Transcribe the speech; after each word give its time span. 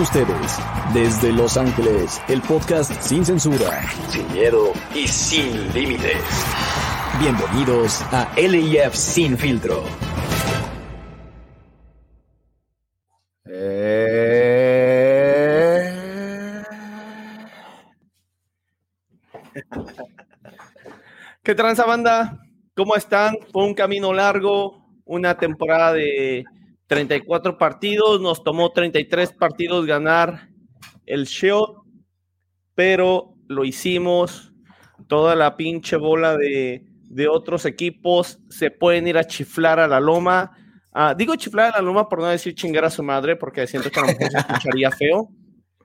ustedes, 0.00 0.58
desde 0.92 1.32
Los 1.32 1.56
Ángeles, 1.56 2.20
el 2.28 2.42
podcast 2.42 2.92
sin 3.00 3.24
censura, 3.24 3.82
sin 4.08 4.30
miedo 4.32 4.72
y 4.94 5.08
sin 5.08 5.72
límites. 5.72 6.20
Bienvenidos 7.20 8.02
a 8.12 8.28
LIF 8.36 8.94
Sin 8.94 9.38
Filtro. 9.38 9.82
Eh. 13.46 14.34
¿Qué 21.42 21.54
tranza 21.54 21.86
banda? 21.86 22.38
¿Cómo 22.74 22.96
están? 22.96 23.36
Fue 23.52 23.64
un 23.64 23.74
camino 23.74 24.12
largo, 24.12 24.84
una 25.04 25.38
temporada 25.38 25.94
de 25.94 26.44
34 26.86 27.58
partidos, 27.58 28.20
nos 28.20 28.44
tomó 28.44 28.70
33 28.72 29.32
partidos 29.32 29.86
ganar 29.86 30.48
el 31.04 31.26
show, 31.26 31.84
pero 32.74 33.34
lo 33.48 33.64
hicimos. 33.64 34.52
Toda 35.08 35.34
la 35.36 35.56
pinche 35.56 35.96
bola 35.96 36.36
de, 36.36 36.86
de 37.02 37.28
otros 37.28 37.64
equipos 37.64 38.38
se 38.48 38.70
pueden 38.70 39.06
ir 39.06 39.18
a 39.18 39.24
chiflar 39.24 39.78
a 39.78 39.88
la 39.88 40.00
loma. 40.00 40.52
Ah, 40.92 41.14
digo 41.14 41.36
chiflar 41.36 41.74
a 41.74 41.78
la 41.78 41.82
loma 41.82 42.08
por 42.08 42.20
no 42.20 42.26
decir 42.26 42.54
chingar 42.54 42.84
a 42.84 42.90
su 42.90 43.02
madre, 43.02 43.36
porque 43.36 43.66
siento 43.66 43.90
que 43.90 44.00
a 44.00 44.02
lo 44.02 44.08
mejor 44.08 44.30
se 44.30 44.38
escucharía 44.38 44.90
feo, 44.98 45.28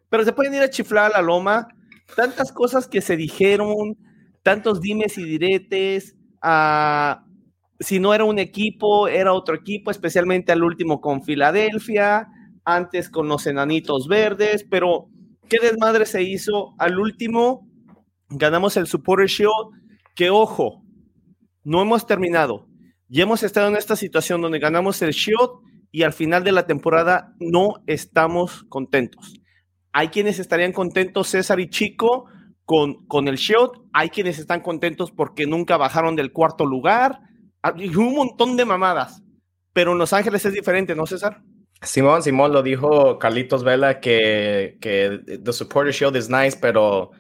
pero 0.10 0.24
se 0.24 0.34
pueden 0.34 0.54
ir 0.54 0.62
a 0.62 0.70
chiflar 0.70 1.12
a 1.12 1.18
la 1.18 1.22
loma. 1.22 1.68
Tantas 2.16 2.52
cosas 2.52 2.88
que 2.88 3.02
se 3.02 3.16
dijeron, 3.16 3.98
tantos 4.44 4.82
dimes 4.82 5.18
y 5.18 5.24
diretes, 5.24 6.16
a 6.42 7.24
si 7.82 8.00
no 8.00 8.14
era 8.14 8.24
un 8.24 8.40
equipo, 8.40 9.08
era 9.08 9.34
otro 9.34 9.56
equipo, 9.56 9.92
especialmente 9.92 10.52
al 10.52 10.64
último 10.64 11.02
con 11.02 11.24
Filadelfia, 11.24 12.28
antes 12.64 13.10
con 13.10 13.28
los 13.28 13.48
enanitos 13.48 14.08
verdes, 14.08 14.66
pero 14.70 15.10
qué 15.50 15.58
desmadre 15.60 16.06
se 16.06 16.22
hizo 16.22 16.76
al 16.78 17.00
último. 17.00 17.68
Ganamos 18.30 18.78
el 18.78 18.86
Supporter 18.86 19.28
Shield, 19.28 19.82
que 20.16 20.30
ojo, 20.30 20.84
no 21.64 21.82
hemos 21.82 22.06
terminado. 22.06 22.68
Ya 23.10 23.24
hemos 23.24 23.44
estado 23.44 23.68
en 23.68 23.76
esta 23.76 23.96
situación 23.96 24.42
donde 24.42 24.60
ganamos 24.60 25.02
el 25.02 25.12
Shield 25.12 25.50
y 25.92 26.04
al 26.04 26.14
final 26.14 26.44
de 26.44 26.52
la 26.52 26.68
temporada 26.68 27.34
no 27.40 27.84
estamos 27.88 28.64
contentos. 28.70 29.42
Hay 29.92 30.10
quienes 30.10 30.40
estarían 30.40 30.72
contentos, 30.72 31.28
César 31.28 31.60
y 31.60 31.70
Chico, 31.70 32.28
con, 32.64 33.06
con 33.08 33.28
el 33.28 33.36
Shield. 33.36 33.72
Hay 33.92 34.10
quienes 34.10 34.40
están 34.40 34.62
contentos 34.62 35.12
porque 35.12 35.48
nunca 35.48 35.76
bajaron 35.78 36.16
del 36.16 36.32
cuarto 36.32 36.66
lugar 36.66 37.20
un 37.64 38.16
montón 38.16 38.58
de 38.58 38.66
mamadas, 38.66 39.22
pero 39.74 39.92
en 39.92 39.98
Los 39.98 40.14
Ángeles 40.14 40.46
es 40.46 40.54
diferente, 40.54 40.96
¿no, 40.96 41.06
César? 41.06 41.42
Simón, 41.84 42.22
Simón 42.22 42.52
lo 42.52 42.62
dijo 42.62 43.18
Carlitos 43.18 43.64
Vela 43.64 44.00
que, 44.00 44.78
que 44.82 45.20
The 45.44 45.54
Supporter 45.54 45.94
Shield 45.94 46.16
es 46.16 46.30
nice, 46.30 46.58
pero 46.62 47.12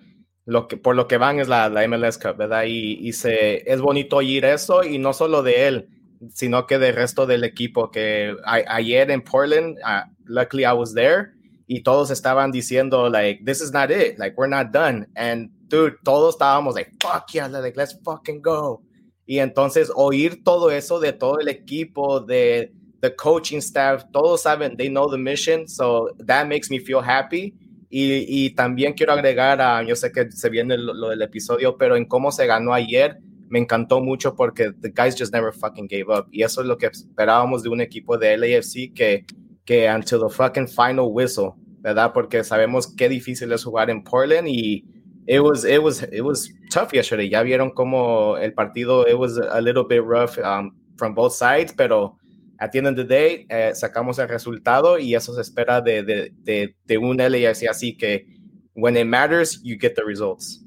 lo 0.45 0.67
que, 0.67 0.77
por 0.77 0.95
lo 0.95 1.07
que 1.07 1.17
van 1.17 1.39
es 1.39 1.47
la, 1.47 1.69
la 1.69 1.87
MLS 1.87 2.17
Cup, 2.17 2.37
¿verdad? 2.37 2.65
Y, 2.67 3.07
y 3.07 3.13
se, 3.13 3.69
es 3.71 3.81
bonito 3.81 4.17
oír 4.17 4.45
eso 4.45 4.83
y 4.83 4.99
no 4.99 5.13
solo 5.13 5.41
de 5.41 5.67
él, 5.67 5.89
sino 6.29 6.67
que 6.67 6.77
del 6.77 6.95
resto 6.95 7.25
del 7.25 7.43
equipo. 7.43 7.89
Que 7.89 8.35
ayer 8.45 9.09
en 9.09 9.21
Portland, 9.21 9.77
uh, 9.79 10.09
luckily 10.25 10.63
I 10.63 10.73
was 10.73 10.93
there, 10.93 11.31
y 11.67 11.81
todos 11.81 12.11
estaban 12.11 12.51
diciendo, 12.51 13.09
like, 13.09 13.43
this 13.45 13.61
is 13.61 13.71
not 13.71 13.89
it, 13.91 14.19
like, 14.19 14.35
we're 14.37 14.49
not 14.49 14.71
done. 14.71 15.07
And 15.15 15.49
dude, 15.69 15.97
todos 16.03 16.35
estábamos 16.35 16.75
like, 16.75 16.91
fuck 17.01 17.31
yeah, 17.33 17.47
like, 17.47 17.77
let's 17.77 17.95
fucking 18.03 18.41
go. 18.41 18.81
Y 19.25 19.39
entonces 19.39 19.91
oír 19.95 20.43
todo 20.43 20.71
eso 20.71 20.99
de 20.99 21.13
todo 21.13 21.39
el 21.39 21.47
equipo, 21.47 22.19
de 22.19 22.71
the 23.01 23.15
coaching 23.15 23.57
staff, 23.59 24.03
todos 24.11 24.43
saben, 24.43 24.77
they 24.77 24.89
know 24.89 25.09
the 25.09 25.17
mission, 25.17 25.67
so 25.67 26.09
that 26.25 26.47
makes 26.47 26.69
me 26.69 26.79
feel 26.79 27.01
happy. 27.01 27.53
Y, 27.89 28.25
y 28.27 28.51
también 28.51 28.93
quiero 28.93 29.11
agregar 29.11 29.59
a, 29.59 29.83
yo 29.83 29.95
sé 29.95 30.11
que 30.11 30.31
se 30.31 30.49
viene 30.49 30.77
lo, 30.77 31.09
del 31.09 31.21
episodio, 31.21 31.75
pero 31.77 31.97
en 31.97 32.05
cómo 32.05 32.31
se 32.31 32.45
ganó 32.45 32.73
ayer, 32.73 33.17
me 33.49 33.59
encantó 33.59 33.99
mucho 33.99 34.33
porque 34.33 34.71
the 34.79 34.89
guys 34.89 35.15
just 35.17 35.33
never 35.33 35.51
fucking 35.51 35.87
gave 35.87 36.05
up. 36.07 36.25
Y 36.31 36.43
eso 36.43 36.61
es 36.61 36.67
lo 36.67 36.77
que 36.77 36.85
esperábamos 36.85 37.63
de 37.63 37.69
un 37.69 37.81
equipo 37.81 38.17
de 38.17 38.37
LAFC 38.37 38.93
que, 38.93 39.25
que 39.65 39.89
until 39.89 40.19
the 40.19 40.29
fucking 40.29 40.69
final 40.69 41.07
whistle, 41.09 41.51
¿verdad? 41.79 42.13
Porque 42.13 42.45
sabemos 42.45 42.87
qué 42.95 43.09
difícil 43.09 43.51
es 43.51 43.63
jugar 43.65 43.89
en 43.89 44.03
Portland 44.03 44.47
y 44.47 44.85
it 45.27 45.39
was 45.39 45.65
it 45.65 45.81
was 45.81 46.03
it 46.03 46.21
was 46.21 46.51
tough 46.69 46.93
yesterday. 46.93 47.29
Ya 47.29 47.43
vieron 47.43 47.71
cómo 47.71 48.37
el 48.37 48.53
partido 48.53 49.07
it 49.07 49.17
was 49.17 49.37
a 49.37 49.61
little 49.61 49.83
bit 49.83 50.03
rough 50.03 50.37
um, 50.39 50.71
from 50.97 51.13
both 51.13 51.33
sides, 51.33 51.73
pero 51.73 52.17
at 52.59 52.71
the 52.71 52.79
end 52.79 52.87
of 52.87 52.95
the 52.95 53.03
day 53.03 53.45
eh, 53.49 53.71
sacamos 53.73 54.19
el 54.19 54.27
resultado 54.27 54.99
y 54.99 55.15
eso 55.15 55.33
se 55.33 55.41
espera 55.41 55.81
de, 55.81 56.03
de, 56.03 56.31
de, 56.43 56.75
de 56.85 56.97
un 56.97 57.17
LAFC 57.17 57.67
así 57.67 57.97
que 57.97 58.25
when 58.73 58.95
it 58.95 59.07
matters 59.07 59.59
you 59.63 59.77
get 59.77 59.95
the 59.95 60.03
results. 60.03 60.63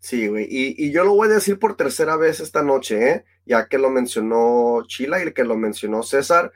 Sí, 0.00 0.28
güey, 0.28 0.46
y, 0.48 0.74
y, 0.78 0.92
yo 0.92 1.04
lo 1.04 1.14
voy 1.14 1.28
a 1.28 1.34
decir 1.34 1.58
por 1.58 1.76
tercera 1.76 2.16
vez 2.16 2.38
esta 2.38 2.62
noche, 2.62 3.10
¿eh? 3.10 3.24
ya 3.44 3.66
que 3.66 3.78
lo 3.78 3.90
mencionó 3.90 4.84
Chila 4.86 5.22
y 5.22 5.32
que 5.32 5.42
lo 5.42 5.56
mencionó 5.56 6.04
César, 6.04 6.52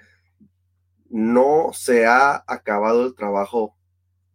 no 1.10 1.70
se 1.72 2.06
ha 2.06 2.44
acabado 2.46 3.04
el 3.04 3.14
trabajo 3.14 3.76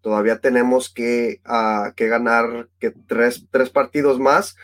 Todavía 0.07 0.39
tenemos 0.39 0.89
que, 0.89 1.41
uh, 1.45 1.93
que 1.93 2.07
ganar 2.07 2.69
que 2.79 2.91
tres, 2.91 3.45
tres, 3.51 3.69
partidos 3.69 4.21
más. 4.21 4.55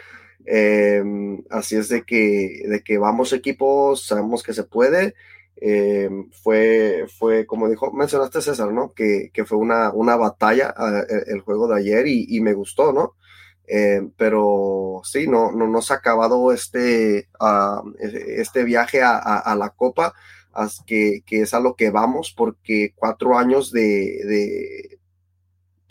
Eh, 0.45 1.03
así 1.49 1.75
es 1.75 1.89
de 1.89 2.03
que, 2.03 2.63
de 2.65 2.81
que 2.81 2.97
vamos 2.97 3.33
equipos, 3.33 4.05
sabemos 4.05 4.41
que 4.41 4.53
se 4.53 4.63
puede. 4.63 5.15
Eh, 5.57 6.09
fue, 6.41 7.07
fue, 7.19 7.45
como 7.45 7.67
dijo, 7.67 7.91
mencionaste 7.91 8.41
César, 8.41 8.71
¿no? 8.71 8.93
Que, 8.93 9.31
que 9.33 9.43
fue 9.43 9.57
una, 9.57 9.91
una 9.91 10.15
batalla 10.15 10.73
uh, 10.77 11.13
el 11.27 11.41
juego 11.41 11.67
de 11.67 11.77
ayer 11.77 12.07
y, 12.07 12.25
y 12.29 12.39
me 12.39 12.53
gustó, 12.53 12.93
¿no? 12.93 13.15
Eh, 13.67 13.99
pero 14.15 15.01
sí, 15.03 15.27
no, 15.27 15.51
no, 15.51 15.67
no 15.67 15.81
se 15.81 15.91
ha 15.91 15.97
acabado 15.97 16.53
este, 16.53 17.27
uh, 17.41 17.93
este 17.99 18.63
viaje 18.63 19.01
a, 19.01 19.17
a, 19.17 19.55
la 19.57 19.71
Copa, 19.71 20.13
que, 20.85 21.21
que, 21.25 21.41
es 21.41 21.53
a 21.53 21.59
lo 21.59 21.75
que 21.75 21.89
vamos, 21.89 22.33
porque 22.33 22.93
cuatro 22.95 23.37
años 23.37 23.73
de, 23.73 24.92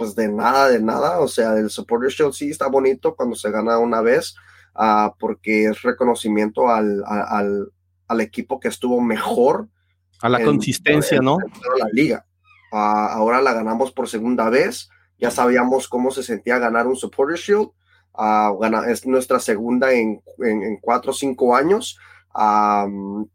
pues 0.03 0.17
de 0.17 0.29
nada, 0.29 0.69
de 0.69 0.83
nada. 0.83 1.21
O 1.21 1.29
sea, 1.29 1.55
el 1.55 1.71
Supporter 1.71 2.11
Shield 2.11 2.33
sí 2.33 2.51
está 2.51 2.67
bonito 2.67 3.15
cuando 3.15 3.37
se 3.37 3.51
gana 3.51 3.79
una 3.79 4.01
vez, 4.01 4.35
uh, 4.75 5.11
porque 5.19 5.67
es 5.67 5.83
reconocimiento 5.83 6.69
al, 6.69 7.05
al, 7.07 7.69
al, 8.09 8.21
equipo 8.21 8.59
que 8.59 8.69
estuvo 8.69 9.01
mejor. 9.01 9.69
A 10.21 10.29
la 10.29 10.41
en, 10.41 10.47
consistencia, 10.47 11.19
en, 11.19 11.25
¿no? 11.25 11.39
En 11.41 11.79
la 11.79 11.87
liga. 11.93 12.27
Uh, 12.73 12.77
ahora 12.77 13.41
la 13.41 13.53
ganamos 13.53 13.93
por 13.93 14.09
segunda 14.09 14.51
vez. 14.51 14.89
Ya 15.19 15.31
sabíamos 15.31 15.89
cómo 15.89 16.11
se 16.11 16.25
sentía 16.25 16.59
ganar 16.59 16.89
un 16.89 16.97
Supporter 16.97 17.39
Shield. 17.39 17.69
Uh, 18.15 18.59
gana, 18.59 18.91
es 18.91 19.07
nuestra 19.07 19.39
segunda 19.39 19.93
en, 19.93 20.21
en, 20.39 20.79
cuatro 20.81 21.13
o 21.13 21.15
cinco 21.15 21.55
años. 21.55 21.97
Um, 22.35 23.29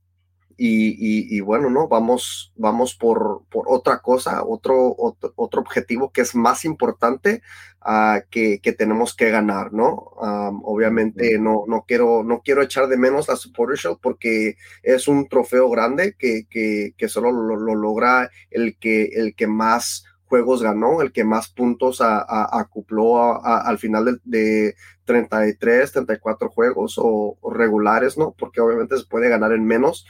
y, 0.58 0.88
y, 0.90 1.38
y, 1.38 1.40
bueno, 1.42 1.70
¿no? 1.70 1.88
Vamos, 1.88 2.52
vamos 2.56 2.96
por, 2.96 3.44
por 3.50 3.66
otra 3.68 4.00
cosa, 4.00 4.44
otro, 4.44 4.96
otro, 4.98 5.32
otro, 5.36 5.62
objetivo 5.62 6.12
que 6.12 6.22
es 6.22 6.34
más 6.34 6.66
importante 6.66 7.44
uh, 7.86 8.22
que, 8.32 8.60
que, 8.60 8.74
tenemos 8.74 9.16
que 9.16 9.30
ganar, 9.30 9.72
¿no? 9.72 10.14
Um, 10.20 10.62
obviamente 10.66 11.38
no, 11.38 11.66
no, 11.68 11.86
quiero, 11.88 12.24
no 12.24 12.42
quiero 12.44 12.64
echar 12.64 12.88
de 12.88 12.98
menos 12.98 13.28
la 13.28 13.36
Supporter 13.36 13.78
Show 13.78 14.00
porque 14.02 14.58
es 14.82 15.08
un 15.08 15.28
trofeo 15.28 15.70
grande 15.70 16.16
que, 16.18 16.48
que, 16.50 16.96
que 16.98 17.08
solo 17.08 17.32
lo, 17.32 17.56
lo, 17.56 17.76
logra 17.76 18.32
el 18.50 18.78
que, 18.80 19.04
el 19.14 19.36
que 19.36 19.46
más 19.46 20.06
juegos 20.26 20.64
ganó, 20.64 21.02
el 21.02 21.12
que 21.12 21.24
más 21.24 21.50
puntos 21.50 22.02
a, 22.02 22.18
a, 22.18 22.60
acopló 22.60 23.18
a, 23.18 23.62
al 23.62 23.78
final 23.78 24.06
de, 24.06 24.18
de, 24.24 24.76
33, 25.06 25.92
34 25.92 26.50
juegos 26.50 26.98
o, 26.98 27.38
o 27.40 27.54
regulares, 27.54 28.18
¿no? 28.18 28.36
Porque 28.38 28.60
obviamente 28.60 28.98
se 28.98 29.06
puede 29.06 29.30
ganar 29.30 29.54
en 29.54 29.66
menos. 29.66 30.06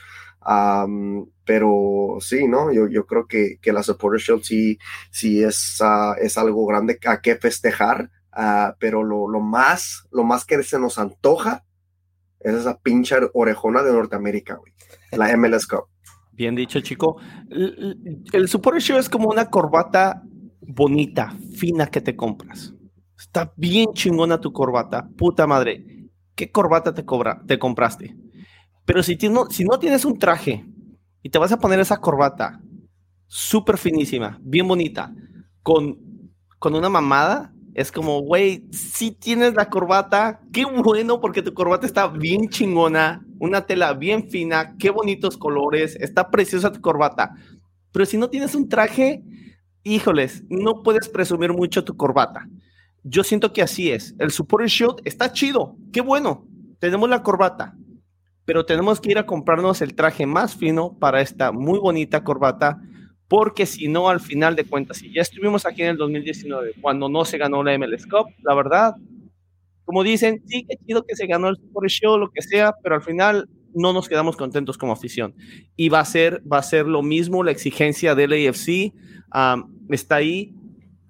Um, 0.46 1.30
pero 1.44 2.18
sí, 2.20 2.48
¿no? 2.48 2.72
Yo, 2.72 2.88
yo 2.88 3.06
creo 3.06 3.28
que, 3.28 3.58
que, 3.62 3.74
la 3.74 3.84
Supporter 3.84 4.20
Shield 4.20 4.44
sí, 4.44 4.78
sí 5.12 5.44
es, 5.44 5.80
uh, 5.82 6.14
es 6.22 6.38
algo 6.38 6.66
grande 6.66 7.00
a 7.06 7.22
que 7.22 7.36
festejar, 7.36 8.12
uh, 8.38 8.74
pero 8.80 9.04
lo, 9.04 9.28
lo, 9.28 9.40
más, 9.42 10.08
lo 10.12 10.24
más 10.24 10.46
que 10.46 10.62
se 10.64 10.80
nos 10.80 11.00
antoja 11.00 11.66
es 12.40 12.54
esa 12.54 12.78
pinche 12.78 13.16
orejona 13.34 13.84
de 13.84 13.92
Norteamérica, 13.92 14.56
güey. 14.56 14.74
La 15.12 15.36
MLS 15.38 15.68
Cup. 15.68 15.86
Bien 16.32 16.56
dicho, 16.56 16.80
chico. 16.82 17.18
El, 17.50 18.24
el 18.32 18.48
Supporter 18.48 18.82
Shield 18.82 19.02
es 19.02 19.10
como 19.10 19.30
una 19.30 19.50
corbata 19.50 20.22
bonita, 20.62 21.36
fina 21.56 21.88
que 21.88 22.02
te 22.02 22.16
compras. 22.16 22.74
Está 23.18 23.52
bien 23.56 23.94
chingona 23.94 24.40
tu 24.40 24.54
corbata. 24.54 25.10
Puta 25.18 25.48
madre. 25.48 25.84
¿Qué 26.36 26.52
corbata 26.52 26.94
te, 26.94 27.04
cobra, 27.04 27.42
te 27.48 27.58
compraste? 27.58 28.16
Pero 28.88 29.04
si, 29.04 29.18
no, 29.30 29.46
tienes 29.80 30.06
un 30.06 30.18
traje 30.18 30.66
y 31.22 31.30
te 31.30 31.38
vas 31.38 31.52
a 31.52 31.60
poner 31.60 31.78
esa 31.82 31.98
corbata 31.98 32.62
súper 33.28 33.78
finísima, 33.78 34.40
bien 34.42 34.66
bonita, 34.66 35.14
con, 35.62 36.00
con 36.58 36.74
una 36.74 36.88
mamada, 36.88 37.54
es 37.74 37.92
como, 37.92 38.22
güey, 38.22 38.66
si 38.72 39.12
tienes 39.12 39.56
la 39.56 39.70
corbata, 39.70 40.40
qué 40.54 40.64
bueno 40.64 41.20
porque 41.20 41.42
tu 41.42 41.54
corbata 41.54 41.86
está 41.86 42.08
bien 42.08 42.48
chingona, 42.48 43.26
una 43.40 43.66
tela 43.66 43.92
bien 43.92 44.30
fina, 44.30 44.78
qué 44.80 44.90
bonitos 44.90 45.36
colores, 45.36 45.98
está 46.00 46.32
preciosa 46.32 46.72
tu 46.72 46.80
corbata. 46.80 47.36
Pero 47.92 48.06
si 48.06 48.18
no 48.18 48.30
tienes 48.30 48.56
un 48.56 48.70
traje, 48.70 49.22
híjoles, 49.84 50.46
no 50.48 50.82
puedes 50.82 51.10
presumir 51.10 51.52
mucho 51.52 51.84
tu 51.84 51.98
corbata. 51.98 52.48
Yo 53.04 53.26
siento 53.26 53.52
que 53.52 53.62
así 53.62 53.92
es. 53.92 54.16
El 54.18 54.32
Supporter 54.32 54.70
Shield 54.70 55.02
está 55.04 55.34
chido, 55.34 55.76
qué 55.92 56.00
bueno. 56.00 56.48
Tenemos 56.80 57.10
la 57.10 57.22
corbata, 57.22 57.76
pero 58.48 58.66
tenemos 58.66 59.02
que 59.02 59.12
ir 59.12 59.18
a 59.18 59.26
comprarnos 59.26 59.82
el 59.82 59.94
traje 59.94 60.26
más 60.26 60.56
fino 60.56 60.98
para 60.98 61.20
esta 61.20 61.52
muy 61.52 61.80
bonita 61.80 62.24
corbata, 62.24 62.82
porque 63.28 63.66
si 63.66 63.90
no, 63.90 64.08
al 64.08 64.22
final 64.22 64.56
de 64.56 64.64
cuentas, 64.64 65.00
si 65.00 65.14
ya 65.14 65.22
estuvimos 65.22 65.66
aquí 65.66 65.82
en 65.82 65.90
el 65.90 65.98
2019, 65.98 66.76
cuando 66.80 67.10
no 67.10 67.26
se 67.26 67.38
ganó 67.38 67.62
la 67.62 67.78
MLS 67.78 68.06
Cup, 68.06 68.28
la 68.44 68.56
verdad, 68.56 68.96
como 69.84 70.02
dicen, 70.02 70.42
sí, 70.46 70.66
qué 70.66 70.78
chido 70.78 71.04
que 71.04 71.18
se 71.18 71.28
ganó 71.28 71.50
el 71.50 71.58
Supporter 71.58 71.92
Shield, 71.92 72.20
lo 72.20 72.32
que 72.32 72.42
sea, 72.42 72.74
pero 72.82 72.96
al 72.96 73.02
final 73.02 73.50
no 73.74 73.92
nos 73.92 74.08
quedamos 74.08 74.38
contentos 74.38 74.78
como 74.78 74.94
afición. 74.94 75.36
Y 75.76 75.90
va 75.90 76.00
a 76.00 76.06
ser, 76.06 76.42
va 76.50 76.60
a 76.60 76.64
ser 76.64 76.88
lo 76.88 77.04
mismo 77.04 77.44
la 77.44 77.52
exigencia 77.52 78.16
del 78.16 78.32
AFC. 78.32 78.94
está 79.90 80.16
ahí. 80.16 80.56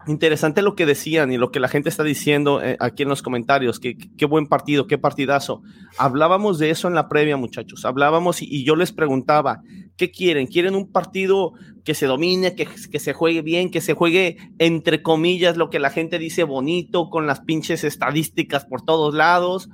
Interesante 0.08 0.62
lo 0.62 0.76
que 0.76 0.86
decían 0.86 1.32
y 1.32 1.38
lo 1.38 1.52
que 1.52 1.60
la 1.60 1.68
gente 1.68 1.90
está 1.90 2.04
diciendo 2.04 2.62
eh, 2.62 2.78
aquí 2.80 3.04
en 3.04 3.10
los 3.10 3.22
comentarios. 3.22 3.80
Qué 3.80 4.26
buen 4.26 4.48
partido, 4.48 4.88
qué 4.88 4.98
partidazo. 4.98 5.62
Hablábamos 5.98 6.60
de 6.60 6.70
eso 6.70 6.88
en 6.88 6.94
la 6.94 7.10
previa, 7.10 7.38
muchachos. 7.38 7.84
Hablábamos 7.86 8.42
y, 8.42 8.64
yo 8.64 8.76
les 8.76 8.92
preguntaba, 8.92 9.62
¿qué 9.98 10.12
quieren? 10.12 10.48
¿Quieren 10.48 10.76
un 10.76 10.92
partido 10.92 11.54
que 11.84 11.94
se 11.94 12.06
domine, 12.06 12.56
que, 12.56 12.68
que 12.92 13.00
se 13.00 13.14
juegue 13.14 13.42
bien, 13.42 13.70
que 13.70 13.82
se 13.82 13.94
juegue 13.94 14.38
entre 14.60 15.02
comillas 15.02 15.58
lo 15.58 15.70
que 15.70 15.80
la 15.80 15.90
gente 15.90 16.20
dice 16.20 16.44
bonito, 16.44 17.10
con 17.10 17.28
las 17.28 17.42
pinches 17.42 17.84
estadísticas 17.84 18.66
por 18.66 18.84
todos 18.84 19.14
lados? 19.14 19.70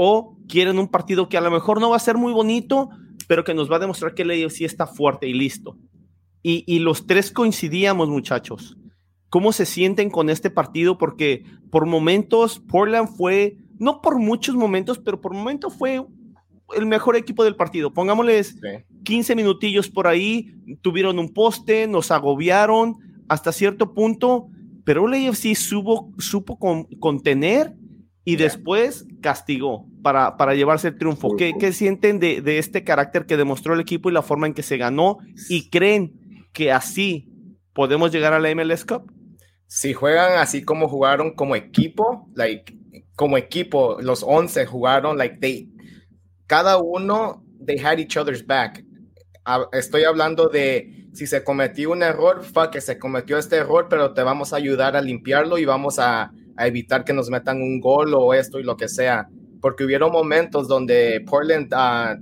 o 0.00 0.38
quieren 0.48 0.78
un 0.78 0.86
partido 0.86 1.28
que 1.28 1.36
a 1.36 1.40
lo 1.40 1.50
mejor 1.50 1.80
no 1.80 1.90
va 1.90 1.96
a 1.96 1.98
ser 1.98 2.16
muy 2.16 2.32
bonito, 2.32 2.88
pero 3.26 3.42
que 3.42 3.52
nos 3.52 3.68
va 3.68 3.76
a 3.76 3.80
demostrar 3.80 4.14
que 4.14 4.22
el 4.22 4.48
sí 4.52 4.64
está 4.64 4.86
fuerte 4.86 5.26
y 5.26 5.34
listo. 5.34 5.76
Y, 6.40 6.78
los 6.78 7.08
tres 7.08 7.32
coincidíamos, 7.32 8.08
muchachos. 8.08 8.76
¿Cómo 9.30 9.52
se 9.52 9.66
sienten 9.66 10.10
con 10.10 10.30
este 10.30 10.50
partido? 10.50 10.98
Porque 10.98 11.44
por 11.70 11.86
momentos 11.86 12.60
Portland 12.60 13.08
fue, 13.08 13.58
no 13.78 14.00
por 14.00 14.18
muchos 14.18 14.54
momentos, 14.54 14.98
pero 14.98 15.20
por 15.20 15.34
momentos 15.34 15.74
fue 15.74 16.02
el 16.76 16.86
mejor 16.86 17.16
equipo 17.16 17.44
del 17.44 17.56
partido. 17.56 17.92
Pongámosles 17.92 18.56
15 19.04 19.36
minutillos 19.36 19.88
por 19.88 20.06
ahí, 20.06 20.54
tuvieron 20.82 21.18
un 21.18 21.32
poste, 21.32 21.86
nos 21.86 22.10
agobiaron 22.10 22.96
hasta 23.28 23.52
cierto 23.52 23.94
punto, 23.94 24.48
pero 24.84 25.06
el 25.06 25.28
AFC 25.28 25.54
supo, 25.54 26.12
supo 26.18 26.58
contener 26.98 27.74
y 28.24 28.36
después 28.36 29.06
castigó 29.20 29.86
para, 30.02 30.36
para 30.36 30.54
llevarse 30.54 30.88
el 30.88 30.98
triunfo. 30.98 31.36
¿Qué, 31.36 31.54
qué 31.58 31.72
sienten 31.72 32.18
de, 32.18 32.40
de, 32.40 32.58
este 32.58 32.84
carácter 32.84 33.26
que 33.26 33.36
demostró 33.36 33.74
el 33.74 33.80
equipo 33.80 34.08
y 34.08 34.12
la 34.12 34.22
forma 34.22 34.46
en 34.46 34.54
que 34.54 34.62
se 34.62 34.76
ganó? 34.76 35.18
¿Y 35.48 35.70
creen 35.70 36.46
que 36.52 36.72
así 36.72 37.30
podemos 37.72 38.12
llegar 38.12 38.32
a 38.32 38.40
la 38.40 38.54
MLS 38.54 38.84
Cup? 38.84 39.10
Si 39.68 39.92
juegan 39.92 40.38
así 40.38 40.64
como 40.64 40.88
jugaron 40.88 41.34
como 41.34 41.54
equipo, 41.54 42.26
like, 42.34 42.74
como 43.14 43.36
equipo, 43.36 43.98
los 44.00 44.22
11 44.22 44.64
jugaron, 44.64 45.18
like, 45.18 45.36
they, 45.40 45.68
cada 46.46 46.78
uno, 46.78 47.44
they 47.64 47.78
had 47.78 47.98
each 47.98 48.16
other's 48.16 48.44
back. 48.44 48.82
Estoy 49.72 50.04
hablando 50.04 50.48
de 50.48 51.08
si 51.12 51.26
se 51.26 51.44
cometió 51.44 51.90
un 51.90 52.02
error, 52.02 52.42
fuck, 52.42 52.70
que 52.70 52.80
se 52.80 52.98
cometió 52.98 53.36
este 53.36 53.56
error, 53.56 53.88
pero 53.90 54.14
te 54.14 54.22
vamos 54.22 54.54
a 54.54 54.56
ayudar 54.56 54.96
a 54.96 55.02
limpiarlo 55.02 55.58
y 55.58 55.66
vamos 55.66 55.98
a, 55.98 56.32
a 56.56 56.66
evitar 56.66 57.04
que 57.04 57.12
nos 57.12 57.28
metan 57.28 57.60
un 57.60 57.78
gol 57.78 58.14
o 58.14 58.32
esto 58.32 58.58
y 58.58 58.62
lo 58.62 58.76
que 58.76 58.88
sea. 58.88 59.28
Porque 59.60 59.84
hubieron 59.84 60.12
momentos 60.12 60.66
donde 60.66 61.22
Portland, 61.26 61.74
uh, 61.74 62.18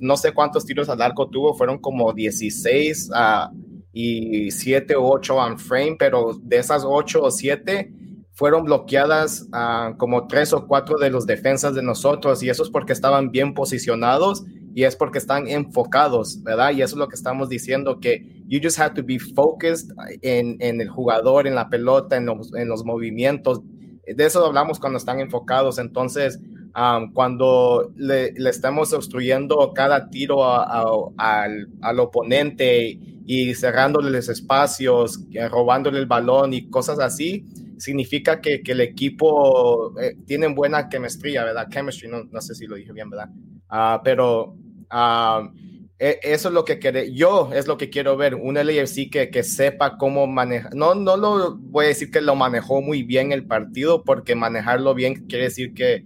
no 0.00 0.16
sé 0.16 0.32
cuántos 0.32 0.64
tiros 0.64 0.88
al 0.88 1.02
arco 1.02 1.28
tuvo, 1.28 1.54
fueron 1.54 1.78
como 1.78 2.12
16 2.12 3.10
uh, 3.10 3.65
y 3.98 4.50
7 4.50 4.94
o 4.94 5.08
8 5.08 5.36
on 5.36 5.58
frame, 5.58 5.96
pero 5.98 6.38
de 6.42 6.58
esas 6.58 6.84
8 6.84 7.22
o 7.22 7.30
7 7.30 7.90
fueron 8.32 8.64
bloqueadas 8.64 9.48
como 9.96 10.26
3 10.26 10.52
o 10.52 10.66
4 10.66 10.98
de 10.98 11.08
los 11.08 11.24
defensas 11.24 11.74
de 11.74 11.82
nosotros 11.82 12.42
y 12.42 12.50
eso 12.50 12.62
es 12.62 12.68
porque 12.68 12.92
estaban 12.92 13.30
bien 13.30 13.54
posicionados 13.54 14.44
y 14.74 14.84
es 14.84 14.96
porque 14.96 15.16
están 15.16 15.48
enfocados, 15.48 16.42
¿verdad? 16.42 16.72
Y 16.72 16.82
eso 16.82 16.96
es 16.96 16.98
lo 16.98 17.08
que 17.08 17.14
estamos 17.14 17.48
diciendo, 17.48 17.98
que 17.98 18.44
you 18.46 18.60
just 18.62 18.78
have 18.78 18.94
to 18.94 19.02
be 19.02 19.18
focused 19.18 19.88
en, 20.20 20.58
en 20.60 20.82
el 20.82 20.90
jugador, 20.90 21.46
en 21.46 21.54
la 21.54 21.70
pelota, 21.70 22.18
en 22.18 22.26
los, 22.26 22.52
en 22.52 22.68
los, 22.68 22.84
movimientos. 22.84 23.62
De 24.06 24.26
eso 24.26 24.44
hablamos 24.44 24.78
cuando 24.78 24.98
están 24.98 25.20
enfocados. 25.20 25.78
Entonces, 25.78 26.38
um, 26.76 27.12
cuando 27.12 27.92
le, 27.96 28.32
le, 28.32 28.50
estamos 28.50 28.92
obstruyendo 28.92 29.72
cada 29.74 30.10
tiro 30.10 30.44
al, 30.44 31.68
al, 31.80 32.00
oponente 32.00 32.98
y 33.26 33.54
cerrándole 33.54 34.10
los 34.10 34.28
espacios, 34.28 35.24
eh, 35.32 35.48
robándole 35.48 35.98
el 35.98 36.06
balón 36.06 36.52
y 36.52 36.68
cosas 36.68 36.98
así, 37.00 37.44
significa 37.78 38.40
que, 38.40 38.62
que 38.62 38.72
el 38.72 38.80
equipo 38.82 39.98
eh, 40.00 40.16
tiene 40.26 40.48
buena 40.48 40.88
chemistry, 40.88 41.32
¿verdad? 41.32 41.68
Chemistry, 41.70 42.08
no, 42.08 42.24
no 42.24 42.40
sé 42.40 42.54
si 42.54 42.66
lo 42.66 42.76
dije 42.76 42.92
bien, 42.92 43.10
¿verdad? 43.10 43.30
Uh, 43.70 44.00
pero 44.04 44.54
e, 45.98 46.20
eso 46.22 46.48
es 46.48 46.54
lo 46.54 46.64
que 46.64 46.78
quiere, 46.78 47.12
yo 47.12 47.50
es 47.52 47.66
lo 47.66 47.78
que 47.78 47.90
quiero 47.90 48.16
ver, 48.16 48.34
un 48.34 48.54
LAFC 48.54 49.10
que, 49.10 49.30
que 49.30 49.42
sepa 49.42 49.96
cómo 49.96 50.26
manejar, 50.26 50.74
no, 50.74 50.94
no 50.94 51.16
lo 51.16 51.56
voy 51.56 51.86
a 51.86 51.88
decir 51.88 52.10
que 52.10 52.20
lo 52.20 52.36
manejó 52.36 52.82
muy 52.82 53.02
bien 53.02 53.32
el 53.32 53.46
partido, 53.46 54.04
porque 54.04 54.34
manejarlo 54.34 54.94
bien 54.94 55.26
quiere 55.26 55.44
decir 55.44 55.74
que 55.74 56.04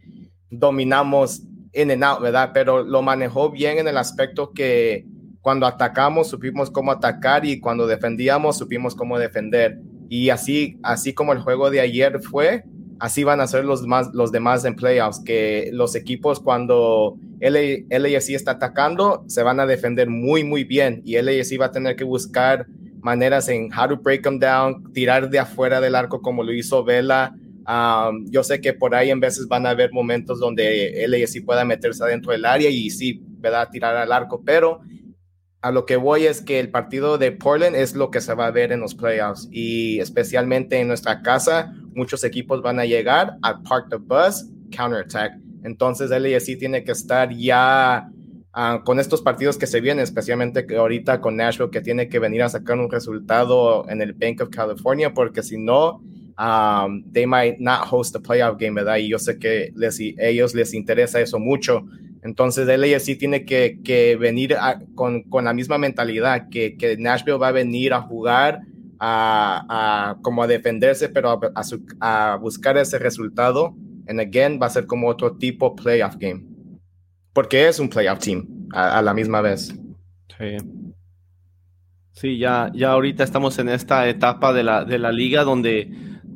dominamos 0.50 1.43
in 1.73 1.91
and 1.91 2.05
out, 2.05 2.20
¿verdad? 2.20 2.50
Pero 2.52 2.82
lo 2.82 3.02
manejó 3.02 3.50
bien 3.50 3.79
en 3.79 3.88
el 3.88 3.97
aspecto 3.97 4.52
que 4.52 5.06
cuando 5.41 5.67
atacamos 5.67 6.29
supimos 6.29 6.70
cómo 6.70 6.93
atacar 6.93 7.44
y 7.47 7.61
cuando 7.61 7.87
defendíamos 7.87 8.58
supimos 8.58 8.94
cómo 8.94 9.19
defender. 9.19 9.79
Y 10.08 10.31
así, 10.31 10.79
así 10.82 11.14
como 11.14 11.32
el 11.32 11.41
juego 11.41 11.70
de 11.70 11.81
ayer 11.81 12.20
fue, 12.20 12.64
así 12.99 13.25
van 13.25 13.41
a 13.41 13.47
ser 13.47 13.64
los, 13.64 13.87
más, 13.87 14.11
los 14.12 14.32
demás 14.32 14.64
en 14.64 14.76
playoffs, 14.76 15.23
que 15.25 15.71
los 15.73 15.95
equipos 15.95 16.40
cuando 16.40 17.16
LAFC 17.40 18.30
está 18.30 18.52
atacando 18.52 19.25
se 19.28 19.42
van 19.42 19.61
a 19.61 19.66
defender 19.66 20.11
muy, 20.11 20.45
muy 20.45 20.64
bien 20.64 21.00
y 21.04 21.21
LAFC 21.21 21.61
va 21.61 21.66
a 21.66 21.73
tener 21.73 21.97
que 21.97 22.04
buscar 22.04 22.66
maneras 23.00 23.49
en 23.49 23.71
how 23.73 23.88
to 23.88 23.97
break 23.97 24.23
them 24.23 24.38
down, 24.38 24.92
tirar 24.92 25.30
de 25.30 25.38
afuera 25.38 25.80
del 25.80 25.95
arco 25.95 26.21
como 26.21 26.42
lo 26.42 26.52
hizo 26.52 26.85
Vela. 26.85 27.35
Yo 28.26 28.43
sé 28.43 28.61
que 28.61 28.73
por 28.73 28.95
ahí 28.95 29.11
en 29.11 29.21
veces 29.21 29.47
van 29.49 29.67
a 29.67 29.71
haber 29.71 29.93
momentos 29.93 30.40
donde 30.40 31.05
LAFC 31.07 31.45
pueda 31.45 31.64
meterse 31.64 32.02
adentro 32.02 32.33
del 32.33 32.45
área 32.45 32.71
y 32.71 32.90
sí, 32.90 33.23
¿verdad? 33.38 33.69
Tirar 33.71 33.97
al 33.97 34.12
arco, 34.12 34.43
pero 34.45 34.81
a 35.62 35.71
lo 35.71 35.85
que 35.85 35.97
voy 35.97 36.25
es 36.25 36.40
que 36.40 36.59
el 36.59 36.71
partido 36.71 37.19
de 37.19 37.33
Portland 37.33 37.76
es 37.76 37.95
lo 37.95 38.11
que 38.11 38.21
se 38.21 38.35
va 38.35 38.47
a 38.47 38.50
ver 38.50 38.73
en 38.73 38.81
los 38.81 38.95
playoffs 38.95 39.49
y 39.50 40.00
especialmente 40.00 40.81
en 40.81 40.88
nuestra 40.88 41.23
casa, 41.23 41.75
muchos 41.95 42.25
equipos 42.25 42.62
van 42.62 42.81
a 42.81 42.87
llegar 42.87 43.37
al 43.43 43.62
park 43.62 43.88
the 43.90 43.97
bus, 43.97 44.47
counterattack. 44.75 45.35
Entonces 45.62 46.11
LAFC 46.11 46.59
tiene 46.59 46.83
que 46.83 46.93
estar 46.93 47.31
ya 47.35 48.09
uh, 48.57 48.83
con 48.85 48.99
estos 48.99 49.21
partidos 49.21 49.59
que 49.59 49.67
se 49.67 49.83
vienen, 49.83 50.02
especialmente 50.02 50.67
ahorita 50.75 51.21
con 51.21 51.37
Nashville, 51.37 51.71
que 51.71 51.83
tiene 51.83 52.09
que 52.09 52.19
venir 52.19 52.43
a 52.43 52.49
sacar 52.49 52.79
un 52.79 52.90
resultado 52.90 53.87
en 53.90 54.00
el 54.00 54.14
Bank 54.14 54.40
of 54.40 54.49
California, 54.49 55.12
porque 55.12 55.43
si 55.43 55.59
no, 55.59 56.02
um, 56.40 57.04
they 57.12 57.26
might 57.26 57.61
not 57.61 57.87
host 57.87 58.14
the 58.14 58.18
playoff 58.18 58.59
game, 58.59 58.75
¿verdad? 58.75 58.97
Y 58.97 59.09
yo 59.09 59.18
sé 59.18 59.38
que 59.38 59.73
les, 59.76 60.00
ellos 60.00 60.54
les 60.54 60.73
interesa 60.73 61.20
eso 61.20 61.38
mucho. 61.38 61.85
Entonces 62.23 62.66
LAFC 62.66 63.18
tiene 63.18 63.44
que, 63.44 64.16
venir 64.18 64.56
con, 64.94 65.23
con, 65.25 65.44
la 65.44 65.52
misma 65.52 65.78
mentalidad, 65.78 66.49
que, 66.50 66.76
que, 66.76 66.97
Nashville 66.97 67.38
va 67.38 67.49
a 67.49 67.52
venir 67.52 67.92
a 67.92 68.00
jugar, 68.00 68.62
a, 68.99 69.66
a 69.68 70.20
como 70.23 70.42
a 70.42 70.47
defenderse, 70.47 71.09
pero 71.09 71.30
a, 71.30 71.62
a, 72.00 72.37
buscar 72.37 72.76
ese 72.78 72.99
resultado. 72.99 73.75
And 74.09 74.18
again, 74.18 74.59
va 74.61 74.66
a 74.66 74.70
ser 74.70 74.87
como 74.87 75.09
otro 75.09 75.37
tipo 75.37 75.76
playoff 75.76 76.16
game. 76.16 76.44
Porque 77.32 77.68
es 77.68 77.78
un 77.78 77.88
playoff 77.88 78.18
team 78.18 78.68
a, 78.73 79.00
la 79.02 79.14
misma 79.14 79.40
vez. 79.40 79.75
Sí. 80.38 80.56
Sí, 82.12 82.38
ya, 82.38 82.70
ya 82.75 82.90
ahorita 82.90 83.25
estamos 83.25 83.59
en 83.59 83.68
esta 83.68 84.06
etapa 84.09 84.52
de 84.52 84.62
la, 84.62 84.85
de 84.85 84.99
la 84.99 85.12
liga 85.12 85.44
donde, 85.44 85.88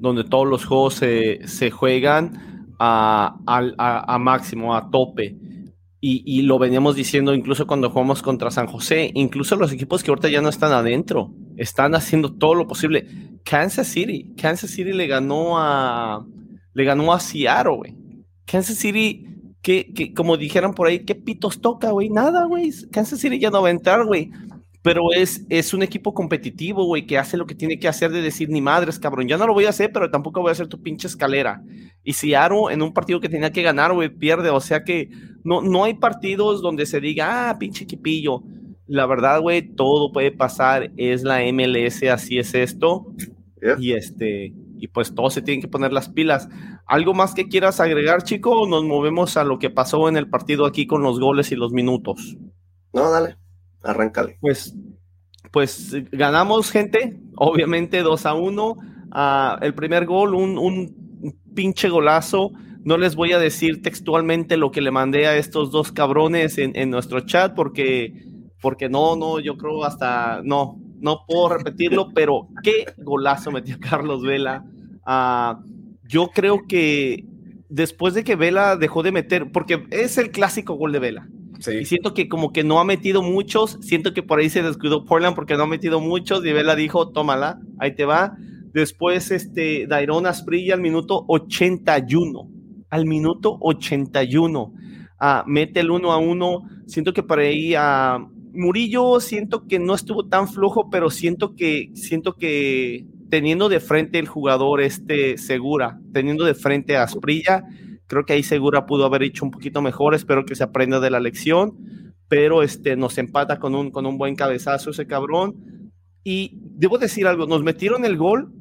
donde 0.04 0.22
todos 0.24 0.46
los 0.46 0.64
juegos 0.64 0.94
se, 0.94 1.40
se 1.48 1.70
juegan 1.72 2.66
a, 2.78 3.36
a, 3.46 4.18
máximo, 4.18 4.76
a 4.76 4.90
tope 4.90 5.36
y, 6.00 6.42
lo 6.42 6.58
veníamos 6.58 6.96
diciendo 6.96 7.32
incluso 7.32 7.66
cuando 7.66 7.88
jugamos 7.88 8.20
contra 8.20 8.50
San 8.50 8.66
José, 8.66 9.10
incluso 9.14 9.56
los 9.56 9.72
equipos 9.72 10.02
que 10.02 10.10
ahorita 10.10 10.28
ya 10.28 10.42
no 10.42 10.50
están 10.50 10.72
adentro, 10.72 11.32
están 11.56 11.94
haciendo 11.94 12.34
todo 12.34 12.54
lo 12.54 12.68
posible. 12.68 13.06
Kansas 13.42 13.86
City, 13.88 14.34
Kansas 14.36 14.70
City 14.70 14.92
le 14.92 15.06
ganó 15.06 15.58
a, 15.58 16.26
le 16.74 16.84
ganó 16.84 17.10
a 17.10 17.20
Seattle, 17.20 17.76
güey. 17.76 17.96
Kansas 18.44 18.76
City, 18.76 19.26
que, 19.62 19.94
que, 19.94 20.12
como 20.12 20.36
dijeran 20.36 20.74
por 20.74 20.88
ahí, 20.88 21.06
¿qué 21.06 21.14
pitos 21.14 21.62
toca, 21.62 21.90
güey? 21.90 22.10
Nada, 22.10 22.44
güey. 22.44 22.70
Kansas 22.92 23.18
City 23.18 23.38
ya 23.38 23.48
no 23.48 23.62
va 23.62 23.68
a 23.68 23.70
entrar, 23.70 24.04
güey 24.04 24.30
pero 24.84 25.14
es, 25.14 25.46
es 25.48 25.72
un 25.72 25.82
equipo 25.82 26.12
competitivo, 26.12 26.84
güey, 26.84 27.06
que 27.06 27.16
hace 27.16 27.38
lo 27.38 27.46
que 27.46 27.54
tiene 27.54 27.78
que 27.78 27.88
hacer 27.88 28.10
de 28.10 28.20
decir, 28.20 28.50
ni 28.50 28.60
madres, 28.60 28.98
cabrón, 28.98 29.26
ya 29.26 29.38
no 29.38 29.46
lo 29.46 29.54
voy 29.54 29.64
a 29.64 29.70
hacer, 29.70 29.90
pero 29.90 30.10
tampoco 30.10 30.42
voy 30.42 30.50
a 30.50 30.52
hacer 30.52 30.66
tu 30.66 30.82
pinche 30.82 31.08
escalera. 31.08 31.62
Y 32.02 32.12
si 32.12 32.34
Aro 32.34 32.70
en 32.70 32.82
un 32.82 32.92
partido 32.92 33.18
que 33.18 33.30
tenía 33.30 33.50
que 33.50 33.62
ganar, 33.62 33.94
güey, 33.94 34.10
pierde, 34.10 34.50
o 34.50 34.60
sea 34.60 34.84
que 34.84 35.08
no, 35.42 35.62
no 35.62 35.84
hay 35.84 35.94
partidos 35.94 36.60
donde 36.60 36.84
se 36.84 37.00
diga, 37.00 37.48
ah, 37.48 37.58
pinche 37.58 37.84
equipillo. 37.84 38.42
la 38.86 39.06
verdad, 39.06 39.40
güey, 39.40 39.62
todo 39.62 40.12
puede 40.12 40.32
pasar, 40.32 40.92
es 40.98 41.22
la 41.22 41.40
MLS, 41.50 42.02
así 42.02 42.36
es 42.36 42.52
esto. 42.52 43.06
Y 43.78 43.94
este, 43.94 44.52
y 44.76 44.88
pues 44.88 45.14
todos 45.14 45.32
se 45.32 45.40
tienen 45.40 45.62
que 45.62 45.68
poner 45.68 45.94
las 45.94 46.10
pilas. 46.10 46.50
¿Algo 46.84 47.14
más 47.14 47.32
que 47.32 47.48
quieras 47.48 47.80
agregar, 47.80 48.22
chico? 48.22 48.50
O 48.50 48.68
nos 48.68 48.84
movemos 48.84 49.38
a 49.38 49.44
lo 49.44 49.58
que 49.58 49.70
pasó 49.70 50.10
en 50.10 50.18
el 50.18 50.28
partido 50.28 50.66
aquí 50.66 50.86
con 50.86 51.02
los 51.02 51.18
goles 51.18 51.52
y 51.52 51.56
los 51.56 51.72
minutos. 51.72 52.36
No, 52.92 53.10
dale, 53.10 53.38
arráncale. 53.84 54.38
Pues, 54.40 54.74
pues 55.52 55.94
ganamos, 56.10 56.70
gente, 56.70 57.20
obviamente 57.36 58.02
2 58.02 58.26
a 58.26 58.34
1. 58.34 58.76
Ah, 59.12 59.58
el 59.62 59.74
primer 59.74 60.06
gol, 60.06 60.34
un, 60.34 60.58
un 60.58 61.04
pinche 61.54 61.88
golazo. 61.88 62.52
No 62.84 62.98
les 62.98 63.14
voy 63.14 63.32
a 63.32 63.38
decir 63.38 63.80
textualmente 63.82 64.56
lo 64.56 64.70
que 64.70 64.82
le 64.82 64.90
mandé 64.90 65.26
a 65.26 65.36
estos 65.36 65.70
dos 65.70 65.92
cabrones 65.92 66.58
en, 66.58 66.76
en 66.76 66.90
nuestro 66.90 67.20
chat 67.20 67.54
porque 67.54 68.12
porque 68.64 68.88
no, 68.88 69.14
no, 69.14 69.40
yo 69.40 69.58
creo 69.58 69.84
hasta, 69.84 70.40
no, 70.42 70.80
no 70.98 71.26
puedo 71.28 71.50
repetirlo, 71.50 72.08
pero 72.14 72.48
qué 72.62 72.86
golazo 72.96 73.52
metió 73.52 73.76
Carlos 73.78 74.22
Vela. 74.22 74.64
Ah, 75.04 75.60
yo 76.08 76.28
creo 76.28 76.66
que 76.66 77.26
después 77.68 78.14
de 78.14 78.24
que 78.24 78.36
Vela 78.36 78.76
dejó 78.76 79.02
de 79.02 79.12
meter, 79.12 79.52
porque 79.52 79.86
es 79.90 80.16
el 80.16 80.30
clásico 80.30 80.76
gol 80.76 80.92
de 80.92 80.98
Vela. 80.98 81.28
Y 81.68 81.84
siento 81.84 82.14
que 82.14 82.28
como 82.28 82.52
que 82.52 82.64
no 82.64 82.80
ha 82.80 82.84
metido 82.84 83.22
muchos, 83.22 83.78
siento 83.80 84.12
que 84.12 84.22
por 84.22 84.38
ahí 84.38 84.50
se 84.50 84.62
descuidó 84.62 85.04
Portland 85.04 85.34
porque 85.34 85.54
no 85.54 85.64
ha 85.64 85.66
metido 85.66 86.00
muchos 86.00 86.44
y 86.44 86.52
Vela 86.52 86.76
dijo, 86.76 87.10
tómala, 87.10 87.60
ahí 87.78 87.94
te 87.94 88.04
va. 88.04 88.36
Después, 88.72 89.30
este, 89.30 89.86
Dairon 89.86 90.26
Asprilla 90.26 90.74
al 90.74 90.80
minuto 90.80 91.24
81, 91.28 92.48
al 92.90 93.06
minuto 93.06 93.56
81, 93.60 94.72
ah, 95.20 95.44
mete 95.46 95.80
el 95.80 95.90
1 95.90 96.12
a 96.12 96.18
1, 96.18 96.62
siento 96.86 97.12
que 97.12 97.22
por 97.22 97.38
ahí 97.38 97.74
a 97.76 98.18
Murillo 98.52 99.20
siento 99.20 99.66
que 99.66 99.78
no 99.78 99.94
estuvo 99.94 100.26
tan 100.26 100.48
flojo, 100.48 100.90
pero 100.90 101.10
siento 101.10 101.54
que, 101.54 101.90
siento 101.94 102.34
que 102.34 103.06
teniendo 103.30 103.68
de 103.68 103.80
frente 103.80 104.18
el 104.18 104.28
jugador 104.28 104.80
este 104.80 105.38
Segura, 105.38 105.98
teniendo 106.12 106.44
de 106.44 106.54
frente 106.54 106.96
a 106.96 107.04
Asprilla, 107.04 107.64
creo 108.14 108.24
que 108.24 108.32
ahí 108.32 108.42
Segura 108.42 108.86
pudo 108.86 109.04
haber 109.04 109.24
hecho 109.24 109.44
un 109.44 109.50
poquito 109.50 109.82
mejor, 109.82 110.14
espero 110.14 110.44
que 110.44 110.54
se 110.54 110.64
aprenda 110.64 111.00
de 111.00 111.10
la 111.10 111.20
lección, 111.20 112.14
pero 112.28 112.62
este 112.62 112.96
nos 112.96 113.18
empata 113.18 113.58
con 113.58 113.74
un, 113.74 113.90
con 113.90 114.06
un 114.06 114.16
buen 114.16 114.36
cabezazo 114.36 114.90
ese 114.90 115.06
cabrón. 115.06 115.92
Y 116.22 116.58
debo 116.76 116.96
decir 116.98 117.26
algo, 117.26 117.46
nos 117.46 117.62
metieron 117.62 118.04
el 118.04 118.16
gol 118.16 118.52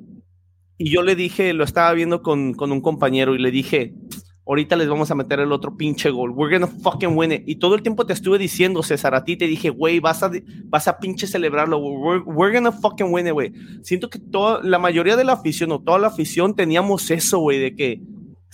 y 0.77 0.89
yo 0.89 1.03
le 1.03 1.15
dije, 1.15 1.53
lo 1.53 1.63
estaba 1.63 1.93
viendo 1.93 2.21
con, 2.21 2.53
con 2.55 2.71
un 2.71 2.81
compañero 2.81 3.35
y 3.35 3.37
le 3.37 3.51
dije, 3.51 3.93
ahorita 4.45 4.75
les 4.75 4.89
vamos 4.89 5.11
a 5.11 5.15
meter 5.15 5.39
el 5.39 5.51
otro 5.51 5.77
pinche 5.77 6.09
gol. 6.09 6.31
We're 6.31 6.57
gonna 6.57 6.67
fucking 6.67 7.15
win 7.15 7.31
it. 7.31 7.43
Y 7.45 7.55
todo 7.55 7.75
el 7.75 7.81
tiempo 7.81 8.05
te 8.05 8.13
estuve 8.13 8.37
diciendo, 8.37 8.83
César, 8.83 9.15
a 9.15 9.23
ti 9.23 9.37
te 9.37 9.47
dije, 9.47 9.69
güey, 9.69 9.99
vas 9.99 10.23
a, 10.23 10.31
vas 10.65 10.87
a 10.87 10.97
pinche 10.99 11.27
celebrarlo. 11.27 11.77
We're, 11.77 12.23
we're 12.25 12.53
gonna 12.53 12.71
fucking 12.71 13.13
win 13.13 13.27
it, 13.27 13.33
güey. 13.33 13.53
Siento 13.83 14.09
que 14.09 14.19
toda, 14.19 14.61
la 14.63 14.79
mayoría 14.79 15.15
de 15.15 15.23
la 15.23 15.33
afición 15.33 15.71
o 15.71 15.81
toda 15.81 15.99
la 15.99 16.07
afición 16.07 16.55
teníamos 16.55 17.09
eso, 17.11 17.39
güey, 17.39 17.59
de 17.59 17.75
que 17.75 18.01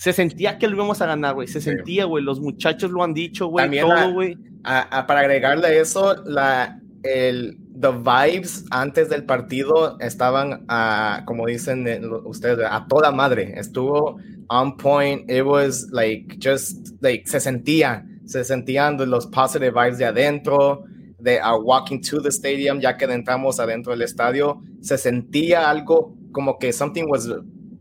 se 0.00 0.14
sentía 0.14 0.56
que 0.56 0.66
lo 0.66 0.76
íbamos 0.76 1.02
a 1.02 1.06
ganar, 1.06 1.34
güey. 1.34 1.46
Se 1.46 1.60
sentía, 1.60 2.06
güey. 2.06 2.24
Los 2.24 2.40
muchachos 2.40 2.90
lo 2.90 3.04
han 3.04 3.12
dicho, 3.12 3.48
güey. 3.48 3.80
Todo, 3.80 4.14
güey. 4.14 4.34
Para 4.62 5.20
agregarle 5.20 5.78
eso, 5.78 6.14
la, 6.24 6.80
el, 7.02 7.58
the 7.78 7.90
vibes 7.90 8.64
antes 8.70 9.10
del 9.10 9.26
partido 9.26 9.98
estaban, 10.00 10.64
a, 10.68 11.22
como 11.26 11.44
dicen 11.44 11.86
eh, 11.86 12.00
ustedes, 12.24 12.66
a 12.70 12.86
toda 12.88 13.12
madre. 13.12 13.52
Estuvo 13.58 14.18
on 14.48 14.78
point. 14.78 15.30
It 15.30 15.42
was 15.42 15.88
like 15.92 16.38
just 16.42 16.94
like 17.02 17.28
se 17.28 17.38
sentía, 17.38 18.02
se 18.24 18.42
sentían 18.42 18.96
los 19.06 19.26
positive 19.26 19.70
vibes 19.70 19.98
de 19.98 20.06
adentro. 20.06 20.84
De 21.18 21.38
uh, 21.42 21.60
walking 21.62 22.00
to 22.00 22.22
the 22.22 22.30
stadium, 22.30 22.80
ya 22.80 22.96
que 22.96 23.04
entramos 23.04 23.60
adentro 23.60 23.92
del 23.92 24.00
estadio, 24.00 24.62
se 24.80 24.96
sentía 24.96 25.68
algo 25.68 26.16
como 26.32 26.58
que 26.58 26.72
something 26.72 27.04
was 27.06 27.28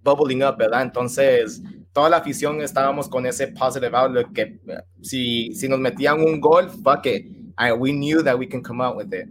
bubbling 0.03 0.43
up, 0.43 0.57
¿verdad? 0.57 0.81
Entonces, 0.81 1.61
toda 1.93 2.10
la 2.10 2.17
afición 2.17 2.62
estábamos 2.62 3.10
con 3.10 3.25
ese 3.25 3.48
positive 3.48 3.96
outlook 3.96 4.34
que 4.34 4.60
si, 5.01 5.53
si 5.55 5.67
nos 5.67 5.79
metían 5.79 6.22
un 6.22 6.39
gol, 6.39 6.69
fuck 6.69 7.05
it, 7.05 7.25
I, 7.58 7.72
we 7.74 7.91
knew 7.91 8.24
that 8.24 8.38
we 8.38 8.48
can 8.48 8.62
come 8.62 8.84
out 8.84 8.96
with 8.96 9.13
it. 9.13 9.27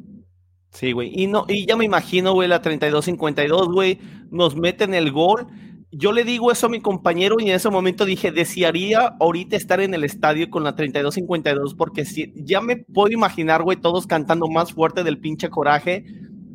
Sí, 0.71 0.93
güey. 0.93 1.11
Y, 1.15 1.27
no, 1.27 1.47
y 1.49 1.67
ya 1.67 1.77
me 1.77 1.85
imagino, 1.85 2.35
güey, 2.35 2.49
la 2.49 2.61
32-52, 2.61 3.73
güey, 3.73 3.99
nos 4.31 4.55
meten 4.55 4.95
el 4.95 5.11
gol. 5.11 5.47
Yo 5.91 6.12
le 6.12 6.25
digo 6.25 6.53
eso 6.53 6.67
a 6.67 6.71
mi 6.71 6.81
compañero 6.81 7.37
y 7.38 7.49
en 7.49 7.57
ese 7.57 7.71
momento 7.71 8.05
dije, 8.05 8.31
desearía 8.31 9.17
ahorita 9.19 9.57
estar 9.57 9.81
en 9.81 9.95
el 9.95 10.05
estadio 10.05 10.50
con 10.50 10.62
la 10.62 10.77
32-52 10.77 11.75
porque 11.75 12.05
si, 12.05 12.35
ya 12.37 12.61
me 12.61 12.77
puedo 12.77 13.11
imaginar, 13.11 13.62
güey, 13.62 13.79
todos 13.79 14.07
cantando 14.07 14.47
más 14.49 14.75
fuerte 14.75 15.05
del 15.05 15.19
pinche 15.19 15.49
coraje. 15.49 16.05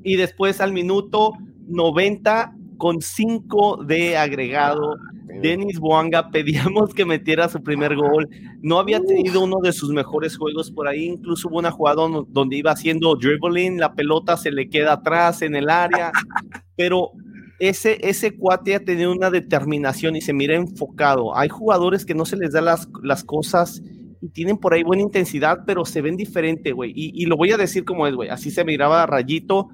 Y 0.03 0.17
después 0.17 0.62
al 0.62 0.74
minuto 0.74 1.33
90 1.67 2.55
con 2.83 3.01
5 3.01 3.85
de 3.85 4.17
agregado, 4.17 4.97
Denis 5.41 5.79
Boanga 5.79 6.29
pedíamos 6.31 6.93
que 6.93 7.05
metiera 7.05 7.47
su 7.47 7.63
primer 7.63 7.95
gol. 7.95 8.27
No 8.61 8.77
había 8.77 8.99
tenido 8.99 9.41
uno 9.41 9.61
de 9.61 9.71
sus 9.71 9.91
mejores 9.91 10.35
juegos 10.35 10.69
por 10.69 10.89
ahí. 10.89 11.05
Incluso 11.05 11.47
hubo 11.47 11.59
una 11.59 11.71
jugada 11.71 12.05
donde 12.27 12.57
iba 12.57 12.71
haciendo 12.71 13.15
dribbling, 13.15 13.79
la 13.79 13.93
pelota 13.93 14.35
se 14.35 14.51
le 14.51 14.69
queda 14.69 14.95
atrás 14.95 15.41
en 15.43 15.55
el 15.55 15.69
área. 15.69 16.11
Pero 16.75 17.11
ese, 17.57 18.05
ese 18.05 18.35
cuate 18.35 18.75
ha 18.75 18.83
tenido 18.83 19.13
una 19.13 19.31
determinación 19.31 20.17
y 20.17 20.21
se 20.21 20.33
mira 20.33 20.53
enfocado. 20.53 21.37
Hay 21.37 21.47
jugadores 21.47 22.03
que 22.05 22.15
no 22.15 22.25
se 22.25 22.35
les 22.35 22.51
da 22.51 22.59
las, 22.59 22.89
las 23.01 23.23
cosas 23.23 23.81
y 24.21 24.27
tienen 24.27 24.57
por 24.57 24.73
ahí 24.73 24.83
buena 24.83 25.03
intensidad, 25.03 25.59
pero 25.65 25.85
se 25.85 26.01
ven 26.01 26.17
diferente, 26.17 26.73
güey. 26.73 26.91
Y, 26.93 27.25
lo 27.27 27.37
voy 27.37 27.53
a 27.53 27.57
decir 27.57 27.85
como 27.85 28.07
es, 28.07 28.13
güey. 28.13 28.27
Así 28.27 28.51
se 28.51 28.65
miraba 28.65 29.05
Rayito. 29.05 29.69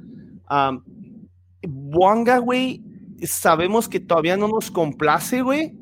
Um, 0.51 0.83
Boanga, 1.67 2.37
güey, 2.37 2.81
sabemos 3.25 3.87
que 3.89 3.99
todavía 3.99 4.37
no 4.37 4.47
nos 4.47 4.71
complace, 4.71 5.41
güey, 5.41 5.73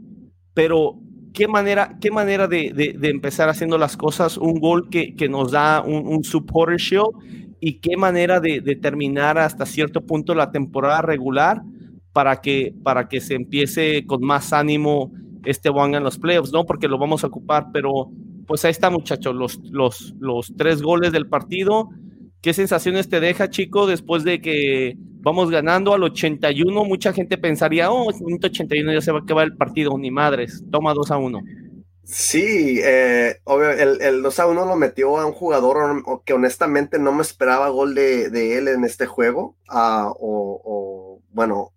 pero 0.53 0.99
qué 1.33 1.47
manera, 1.47 1.97
qué 2.01 2.09
manera 2.11 2.47
de, 2.47 2.71
de, 2.73 3.09
empezar 3.09 3.49
haciendo 3.49 3.77
las 3.77 3.95
cosas, 3.95 4.37
un 4.37 4.59
gol 4.59 4.89
que, 4.89 5.15
que 5.15 5.29
nos 5.29 5.51
da 5.51 5.81
un, 5.81 6.07
un, 6.07 6.23
supporter 6.23 6.79
y 7.59 7.79
qué 7.79 7.95
manera 7.95 8.39
de, 8.39 8.61
de, 8.61 8.75
terminar 8.75 9.37
hasta 9.37 9.65
cierto 9.65 10.05
punto 10.05 10.33
la 10.33 10.51
temporada 10.51 11.01
regular 11.01 11.61
para 12.11 12.41
que, 12.41 12.73
para 12.83 13.07
que 13.07 13.21
se 13.21 13.35
empiece 13.35 14.05
con 14.07 14.23
más 14.23 14.51
ánimo 14.51 15.11
este 15.45 15.69
Wanga 15.69 15.99
en 15.99 16.03
los 16.03 16.17
playoffs, 16.17 16.51
¿no? 16.51 16.65
Porque 16.65 16.87
lo 16.87 16.97
vamos 16.97 17.23
a 17.23 17.27
ocupar, 17.27 17.67
pero 17.71 18.09
pues 18.47 18.65
ahí 18.65 18.71
está, 18.71 18.89
muchachos, 18.89 19.35
los, 19.35 19.59
los, 19.69 20.15
los 20.19 20.53
tres 20.57 20.81
goles 20.81 21.11
del 21.11 21.27
partido. 21.27 21.89
¿Qué 22.47 22.53
sensaciones 22.53 23.09
te 23.09 23.19
deja, 23.19 23.49
chico, 23.49 23.87
después 23.87 24.23
de 24.23 24.39
que 24.39 24.95
vamos 25.19 25.51
ganando 25.51 25.93
al 25.93 26.03
81, 26.03 26.85
mucha 26.85 27.11
gente 27.11 27.37
pensaría, 27.37 27.91
oh, 27.91 28.07
81 28.07 28.93
ya 28.93 29.01
se 29.01 29.11
va 29.11 29.19
a 29.19 29.21
acabar 29.23 29.47
el 29.47 29.57
partido, 29.57 29.97
ni 29.97 30.11
madres, 30.11 30.63
toma 30.71 30.93
2 30.93 31.11
a 31.11 31.17
1. 31.17 31.41
Sí, 32.05 32.79
eh, 32.81 33.35
obvio, 33.43 33.71
el, 33.71 33.99
el, 33.99 34.23
2 34.23 34.39
a 34.39 34.47
1 34.47 34.65
lo 34.65 34.77
metió 34.77 35.17
a 35.17 35.25
un 35.25 35.33
jugador 35.33 36.01
que 36.23 36.31
honestamente 36.31 36.99
no 36.99 37.11
me 37.11 37.21
esperaba 37.21 37.67
gol 37.67 37.93
de, 37.93 38.57
él 38.57 38.69
en 38.69 38.85
este 38.85 39.07
juego, 39.07 39.57
o, 39.69 40.15
o, 40.63 41.21
bueno, 41.33 41.73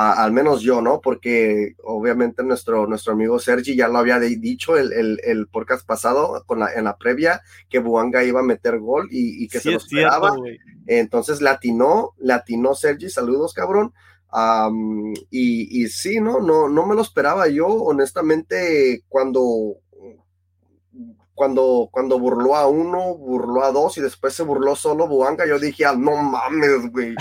al 0.00 0.30
menos 0.30 0.60
yo, 0.60 0.80
¿no? 0.80 1.00
Porque 1.00 1.74
obviamente 1.82 2.44
nuestro, 2.44 2.86
nuestro 2.86 3.14
amigo 3.14 3.40
Sergi 3.40 3.74
ya 3.74 3.88
lo 3.88 3.98
había 3.98 4.20
dicho 4.20 4.76
el, 4.76 4.92
el, 4.92 5.20
el, 5.24 5.48
podcast 5.48 5.84
pasado 5.84 6.44
con 6.46 6.60
la, 6.60 6.72
en 6.72 6.84
la 6.84 6.96
previa 6.96 7.42
que 7.68 7.80
Buanga 7.80 8.22
iba 8.22 8.38
a 8.38 8.44
meter 8.44 8.78
gol 8.78 9.08
y, 9.10 9.48
que 9.48 9.58
se 9.58 9.72
lo 9.72 9.78
esperaba. 9.78 10.36
Entonces 10.86 11.40
latinó, 11.40 12.14
latinó 12.18 12.76
Sergi, 12.76 13.10
saludos 13.10 13.52
cabrón. 13.54 13.92
y, 15.30 15.82
y 15.82 15.88
sí, 15.88 16.20
no, 16.20 16.38
no, 16.40 16.68
no 16.68 16.86
me 16.86 16.94
lo 16.94 17.02
esperaba 17.02 17.48
yo, 17.48 17.66
honestamente, 17.66 19.02
cuando 19.08 19.78
cuando, 21.34 21.88
cuando 21.90 22.18
burló 22.18 22.56
a 22.56 22.66
uno, 22.66 23.14
burló 23.16 23.62
a 23.62 23.70
dos 23.70 23.96
y 23.96 24.00
después 24.00 24.34
se 24.34 24.42
burló 24.42 24.74
solo 24.74 25.06
Buanga, 25.06 25.46
yo 25.46 25.58
dije, 25.58 25.84
ah, 25.86 25.94
no 25.96 26.16
mames, 26.16 26.90
güey. 26.90 27.14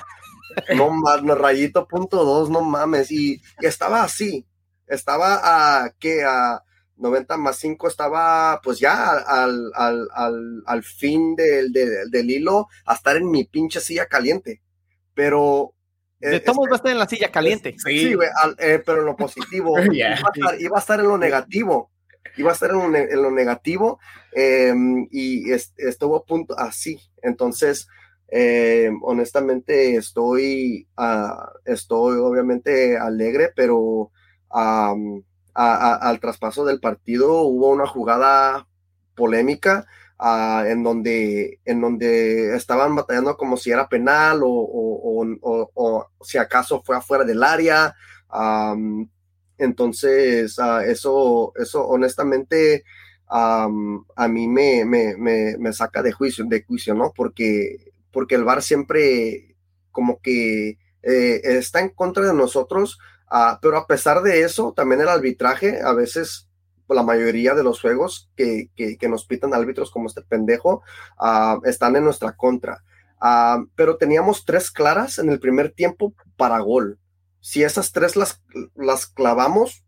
No 0.76 0.90
mames, 0.90 1.38
rayito 1.38 1.88
punto 1.88 2.24
dos, 2.24 2.50
no 2.50 2.62
mames. 2.62 3.12
Y, 3.12 3.42
estaba 3.62 4.04
así. 4.04 4.46
Estaba 4.88 5.40
a 5.44 5.90
que 6.00 6.24
a 6.24 6.64
90 6.96 7.38
más 7.38 7.58
5 7.58 7.88
estaba 7.88 8.60
pues 8.64 8.80
ya 8.80 9.12
al, 9.12 9.72
al, 9.76 10.08
al, 10.14 10.64
al 10.66 10.84
fin 10.84 11.36
del, 11.36 11.72
del, 11.72 12.32
hilo 12.32 12.68
a 12.86 12.96
estar 12.96 13.18
en 13.18 13.30
mi 13.30 13.44
pinche 13.44 13.80
silla 13.80 14.08
caliente. 14.08 14.62
Pero 15.14 15.74
de 16.20 16.40
todos 16.40 16.68
va 16.68 16.74
a 16.74 16.76
estar 16.78 16.92
en 16.92 16.98
la 16.98 17.08
silla 17.08 17.32
caliente. 17.32 17.76
Sí, 17.78 18.16
eh, 18.60 18.82
pero 18.86 19.00
en 19.02 19.06
lo 19.06 19.16
positivo. 19.16 19.78
iba, 19.92 20.08
a 20.76 20.80
estar, 20.80 21.00
en 21.00 21.08
lo 21.08 21.18
negativo. 21.18 21.92
Iba 22.38 22.52
a 22.52 22.54
estar 22.54 22.72
en 22.72 22.78
lo, 22.78 22.98
en 22.98 23.22
lo 23.22 23.32
negativo 23.32 24.00
em, 24.34 25.08
y 25.12 25.52
estuvo 25.52 26.18
a 26.18 26.26
punto 26.26 26.58
así. 26.58 27.00
Entonces, 27.22 27.88
eh, 28.30 28.92
honestamente 29.04 29.96
estoy, 29.96 30.88
uh, 30.98 31.60
estoy 31.66 32.18
obviamente 32.18 32.98
alegre, 32.98 33.52
pero 33.56 34.12
al 34.50 36.20
traspaso 36.20 36.66
del 36.66 36.80
partido 36.80 37.42
hubo 37.44 37.70
una 37.70 37.88
jugada 37.88 38.68
polémica 39.16 39.86
ah, 40.20 40.64
en, 40.68 40.84
donde, 40.84 41.60
en 41.66 41.82
donde 41.82 42.56
estaban 42.56 42.96
batallando 42.96 43.36
como 43.38 43.58
si 43.58 43.72
era 43.72 43.90
penal 43.90 44.42
o, 44.44 44.50
o, 44.50 46.08
si 46.22 46.38
acaso 46.38 46.82
fue 46.86 46.98
afuera 46.98 47.24
del 47.24 47.44
área. 47.44 47.96
entonces, 49.58 50.60
ah, 50.60 50.84
eso, 50.86 51.54
eso 51.56 51.88
honestamente 51.88 52.84
a 53.30 54.28
mí 54.30 54.48
me, 54.48 54.86
me, 54.86 55.16
me, 55.58 55.74
saca 55.74 56.02
de 56.02 56.12
juicio, 56.12 56.46
de 56.46 56.64
juicio, 56.64 56.94
¿no? 56.94 57.12
Porque, 57.16 57.92
porque 58.18 58.34
el 58.34 58.46
VAR 58.46 58.64
siempre 58.64 59.56
como 59.92 60.20
que 60.22 60.80
eh, 61.04 61.42
está 61.44 61.82
en 61.82 61.90
contra 61.90 62.26
de 62.26 62.34
nosotros, 62.34 62.98
ah, 63.28 63.60
pero 63.62 63.78
a 63.78 63.86
pesar 63.86 64.24
de 64.24 64.42
eso, 64.42 64.74
también 64.76 65.02
el 65.02 65.08
arbitraje, 65.08 65.84
a 65.84 65.94
veces 65.94 66.50
la 66.90 67.04
mayoría 67.04 67.54
de 67.54 67.64
los 67.64 67.80
juegos 67.80 68.32
que, 68.36 68.72
que, 68.76 69.08
nos 69.08 69.28
pitan 69.28 69.54
árbitros 69.54 69.92
como 69.92 70.08
este 70.08 70.24
pendejo, 70.24 70.82
ah, 71.20 71.60
están 71.66 71.96
en 71.96 72.06
nuestra 72.06 72.36
contra. 72.36 72.84
Ah, 73.22 73.64
pero 73.76 73.98
teníamos 73.98 74.46
tres 74.46 74.72
claras 74.72 75.20
en 75.20 75.30
el 75.30 75.40
primer 75.40 75.72
tiempo 75.72 76.16
para 76.38 76.58
gol. 76.58 76.98
Si 77.40 77.62
esas 77.62 77.92
tres 77.92 78.16
las, 78.16 78.42
las 78.74 79.06
clavamos, 79.06 79.86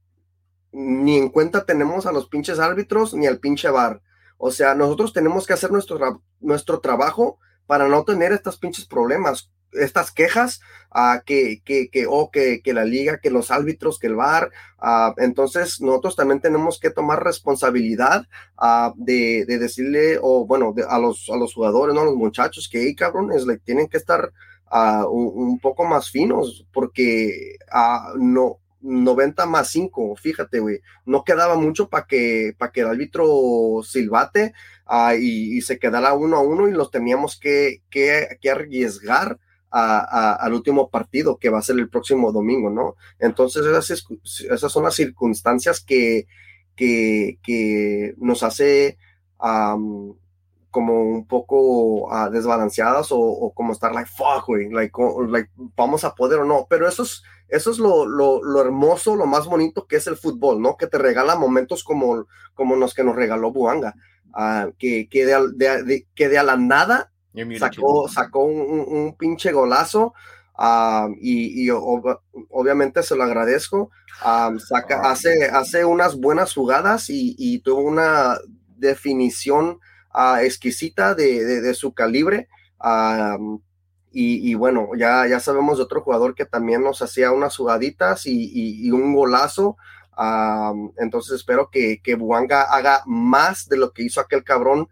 ni 0.72 1.18
en 1.18 1.30
cuenta 1.30 1.66
tenemos 1.66 2.06
a 2.06 2.12
los 2.12 2.28
pinches 2.28 2.60
árbitros 2.60 3.16
ni 3.16 3.26
al 3.26 3.40
pinche 3.40 3.72
bar. 3.72 4.04
O 4.38 4.52
sea, 4.52 4.76
nosotros 4.76 5.14
tenemos 5.14 5.48
que 5.48 5.54
hacer 5.54 5.72
nuestro, 5.72 6.22
nuestro 6.40 6.80
trabajo 6.80 7.40
para 7.70 7.88
no 7.88 8.04
tener 8.04 8.32
estos 8.32 8.58
pinches 8.58 8.86
problemas 8.86 9.52
estas 9.74 10.12
quejas 10.12 10.60
a 10.90 11.22
que, 11.24 11.62
que, 11.64 11.92
que, 11.92 12.08
o 12.08 12.32
que, 12.32 12.64
que, 12.64 12.74
la 12.74 12.84
liga, 12.84 13.20
que 13.20 13.30
los 13.30 13.52
árbitros, 13.52 14.00
que 14.00 14.08
el 14.08 14.16
VAR. 14.16 14.50
Uh, 14.82 15.14
entonces, 15.18 15.80
nosotros 15.80 16.16
también 16.16 16.40
tenemos 16.40 16.80
que 16.80 16.90
tomar 16.90 17.24
responsabilidad 17.24 18.26
uh, 18.58 18.92
de, 18.96 19.46
de, 19.46 19.60
decirle, 19.60 20.18
o 20.20 20.48
bueno, 20.48 20.74
a, 20.90 20.98
los, 20.98 21.30
a 21.30 21.38
los 21.38 21.54
jugadores, 21.54 21.94
¿no? 21.94 22.02
A 22.02 22.06
los 22.06 22.16
muchachos 22.16 22.68
que, 22.68 22.82
hey, 22.82 22.96
cabrones, 22.96 23.46
le 23.46 23.60
tienen 23.60 23.88
que 23.88 23.98
estar 23.98 24.32
un, 24.72 25.60
poco 25.60 25.86
más 25.86 26.10
finos, 26.10 26.66
porque 26.74 27.58
no. 28.18 28.58
90 28.82 29.46
más 29.46 29.70
5, 29.70 30.16
fíjate, 30.16 30.60
güey, 30.60 30.82
no 31.06 31.24
quedaba 31.24 31.56
mucho 31.56 31.90
para 31.90 32.06
que, 32.06 32.56
para 32.58 32.72
que 32.72 32.82
el 32.82 32.88
árbitro 32.88 33.82
silbate 33.84 34.54
y, 35.20 35.58
y, 35.58 35.62
se 35.62 35.80
quedara 35.80 36.14
uno 36.14 36.38
a 36.38 36.42
uno 36.42 36.68
y 36.68 36.72
los 36.72 36.92
teníamos 36.92 37.38
que, 37.40 37.84
que, 37.90 38.50
arriesgar 38.50 39.40
al 39.72 40.54
último 40.54 40.90
partido 40.90 41.38
que 41.38 41.50
va 41.50 41.60
a 41.60 41.64
ser 41.64 41.78
el 41.78 41.90
próximo 41.90 42.32
domingo, 42.32 42.70
¿no? 42.70 42.96
Entonces 43.20 43.66
esas, 43.66 44.06
esas 44.50 44.72
son 44.72 44.84
las 44.84 44.96
circunstancias 44.96 45.80
que, 45.82 46.26
que, 46.76 47.38
que 47.44 48.16
nos 48.18 48.42
hace 48.42 48.98
como 50.72 51.02
un 51.04 51.26
poco 51.26 52.08
uh, 52.08 52.30
desbalanceadas 52.32 53.08
o, 53.12 53.52
como 53.56 53.74
estar 53.74 53.94
like, 53.94 54.10
fuck, 54.10 54.46
güey, 54.48 54.70
like, 54.70 54.94
like, 55.28 55.50
vamos 55.76 56.04
a 56.04 56.14
poder 56.14 56.40
o 56.40 56.46
no, 56.46 56.68
pero 56.70 56.88
eso 56.88 57.04
es, 57.04 57.24
eso 57.50 57.72
es 57.72 57.80
lo, 57.80 58.06
lo, 58.06 58.44
lo, 58.44 58.62
hermoso, 58.62 59.16
lo 59.16 59.26
más 59.26 59.46
bonito 59.46 59.88
que 59.88 59.98
es 59.98 60.08
el 60.08 60.18
fútbol, 60.18 60.62
¿no? 60.62 60.78
Que 60.78 60.88
te 60.88 60.98
regala 60.98 61.36
momentos 61.36 61.84
como, 61.84 62.28
como 62.54 62.76
los 62.76 62.94
que 62.94 63.04
nos 63.04 63.16
regaló 63.16 63.52
Buanga, 63.52 63.96
uh, 64.28 64.72
que, 64.78 65.08
que, 65.10 65.26
de, 65.26 66.08
que 66.16 66.30
de 66.30 66.38
a 66.38 66.44
la 66.44 66.58
nada 66.58 67.12
Sacó, 67.58 68.08
sacó 68.10 68.44
un, 68.44 69.16
pinche 69.18 69.52
golazo 69.52 70.14
y, 71.22 71.70
obviamente 71.70 73.04
se 73.04 73.16
lo 73.16 73.24
agradezco. 73.24 73.92
saca, 74.20 75.02
ah, 75.04 75.12
hace, 75.12 75.46
hace 75.46 75.86
unas 75.86 76.18
buenas 76.18 76.54
jugadas 76.54 77.06
y, 77.10 77.60
tuvo 77.60 77.82
una 77.82 78.38
definición 78.78 79.80
ah, 80.12 80.42
exquisita 80.44 81.14
de, 81.16 81.74
su 81.76 81.94
calibre. 81.94 82.50
Y, 84.12 84.54
bueno, 84.56 84.90
ya, 84.98 85.28
ya 85.28 85.40
sabemos 85.40 85.78
de 85.78 85.84
otro 85.84 86.02
jugador 86.02 86.36
que 86.36 86.46
también 86.46 86.84
nos 86.84 87.02
hacía 87.02 87.32
unas 87.32 87.56
jugaditas 87.56 88.26
y, 88.26 88.92
un 88.92 89.14
golazo. 89.14 89.78
entonces 90.98 91.36
espero 91.36 91.70
que, 91.72 92.02
que 92.02 92.16
Buanga 92.16 92.64
haga 92.64 93.04
más 93.06 93.68
de 93.68 93.78
lo 93.78 93.92
que 93.92 94.04
hizo 94.04 94.20
aquel 94.20 94.44
cabrón 94.44 94.90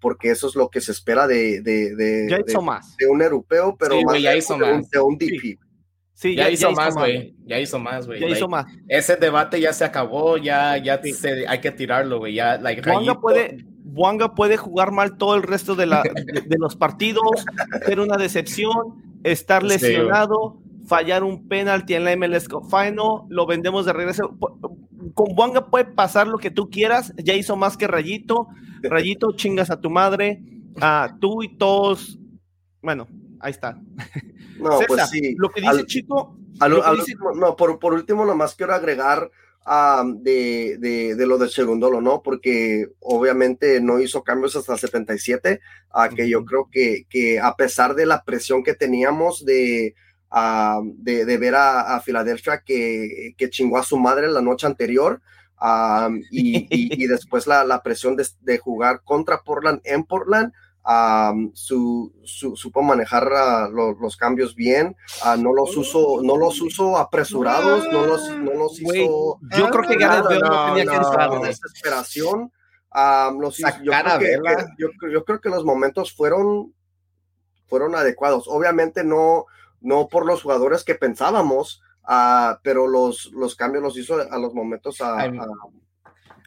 porque 0.00 0.30
eso 0.30 0.48
es 0.48 0.56
lo 0.56 0.68
que 0.68 0.80
se 0.80 0.92
espera 0.92 1.26
de, 1.26 1.60
de, 1.62 1.94
de, 1.94 3.06
un 3.08 3.22
europeo, 3.22 3.76
pero 3.78 4.00
más 4.02 4.20
ya 4.20 4.36
hizo 4.36 4.58
más. 4.58 4.90
de 4.90 5.00
un 5.00 5.16
DP. 5.16 5.58
Sí, 6.14 6.34
ya, 6.34 6.50
hizo, 6.50 6.72
más, 6.72 6.96
güey. 6.96 7.36
Ya 7.46 7.60
hizo 7.60 7.78
más, 7.78 8.04
güey. 8.08 8.18
Ya 8.18 8.26
hizo 8.26 8.48
más. 8.48 8.66
Ese 8.88 9.14
debate 9.14 9.60
ya 9.60 9.72
se 9.72 9.84
acabó, 9.84 10.36
ya, 10.36 10.76
ya 10.76 11.00
hay 11.46 11.60
que 11.60 11.70
tirarlo, 11.70 12.18
güey. 12.18 12.34
Ya, 12.34 12.58
like, 12.58 12.82
Buanga, 12.82 13.20
puede, 13.20 13.64
Buanga 13.90 14.34
puede 14.34 14.56
jugar 14.56 14.92
mal 14.92 15.16
todo 15.16 15.34
el 15.34 15.42
resto 15.42 15.74
de, 15.74 15.86
la, 15.86 16.02
de, 16.46 16.58
los 16.58 16.76
partidos, 16.76 17.44
ser 17.86 18.00
una 18.00 18.16
decepción, 18.16 19.18
estar 19.24 19.62
lesionado, 19.62 20.58
fallar 20.86 21.24
un 21.24 21.48
penalti 21.48 21.94
en 21.94 22.04
la 22.04 22.16
MLS 22.16 22.48
Final, 22.70 23.22
lo 23.28 23.46
vendemos 23.46 23.86
de 23.86 23.92
regreso. 23.92 24.36
Con 25.14 25.34
Buanga 25.34 25.66
puede 25.66 25.86
pasar 25.86 26.28
lo 26.28 26.38
que 26.38 26.50
tú 26.50 26.68
quieras, 26.68 27.14
ya 27.16 27.34
hizo 27.34 27.56
más 27.56 27.76
que 27.76 27.86
Rayito. 27.86 28.48
Rayito, 28.82 29.32
chingas 29.32 29.70
a 29.70 29.80
tu 29.80 29.90
madre, 29.90 30.42
a 30.80 31.16
tú 31.18 31.42
y 31.42 31.56
todos. 31.56 32.18
Bueno, 32.82 33.08
ahí 33.40 33.50
está. 33.50 33.80
No, 34.58 34.80
pues 34.86 35.08
sí. 35.08 35.34
Lo 35.36 35.48
que 35.48 35.60
dice 35.60 35.86
Chico. 35.86 36.36
no, 37.36 37.56
por, 37.56 37.78
por 37.78 37.94
último, 37.94 38.24
nomás 38.24 38.54
quiero 38.54 38.74
agregar 38.74 39.30
de, 40.20 40.76
de, 40.78 41.14
de, 41.14 41.26
lo 41.26 41.36
de 41.38 41.48
Segundolo, 41.48 42.00
¿no? 42.00 42.22
Porque 42.22 42.88
obviamente 43.00 43.80
no 43.80 44.00
hizo 44.00 44.22
cambios 44.22 44.56
hasta 44.56 44.72
el 44.74 44.78
77, 44.78 45.60
a 45.90 46.08
que 46.08 46.28
yo 46.28 46.44
creo 46.44 46.68
que, 46.70 47.04
que 47.10 47.38
a 47.38 47.54
pesar 47.54 47.94
de 47.94 48.06
la 48.06 48.24
presión 48.24 48.62
que 48.62 48.74
teníamos 48.74 49.44
de 49.44 49.94
de, 50.96 51.38
ver 51.38 51.54
a, 51.54 52.00
Filadelfia 52.00 52.62
que, 52.64 53.34
que, 53.36 53.50
chingó 53.50 53.78
a 53.78 53.82
su 53.82 53.98
madre 53.98 54.28
la 54.28 54.42
noche 54.42 54.66
anterior. 54.66 55.20
y, 56.30 57.06
después 57.06 57.46
la, 57.46 57.82
presión 57.82 58.16
de, 58.16 58.58
jugar 58.58 59.02
contra 59.04 59.42
Portland 59.42 59.80
en 59.84 60.04
Portland. 60.04 60.52
Su, 61.52 62.12
supo 62.24 62.82
manejar 62.82 63.28
los, 63.70 64.16
cambios 64.16 64.54
bien, 64.54 64.96
no 65.38 65.52
los 65.52 65.76
uso, 65.76 66.20
no 66.22 66.36
los 66.36 66.60
uso 66.60 66.96
apresurados, 66.96 67.86
no 67.92 68.06
los, 68.06 68.30
no 68.38 68.54
los 68.54 68.80
hizo. 68.80 69.38
Yo 69.56 69.68
creo 69.70 69.88
que 69.88 69.96
Gareth 69.96 70.24
no, 70.42 70.74
tenía 70.74 70.84
que 70.84 71.46
desesperación. 71.46 72.52
yo, 73.82 73.92
creo 73.92 74.18
que, 74.18 74.38
yo, 74.78 74.88
yo, 75.10 75.24
creo 75.24 75.40
que 75.40 75.50
los 75.50 75.64
momentos 75.64 76.14
fueron, 76.14 76.74
fueron 77.66 77.94
adecuados. 77.94 78.44
Obviamente 78.48 79.04
no, 79.04 79.44
no 79.80 80.08
por 80.08 80.24
los 80.24 80.42
jugadores 80.42 80.84
que 80.84 80.94
pensábamos, 80.94 81.82
uh, 82.08 82.56
pero 82.62 82.86
los, 82.88 83.30
los 83.32 83.56
cambios 83.56 83.82
los 83.82 83.96
hizo 83.98 84.16
a 84.30 84.38
los 84.38 84.54
momentos 84.54 85.00
a, 85.02 85.30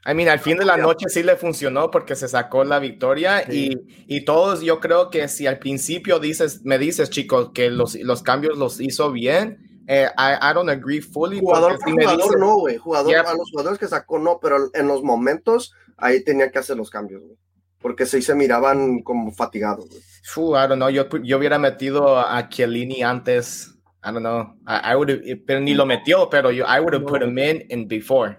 I 0.05 0.15
mean, 0.15 0.29
al 0.29 0.39
fin 0.39 0.57
de 0.57 0.65
la 0.65 0.77
noche 0.77 1.09
sí 1.09 1.21
le 1.21 1.35
funcionó 1.35 1.91
porque 1.91 2.15
se 2.15 2.27
sacó 2.27 2.63
la 2.63 2.79
victoria 2.79 3.43
y, 3.51 3.77
y, 4.07 4.25
todos 4.25 4.61
yo 4.61 4.79
creo 4.79 5.11
que 5.11 5.27
si 5.27 5.45
al 5.45 5.59
principio 5.59 6.19
dices, 6.19 6.61
me 6.63 6.79
dices 6.79 7.11
chicos 7.11 7.51
que 7.53 7.69
los, 7.69 7.93
los 7.95 8.23
cambios 8.23 8.57
los 8.57 8.81
hizo 8.81 9.11
bien, 9.11 9.71
eh, 9.87 10.07
I, 10.17 10.53
don't 10.53 10.69
agree 10.69 11.01
fully. 11.01 11.39
Jugador 11.39 11.77
jugador 11.83 12.39
no, 12.39 12.59
güey. 12.59 12.77
Jugador, 12.77 13.15
A 13.15 13.33
los 13.33 13.49
jugadores 13.51 13.77
que 13.77 13.87
sacó 13.87 14.19
no, 14.19 14.39
pero 14.41 14.69
en 14.73 14.87
los 14.87 15.03
momentos 15.03 15.73
ahí 15.97 16.23
tenía 16.23 16.49
que 16.49 16.59
hacer 16.59 16.77
los 16.77 16.89
cambios, 16.89 17.21
güey. 17.23 17.37
Porque 17.79 18.05
sí 18.05 18.21
se 18.21 18.33
miraban 18.33 19.01
como 19.01 19.31
fatigados. 19.31 19.85
Fu, 20.23 20.55
I 20.55 20.67
don't 20.67 20.75
know, 20.75 20.89
yo, 20.89 21.09
yo 21.23 21.37
hubiera 21.37 21.59
metido 21.59 22.19
a 22.19 22.47
Chiellini 22.47 23.01
antes, 23.01 23.75
I 24.03 24.11
don't 24.11 24.19
know, 24.19 24.55
I, 24.67 24.93
I 24.93 24.95
would 24.95 25.09
pero 25.45 25.59
ni 25.59 25.73
lo 25.73 25.85
metió, 25.85 26.29
pero 26.29 26.51
yo, 26.51 26.63
I 26.65 26.79
would 26.79 26.93
have 26.93 27.05
put 27.05 27.21
him 27.21 27.37
in 27.37 27.65
in 27.69 27.87
before, 27.87 28.37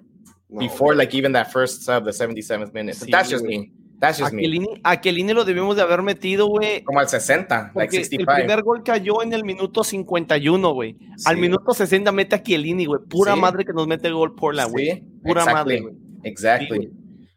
before 0.59 0.95
like 0.95 1.17
even 1.17 1.33
that 1.33 1.51
first 1.53 1.83
sub, 1.83 2.05
the 2.05 2.11
77th 2.11 2.73
minute. 2.73 2.97
Sí, 2.97 3.11
that's 3.11 3.31
just 3.31 3.45
me. 3.45 3.73
That's 3.99 4.19
just 4.19 4.33
a 4.33 4.35
me. 4.35 4.81
a 4.83 5.01
Chiellini 5.01 5.33
lo 5.33 5.45
debemos 5.45 5.77
de 5.77 5.83
haber 5.83 6.03
metido, 6.03 6.49
güey. 6.49 6.83
Como 6.83 6.99
al 6.99 7.09
60, 7.09 7.73
like 7.75 7.93
65. 7.95 8.31
El 8.31 8.37
primer 8.39 8.63
gol 8.63 8.83
cayó 8.83 9.23
en 9.23 9.33
el 9.33 9.45
minuto 9.45 9.85
51, 9.85 10.73
güey. 10.73 10.97
Al 11.25 11.37
minuto 11.37 11.73
60 11.73 12.11
mete 12.11 12.35
a 12.35 12.43
Chiellini, 12.43 12.87
güey. 12.87 13.01
Pura 13.09 13.37
madre 13.37 13.65
que 13.65 13.73
nos 13.73 13.87
mete 13.87 14.09
el 14.09 14.15
gol 14.15 14.35
por 14.35 14.55
la, 14.55 14.65
güey. 14.65 15.05
Pura 15.23 15.45
madre, 15.45 15.81
güey. 15.81 15.95
Exactly. 16.25 16.91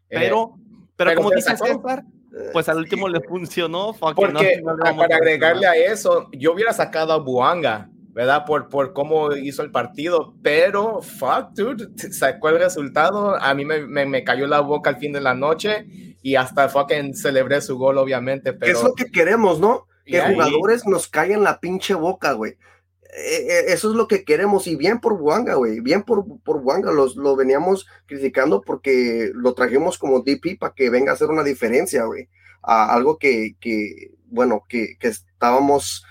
Pero 0.08 0.56
pero, 0.96 1.14
como 1.14 1.30
dices, 1.30 1.58
César, 1.58 2.04
pues 2.52 2.68
al 2.68 2.78
último 2.78 3.08
le 3.08 3.20
funcionó. 3.20 3.94
Porque 3.98 4.62
para 4.62 5.16
agregarle 5.16 5.66
a 5.66 5.74
eso, 5.74 6.28
yo 6.32 6.52
hubiera 6.52 6.72
sacado 6.72 7.12
a 7.12 7.18
Buanga, 7.18 7.90
¿verdad? 8.16 8.46
Por, 8.46 8.70
por 8.70 8.94
cómo 8.94 9.36
hizo 9.36 9.62
el 9.62 9.70
partido, 9.70 10.34
pero 10.42 11.02
fuck, 11.02 11.50
dude, 11.52 11.86
sacó 12.10 12.48
el 12.48 12.58
resultado. 12.58 13.36
A 13.36 13.52
mí 13.52 13.66
me, 13.66 14.06
me, 14.06 14.24
cayó 14.24 14.46
la 14.46 14.60
boca 14.60 14.88
al 14.88 14.96
fin 14.96 15.12
de 15.12 15.20
la 15.20 15.34
noche 15.34 16.16
y 16.22 16.34
hasta 16.36 16.70
fucking 16.70 17.14
celebré 17.14 17.60
su 17.60 17.76
gol, 17.76 17.98
obviamente. 17.98 18.54
Pero... 18.54 18.78
Es 18.78 18.82
lo 18.82 18.94
que 18.94 19.10
queremos, 19.10 19.60
¿no? 19.60 19.86
Que 20.06 20.22
jugadores 20.22 20.86
nos 20.86 21.08
caigan 21.08 21.42
la 21.42 21.60
pinche 21.60 21.92
boca, 21.92 22.32
güey. 22.32 22.56
e, 23.02 23.64
eso 23.74 23.90
es 23.90 23.94
lo 23.94 24.08
que 24.08 24.24
queremos 24.24 24.66
y 24.66 24.76
bien 24.76 24.98
por 24.98 25.12
Wanga, 25.12 25.56
güey, 25.56 25.80
bien 25.80 26.02
por, 26.02 26.24
por 26.42 26.56
Wanga, 26.56 26.92
los, 26.92 27.16
lo 27.16 27.36
veníamos 27.36 27.86
criticando 28.06 28.62
porque 28.62 29.30
lo 29.34 29.52
trajimos 29.52 29.98
como 29.98 30.22
DP 30.22 30.58
para 30.58 30.72
que 30.72 30.88
venga 30.88 31.10
a 31.10 31.16
hacer 31.16 31.28
una 31.28 31.42
diferencia, 31.42 32.04
güey, 32.04 32.30
algo 32.62 33.18
que, 33.18 33.56
que, 33.60 34.14
bueno, 34.24 34.64
que, 34.66 34.96
que 34.98 35.08
estábamos 35.08 36.02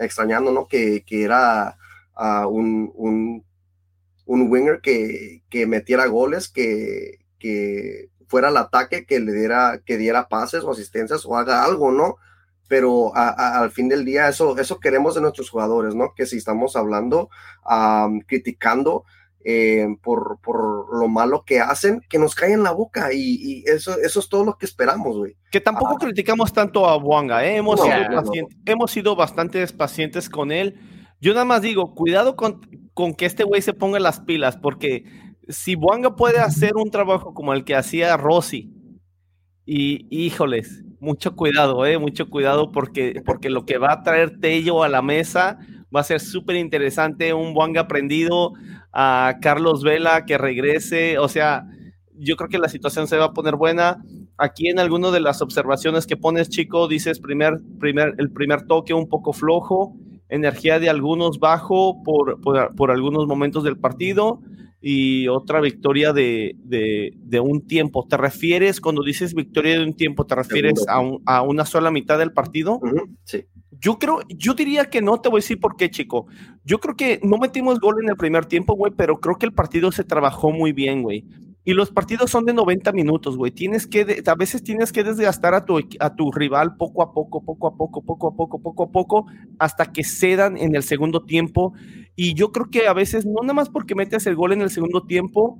extrañando, 0.00 0.52
¿no? 0.52 0.66
Que, 0.66 1.04
que 1.04 1.22
era 1.22 1.76
un, 2.48 2.90
un, 2.94 3.44
un, 4.26 4.50
winger 4.50 4.80
que, 4.80 5.42
que 5.48 5.66
metiera 5.66 6.06
goles, 6.06 6.48
que, 6.48 7.18
que 7.38 8.10
fuera 8.26 8.48
al 8.48 8.56
ataque, 8.56 9.06
que 9.06 9.20
le 9.20 9.32
diera, 9.32 9.80
que 9.84 9.96
diera 9.96 10.28
pases 10.28 10.64
o 10.64 10.70
asistencias 10.70 11.24
o 11.24 11.36
haga 11.36 11.64
algo, 11.64 11.90
¿no? 11.92 12.16
Pero 12.68 13.12
al 13.14 13.70
fin 13.70 13.88
del 13.88 14.04
día 14.04 14.28
eso, 14.28 14.58
eso 14.58 14.78
queremos 14.78 15.14
de 15.14 15.22
nuestros 15.22 15.48
jugadores, 15.48 15.94
¿no? 15.94 16.12
Que 16.14 16.26
si 16.26 16.36
estamos 16.36 16.76
hablando, 16.76 17.30
criticando 18.26 19.04
eh, 19.44 19.86
por, 20.02 20.38
por, 20.42 20.98
lo 20.98 21.08
malo 21.08 21.44
que 21.44 21.60
hacen, 21.60 22.00
que 22.08 22.18
nos 22.18 22.34
cae 22.34 22.52
en 22.52 22.62
la 22.62 22.72
boca 22.72 23.12
y, 23.12 23.62
eso, 23.66 23.96
eso 23.98 24.20
es 24.20 24.28
todo 24.28 24.44
lo 24.44 24.58
que 24.58 24.66
esperamos, 24.66 25.16
güey. 25.16 25.36
Que 25.50 25.60
tampoco 25.60 25.94
ah. 25.94 25.98
criticamos 26.00 26.52
tanto 26.52 26.86
a 26.88 26.96
Buanga, 26.96 27.44
¿eh? 27.44 27.56
hemos, 27.56 27.80
sido 27.80 27.94
hemos 28.66 28.90
sido 28.90 29.16
bastante 29.16 29.66
pacientes 29.68 30.28
con 30.28 30.52
él. 30.52 30.80
Yo 31.20 31.32
nada 31.32 31.44
más 31.44 31.62
digo, 31.62 31.94
cuidado 31.94 32.36
con, 32.36 32.60
con 32.94 33.14
que 33.14 33.26
este 33.26 33.44
güey 33.44 33.62
se 33.62 33.74
ponga 33.74 33.98
las 33.98 34.20
pilas, 34.20 34.56
porque 34.56 35.04
si 35.48 35.74
Buanga 35.74 36.16
puede 36.16 36.38
hacer 36.38 36.76
un 36.76 36.90
trabajo 36.90 37.34
como 37.34 37.52
el 37.54 37.64
que 37.64 37.76
hacía 37.76 38.16
Rossi, 38.16 38.72
y 39.70 40.06
híjoles, 40.08 40.82
mucho 40.98 41.36
cuidado, 41.36 41.84
eh, 41.84 41.98
mucho 41.98 42.30
cuidado 42.30 42.72
porque, 42.72 43.22
porque 43.26 43.50
lo 43.50 43.66
que 43.66 43.76
va 43.76 43.92
a 43.92 44.02
traer 44.02 44.40
Tello 44.40 44.82
a 44.82 44.88
la 44.88 45.02
mesa 45.02 45.58
va 45.94 46.00
a 46.00 46.04
ser 46.04 46.20
súper 46.20 46.56
interesante, 46.56 47.34
un 47.34 47.52
Buanga 47.52 47.82
aprendido, 47.82 48.54
a 48.92 49.38
Carlos 49.40 49.82
Vela 49.82 50.24
que 50.26 50.38
regrese, 50.38 51.18
o 51.18 51.28
sea, 51.28 51.66
yo 52.14 52.36
creo 52.36 52.48
que 52.48 52.58
la 52.58 52.68
situación 52.68 53.06
se 53.06 53.16
va 53.16 53.26
a 53.26 53.32
poner 53.32 53.56
buena. 53.56 54.02
Aquí 54.36 54.68
en 54.68 54.78
alguna 54.78 55.10
de 55.10 55.20
las 55.20 55.42
observaciones 55.42 56.06
que 56.06 56.16
pones, 56.16 56.48
chico, 56.48 56.88
dices 56.88 57.20
primer, 57.20 57.60
primer, 57.78 58.14
el 58.18 58.30
primer 58.30 58.66
toque 58.66 58.94
un 58.94 59.08
poco 59.08 59.32
flojo, 59.32 59.96
energía 60.28 60.78
de 60.78 60.90
algunos 60.90 61.38
bajo 61.38 62.02
por, 62.02 62.40
por 62.40 62.90
algunos 62.90 63.26
momentos 63.26 63.64
del 63.64 63.78
partido 63.78 64.40
y 64.80 65.26
otra 65.28 65.60
victoria 65.60 66.12
de, 66.12 66.54
de, 66.64 67.40
un 67.40 67.66
tiempo. 67.66 68.06
¿Te 68.08 68.16
refieres, 68.16 68.80
cuando 68.80 69.02
dices 69.02 69.34
victoria 69.34 69.78
de 69.78 69.84
un 69.84 69.94
tiempo, 69.94 70.24
te 70.24 70.34
refieres 70.34 70.86
a, 70.88 71.00
a, 71.26 71.42
una 71.42 71.64
sola 71.64 71.90
mitad 71.90 72.18
del 72.18 72.32
partido? 72.32 72.80
Sí. 73.24 73.44
Yo 73.70 73.98
creo, 73.98 74.20
yo 74.28 74.54
diría 74.54 74.86
que 74.86 75.02
no, 75.02 75.20
te 75.20 75.28
voy 75.28 75.38
a 75.38 75.42
decir 75.42 75.60
por 75.60 75.76
qué, 75.76 75.90
chico. 75.90 76.26
Yo 76.64 76.78
creo 76.78 76.96
que 76.96 77.20
no 77.22 77.36
metimos 77.36 77.80
gol 77.80 78.02
en 78.02 78.08
el 78.08 78.16
primer 78.16 78.46
tiempo, 78.46 78.74
güey, 78.74 78.92
pero 78.96 79.20
creo 79.20 79.36
que 79.36 79.46
el 79.46 79.52
partido 79.52 79.92
se 79.92 80.04
trabajó 80.04 80.50
muy 80.50 80.72
bien, 80.72 81.02
güey. 81.02 81.24
Y 81.64 81.74
los 81.74 81.90
partidos 81.90 82.30
son 82.30 82.46
de 82.46 82.54
90 82.54 82.92
minutos, 82.92 83.36
güey. 83.36 83.52
Tienes 83.52 83.86
que, 83.86 84.22
a 84.24 84.34
veces 84.34 84.62
tienes 84.62 84.90
que 84.90 85.04
desgastar 85.04 85.52
a 85.52 85.66
tu, 85.66 85.78
a 86.00 86.14
tu 86.16 86.32
rival 86.32 86.76
poco 86.76 87.02
a 87.02 87.12
poco, 87.12 87.44
poco 87.44 87.66
a 87.66 87.76
poco, 87.76 88.02
poco 88.02 88.28
a 88.28 88.34
poco, 88.34 88.62
poco 88.62 88.82
a 88.84 88.90
poco, 88.90 89.26
hasta 89.58 89.92
que 89.92 90.02
cedan 90.02 90.56
en 90.56 90.74
el 90.74 90.82
segundo 90.82 91.24
tiempo. 91.24 91.74
Y 92.16 92.32
yo 92.32 92.52
creo 92.52 92.70
que 92.70 92.88
a 92.88 92.94
veces, 92.94 93.26
no 93.26 93.42
nada 93.42 93.52
más 93.52 93.68
porque 93.68 93.94
metes 93.94 94.26
el 94.26 94.34
gol 94.34 94.54
en 94.54 94.62
el 94.62 94.70
segundo 94.70 95.02
tiempo, 95.02 95.58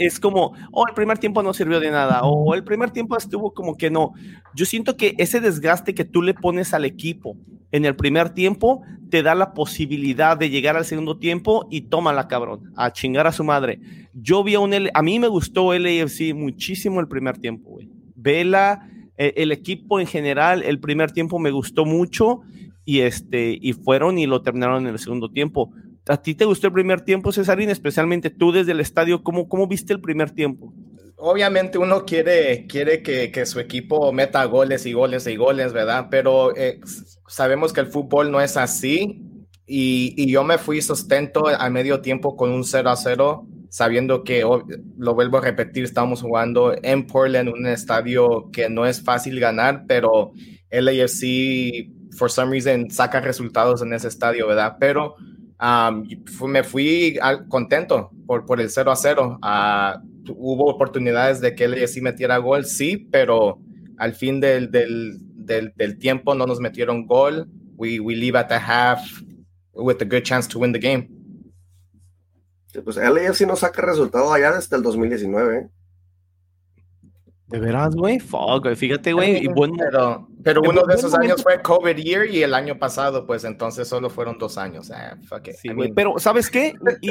es 0.00 0.18
como, 0.18 0.54
oh, 0.72 0.86
el 0.88 0.94
primer 0.94 1.18
tiempo 1.18 1.42
no 1.42 1.52
sirvió 1.52 1.78
de 1.78 1.90
nada, 1.90 2.22
o 2.22 2.54
el 2.54 2.64
primer 2.64 2.90
tiempo 2.90 3.16
estuvo 3.18 3.52
como 3.52 3.76
que 3.76 3.90
no. 3.90 4.14
Yo 4.54 4.64
siento 4.64 4.96
que 4.96 5.14
ese 5.18 5.40
desgaste 5.40 5.94
que 5.94 6.06
tú 6.06 6.22
le 6.22 6.32
pones 6.32 6.72
al 6.72 6.86
equipo 6.86 7.36
en 7.70 7.84
el 7.84 7.94
primer 7.94 8.30
tiempo 8.30 8.82
te 9.10 9.22
da 9.22 9.34
la 9.34 9.52
posibilidad 9.52 10.38
de 10.38 10.48
llegar 10.48 10.76
al 10.76 10.86
segundo 10.86 11.18
tiempo 11.18 11.68
y 11.70 11.82
tómala, 11.82 12.28
cabrón, 12.28 12.72
a 12.76 12.92
chingar 12.92 13.26
a 13.26 13.32
su 13.32 13.44
madre. 13.44 13.78
Yo 14.14 14.42
vi 14.42 14.54
a 14.54 14.60
un, 14.60 14.72
a 14.72 15.02
mí 15.02 15.18
me 15.18 15.28
gustó 15.28 15.74
el 15.74 15.84
AFC 15.84 16.34
muchísimo 16.34 16.98
el 17.00 17.08
primer 17.08 17.36
tiempo, 17.36 17.70
güey. 17.70 17.90
Vela, 18.16 18.88
e, 19.18 19.34
el 19.36 19.52
equipo 19.52 20.00
en 20.00 20.06
general, 20.06 20.62
el 20.62 20.80
primer 20.80 21.12
tiempo 21.12 21.38
me 21.38 21.50
gustó 21.50 21.84
mucho 21.84 22.40
y 22.86 23.00
este, 23.00 23.58
y 23.60 23.74
fueron 23.74 24.18
y 24.18 24.26
lo 24.26 24.40
terminaron 24.40 24.86
en 24.86 24.92
el 24.94 24.98
segundo 24.98 25.30
tiempo 25.30 25.72
¿A 26.08 26.16
ti 26.20 26.34
te 26.34 26.44
gustó 26.44 26.66
el 26.68 26.72
primer 26.72 27.02
tiempo, 27.02 27.32
Cesarín? 27.32 27.70
Especialmente 27.70 28.30
tú 28.30 28.52
desde 28.52 28.72
el 28.72 28.80
estadio, 28.80 29.22
¿cómo, 29.22 29.48
cómo 29.48 29.66
viste 29.66 29.92
el 29.92 30.00
primer 30.00 30.30
tiempo? 30.30 30.72
Obviamente 31.16 31.76
uno 31.76 32.04
quiere, 32.06 32.66
quiere 32.66 33.02
que, 33.02 33.30
que 33.30 33.44
su 33.44 33.60
equipo 33.60 34.10
meta 34.12 34.42
goles 34.46 34.86
y 34.86 34.94
goles 34.94 35.26
y 35.26 35.36
goles, 35.36 35.72
¿verdad? 35.72 36.06
Pero 36.10 36.56
eh, 36.56 36.80
sabemos 37.28 37.72
que 37.72 37.80
el 37.80 37.88
fútbol 37.88 38.30
no 38.30 38.40
es 38.40 38.56
así 38.56 39.22
y, 39.66 40.14
y, 40.16 40.32
yo 40.32 40.42
me 40.42 40.58
fui 40.58 40.80
sustento 40.80 41.46
a 41.46 41.70
medio 41.70 42.00
tiempo 42.00 42.36
con 42.36 42.50
un 42.50 42.64
0 42.64 42.90
a 42.90 42.96
0, 42.96 43.46
sabiendo 43.68 44.24
que, 44.24 44.44
lo 44.98 45.14
vuelvo 45.14 45.38
a 45.38 45.42
repetir, 45.42 45.84
estamos 45.84 46.22
jugando 46.22 46.74
en 46.82 47.06
Portland, 47.06 47.50
un 47.50 47.66
estadio 47.66 48.50
que 48.50 48.68
no 48.68 48.84
es 48.84 49.00
fácil 49.00 49.38
ganar, 49.38 49.84
pero 49.86 50.32
el 50.70 50.88
AFC, 50.88 51.88
for 52.16 52.30
some 52.32 52.50
reason, 52.50 52.90
saca 52.90 53.20
resultados 53.20 53.82
en 53.82 53.92
ese 53.92 54.08
estadio, 54.08 54.48
¿verdad? 54.48 54.76
Pero 54.80 55.14
me 55.60 56.64
fui 56.64 57.18
contento 57.48 58.10
por, 58.26 58.46
por 58.46 58.60
el 58.60 58.70
0 58.70 58.90
a 58.90 58.96
0. 58.96 59.38
Ah, 59.42 60.02
hubo 60.28 60.66
oportunidades 60.66 61.40
de 61.40 61.54
que 61.54 61.64
él 61.64 61.88
sí 61.88 62.00
metiera 62.00 62.38
gol, 62.38 62.64
sí, 62.64 62.96
pero 62.96 63.58
al 63.98 64.14
fin 64.14 64.40
del, 64.40 64.70
del, 64.70 65.20
del, 65.76 65.98
tiempo 65.98 66.34
no 66.34 66.46
nos 66.46 66.60
metieron 66.60 67.06
gol. 67.06 67.48
We, 67.76 68.00
we 68.00 68.14
leave 68.14 68.38
at 68.38 68.48
the 68.48 68.58
half 68.58 69.00
with 69.72 70.00
a 70.00 70.04
good 70.04 70.22
chance 70.22 70.48
to 70.48 70.58
win 70.58 70.72
the 70.72 70.78
game. 70.78 71.08
pues 72.84 72.96
él 72.96 73.18
sí 73.34 73.46
no 73.46 73.56
saca 73.56 73.82
resultado 73.82 74.32
allá 74.32 74.52
desde 74.52 74.76
el 74.76 74.82
2019. 74.82 75.68
De 77.50 77.58
veras, 77.58 77.96
güey. 77.96 78.20
Fuck, 78.20 78.62
güey. 78.62 78.76
Fíjate, 78.76 79.12
güey. 79.12 79.48
Pero, 79.76 80.28
pero 80.44 80.60
uno 80.62 80.82
de 80.84 80.94
esos 80.94 81.12
años 81.14 81.42
fue 81.42 81.60
COVID 81.60 81.96
year 81.96 82.30
y 82.30 82.44
el 82.44 82.54
año 82.54 82.78
pasado, 82.78 83.26
pues 83.26 83.42
entonces 83.42 83.88
solo 83.88 84.08
fueron 84.08 84.38
dos 84.38 84.56
años. 84.56 84.92
Ah, 84.92 85.16
fuck 85.28 85.48
it. 85.48 85.54
Sí, 85.54 85.68
güey. 85.70 85.92
Pero, 85.92 86.14
¿sabes 86.18 86.48
qué? 86.48 86.74
Y, 87.00 87.10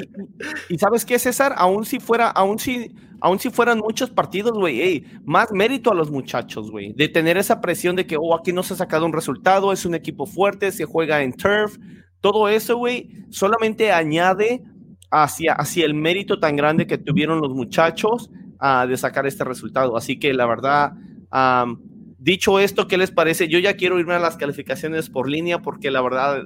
y, 0.69 0.77
¿sabes 0.77 1.03
qué, 1.03 1.19
César? 1.19 1.53
Aún 1.57 1.83
si 1.83 1.99
fuera, 1.99 2.29
aún 2.29 2.57
si, 2.57 2.95
aún 3.19 3.37
si 3.37 3.49
fueran 3.49 3.79
muchos 3.79 4.11
partidos, 4.11 4.53
güey, 4.53 5.03
más 5.25 5.51
mérito 5.51 5.91
a 5.91 5.95
los 5.95 6.09
muchachos, 6.09 6.71
güey. 6.71 6.93
De 6.93 7.09
tener 7.09 7.35
esa 7.35 7.59
presión 7.59 7.97
de 7.97 8.07
que, 8.07 8.15
oh, 8.17 8.33
aquí 8.33 8.53
no 8.53 8.63
se 8.63 8.75
ha 8.75 8.77
sacado 8.77 9.05
un 9.05 9.11
resultado, 9.11 9.73
es 9.73 9.85
un 9.85 9.93
equipo 9.93 10.25
fuerte, 10.25 10.71
se 10.71 10.85
juega 10.85 11.21
en 11.21 11.33
turf. 11.33 11.77
Todo 12.21 12.47
eso, 12.47 12.77
güey, 12.77 13.25
solamente 13.29 13.91
añade 13.91 14.63
hacia, 15.11 15.51
hacia 15.51 15.85
el 15.85 15.95
mérito 15.95 16.39
tan 16.39 16.55
grande 16.55 16.87
que 16.87 16.97
tuvieron 16.97 17.41
los 17.41 17.53
muchachos 17.53 18.29
de 18.87 18.97
sacar 18.97 19.25
este 19.25 19.43
resultado. 19.43 19.95
Así 19.97 20.19
que 20.19 20.33
la 20.33 20.45
verdad, 20.45 20.93
dicho 22.17 22.59
esto, 22.59 22.87
¿qué 22.87 22.97
les 22.97 23.11
parece? 23.11 23.47
Yo 23.47 23.59
ya 23.59 23.75
quiero 23.75 23.99
irme 23.99 24.15
a 24.15 24.19
las 24.19 24.37
calificaciones 24.37 25.09
por 25.09 25.29
línea 25.29 25.59
porque 25.59 25.91
la 25.91 26.01
verdad 26.01 26.43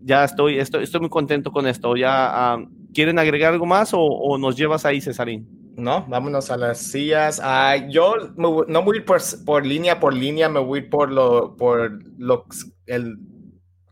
ya 0.00 0.24
estoy, 0.24 0.58
estoy, 0.58 0.84
estoy 0.84 1.00
muy 1.00 1.10
contento 1.10 1.52
con 1.52 1.66
esto. 1.66 1.96
Ya, 1.96 2.58
¿Quieren 2.92 3.18
agregar 3.18 3.52
algo 3.52 3.66
más 3.66 3.92
o, 3.94 4.36
nos 4.38 4.56
llevas 4.56 4.84
ahí, 4.84 5.00
Cesarín? 5.00 5.48
No, 5.76 6.04
vámonos 6.06 6.50
a 6.50 6.56
las 6.58 6.78
sillas. 6.78 7.40
Ah, 7.42 7.76
yo 7.88 8.14
no 8.36 8.82
voy 8.82 9.00
por, 9.00 9.20
por, 9.46 9.64
línea 9.64 10.00
por 10.00 10.12
línea, 10.12 10.48
me 10.48 10.60
voy 10.60 10.82
por 10.82 11.10
lo, 11.10 11.56
por 11.56 12.02
lo, 12.18 12.44
el, 12.86 13.16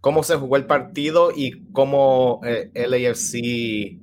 cómo 0.01 0.23
se 0.23 0.37
jugó 0.37 0.57
el 0.57 0.67
partido 0.67 1.31
y 1.35 1.73
cómo 1.73 2.41
eh, 2.45 2.71
el 2.75 2.93
AFC 2.93 3.99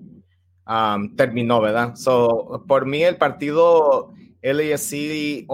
Um, 0.68 1.16
terminó, 1.16 1.62
¿verdad? 1.62 1.96
So, 1.96 2.64
por 2.68 2.86
mí 2.86 3.02
el 3.02 3.16
partido 3.16 4.12
LASC 4.42 5.46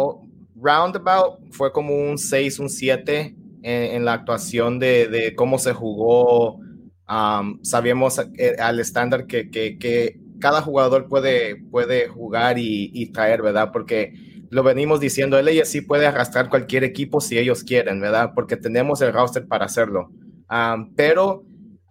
roundabout 0.59 1.51
fue 1.51 1.71
como 1.71 1.95
un 1.95 2.17
6, 2.17 2.57
un 2.59 2.69
7 2.69 3.35
en, 3.61 4.05
la 4.05 4.13
actuación 4.13 4.79
de, 4.79 5.33
cómo 5.35 5.59
se 5.59 5.73
jugó. 5.73 6.59
Um, 7.07 7.63
sabíamos 7.63 8.19
eh, 8.37 8.55
al 8.59 8.79
estándar 8.79 9.27
que, 9.27 9.51
que, 9.51 10.19
cada 10.39 10.61
jugador 10.61 11.07
puede, 11.07 11.57
puede 11.69 12.07
jugar 12.07 12.57
y, 12.57 13.11
traer, 13.13 13.43
¿verdad? 13.43 13.71
Porque 13.71 14.13
lo 14.49 14.63
venimos 14.63 14.99
diciendo, 14.99 15.39
LASC 15.39 15.85
puede 15.85 16.07
arrastrar 16.07 16.49
cualquier 16.49 16.83
equipo 16.83 17.21
si 17.21 17.37
ellos 17.37 17.63
quieren, 17.63 18.01
¿verdad? 18.01 18.31
Porque 18.33 18.57
tenemos 18.57 18.99
el 19.01 19.13
roster 19.13 19.47
para 19.47 19.65
hacerlo. 19.65 20.11
Um, 20.49 20.93
pero 20.95 21.45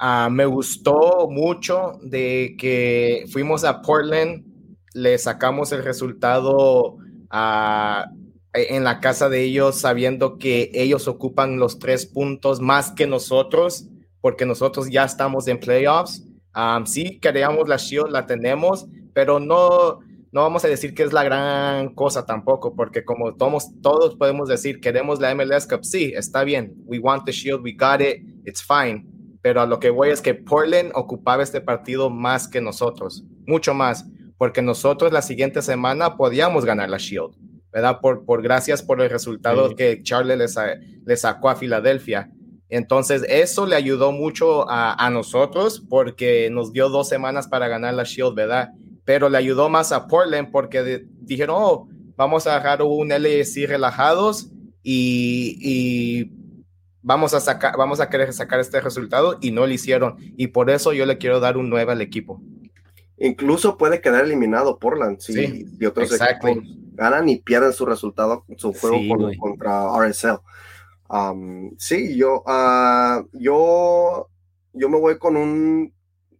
Ah, 0.04 0.28
me 0.28 0.46
gustó 0.46 1.28
mucho 1.30 1.92
de 2.02 2.56
que 2.58 3.24
fuimos 3.30 3.62
a 3.62 3.82
Portland, 3.82 4.44
le 4.94 5.16
sacamos 5.16 5.70
el 5.70 5.84
resultado 5.84 6.96
ah, 7.30 8.06
en 8.52 8.82
la 8.82 8.98
casa 8.98 9.28
de 9.28 9.44
ellos 9.44 9.76
sabiendo 9.76 10.38
que 10.38 10.72
ellos 10.74 11.06
ocupan 11.06 11.60
los 11.60 11.78
tres 11.78 12.04
puntos 12.04 12.60
más 12.60 12.90
que 12.90 13.06
nosotros, 13.06 13.86
porque 14.20 14.44
nosotros 14.44 14.90
ya 14.90 15.04
estamos 15.04 15.46
en 15.46 15.60
playoffs. 15.60 16.26
Um, 16.52 16.84
sí, 16.84 17.20
queríamos 17.20 17.68
la 17.68 17.76
Shield, 17.76 18.10
la 18.10 18.26
tenemos, 18.26 18.88
pero 19.14 19.38
no, 19.38 20.00
no 20.32 20.40
vamos 20.40 20.64
a 20.64 20.68
decir 20.68 20.94
que 20.94 21.04
es 21.04 21.12
la 21.12 21.22
gran 21.22 21.94
cosa 21.94 22.26
tampoco, 22.26 22.74
porque 22.74 23.04
como 23.04 23.36
todos, 23.36 23.68
todos 23.80 24.16
podemos 24.16 24.48
decir, 24.48 24.80
queremos 24.80 25.20
la 25.20 25.32
MLS 25.32 25.68
Cup, 25.68 25.84
sí, 25.84 26.12
está 26.16 26.42
bien, 26.42 26.74
we 26.86 26.98
want 26.98 27.24
the 27.24 27.30
Shield, 27.30 27.62
we 27.62 27.72
got 27.72 28.00
it, 28.00 28.20
it's 28.44 28.60
fine 28.60 29.21
pero 29.42 29.60
a 29.60 29.66
lo 29.66 29.80
que 29.80 29.90
voy 29.90 30.10
es 30.10 30.22
que 30.22 30.34
Portland 30.34 30.92
ocupaba 30.94 31.42
este 31.42 31.60
partido 31.60 32.08
más 32.08 32.48
que 32.48 32.60
nosotros, 32.60 33.24
mucho 33.46 33.74
más, 33.74 34.06
porque 34.38 34.62
nosotros 34.62 35.12
la 35.12 35.20
siguiente 35.20 35.60
semana 35.62 36.16
podíamos 36.16 36.64
ganar 36.64 36.88
la 36.88 36.98
Shield, 36.98 37.34
¿verdad? 37.72 37.98
Por, 38.00 38.24
por 38.24 38.42
gracias 38.42 38.82
por 38.82 39.00
el 39.00 39.10
resultado 39.10 39.74
que 39.74 40.02
Charlie 40.02 40.36
le, 40.36 41.16
sacó 41.16 41.50
a 41.50 41.56
Filadelfia. 41.56 42.30
Entonces, 42.68 43.24
eso 43.28 43.66
le 43.66 43.76
ayudó 43.76 44.12
mucho 44.12 44.68
a, 44.70 44.94
a, 44.94 45.10
nosotros 45.10 45.84
porque 45.90 46.48
nos 46.50 46.72
dio 46.72 46.88
dos 46.88 47.08
semanas 47.08 47.48
para 47.48 47.68
ganar 47.68 47.94
la 47.94 48.04
Shield, 48.04 48.34
¿verdad? 48.34 48.70
Pero 49.04 49.28
le 49.28 49.38
ayudó 49.38 49.68
más 49.68 49.92
a 49.92 50.06
Portland 50.06 50.50
porque 50.50 51.04
dijeron, 51.20 51.56
oh, 51.58 51.88
vamos 52.16 52.46
a 52.46 52.54
dejar 52.54 52.82
un 52.82 53.10
LSI 53.10 53.66
relajados 53.66 54.50
y, 54.82 55.58
y 55.60 56.41
vamos 57.02 57.34
a 57.34 57.40
sacar, 57.40 57.76
vamos 57.76 58.00
a 58.00 58.08
querer 58.08 58.32
sacar 58.32 58.60
este 58.60 58.80
resultado 58.80 59.38
y 59.40 59.50
no 59.50 59.66
lo 59.66 59.72
hicieron. 59.72 60.16
Y 60.36 60.48
por 60.48 60.70
eso 60.70 60.92
yo 60.92 61.06
le 61.06 61.18
quiero 61.18 61.40
dar 61.40 61.56
un 61.56 61.68
9 61.68 61.92
al 61.92 62.00
equipo. 62.00 62.40
Incluso 63.18 63.76
puede 63.76 64.00
quedar 64.00 64.24
eliminado 64.24 64.78
Portland 64.78 65.20
si, 65.20 65.32
sí, 65.32 65.86
otros 65.86 66.12
equipos 66.12 66.58
ganan 66.94 67.28
y 67.28 67.36
pierden 67.38 67.72
su 67.72 67.86
resultado, 67.86 68.44
su 68.56 68.72
juego 68.72 69.30
contra 69.38 69.86
RSL. 69.96 70.40
Um, 71.08 71.74
sí, 71.78 72.16
yo, 72.16 72.42
uh, 72.46 73.28
yo, 73.32 74.28
yo 74.72 74.88
me 74.88 74.98
voy 74.98 75.18
con 75.18 75.36
un 75.36 75.92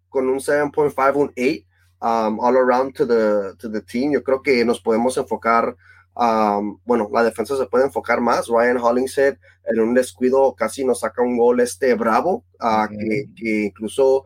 con 0.09 0.29
un 0.29 0.39
7.5, 0.39 1.17
un 1.17 1.33
8, 1.37 1.67
um, 2.03 2.41
all 2.41 2.57
around 2.57 2.95
to 2.95 3.07
the, 3.07 3.57
to 3.59 3.71
the 3.71 3.81
team. 3.81 4.13
Yo 4.13 4.23
creo 4.23 4.43
que 4.43 4.65
nos 4.65 4.81
podemos 4.81 5.17
enfocar 5.17 5.75
bueno, 6.15 7.09
la 7.13 7.23
defensa 7.25 7.57
se 7.57 7.67
puede 7.67 7.85
enfocar 7.85 8.21
más. 8.21 8.49
Ryan 8.49 8.79
Hollingshead 8.79 9.37
en 9.67 9.81
un 9.81 9.95
descuido 9.95 10.55
casi 10.55 10.85
nos 10.85 11.01
saca 11.01 11.23
un 11.23 11.37
gol 11.37 11.61
este 11.61 11.95
bravo, 11.95 12.45
ah, 12.61 12.89
que, 12.91 13.65
incluso 13.67 14.25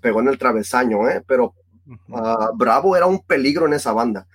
pegó 0.00 0.20
en 0.20 0.28
el 0.28 0.38
travesaño, 0.38 1.08
¿eh? 1.08 1.22
pero 1.26 1.54
ah, 2.12 2.50
Bravo 2.54 2.96
era 2.96 3.06
un 3.06 3.20
peligro 3.20 3.66
en 3.66 3.74
esa 3.74 3.92
banda. 3.92 4.26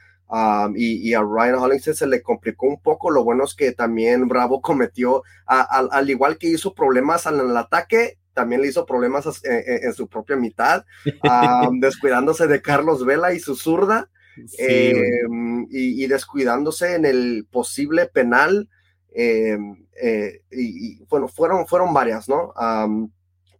y, 0.76 1.14
a 1.14 1.22
Ryan 1.22 1.56
Hollingshead 1.56 1.94
se 1.94 2.08
le 2.08 2.22
complicó 2.22 2.68
un 2.68 2.82
poco. 2.82 3.10
Lo 3.10 3.24
bueno 3.24 3.44
es 3.44 3.56
que 3.56 3.72
también 3.72 4.28
Bravo 4.28 4.62
cometió, 4.62 5.24
al 5.46 6.10
igual 6.10 6.38
que 6.38 6.48
hizo 6.48 6.74
problemas 6.74 7.26
en 7.26 7.40
el 7.40 7.56
ataque, 7.58 8.18
también 8.34 8.62
le 8.62 8.70
hizo 8.70 8.86
problemas 8.86 9.26
en, 9.44 9.94
su 9.94 10.08
propia 10.08 10.36
mitad, 10.36 10.86
descuidándose 11.74 12.48
de 12.48 12.62
Carlos 12.62 13.06
Vela 13.06 13.34
y 13.34 13.40
su 13.40 13.56
zurda. 13.56 14.10
Em, 14.58 15.68
y, 15.70 16.08
descuidándose 16.08 16.96
en 16.96 17.06
el 17.06 17.48
posible 17.50 18.08
penal. 18.08 18.70
Em, 19.12 19.86
eh, 20.02 20.42
y, 20.52 21.04
bueno, 21.06 21.28
fueron, 21.28 21.68
fueron 21.68 21.94
varias, 21.94 22.30
¿no? 22.30 22.54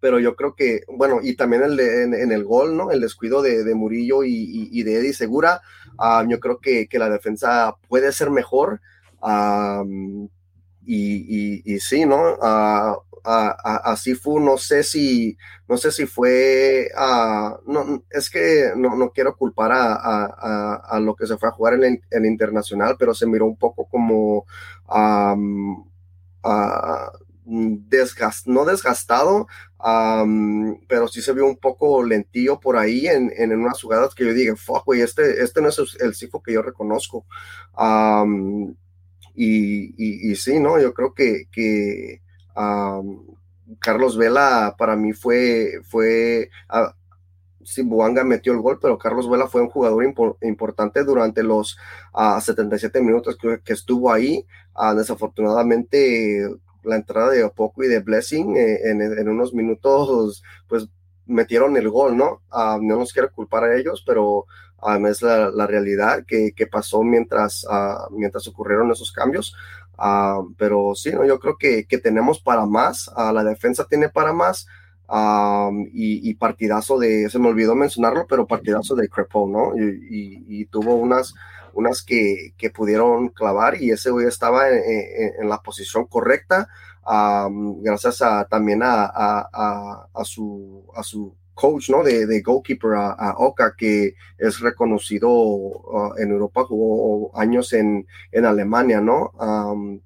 pero 0.02 0.18
yo 0.18 0.34
creo 0.36 0.56
que, 0.56 0.84
bueno, 0.88 1.20
y 1.22 1.36
también 1.36 1.62
el 1.62 1.78
en, 1.78 2.32
el 2.32 2.46
gol, 2.46 2.78
¿no? 2.78 2.90
El 2.90 3.02
descuido 3.02 3.42
de, 3.42 3.76
Murillo 3.76 4.24
y, 4.24 4.84
de 4.84 4.96
Eddie 4.96 5.14
Segura, 5.14 5.62
yo 6.28 6.40
creo 6.40 6.60
que, 6.60 6.88
que, 6.88 7.00
la 7.00 7.10
defensa 7.10 7.76
puede 7.90 8.12
ser 8.14 8.30
mejor. 8.30 8.80
y, 10.86 11.80
sí, 11.82 12.06
¿no? 12.06 12.38
Así 13.32 14.16
fue, 14.16 14.42
no 14.42 14.58
sé 14.58 14.82
si, 14.82 15.38
no 15.68 15.78
sé 15.78 15.92
si 15.92 16.08
fue, 16.08 16.90
no, 17.68 18.04
es 18.10 18.28
que 18.28 18.72
no, 18.76 19.12
quiero 19.12 19.36
culpar 19.36 19.72
a, 19.72 21.00
lo 21.00 21.16
que 21.16 21.28
se 21.28 21.38
fue 21.38 21.50
a 21.50 21.52
jugar 21.52 21.76
en 21.76 22.02
el, 22.10 22.26
internacional, 22.26 22.96
pero 22.98 23.14
se 23.14 23.28
miró 23.28 23.46
un 23.46 23.56
poco 23.56 23.86
como 23.88 24.46
no 27.46 28.66
desgastado, 28.66 29.48
pero 30.88 31.08
sí 31.08 31.22
se 31.22 31.34
vio 31.34 31.46
un 31.46 31.58
poco 31.58 32.04
lentillo 32.04 32.60
por 32.60 32.78
ahí 32.78 33.06
en, 33.06 33.32
en 33.36 33.52
unas 33.52 33.80
jugadas 33.80 34.16
que 34.16 34.26
yo 34.26 34.34
dije, 34.34 34.56
fuck, 34.56 34.86
güey, 34.86 35.02
este, 35.02 35.44
este 35.44 35.62
no 35.62 35.70
es 35.70 35.80
el 36.00 36.16
cifo 36.16 36.42
que 36.42 36.54
yo 36.54 36.64
reconozco. 36.64 37.26
y, 39.36 40.32
y, 40.32 40.36
sí, 40.36 40.60
¿no? 40.60 40.80
Yo 40.82 40.96
creo 40.96 41.14
que, 41.14 41.46
que 41.52 42.22
Carlos 43.80 44.18
Vela 44.18 44.76
para 44.78 44.96
mí 44.96 45.14
fue, 45.14 45.80
fue 45.84 46.50
uh, 46.70 46.92
Buanga 47.84 48.24
metió 48.24 48.54
el 48.54 48.62
gol, 48.62 48.80
pero 48.82 48.98
Carlos 48.98 49.30
Vela 49.30 49.48
fue 49.48 49.62
un 49.62 49.70
jugador 49.70 50.04
importante 50.42 51.04
durante 51.04 51.44
los 51.44 51.78
77 52.40 52.98
ah, 52.98 53.02
minutos 53.02 53.38
que, 53.38 53.74
estuvo 53.74 54.12
ahí. 54.12 54.46
Ah, 54.74 54.96
desafortunadamente, 54.96 56.50
la 56.84 56.96
entrada 56.96 57.32
de 57.32 57.44
Opoco 57.44 57.84
y 57.84 57.88
de 57.88 58.00
Blessing 58.00 58.56
eh, 58.58 58.80
en, 58.86 59.30
unos 59.30 59.54
minutos, 59.54 60.42
pues 60.68 60.88
metieron 61.26 61.78
el 61.78 61.90
gol, 61.90 62.18
¿no? 62.18 62.42
no 62.52 62.98
nos 62.98 63.14
quiero 63.14 63.32
culpar 63.32 63.66
a 63.66 63.76
ellos, 63.76 64.04
pero 64.06 64.46
es 65.08 65.22
la, 65.22 65.52
la 65.52 65.68
realidad 65.68 66.24
que, 66.26 66.54
que, 66.56 66.66
pasó 66.66 67.04
mientras, 67.04 67.68
mientras 68.12 68.48
ocurrieron 68.48 68.90
esos 68.92 69.12
cambios. 69.12 69.54
Ah, 70.02 70.42
pero 70.58 70.96
sí, 70.96 71.12
¿no? 71.12 71.26
yo 71.26 71.40
creo 71.40 71.58
que, 71.58 71.86
que 71.86 71.98
tenemos 71.98 72.40
para 72.40 72.66
más, 72.66 73.10
uh, 73.10 73.34
la 73.34 73.44
defensa 73.44 73.86
tiene 73.86 74.08
para 74.08 74.32
más 74.32 74.66
y, 75.92 76.34
partidazo 76.36 77.00
de, 77.00 77.30
se 77.30 77.40
me 77.40 77.50
olvidó 77.50 77.76
mencionarlo, 77.76 78.26
pero 78.28 78.48
partidazo 78.48 78.96
de 78.96 79.10
Crepo, 79.10 79.48
¿no? 79.48 79.74
Y, 79.76 80.66
tuvo 80.68 80.96
unas, 80.96 81.34
unas 81.74 82.04
que, 82.04 82.54
que, 82.58 82.70
pudieron 82.70 83.30
clavar 83.30 83.82
y 83.82 83.92
ese 83.92 84.12
hoy 84.12 84.26
estaba 84.26 84.70
en, 84.70 85.50
la 85.50 85.58
posición 85.62 86.06
correcta, 86.06 86.70
gracias 87.82 88.22
a, 88.22 88.46
también 88.46 88.84
a, 88.84 89.04
a, 89.06 90.08
a, 90.14 90.24
su, 90.24 90.86
a 90.96 91.04
su 91.04 91.36
coach, 91.60 91.90
¿no? 91.90 92.04
De, 92.04 92.26
de 92.26 92.42
goalkeeper 92.42 92.94
a, 92.96 93.36
Oka, 93.38 93.76
que 93.78 94.16
es 94.38 94.60
reconocido 94.62 95.30
uh, 95.30 96.14
en 96.18 96.32
Europa, 96.32 96.64
jugó 96.64 97.38
años 97.38 97.74
en, 97.74 98.08
en 98.32 98.46
Alemania, 98.46 99.02
¿no? 99.02 99.34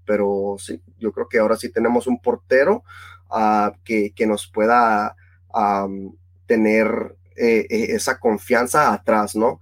pero 0.03 0.55
sí, 0.57 0.81
yo 0.97 1.11
creo 1.11 1.27
que 1.29 1.37
ahora 1.37 1.55
sí 1.55 1.69
tenemos 1.69 2.07
un 2.07 2.19
portero 2.19 2.83
uh, 3.29 3.71
que, 3.83 4.13
que, 4.15 4.25
nos 4.25 4.47
pueda 4.47 5.15
tener 6.47 7.15
eh, 7.35 7.67
e, 7.69 7.95
esa 7.95 8.19
confianza 8.19 8.91
atrás, 8.91 9.35
¿no? 9.35 9.61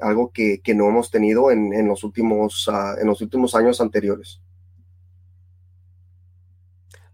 algo 0.00 0.30
que, 0.30 0.60
que, 0.62 0.74
no 0.74 0.88
hemos 0.88 1.10
tenido 1.10 1.50
en, 1.50 1.72
en 1.72 1.88
los 1.88 2.04
últimos, 2.04 2.68
uh, 2.68 3.00
en 3.00 3.08
los 3.08 3.20
últimos 3.20 3.54
años 3.56 3.80
anteriores. 3.80 4.40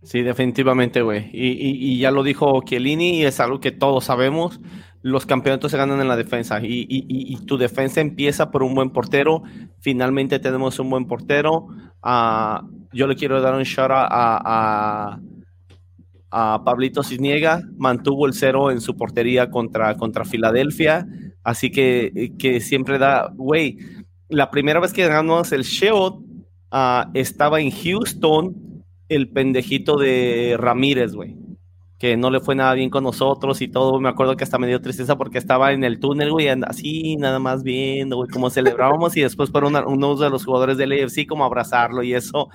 Sí, 0.07 0.23
definitivamente, 0.23 1.03
güey. 1.03 1.31
Y, 1.33 1.99
ya 1.99 2.12
lo 2.12 2.23
dijo 2.23 2.62
Chiellini 2.64 3.19
y 3.19 3.25
es 3.25 3.40
algo 3.40 3.59
que 3.59 3.73
todos 3.73 4.05
sabemos. 4.05 4.61
Los 5.03 5.27
campeonatos 5.27 5.73
se 5.73 5.77
ganan 5.77 6.01
en 6.01 6.07
la 6.07 6.16
defensa 6.16 6.61
y, 6.62 7.37
tu 7.45 7.59
defensa 7.59 8.01
empieza 8.01 8.53
por 8.53 8.62
un 8.62 8.77
buen 8.77 8.90
portero. 8.90 9.42
Finalmente 9.81 10.38
tenemos 10.38 10.79
un 10.79 10.90
buen 10.90 11.07
portero. 11.07 11.66
Uh, 12.05 12.69
yo 12.92 13.09
le 13.09 13.16
quiero 13.16 13.40
dar 13.40 13.57
un 13.57 13.64
shout 13.64 13.90
a, 13.90 14.07
a, 14.09 15.21
a 16.31 16.64
Pablito 16.64 17.03
Cisniega. 17.03 17.62
Mantuvo 17.77 18.29
el 18.29 18.35
cero 18.35 18.71
en 18.71 18.81
su 18.81 18.97
portería 18.97 19.51
contra, 19.51 19.97
contra 19.97 20.25
Filadelfia. 20.25 21.05
Así 21.42 21.73
que, 21.73 22.33
que 22.38 22.61
siempre 22.61 23.01
da, 23.01 23.33
güey, 23.35 23.79
la 24.29 24.53
primera 24.53 24.79
vez 24.79 24.92
que 24.92 25.05
ganamos 25.05 25.51
el 25.51 25.64
Shield 25.64 26.14
uh, 26.71 27.11
estaba 27.12 27.61
en 27.61 27.73
Houston 27.73 28.66
el 29.09 29.29
pendejito 29.29 29.97
de 29.97 30.57
Ramírez, 30.59 31.14
güey. 31.14 31.37
Que 31.99 32.16
no 32.16 32.31
le 32.31 32.40
fue 32.40 32.55
nada 32.55 32.75
bien 32.75 32.90
con 32.90 33.05
nosotros 33.05 33.62
y 33.62 33.69
todo. 33.69 34.01
Me 34.01 34.09
acuerdo 34.09 34.37
que 34.37 34.45
hasta 34.45 34.59
me 34.59 34.66
dio 34.66 34.81
tristeza 34.81 35.16
porque 35.16 35.38
estaba 35.38 35.73
en 35.73 35.83
el 35.85 35.99
túnel, 35.99 36.31
güey, 36.31 36.49
así 36.49 37.16
nada 37.16 37.38
más 37.38 37.62
viendo, 37.62 38.16
güey, 38.16 38.29
como 38.29 38.51
celebrábamos 38.51 39.16
y 39.16 39.23
después 39.23 39.51
fueron 39.51 39.75
uno 39.87 40.16
de 40.16 40.29
los 40.29 40.45
jugadores 40.45 40.77
del 40.77 40.92
AFC 40.92 41.27
como 41.27 41.45
abrazarlo 41.45 42.03
y 42.03 42.12
eso. 42.12 42.49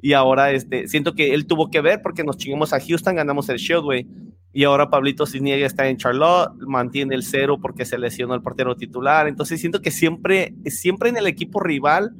Y 0.00 0.12
ahora 0.12 0.52
este, 0.52 0.86
siento 0.86 1.14
que 1.14 1.34
él 1.34 1.46
tuvo 1.46 1.70
que 1.70 1.80
ver 1.80 2.00
porque 2.02 2.22
nos 2.22 2.36
chingamos 2.36 2.72
a 2.72 2.80
Houston, 2.80 3.16
ganamos 3.16 3.48
el 3.48 3.58
show, 3.58 3.82
güey. 3.82 4.06
Y 4.52 4.64
ahora 4.64 4.88
Pablito 4.88 5.26
Cisniega 5.26 5.66
está 5.66 5.88
en 5.88 5.96
Charlotte, 5.96 6.50
mantiene 6.66 7.14
el 7.14 7.24
cero 7.24 7.58
porque 7.60 7.84
se 7.84 7.98
lesionó 7.98 8.34
el 8.34 8.40
portero 8.40 8.76
titular. 8.76 9.26
Entonces 9.26 9.60
siento 9.60 9.82
que 9.82 9.90
siempre, 9.90 10.54
siempre 10.66 11.08
en 11.08 11.16
el 11.16 11.26
equipo 11.26 11.60
rival 11.60 12.12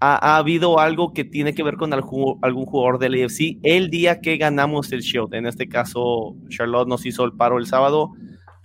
ha, 0.00 0.36
habido 0.36 0.78
algo 0.78 1.12
que 1.12 1.24
tiene 1.24 1.54
que 1.54 1.62
ver 1.62 1.76
con 1.76 1.92
algún 1.92 2.66
jugador 2.66 2.98
del 2.98 3.24
AFC 3.24 3.58
el 3.62 3.88
día 3.88 4.20
que 4.20 4.36
ganamos 4.36 4.92
el 4.92 5.00
Shield. 5.00 5.34
En 5.34 5.46
este 5.46 5.68
caso, 5.68 6.36
Charlotte 6.48 6.88
nos 6.88 7.06
hizo 7.06 7.24
el 7.24 7.32
paro 7.32 7.58
el 7.58 7.66
sábado. 7.66 8.12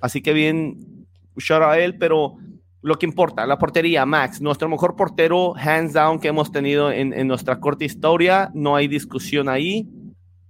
Así 0.01 0.21
que 0.21 0.33
bien, 0.33 1.05
shout 1.37 1.63
a 1.63 1.79
él, 1.79 1.97
pero 1.97 2.35
lo 2.81 2.95
que 2.95 3.05
importa, 3.05 3.45
la 3.45 3.57
portería, 3.57 4.05
Max, 4.05 4.41
nuestro 4.41 4.67
mejor 4.67 4.95
portero, 4.95 5.55
hands 5.55 5.93
down, 5.93 6.19
que 6.19 6.27
hemos 6.27 6.51
tenido 6.51 6.91
en, 6.91 7.27
nuestra 7.27 7.59
corta 7.59 7.85
historia, 7.85 8.51
no 8.53 8.75
hay 8.75 8.87
discusión 8.87 9.47
ahí. 9.47 9.87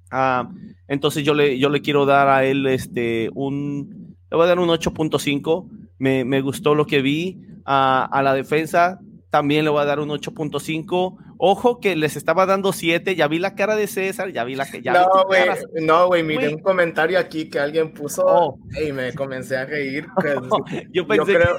Ah, 0.09 0.49
entonces 0.87 1.23
yo 1.23 1.33
le, 1.33 1.59
yo 1.59 1.69
le 1.69 1.81
quiero 1.81 2.05
dar 2.05 2.27
a 2.27 2.43
él 2.45 2.65
este, 2.67 3.29
un, 3.33 4.15
le 4.29 4.37
voy 4.37 4.45
a 4.45 4.47
dar 4.47 4.59
un 4.59 4.69
8.5. 4.69 5.67
Me, 5.99 6.25
me, 6.25 6.41
gustó 6.41 6.73
lo 6.73 6.87
que 6.87 7.01
vi. 7.01 7.41
a 7.65 8.21
la 8.23 8.33
defensa, 8.33 8.99
también 9.31 9.63
le 9.63 9.71
voy 9.71 9.81
a 9.81 9.85
dar 9.85 9.99
un 9.99 10.09
8.5. 10.09 11.17
Ojo 11.37 11.79
que 11.79 11.95
les 11.95 12.15
estaba 12.15 12.45
dando 12.45 12.71
siete, 12.73 13.15
ya 13.15 13.27
vi 13.27 13.39
la 13.39 13.55
cara 13.55 13.75
de 13.75 13.87
César, 13.87 14.31
ya 14.31 14.43
vi 14.43 14.55
la 14.55 14.69
que 14.69 14.83
ya 14.83 14.93
No, 14.93 15.25
güey, 15.25 15.41
no, 15.81 16.07
güey, 16.07 16.21
miré 16.21 16.49
un 16.49 16.59
comentario 16.59 17.17
aquí 17.17 17.49
que 17.49 17.57
alguien 17.57 17.93
puso 17.93 18.23
oh. 18.27 18.59
y 18.79 18.91
me 18.91 19.13
comencé 19.13 19.57
a 19.57 19.65
reír. 19.65 20.05
yo 20.93 21.07
pensé 21.07 21.33
creo, 21.33 21.57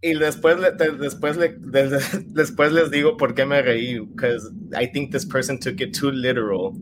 y 0.00 0.14
después, 0.14 0.56
después, 0.98 1.36
después 2.28 2.72
les 2.72 2.90
digo 2.90 3.18
por 3.18 3.34
qué 3.34 3.44
me 3.44 3.60
reí, 3.60 3.98
because 3.98 4.50
I 4.72 4.86
think 4.86 5.12
this 5.12 5.26
person 5.26 5.58
took 5.58 5.80
it 5.80 5.94
too 5.98 6.10
literal. 6.10 6.72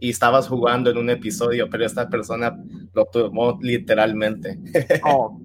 Y 0.00 0.10
estabas 0.10 0.48
jugando 0.48 0.90
en 0.90 0.96
un 0.96 1.10
episodio, 1.10 1.68
pero 1.70 1.84
esta 1.84 2.08
persona 2.08 2.56
lo 2.94 3.04
tomó 3.06 3.58
literalmente. 3.60 4.58
Oh, 5.04 5.40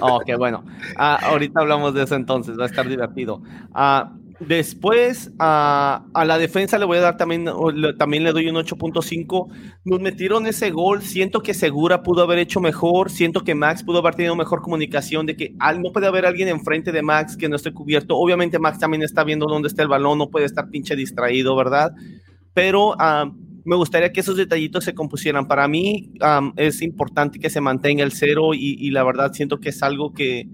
oh 0.00 0.20
qué 0.26 0.34
bueno. 0.34 0.64
Ah, 0.96 1.18
ahorita 1.22 1.60
hablamos 1.60 1.94
de 1.94 2.02
eso 2.02 2.16
entonces, 2.16 2.58
va 2.58 2.64
a 2.64 2.66
estar 2.66 2.88
divertido. 2.88 3.42
Ah, 3.72 4.12
Después 4.40 5.30
a, 5.38 6.04
la 6.12 6.38
defensa 6.38 6.78
le 6.78 6.84
voy 6.84 6.98
a 6.98 7.02
dar 7.02 7.16
también, 7.16 7.48
también 7.98 8.24
le 8.24 8.32
doy 8.32 8.48
un 8.48 8.56
8.5. 8.56 9.48
Nos 9.84 10.00
metieron 10.00 10.46
ese 10.46 10.70
gol. 10.70 11.02
Siento 11.02 11.40
que 11.40 11.54
Segura 11.54 12.02
pudo 12.02 12.22
haber 12.22 12.38
hecho 12.38 12.60
mejor. 12.60 13.10
Siento 13.10 13.42
que 13.42 13.54
Max 13.54 13.84
pudo 13.84 13.98
haber 13.98 14.16
tenido 14.16 14.34
mejor 14.34 14.60
comunicación 14.60 15.26
de 15.26 15.36
que 15.36 15.54
no 15.78 15.92
puede 15.92 16.08
haber 16.08 16.26
alguien 16.26 16.48
enfrente 16.48 16.90
de 16.90 17.02
Max 17.02 17.36
que 17.36 17.48
no 17.48 17.56
esté 17.56 17.72
cubierto. 17.72 18.16
Obviamente 18.16 18.58
Max 18.58 18.78
también 18.78 19.02
está 19.02 19.22
viendo 19.24 19.46
dónde 19.46 19.68
está 19.68 19.82
el 19.82 19.88
balón, 19.88 20.18
no 20.18 20.30
puede 20.30 20.46
estar 20.46 20.68
pinche 20.68 20.96
distraído, 20.96 21.54
¿verdad? 21.54 21.92
Pero 22.54 22.96
me 23.64 23.76
gustaría 23.76 24.12
que 24.12 24.20
esos 24.20 24.36
detallitos 24.36 24.84
se 24.84 24.94
compusieran. 24.94 25.46
Para 25.46 25.66
mí 25.68 26.12
es 26.56 26.82
importante 26.82 27.38
que 27.38 27.50
se 27.50 27.60
mantenga 27.60 28.04
el 28.04 28.12
cero 28.12 28.50
y, 28.54 28.90
la 28.90 29.04
verdad 29.04 29.32
siento 29.32 29.58
que 29.58 29.70
es 29.70 29.82
algo 29.82 30.12
que, 30.12 30.48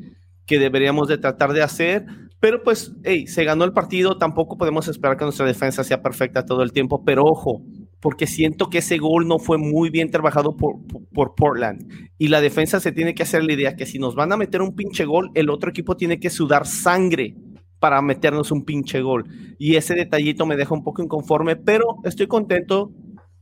que 0.46 0.58
deberíamos 0.58 1.08
de 1.08 1.18
tratar 1.18 1.52
de 1.52 1.62
hacer 1.62 2.06
pero 2.40 2.62
pues, 2.62 2.94
hey, 3.04 3.26
se 3.26 3.44
ganó 3.44 3.64
el 3.64 3.74
partido, 3.74 4.16
tampoco 4.16 4.56
podemos 4.56 4.88
esperar 4.88 5.18
que 5.18 5.24
nuestra 5.24 5.44
defensa 5.44 5.84
sea 5.84 6.02
perfecta 6.02 6.46
todo 6.46 6.62
el 6.62 6.72
tiempo, 6.72 7.04
pero 7.04 7.22
ojo, 7.24 7.62
porque 8.00 8.26
siento 8.26 8.70
que 8.70 8.78
ese 8.78 8.96
gol 8.96 9.28
no 9.28 9.38
fue 9.38 9.58
muy 9.58 9.90
bien 9.90 10.10
trabajado 10.10 10.56
por, 10.56 10.76
por, 11.12 11.34
Portland. 11.34 11.86
Y 12.16 12.28
la 12.28 12.40
defensa 12.40 12.80
se 12.80 12.92
tiene 12.92 13.14
que 13.14 13.24
hacer 13.24 13.44
la 13.44 13.52
idea 13.52 13.76
que 13.76 13.84
si 13.84 13.98
nos 13.98 14.14
van 14.14 14.32
a 14.32 14.38
meter 14.38 14.62
un 14.62 14.74
pinche 14.74 15.04
gol, 15.04 15.30
el 15.34 15.50
otro 15.50 15.68
equipo 15.68 15.98
tiene 15.98 16.18
que 16.18 16.30
sudar 16.30 16.66
sangre 16.66 17.34
para 17.80 18.00
meternos 18.02 18.52
un 18.52 18.64
pinche 18.64 19.00
gol. 19.00 19.24
Y 19.58 19.74
ese 19.74 19.94
detallito 19.94 20.46
me 20.46 20.56
deja 20.56 20.74
un 20.74 20.84
poco 20.84 21.02
inconforme, 21.02 21.56
pero 21.56 21.96
estoy 22.04 22.28
contento. 22.28 22.92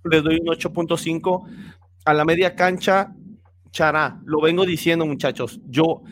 Le 0.04 0.22
doy 0.22 0.38
un 0.40 0.46
8.5 0.46 1.42
a 2.04 2.14
la 2.14 2.24
media 2.24 2.54
cancha. 2.54 3.12
Chará, 3.70 4.20
lo 4.24 4.40
vengo 4.40 4.64
diciendo 4.64 5.04
muchachos. 5.04 5.60
Yo, 5.66 6.02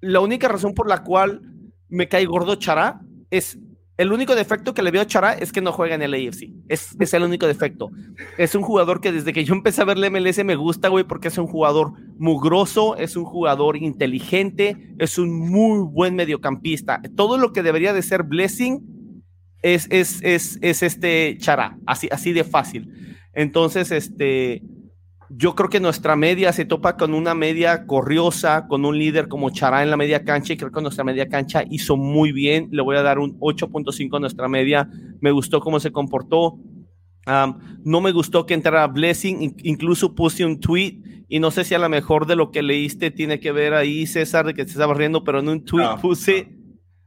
la 0.00 0.20
única 0.20 0.46
razón 0.48 0.74
por 0.74 0.88
la 0.88 1.02
cual 1.02 1.42
me 1.88 2.08
cae 2.08 2.26
gordo 2.26 2.54
Chará 2.56 3.00
es 3.30 3.58
el 3.98 4.12
único 4.12 4.34
defecto 4.34 4.72
que 4.72 4.82
le 4.82 4.90
veo 4.90 5.02
a 5.02 5.06
Chará 5.06 5.34
es 5.34 5.52
que 5.52 5.60
no 5.60 5.72
juega 5.72 5.94
en 5.94 6.02
el 6.02 6.14
AFC. 6.14 6.50
Es, 6.68 6.96
es 6.98 7.14
el 7.14 7.22
único 7.22 7.46
defecto. 7.46 7.90
Es 8.38 8.54
un 8.54 8.62
jugador 8.62 9.00
que 9.00 9.12
desde 9.12 9.32
que 9.32 9.44
yo 9.44 9.54
empecé 9.54 9.82
a 9.82 9.84
ver 9.84 9.98
el 9.98 10.10
MLS 10.10 10.42
me 10.44 10.56
gusta, 10.56 10.88
güey, 10.88 11.04
porque 11.04 11.28
es 11.28 11.36
un 11.36 11.46
jugador 11.46 11.92
mugroso, 12.18 12.96
es 12.96 13.16
un 13.16 13.24
jugador 13.24 13.76
inteligente, 13.76 14.94
es 14.98 15.18
un 15.18 15.38
muy 15.38 15.86
buen 15.86 16.16
mediocampista. 16.16 17.02
Todo 17.16 17.36
lo 17.36 17.52
que 17.52 17.62
debería 17.62 17.92
de 17.92 18.02
ser 18.02 18.22
Blessing 18.22 18.80
es, 19.60 19.86
es, 19.90 20.20
es, 20.22 20.58
es 20.62 20.82
este 20.82 21.36
Chará, 21.38 21.76
así, 21.86 22.08
así 22.10 22.32
de 22.32 22.44
fácil. 22.44 23.16
Entonces, 23.34 23.90
este, 23.90 24.62
yo 25.34 25.54
creo 25.54 25.70
que 25.70 25.80
nuestra 25.80 26.16
media 26.16 26.52
se 26.52 26.64
topa 26.64 26.96
con 26.96 27.14
una 27.14 27.34
media 27.34 27.86
corriosa, 27.86 28.66
con 28.66 28.84
un 28.84 28.98
líder 28.98 29.28
como 29.28 29.50
Chará 29.50 29.82
en 29.82 29.90
la 29.90 29.96
media 29.96 30.24
cancha 30.24 30.52
y 30.52 30.56
creo 30.56 30.70
que 30.70 30.82
nuestra 30.82 31.04
media 31.04 31.28
cancha 31.28 31.64
hizo 31.70 31.96
muy 31.96 32.32
bien. 32.32 32.68
Le 32.70 32.82
voy 32.82 32.96
a 32.96 33.02
dar 33.02 33.18
un 33.18 33.38
8.5 33.40 34.16
a 34.16 34.20
nuestra 34.20 34.48
media. 34.48 34.88
Me 35.20 35.30
gustó 35.30 35.60
cómo 35.60 35.80
se 35.80 35.90
comportó. 35.90 36.58
no 37.84 38.00
me 38.00 38.12
gustó 38.12 38.44
que 38.44 38.54
entrara 38.54 38.86
Blessing, 38.88 39.56
incluso 39.62 40.14
puse 40.14 40.44
un 40.44 40.60
tweet 40.60 41.24
y 41.28 41.40
no 41.40 41.50
sé 41.50 41.64
si 41.64 41.74
a 41.74 41.78
lo 41.78 41.88
mejor 41.88 42.26
de 42.26 42.36
lo 42.36 42.50
que 42.50 42.62
leíste 42.62 43.10
tiene 43.10 43.40
que 43.40 43.52
ver 43.52 43.72
ahí, 43.72 44.06
César, 44.06 44.44
de 44.44 44.54
que 44.54 44.64
te 44.64 44.72
estaba 44.72 44.92
riendo, 44.92 45.24
pero 45.24 45.40
en 45.40 45.48
un 45.48 45.64
tweet 45.64 45.86
puse 46.02 46.61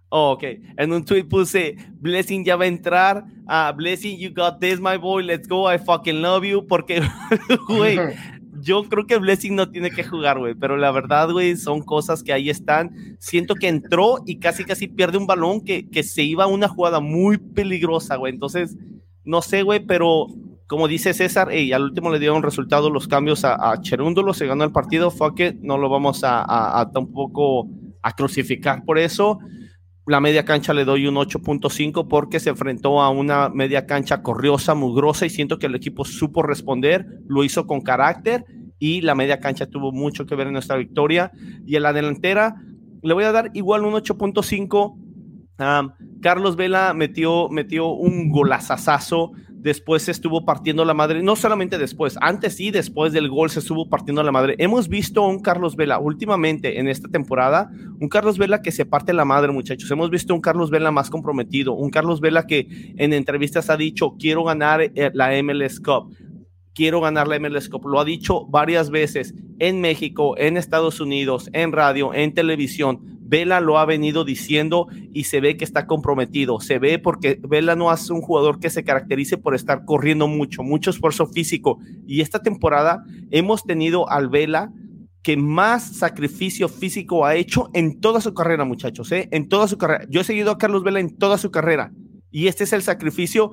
Oh, 0.09 0.31
ok. 0.31 0.43
En 0.77 0.93
un 0.93 1.03
tweet 1.03 1.25
puse, 1.25 1.75
Blessing 1.99 2.45
ya 2.45 2.55
va 2.55 2.65
a 2.65 2.67
entrar. 2.67 3.25
Ah, 3.47 3.71
Blessing, 3.75 4.17
you 4.17 4.31
got 4.33 4.59
this, 4.59 4.79
my 4.79 4.97
boy. 4.97 5.23
Let's 5.23 5.47
go. 5.47 5.71
I 5.71 5.77
fucking 5.77 6.21
love 6.21 6.45
you. 6.45 6.65
Porque, 6.67 7.01
güey, 7.67 7.97
yo 8.61 8.83
creo 8.83 9.05
que 9.07 9.17
Blessing 9.17 9.55
no 9.55 9.69
tiene 9.69 9.91
que 9.91 10.03
jugar, 10.03 10.39
güey. 10.39 10.53
Pero 10.53 10.77
la 10.77 10.91
verdad, 10.91 11.31
güey, 11.31 11.57
son 11.57 11.81
cosas 11.81 12.23
que 12.23 12.33
ahí 12.33 12.49
están. 12.49 13.17
Siento 13.19 13.55
que 13.55 13.67
entró 13.67 14.17
y 14.25 14.39
casi, 14.39 14.63
casi 14.63 14.87
pierde 14.87 15.17
un 15.17 15.27
balón 15.27 15.61
que, 15.61 15.89
que 15.89 16.03
se 16.03 16.23
iba 16.23 16.43
a 16.45 16.47
una 16.47 16.67
jugada 16.67 16.99
muy 16.99 17.37
peligrosa, 17.37 18.15
güey. 18.15 18.33
Entonces, 18.33 18.77
no 19.23 19.41
sé, 19.41 19.63
güey, 19.63 19.85
pero 19.85 20.27
como 20.67 20.87
dice 20.87 21.13
César, 21.13 21.53
y 21.53 21.73
al 21.73 21.83
último 21.83 22.11
le 22.11 22.19
dieron 22.19 22.41
resultado 22.41 22.89
los 22.89 23.07
cambios 23.07 23.43
a, 23.43 23.71
a 23.71 23.81
Cherúndolo, 23.81 24.33
se 24.33 24.47
ganó 24.47 24.63
el 24.63 24.71
partido, 24.71 25.11
fuck 25.11 25.39
it, 25.41 25.55
no 25.61 25.77
lo 25.77 25.89
vamos 25.89 26.23
a, 26.23 26.41
a, 26.41 26.79
a 26.79 26.91
tampoco 26.91 27.67
a 28.01 28.13
crucificar 28.13 28.83
por 28.83 28.97
eso 28.97 29.39
la 30.07 30.19
media 30.19 30.45
cancha 30.45 30.73
le 30.73 30.85
doy 30.85 31.07
un 31.07 31.15
8.5 31.15 32.07
porque 32.07 32.39
se 32.39 32.49
enfrentó 32.51 33.01
a 33.01 33.09
una 33.09 33.49
media 33.49 33.85
cancha 33.87 34.21
corriosa, 34.21 34.75
mugrosa 34.75 35.25
y 35.25 35.29
siento 35.29 35.57
que 35.57 35.65
el 35.65 35.75
equipo 35.75 36.05
supo 36.05 36.43
responder, 36.43 37.07
lo 37.27 37.43
hizo 37.43 37.65
con 37.65 37.81
carácter 37.81 38.45
y 38.77 39.01
la 39.01 39.15
media 39.15 39.39
cancha 39.39 39.65
tuvo 39.65 39.91
mucho 39.91 40.25
que 40.25 40.35
ver 40.35 40.47
en 40.47 40.53
nuestra 40.53 40.77
victoria. 40.77 41.31
Y 41.65 41.75
en 41.75 41.83
la 41.83 41.93
delantera 41.93 42.55
le 43.01 43.13
voy 43.13 43.23
a 43.23 43.31
dar 43.31 43.49
igual 43.53 43.83
un 43.83 43.93
8.5. 43.93 44.95
Carlos 46.21 46.55
Vela 46.55 46.93
metió, 46.93 47.49
metió 47.49 47.87
un 47.87 48.29
golazazazo 48.29 49.31
después 49.65 50.03
se 50.03 50.11
estuvo 50.11 50.45
partiendo 50.45 50.85
la 50.85 50.93
madre, 50.93 51.23
no 51.23 51.35
solamente 51.35 51.79
después, 51.79 52.19
antes 52.21 52.59
y 52.59 52.69
después 52.69 53.13
del 53.13 53.29
gol 53.29 53.49
se 53.49 53.57
estuvo 53.57 53.89
partiendo 53.89 54.21
la 54.21 54.31
madre. 54.31 54.53
Hemos 54.59 54.87
visto 54.87 55.23
a 55.23 55.27
un 55.27 55.39
Carlos 55.39 55.75
Vela 55.75 55.97
últimamente 55.97 56.79
en 56.79 56.87
esta 56.87 57.07
temporada, 57.07 57.71
un 57.99 58.07
Carlos 58.07 58.37
Vela 58.37 58.61
que 58.61 58.71
se 58.71 58.85
parte 58.85 59.11
la 59.11 59.25
madre, 59.25 59.51
muchachos. 59.51 59.89
Hemos 59.89 60.11
visto 60.11 60.35
un 60.35 60.41
Carlos 60.41 60.69
Vela 60.69 60.91
más 60.91 61.09
comprometido, 61.09 61.73
un 61.73 61.89
Carlos 61.89 62.21
Vela 62.21 62.45
que 62.45 62.93
en 62.95 63.11
entrevistas 63.11 63.71
ha 63.71 63.75
dicho, 63.75 64.15
quiero 64.19 64.43
ganar 64.43 64.81
eh, 64.81 65.09
la 65.15 65.31
MLS 65.41 65.79
Cup 65.79 66.13
quiero 66.75 66.99
ganar 66.99 67.27
la 67.27 67.39
MLS 67.39 67.69
Cup. 67.69 67.87
Lo 67.87 67.99
ha 67.99 68.05
dicho 68.05 68.45
varias 68.47 68.89
veces 68.91 69.33
en 69.59 69.81
México, 69.81 70.37
en 70.37 70.57
Estados 70.57 70.99
Unidos, 70.99 71.49
en 71.53 71.71
radio, 71.71 72.13
en 72.13 72.33
televisión. 72.33 73.14
Vela 73.27 73.59
lo 73.59 73.79
ha 73.79 73.85
venido 73.85 74.23
diciendo 74.23 74.87
y 75.11 75.23
se 75.23 75.41
ve 75.41 75.57
que 75.57 75.65
está 75.65 75.87
comprometido. 75.87 76.59
Se 76.59 76.77
ve 76.77 76.99
porque 76.99 77.39
Vela 77.41 77.75
no 77.75 77.91
es 77.91 78.09
un 78.11 78.21
jugador 78.21 78.59
que 78.59 78.69
se 78.69 78.83
caracterice 78.83 79.37
por 79.37 79.55
estar 79.55 79.83
corriendo 79.83 80.27
mucho, 80.27 80.61
mucho 80.61 80.91
esfuerzo 80.91 81.25
físico. 81.25 81.79
Y 82.05 82.21
esta 82.21 82.43
temporada 82.43 83.03
hemos 83.31 83.63
tenido 83.63 84.07
al 84.09 84.29
Vela 84.29 84.71
que 85.23 85.37
más 85.37 85.97
sacrificio 85.97 86.69
físico 86.69 87.25
ha 87.25 87.33
hecho 87.33 87.71
en 87.73 87.99
toda 87.99 88.21
su 88.21 88.35
carrera, 88.35 88.63
muchachos, 88.63 89.11
¿eh? 89.11 89.27
en 89.31 89.49
toda 89.49 89.67
su 89.67 89.79
carrera. 89.79 90.05
Yo 90.07 90.21
he 90.21 90.23
seguido 90.23 90.51
a 90.51 90.59
Carlos 90.59 90.83
Vela 90.83 90.99
en 90.99 91.17
toda 91.17 91.39
su 91.39 91.49
carrera 91.49 91.91
y 92.29 92.45
este 92.45 92.65
es 92.65 92.73
el 92.73 92.83
sacrificio. 92.83 93.51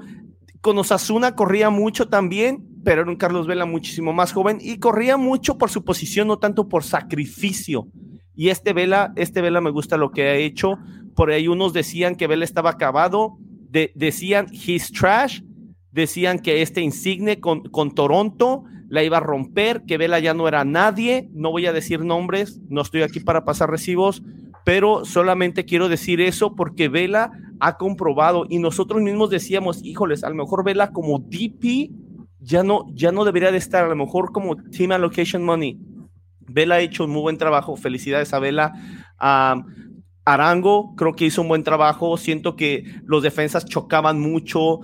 Con 0.61 0.77
Osasuna 0.77 1.35
corría 1.35 1.71
mucho 1.71 2.09
también, 2.09 2.69
pero 2.85 3.01
era 3.01 3.11
un 3.11 3.17
Carlos 3.17 3.47
Vela 3.47 3.65
muchísimo 3.65 4.13
más 4.13 4.33
joven 4.33 4.59
y 4.61 4.81
corría 4.81 5.17
mucho 5.17 5.57
por 5.57 5.71
su 5.71 5.83
posición, 5.83 6.29
no 6.29 6.39
tanto 6.39 6.69
por 6.69 6.85
sacrificio. 6.85 7.89
Y 8.35 8.49
este 8.49 8.73
Vela, 8.73 9.13
este 9.17 9.41
Vela 9.41 9.61
me 9.61 9.71
gusta 9.71 9.97
lo 9.97 10.11
que 10.11 10.23
ha 10.23 10.35
hecho. 10.37 10.79
Por 11.15 11.31
ahí 11.31 11.49
unos 11.49 11.73
decían 11.73 12.17
que 12.17 12.27
Vela 12.27 12.45
estaba 12.45 12.71
acabado, 12.71 13.37
decían 13.95 14.47
he's 14.53 14.91
trash, 14.91 15.43
decían 15.91 16.39
que 16.39 16.63
este 16.63 16.81
insigne 16.81 17.41
con, 17.41 17.63
con 17.65 17.95
Toronto 17.95 18.65
la 18.89 19.03
iba 19.03 19.19
a 19.19 19.21
romper, 19.21 19.83
que 19.87 19.99
Vela 19.99 20.19
ya 20.19 20.35
no 20.35 20.49
era 20.49 20.65
nadie. 20.65 21.29
No 21.33 21.51
voy 21.51 21.67
a 21.67 21.73
decir 21.73 22.05
nombres, 22.05 22.61
no 22.69 22.81
estoy 22.81 23.03
aquí 23.03 23.21
para 23.21 23.45
pasar 23.45 23.71
recibos, 23.71 24.23
pero 24.65 25.05
solamente 25.05 25.65
quiero 25.65 25.89
decir 25.89 26.21
eso 26.21 26.55
porque 26.55 26.89
Vela 26.89 27.33
ha 27.61 27.77
comprobado 27.77 28.47
y 28.49 28.59
nosotros 28.59 29.03
mismos 29.03 29.31
decíamos, 29.31 29.85
híjoles, 29.85 30.25
a 30.25 30.31
lo 30.31 30.37
mejor 30.37 30.65
Vela 30.65 30.93
como 30.93 31.19
DP 31.19 31.91
ya 32.41 32.63
no, 32.65 32.87
ya 32.93 33.13
no 33.13 33.25
debería 33.25 33.53
de 33.53 33.59
estar, 33.59 33.85
a 33.85 33.89
lo 33.89 33.97
mejor 33.97 34.33
como 34.33 34.57
Team 34.57 34.93
Allocation 34.93 35.45
Money 35.45 35.79
Vela 36.53 36.77
ha 36.77 36.81
hecho 36.81 37.05
un 37.05 37.11
muy 37.11 37.23
buen 37.23 37.39
trabajo. 37.39 37.77
Felicidades 37.77 38.33
a 38.35 38.39
Vela. 38.39 38.73
Arango 40.25 40.95
creo 40.95 41.15
que 41.15 41.25
hizo 41.25 41.43
un 41.43 41.49
buen 41.49 41.65
trabajo. 41.65 42.17
Siento 42.17 42.55
que 42.55 42.85
los 43.05 43.23
defensas 43.23 43.65
chocaban 43.65 44.21
mucho. 44.21 44.81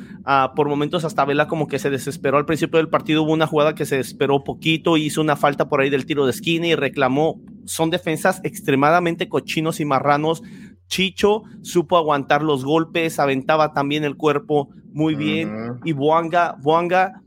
Por 0.57 0.69
momentos 0.69 1.05
hasta 1.05 1.25
Vela 1.25 1.47
como 1.47 1.69
que 1.69 1.79
se 1.79 1.91
desesperó. 1.91 2.39
Al 2.39 2.47
principio 2.47 2.79
del 2.79 2.89
partido 2.89 3.23
hubo 3.23 3.33
una 3.33 3.47
jugada 3.47 3.75
que 3.75 3.87
se 3.87 3.97
desesperó 3.97 4.43
poquito. 4.43 4.97
Hizo 4.97 5.21
una 5.21 5.37
falta 5.37 5.69
por 5.69 5.81
ahí 5.81 5.91
del 5.91 6.07
tiro 6.07 6.25
de 6.25 6.33
esquina 6.33 6.67
y 6.67 6.75
reclamó. 6.75 7.41
Son 7.67 7.91
defensas 7.91 8.41
extremadamente 8.45 9.29
cochinos 9.29 9.79
y 9.81 9.85
marranos. 9.85 10.43
Chicho 10.89 11.43
supo 11.61 11.99
aguantar 11.99 12.43
los 12.43 12.65
golpes, 12.65 13.19
aventaba 13.19 13.75
también 13.75 14.05
el 14.05 14.17
cuerpo 14.17 14.71
muy 14.91 15.15
bien. 15.15 15.53
Y 15.85 15.93
Boanga, 15.93 16.57
Boanga, 16.63 17.21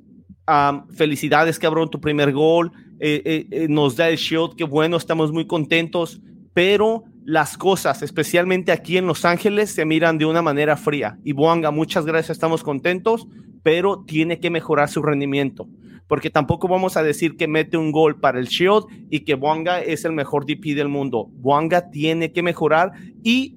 felicidades 0.95 1.59
cabrón, 1.59 1.91
tu 1.91 2.01
primer 2.01 2.33
gol. 2.33 2.71
Eh, 3.03 3.23
eh, 3.25 3.47
eh, 3.49 3.67
nos 3.67 3.95
da 3.95 4.09
el 4.09 4.17
shot, 4.17 4.55
qué 4.55 4.63
bueno, 4.63 4.95
estamos 4.95 5.31
muy 5.31 5.47
contentos. 5.47 6.21
pero 6.53 7.05
las 7.23 7.57
cosas, 7.57 8.01
especialmente 8.01 8.71
aquí 8.71 8.97
en 8.97 9.07
Los 9.07 9.25
Ángeles, 9.25 9.71
se 9.71 9.85
miran 9.85 10.17
de 10.17 10.25
una 10.25 10.41
manera 10.41 10.75
fría. 10.75 11.17
Y 11.23 11.31
Boanga, 11.31 11.71
muchas 11.71 12.05
gracias, 12.05 12.31
estamos 12.31 12.61
contentos, 12.61 13.27
pero 13.63 14.03
tiene 14.05 14.39
que 14.39 14.49
mejorar 14.49 14.89
su 14.89 15.01
rendimiento, 15.01 15.67
porque 16.07 16.29
tampoco 16.29 16.67
vamos 16.67 16.97
a 16.97 17.03
decir 17.03 17.37
que 17.37 17.47
mete 17.47 17.77
un 17.77 17.91
gol 17.91 18.19
para 18.19 18.37
el 18.37 18.47
Shield 18.47 18.83
y 19.09 19.21
que 19.21 19.35
Boanga 19.35 19.79
es 19.79 20.03
el 20.03 20.11
mejor 20.11 20.45
DP 20.45 20.75
del 20.75 20.89
mundo. 20.89 21.29
Boanga 21.31 21.89
tiene 21.89 22.33
que 22.33 22.43
mejorar 22.43 22.91
y, 23.23 23.55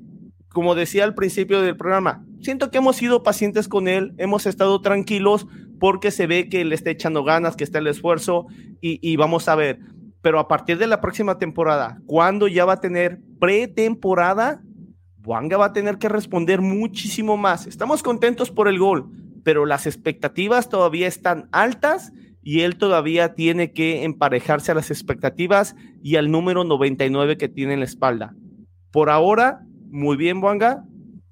como 0.51 0.74
decía 0.74 1.05
al 1.05 1.14
principio 1.14 1.61
del 1.62 1.76
programa, 1.76 2.24
siento 2.42 2.70
que 2.70 2.78
hemos 2.78 2.97
sido 2.97 3.22
pacientes 3.22 3.66
con 3.66 3.88
él, 3.88 4.14
hemos 4.18 4.47
estado 4.47 4.80
tranquilos 4.80 5.47
porque 5.85 6.11
se 6.11 6.26
ve 6.26 6.49
que 6.49 6.64
le 6.64 6.74
está 6.74 6.89
echando 6.89 7.24
ganas, 7.24 7.57
que 7.57 7.64
está 7.64 7.78
el 7.78 7.89
esfuerzo 7.89 8.47
y, 8.80 9.16
vamos 9.16 9.49
a 9.49 9.55
ver 9.55 9.80
pero 10.22 10.39
a 10.39 10.49
partir 10.49 10.78
de 10.78 10.87
la 10.87 11.03
próxima 11.03 11.37
temporada, 11.37 12.01
cuando 12.07 12.49
ya 12.49 12.64
va 12.64 12.72
a 12.72 12.80
tener 12.80 13.20
pretemporada, 13.39 14.62
Wanga 15.26 15.59
va 15.59 15.66
a 15.66 15.72
tener 15.74 15.99
que 15.99 16.09
responder 16.09 16.62
muchísimo 16.62 17.37
más. 17.37 17.66
Estamos 17.66 18.03
contentos 18.03 18.51
por 18.51 18.66
el 18.66 18.78
gol, 18.78 19.11
pero 19.45 19.66
las 19.66 19.87
expectativas 19.87 20.70
todavía 20.70 21.07
están 21.07 21.51
altas 21.53 22.14
y 22.43 22.61
él 22.61 22.76
todavía 22.76 23.35
tiene 23.35 23.72
que 23.72 24.05
emparejarse 24.05 24.72
a 24.72 24.76
las 24.76 24.91
expectativas 24.91 25.76
y 26.03 26.16
al 26.16 26.30
número 26.30 26.64
99 26.64 27.37
que 27.37 27.51
tiene 27.51 27.74
en 27.74 27.80
la 27.80 27.85
espalda. 27.85 28.35
Por 28.91 29.11
ahora, 29.11 29.61
muy 29.91 30.16
bien, 30.16 30.43
Wanga, 30.43 30.87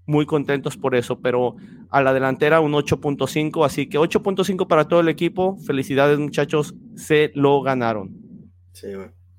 muy 0.04 0.26
contentos 0.26 0.76
por 0.76 0.94
eso, 0.94 1.20
pero 1.22 1.56
a 1.92 2.02
la 2.02 2.14
delantera 2.14 2.60
un 2.60 2.72
8.5, 2.72 3.66
así 3.66 3.86
que 3.86 3.98
8.5 3.98 4.66
para 4.66 4.88
todo 4.88 5.00
el 5.00 5.10
equipo. 5.10 5.58
Felicidades, 5.58 6.18
muchachos, 6.18 6.74
se 6.96 7.30
lo 7.34 7.60
ganaron. 7.60 8.10
Sí, 8.72 8.88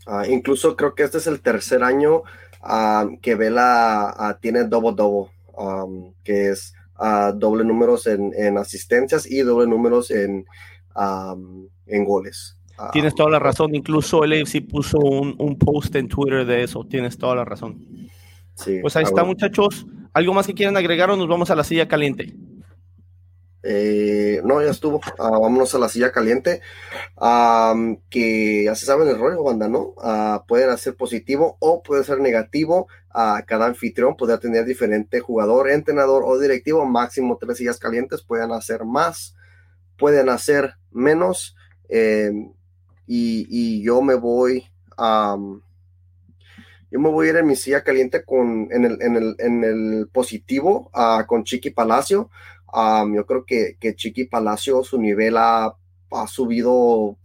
ah, 0.05 0.27
incluso 0.27 0.75
creo 0.75 0.93
que 0.93 1.01
este 1.01 1.17
es 1.17 1.25
el 1.25 1.41
tercer 1.41 1.83
año 1.83 2.21
ah, 2.61 3.07
que 3.23 3.33
Vela 3.33 4.13
ah, 4.15 4.37
tiene 4.39 4.65
doble 4.65 4.93
doble, 4.95 5.31
que 6.23 6.51
es 6.51 6.75
doble 7.35 7.65
números 7.65 8.05
en, 8.05 8.57
asistencias 8.59 9.29
y 9.29 9.39
doble 9.39 9.67
números 9.67 10.11
en, 10.11 10.45
en 11.87 12.05
goles. 12.05 12.55
Tienes 12.91 13.15
toda 13.15 13.31
la 13.31 13.39
razón, 13.39 13.73
incluso 13.73 14.23
el 14.23 14.33
AFC 14.33 14.67
puso 14.67 14.99
un, 14.99 15.35
un, 15.39 15.57
post 15.57 15.95
en 15.95 16.07
Twitter 16.07 16.45
de 16.45 16.63
eso, 16.63 16.85
tienes 16.85 17.17
toda 17.17 17.35
la 17.35 17.45
razón. 17.45 17.79
Sí, 18.53 18.77
pues 18.79 18.95
ahí 18.95 19.03
está, 19.03 19.23
muchachos. 19.23 19.87
¿Algo 20.13 20.33
más 20.33 20.45
que 20.45 20.53
quieran 20.53 20.77
agregar 20.77 21.09
o 21.09 21.15
nos 21.15 21.27
vamos 21.27 21.49
a 21.49 21.55
la 21.55 21.63
silla 21.63 21.87
caliente? 21.87 22.35
Eh, 23.63 24.41
no, 24.43 24.61
ya 24.61 24.71
estuvo. 24.71 24.99
Ah, 25.17 25.29
vámonos 25.29 25.73
a 25.73 25.79
la 25.79 25.89
silla 25.89 26.11
caliente. 26.11 26.61
que 28.09 28.63
ya 28.65 28.75
se 28.75 28.85
saben 28.85 29.07
el 29.07 29.17
rollo, 29.17 29.43
banda, 29.43 29.69
¿no? 29.69 29.93
Uh, 29.97 30.45
pueden 30.47 30.69
hacer 30.69 30.95
positivo 30.95 31.57
o 31.59 31.81
puede 31.81 32.03
ser 32.03 32.19
negativo. 32.19 32.87
a 33.09 33.43
cada 33.45 33.67
anfitrión 33.67 34.17
puede 34.17 34.37
tener 34.39 34.65
diferente 34.65 35.19
jugador, 35.19 35.69
entrenador 35.69 36.23
o 36.25 36.37
directivo. 36.39 36.85
Máximo 36.85 37.37
tres 37.39 37.57
sillas 37.57 37.79
calientes. 37.79 38.21
Pueden 38.21 38.51
hacer 38.51 38.83
más, 38.85 39.35
pueden 39.97 40.29
hacer 40.29 40.75
menos. 40.91 41.55
Em, 41.89 42.51
y, 43.07 43.81
yo 43.83 44.01
me 44.01 44.15
voy 44.15 44.65
a. 44.97 45.37
yo 46.91 46.99
me 46.99 47.09
voy 47.09 47.27
a 47.27 47.29
ir 47.31 47.35
en 47.37 47.47
mi 47.47 47.55
silla 47.55 47.83
caliente 47.83 48.23
con, 48.25 48.67
en, 48.71 48.85
el, 48.85 49.01
en, 49.01 49.15
el, 49.15 49.35
en 49.39 49.63
el 49.63 50.09
positivo 50.11 50.91
con 51.27 51.43
Chiqui 51.43 51.71
Palacio 51.71 52.29
yo 53.13 53.25
creo 53.25 53.45
que, 53.45 53.77
que, 53.79 53.95
Chiqui 53.95 54.25
Palacio, 54.25 54.83
su 54.83 54.99
nivel 54.99 55.37
ha, 55.37 55.75
subido 56.27 57.17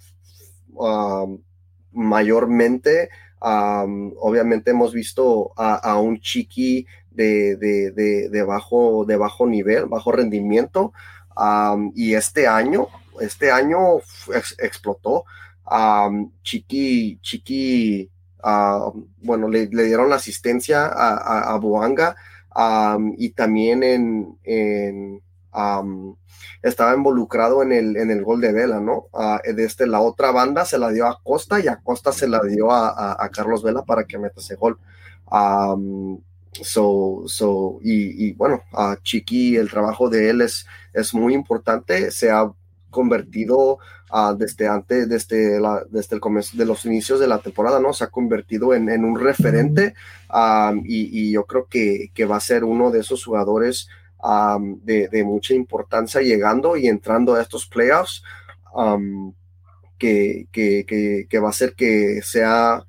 mayormente. 1.92 3.08
obviamente 3.40 4.70
hemos 4.70 4.92
visto 4.92 5.52
a, 5.56 5.98
un 5.98 6.20
Chiqui 6.20 6.86
de, 7.10 7.56
de, 7.56 8.42
bajo, 8.42 9.04
de 9.06 9.16
bajo 9.16 9.46
nivel, 9.46 9.86
bajo 9.86 10.12
rendimiento. 10.12 10.92
y 11.94 12.14
este 12.14 12.46
año, 12.46 12.88
este 13.20 13.50
año 13.50 13.98
explotó. 14.58 15.24
Chiqui, 16.42 17.18
Chiqui, 17.22 18.10
bueno, 19.22 19.48
le, 19.48 19.66
dieron 19.66 20.12
asistencia 20.12 20.86
a, 20.86 21.54
a, 21.54 21.58
Buanga 21.58 22.16
y 23.16 23.30
también 23.30 23.82
en 23.82 25.22
estaba 26.62 26.94
involucrado 26.94 27.62
en 27.62 27.72
el, 27.72 27.96
en 27.96 28.10
el 28.10 28.22
gol 28.24 28.40
de 28.40 28.52
Vela, 28.52 28.80
¿no? 28.80 29.06
desde 29.44 29.64
este, 29.64 29.86
la 29.86 30.00
otra 30.00 30.30
banda 30.30 30.64
se 30.64 30.78
la 30.78 30.90
dio 30.90 31.06
a 31.06 31.20
Costa 31.22 31.60
y 31.60 31.68
a 31.68 31.76
Costa 31.76 32.12
se 32.12 32.28
la 32.28 32.40
dio 32.42 32.70
a, 32.70 33.28
Carlos 33.32 33.62
Vela 33.62 33.82
para 33.82 34.04
que 34.04 34.18
meta 34.18 34.40
ese 34.40 34.56
gol. 34.56 34.78
so, 36.62 37.22
so, 37.26 37.78
y, 37.82 38.32
bueno, 38.34 38.62
a 38.72 38.96
Chiqui, 39.02 39.56
el 39.56 39.70
trabajo 39.70 40.08
de 40.08 40.30
él 40.30 40.40
es, 40.40 40.66
es 40.92 41.14
muy 41.14 41.34
importante, 41.34 42.10
se 42.10 42.30
ha 42.30 42.50
convertido 42.90 43.78
desde 44.36 44.68
antes, 44.68 45.08
desde, 45.08 45.60
desde 45.90 46.16
el 46.16 46.20
comienzo 46.20 46.56
de 46.56 46.64
los 46.64 46.84
inicios 46.84 47.20
de 47.20 47.26
la 47.26 47.38
temporada, 47.38 47.78
¿no? 47.78 47.92
Se 47.92 48.04
ha 48.04 48.08
convertido 48.08 48.74
en, 48.74 49.04
un 49.04 49.18
referente 49.18 49.94
y, 50.84 51.30
yo 51.30 51.44
creo 51.44 51.66
que, 51.66 52.10
va 52.24 52.36
a 52.36 52.40
ser 52.40 52.64
uno 52.64 52.90
de 52.90 53.00
esos 53.00 53.24
jugadores 53.24 53.88
de, 54.82 55.24
mucha 55.24 55.54
importancia 55.54 56.20
llegando 56.20 56.76
y 56.76 56.88
entrando 56.88 57.34
a 57.34 57.42
estos 57.42 57.66
playoffs, 57.66 58.22
que, 59.98 60.46
que, 60.52 61.38
va 61.38 61.48
a 61.48 61.52
ser 61.52 61.74
que 61.74 62.20
sea 62.22 62.84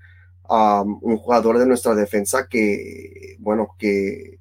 un 0.50 1.18
jugador 1.18 1.60
de 1.60 1.66
nuestra 1.66 1.96
defensa 1.96 2.48
que, 2.48 3.36
bueno, 3.40 3.76
que, 3.78 4.40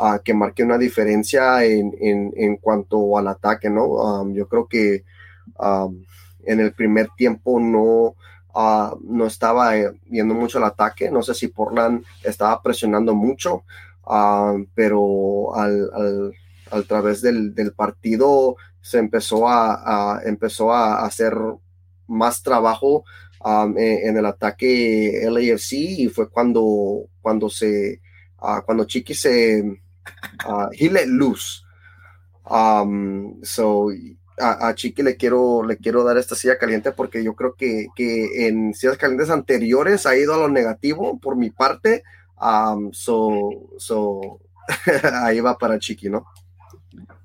uh, 0.00 0.18
que 0.24 0.34
marque 0.34 0.62
una 0.62 0.78
diferencia 0.78 1.64
en, 1.64 1.92
en, 2.00 2.56
cuanto 2.56 3.18
al 3.18 3.28
ataque, 3.28 3.68
¿no? 3.70 4.32
yo 4.32 4.48
creo 4.48 4.66
que 4.66 5.04
en 6.44 6.60
el 6.60 6.72
primer 6.72 7.08
tiempo 7.16 7.60
no, 7.60 8.14
no 9.02 9.26
estaba 9.26 9.72
viendo 10.06 10.34
mucho 10.34 10.58
el 10.58 10.64
ataque. 10.64 11.10
No 11.10 11.22
sé 11.22 11.34
si 11.34 11.48
Portland 11.48 12.04
estaba 12.22 12.60
presionando 12.62 13.14
mucho. 13.14 13.64
Ah, 14.10 14.56
pero 14.74 15.54
al, 15.54 16.32
al, 16.70 16.86
través 16.86 17.20
del, 17.20 17.54
del, 17.54 17.74
partido 17.74 18.56
se 18.80 18.98
empezó 18.98 19.46
a, 19.46 20.22
empezó 20.24 20.72
a 20.72 21.04
hacer 21.04 21.34
más 22.06 22.42
trabajo 22.42 23.04
um, 23.44 23.76
en, 23.76 24.16
el 24.16 24.24
ataque 24.24 25.28
LAFC 25.30 25.72
y 25.72 26.08
fue 26.08 26.30
cuando, 26.30 27.04
cuando 27.20 27.50
se 27.50 28.00
uh, 28.40 28.62
cuando 28.64 28.84
Chiqui 28.84 29.12
se 29.12 29.62
uh, 30.48 30.68
he 30.72 30.88
let 30.88 31.06
loose. 31.06 31.62
So 33.42 33.90
a, 34.38 34.74
Chiqui 34.74 35.02
le 35.02 35.16
quiero, 35.16 35.66
le 35.66 35.76
quiero 35.76 36.02
dar 36.02 36.16
esta 36.16 36.34
silla 36.34 36.56
caliente 36.56 36.92
porque 36.92 37.22
yo 37.22 37.34
creo 37.34 37.54
que, 37.54 37.88
que 37.94 38.48
en 38.48 38.72
sillas 38.72 38.96
calientes 38.96 39.28
anteriores 39.28 40.06
ha 40.06 40.16
ido 40.16 40.32
a 40.32 40.38
lo 40.38 40.48
negativo 40.48 41.18
por 41.18 41.36
mi 41.36 41.50
parte 41.50 42.04
so, 42.92 43.50
so 43.78 44.40
ahí 45.22 45.40
va 45.40 45.56
para 45.56 45.78
Chiqui, 45.78 46.08
¿no? 46.10 46.24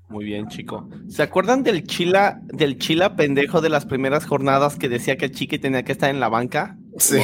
Muy 0.08 0.24
bien, 0.24 0.48
chico. 0.48 0.88
¿Se 1.08 1.22
acuerdan 1.22 1.62
del 1.62 1.84
chila, 1.84 2.40
del 2.44 2.78
chila 2.78 3.16
pendejo 3.16 3.60
de 3.60 3.68
las 3.68 3.84
primeras 3.84 4.26
jornadas 4.26 4.76
que 4.76 4.88
decía 4.88 5.16
que 5.16 5.24
el 5.24 5.32
Chiqui 5.32 5.58
tenía 5.58 5.82
que 5.82 5.92
estar 5.92 6.10
en 6.10 6.20
la 6.20 6.28
banca? 6.28 6.76
Sí. 6.98 7.18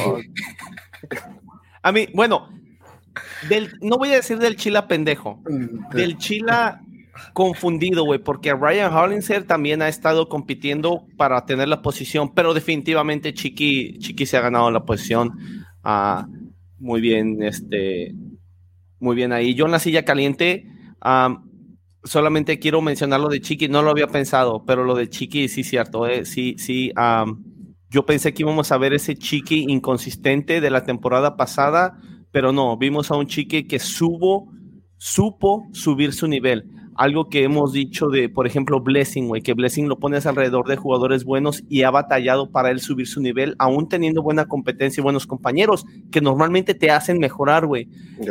A 1.83 1.91
mí, 1.91 2.07
bueno, 2.13 2.49
del, 3.47 3.77
no 3.81 3.97
voy 3.97 4.09
a 4.09 4.15
decir 4.15 4.39
del 4.39 4.55
chila 4.55 4.87
pendejo, 4.87 5.41
mm, 5.49 5.95
del 5.95 6.17
chila 6.17 6.81
confundido, 7.33 8.03
güey, 8.03 8.19
porque 8.19 8.53
Ryan 8.53 8.93
Hollinger 8.93 9.43
también 9.45 9.81
ha 9.81 9.87
estado 9.87 10.27
compitiendo 10.27 11.05
para 11.17 11.45
tener 11.45 11.67
la 11.67 11.81
posición, 11.81 12.33
pero 12.33 12.53
definitivamente 12.53 13.33
Chiqui, 13.33 13.99
Chiqui 13.99 14.25
se 14.25 14.37
ha 14.37 14.41
ganado 14.41 14.69
la 14.71 14.83
posición. 14.83 15.31
a 15.83 16.27
muy 16.81 16.99
bien, 16.99 17.41
este, 17.43 18.13
muy 18.99 19.15
bien 19.15 19.31
ahí. 19.31 19.53
Yo 19.53 19.65
en 19.65 19.71
la 19.71 19.79
silla 19.79 20.03
caliente, 20.03 20.65
solamente 22.03 22.59
quiero 22.59 22.81
mencionar 22.81 23.21
lo 23.21 23.29
de 23.29 23.39
Chiqui, 23.39 23.69
no 23.69 23.83
lo 23.83 23.91
había 23.91 24.07
pensado, 24.07 24.65
pero 24.65 24.83
lo 24.83 24.95
de 24.95 25.07
Chiqui 25.07 25.47
sí 25.47 25.63
cierto, 25.63 26.07
eh, 26.07 26.25
sí, 26.25 26.55
sí. 26.57 26.91
yo 27.89 28.05
pensé 28.05 28.33
que 28.33 28.43
íbamos 28.43 28.71
a 28.71 28.77
ver 28.77 28.93
ese 28.93 29.15
Chiqui 29.15 29.65
inconsistente 29.69 30.59
de 30.59 30.69
la 30.71 30.83
temporada 30.83 31.37
pasada, 31.37 31.97
pero 32.31 32.51
no, 32.51 32.77
vimos 32.77 33.11
a 33.11 33.15
un 33.15 33.27
Chiqui 33.27 33.67
que 33.67 33.79
subo, 33.79 34.51
supo 34.97 35.67
subir 35.73 36.13
su 36.13 36.27
nivel 36.27 36.80
algo 36.95 37.29
que 37.29 37.43
hemos 37.43 37.73
dicho 37.73 38.09
de, 38.09 38.29
por 38.29 38.47
ejemplo, 38.47 38.81
Blessing, 38.81 39.27
güey, 39.27 39.41
que 39.41 39.53
Blessing 39.53 39.87
lo 39.87 39.99
pones 39.99 40.25
alrededor 40.25 40.67
de 40.67 40.75
jugadores 40.75 41.23
buenos 41.23 41.63
y 41.69 41.83
ha 41.83 41.91
batallado 41.91 42.51
para 42.51 42.69
él 42.69 42.79
subir 42.79 43.07
su 43.07 43.21
nivel, 43.21 43.55
aún 43.59 43.87
teniendo 43.87 44.21
buena 44.21 44.45
competencia 44.45 45.01
y 45.01 45.03
buenos 45.03 45.25
compañeros, 45.25 45.85
que 46.11 46.21
normalmente 46.21 46.73
te 46.73 46.91
hacen 46.91 47.19
mejorar, 47.19 47.65
güey. 47.65 47.87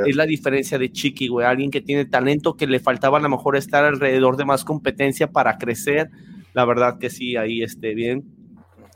Es 0.06 0.16
la 0.16 0.26
diferencia 0.26 0.78
de 0.78 0.92
Chiqui, 0.92 1.28
güey, 1.28 1.46
alguien 1.46 1.70
que 1.70 1.80
tiene 1.80 2.04
talento, 2.04 2.54
que 2.54 2.66
le 2.66 2.80
faltaba 2.80 3.18
a 3.18 3.20
lo 3.20 3.28
mejor 3.28 3.56
estar 3.56 3.84
alrededor 3.84 4.36
de 4.36 4.44
más 4.44 4.64
competencia 4.64 5.30
para 5.30 5.58
crecer. 5.58 6.10
La 6.52 6.64
verdad 6.64 6.98
que 6.98 7.10
sí, 7.10 7.36
ahí 7.36 7.62
esté 7.62 7.94
bien. 7.94 8.24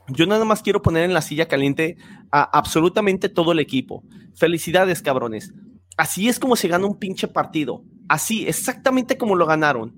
Yo 0.08 0.26
nada 0.26 0.44
más 0.44 0.62
quiero 0.62 0.82
poner 0.82 1.04
en 1.04 1.14
la 1.14 1.22
silla 1.22 1.48
caliente 1.48 1.96
a 2.30 2.42
absolutamente 2.42 3.28
todo 3.28 3.52
el 3.52 3.58
equipo. 3.58 4.04
Felicidades, 4.34 5.00
cabrones. 5.00 5.54
Así 5.96 6.28
es 6.28 6.38
como 6.38 6.56
se 6.56 6.68
gana 6.68 6.86
un 6.86 6.98
pinche 6.98 7.28
partido. 7.28 7.82
Así, 8.08 8.46
exactamente 8.46 9.16
como 9.16 9.36
lo 9.36 9.46
ganaron. 9.46 9.92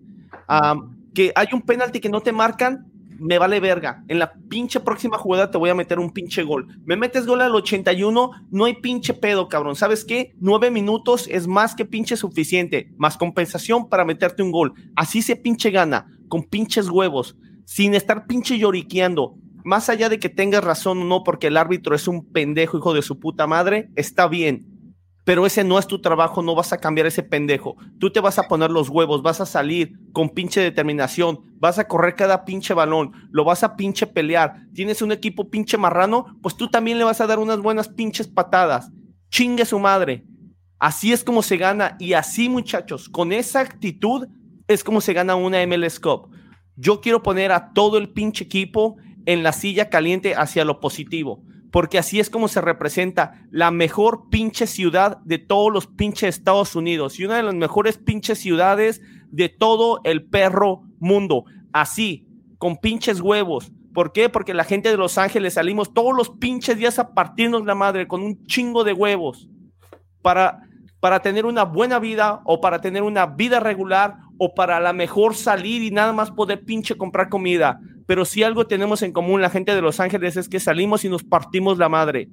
que 1.15 1.33
hay 1.35 1.49
un 1.53 1.63
penalti 1.63 2.01
que 2.01 2.09
no 2.09 2.21
te 2.21 2.33
marcan, 2.33 2.87
me 3.19 3.39
vale 3.39 3.61
verga. 3.61 4.05
En 4.09 4.19
la 4.19 4.33
pinche 4.49 4.81
próxima 4.81 5.19
jugada 5.19 5.51
te 5.51 5.59
voy 5.59 5.71
a 5.71 5.75
meter 5.75 5.99
un 5.99 6.11
pinche 6.11 6.43
gol. 6.43 6.67
Me 6.85 6.97
metes 6.97 7.27
gol 7.27 7.41
al 7.41 7.55
81, 7.55 8.31
no 8.51 8.65
hay 8.65 8.75
pinche 8.75 9.15
pedo, 9.15 9.49
cabrón. 9.49 9.77
¿Sabes 9.77 10.05
qué? 10.05 10.35
Nueve 10.39 10.71
minutos 10.71 11.27
es 11.31 11.47
más 11.47 11.75
que 11.75 11.85
pinche 11.85 12.17
suficiente, 12.17 12.93
más 12.97 13.17
compensación 13.17 13.89
para 13.89 14.05
meterte 14.05 14.43
un 14.43 14.53
gol. 14.53 14.75
Así 14.95 15.23
se 15.23 15.37
pinche 15.37 15.71
gana, 15.71 16.07
con 16.29 16.45
pinches 16.45 16.89
huevos, 16.89 17.37
sin 17.65 17.95
estar 17.95 18.27
pinche 18.27 18.59
lloriqueando. 18.59 19.35
Más 19.65 19.89
allá 19.89 20.09
de 20.09 20.21
que 20.21 20.29
tengas 20.29 20.63
razón 20.63 20.99
o 20.99 21.05
no, 21.05 21.25
porque 21.25 21.49
el 21.49 21.57
árbitro 21.57 21.97
es 21.97 22.07
un 22.07 22.25
pendejo 22.25 22.79
hijo 22.79 22.95
de 22.95 23.03
su 23.03 23.19
puta 23.19 23.47
madre, 23.47 23.91
está 23.97 24.29
bien 24.29 24.76
pero 25.27 25.45
ese 25.45 25.65
no 25.65 25.77
es 25.77 25.89
tu 25.89 26.01
trabajo, 26.01 26.41
no 26.41 26.55
vas 26.55 26.73
a 26.73 26.79
cambiar 26.79 27.09
ese 27.09 27.25
pendejo. 27.25 27.77
Tú 27.99 28.13
te 28.13 28.21
vas 28.21 28.39
a 28.39 28.45
poner 28.45 28.71
los 28.71 28.89
huevos, 28.89 29.23
vas 29.23 29.41
a 29.41 29.45
salir 29.45 29.99
con 30.13 30.29
pinche 30.29 30.61
determinación, 30.61 31.41
vas 31.59 31.81
a 31.81 31.89
correr 31.89 32.15
cada 32.15 32.45
pinche 32.45 32.75
balón, 32.75 33.11
lo 33.33 33.43
vas 33.43 33.65
a 33.65 33.75
pinche 33.75 34.07
pelear. 34.07 34.69
Tienes 34.73 35.03
un 35.03 35.11
equipo 35.11 35.51
pinche 35.51 35.77
marrano, 35.79 36.39
pues 36.43 36.57
tú 36.57 36.69
también 36.69 36.99
le 36.99 37.03
vas 37.03 37.21
a 37.21 37.27
dar 37.27 37.41
unas 37.41 37.59
buenas 37.59 37.89
pinches 37.89 38.29
patadas. 38.29 38.93
Chingue 39.29 39.65
su 39.65 39.81
madre. 39.81 40.25
Así 40.79 41.13
es 41.13 41.25
como 41.25 41.43
se 41.43 41.57
gana 41.57 41.97
y 41.99 42.13
así 42.13 42.49
muchachos, 42.49 43.09
con 43.09 43.33
esa 43.33 43.59
actitud 43.59 44.29
es 44.69 44.85
como 44.85 45.01
se 45.01 45.13
gana 45.13 45.35
una 45.35 45.67
MLS 45.67 45.99
Cup. 45.99 46.31
Yo 46.77 47.01
quiero 47.01 47.25
poner 47.25 47.51
a 47.51 47.73
todo 47.73 47.99
el 47.99 48.11
pinche 48.11 48.45
equipo 48.45 48.95
en 49.25 49.43
la 49.43 49.51
silla 49.51 49.91
caliente 49.91 50.37
hacia 50.37 50.65
lo 50.65 50.79
positivo 50.79 51.43
porque 51.71 51.99
así 51.99 52.21
es 52.21 52.31
como 52.31 52.49
se 52.49 52.61
representa 52.61 53.47
la 53.51 53.71
mejor 53.71 54.29
pinche 54.31 54.67
ciudad 54.67 55.19
de 55.25 55.39
todos 55.39 55.73
los 55.73 55.87
pinches 55.87 56.37
Estados 56.37 56.77
Unidos 56.77 57.19
y 57.19 57.25
una 57.25 57.37
de 57.37 57.43
las 57.43 57.55
mejores 57.55 57.99
pinches 57.99 58.39
ciudades 58.39 59.03
de 59.31 59.49
todo 59.49 60.01
el 60.05 60.25
perro 60.25 60.83
mundo. 60.99 61.45
Así, 61.73 62.27
con 62.59 62.77
pinches 62.77 63.21
huevos. 63.21 63.73
¿Por 63.93 64.13
qué? 64.13 64.29
Porque 64.29 64.55
la 64.55 64.65
gente 64.65 64.91
de 64.91 64.97
Los 64.97 65.19
Ángeles 65.19 65.55
salimos 65.55 65.95
todos 65.95 66.15
los 66.15 66.31
pinches 66.31 66.77
días 66.77 66.99
a 66.99 67.15
partirnos 67.15 67.65
la 67.65 67.75
madre 67.75 68.07
con 68.07 68.23
un 68.23 68.45
chingo 68.45 68.85
de 68.85 68.93
huevos 68.93 69.49
para, 70.23 70.61
para 71.01 71.21
tener 71.21 71.47
una 71.47 71.65
buena 71.65 71.99
vida 71.99 72.43
o 72.45 72.61
para 72.61 72.81
tener 72.81 73.03
una 73.03 73.27
vida 73.27 73.59
regular 73.59 74.19
o 74.39 74.55
para 74.55 74.81
la 74.81 74.93
mejor 74.93 75.35
salir 75.35 75.83
y 75.83 75.91
nada 75.91 76.13
más 76.13 76.31
poder 76.31 76.65
pinche 76.65 76.97
comprar 76.97 77.29
comida 77.31 77.81
pero 78.07 78.25
si 78.25 78.43
algo 78.43 78.67
tenemos 78.67 79.03
en 79.03 79.13
común 79.13 79.41
la 79.41 79.51
gente 79.51 79.75
de 79.75 79.83
Los 79.83 80.01
Ángeles 80.01 80.37
es 80.37 80.49
que 80.49 80.61
salimos 80.61 81.05
y 81.05 81.09
nos 81.09 81.25
partimos 81.25 81.79
la 81.79 81.89
madre. 81.89 82.29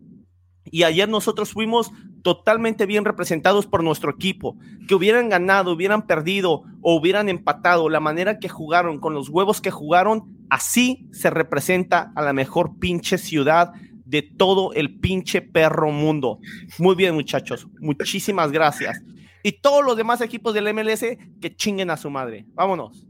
Y 0.66 0.84
ayer 0.84 1.10
nosotros 1.10 1.52
fuimos 1.52 1.92
totalmente 2.24 2.86
bien 2.86 3.04
representados 3.06 3.68
por 3.68 3.84
nuestro 3.84 4.12
equipo. 4.12 4.58
Que 4.88 4.96
hubieran 4.96 5.30
ganado, 5.30 5.74
hubieran 5.74 6.08
perdido 6.08 6.64
o 6.82 6.96
hubieran 6.96 7.28
empatado, 7.28 7.90
la 7.90 8.00
manera 8.00 8.40
que 8.40 8.50
jugaron, 8.50 9.00
con 9.00 9.14
los 9.14 9.30
huevos 9.30 9.62
que 9.62 9.72
jugaron, 9.72 10.38
así 10.50 11.10
se 11.12 11.30
representa 11.30 12.14
a 12.16 12.22
la 12.22 12.34
mejor 12.34 12.80
pinche 12.80 13.18
ciudad 13.18 13.74
de 14.06 14.22
todo 14.22 14.74
el 14.74 15.00
pinche 15.00 15.42
perro 15.42 15.92
mundo. 15.92 16.40
Muy 16.78 16.96
bien, 16.96 17.14
muchachos. 17.14 17.68
Muchísimas 17.80 18.52
gracias. 18.52 19.02
Y 19.44 19.54
todos 19.54 19.84
los 19.84 19.98
demás 19.98 20.22
equipos 20.22 20.54
del 20.54 20.74
MLS 20.74 21.06
que 21.42 21.56
chinguen 21.56 21.90
a 21.90 21.98
su 21.98 22.10
madre. 22.10 22.46
Vámonos. 22.54 23.06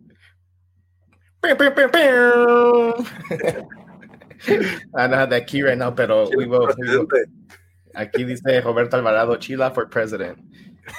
I 1.43 1.53
don't 5.07 5.13
have 5.13 5.29
that 5.29 5.47
key 5.47 5.61
right 5.61 5.77
now, 5.77 5.91
pero 5.91 6.29
we 6.35 6.45
will, 6.45 6.67
Aquí 7.95 8.25
dice 8.25 8.61
Roberto 8.63 8.97
Alvarado, 8.97 9.37
Chila 9.37 9.73
for 9.73 9.87
president. 9.87 10.39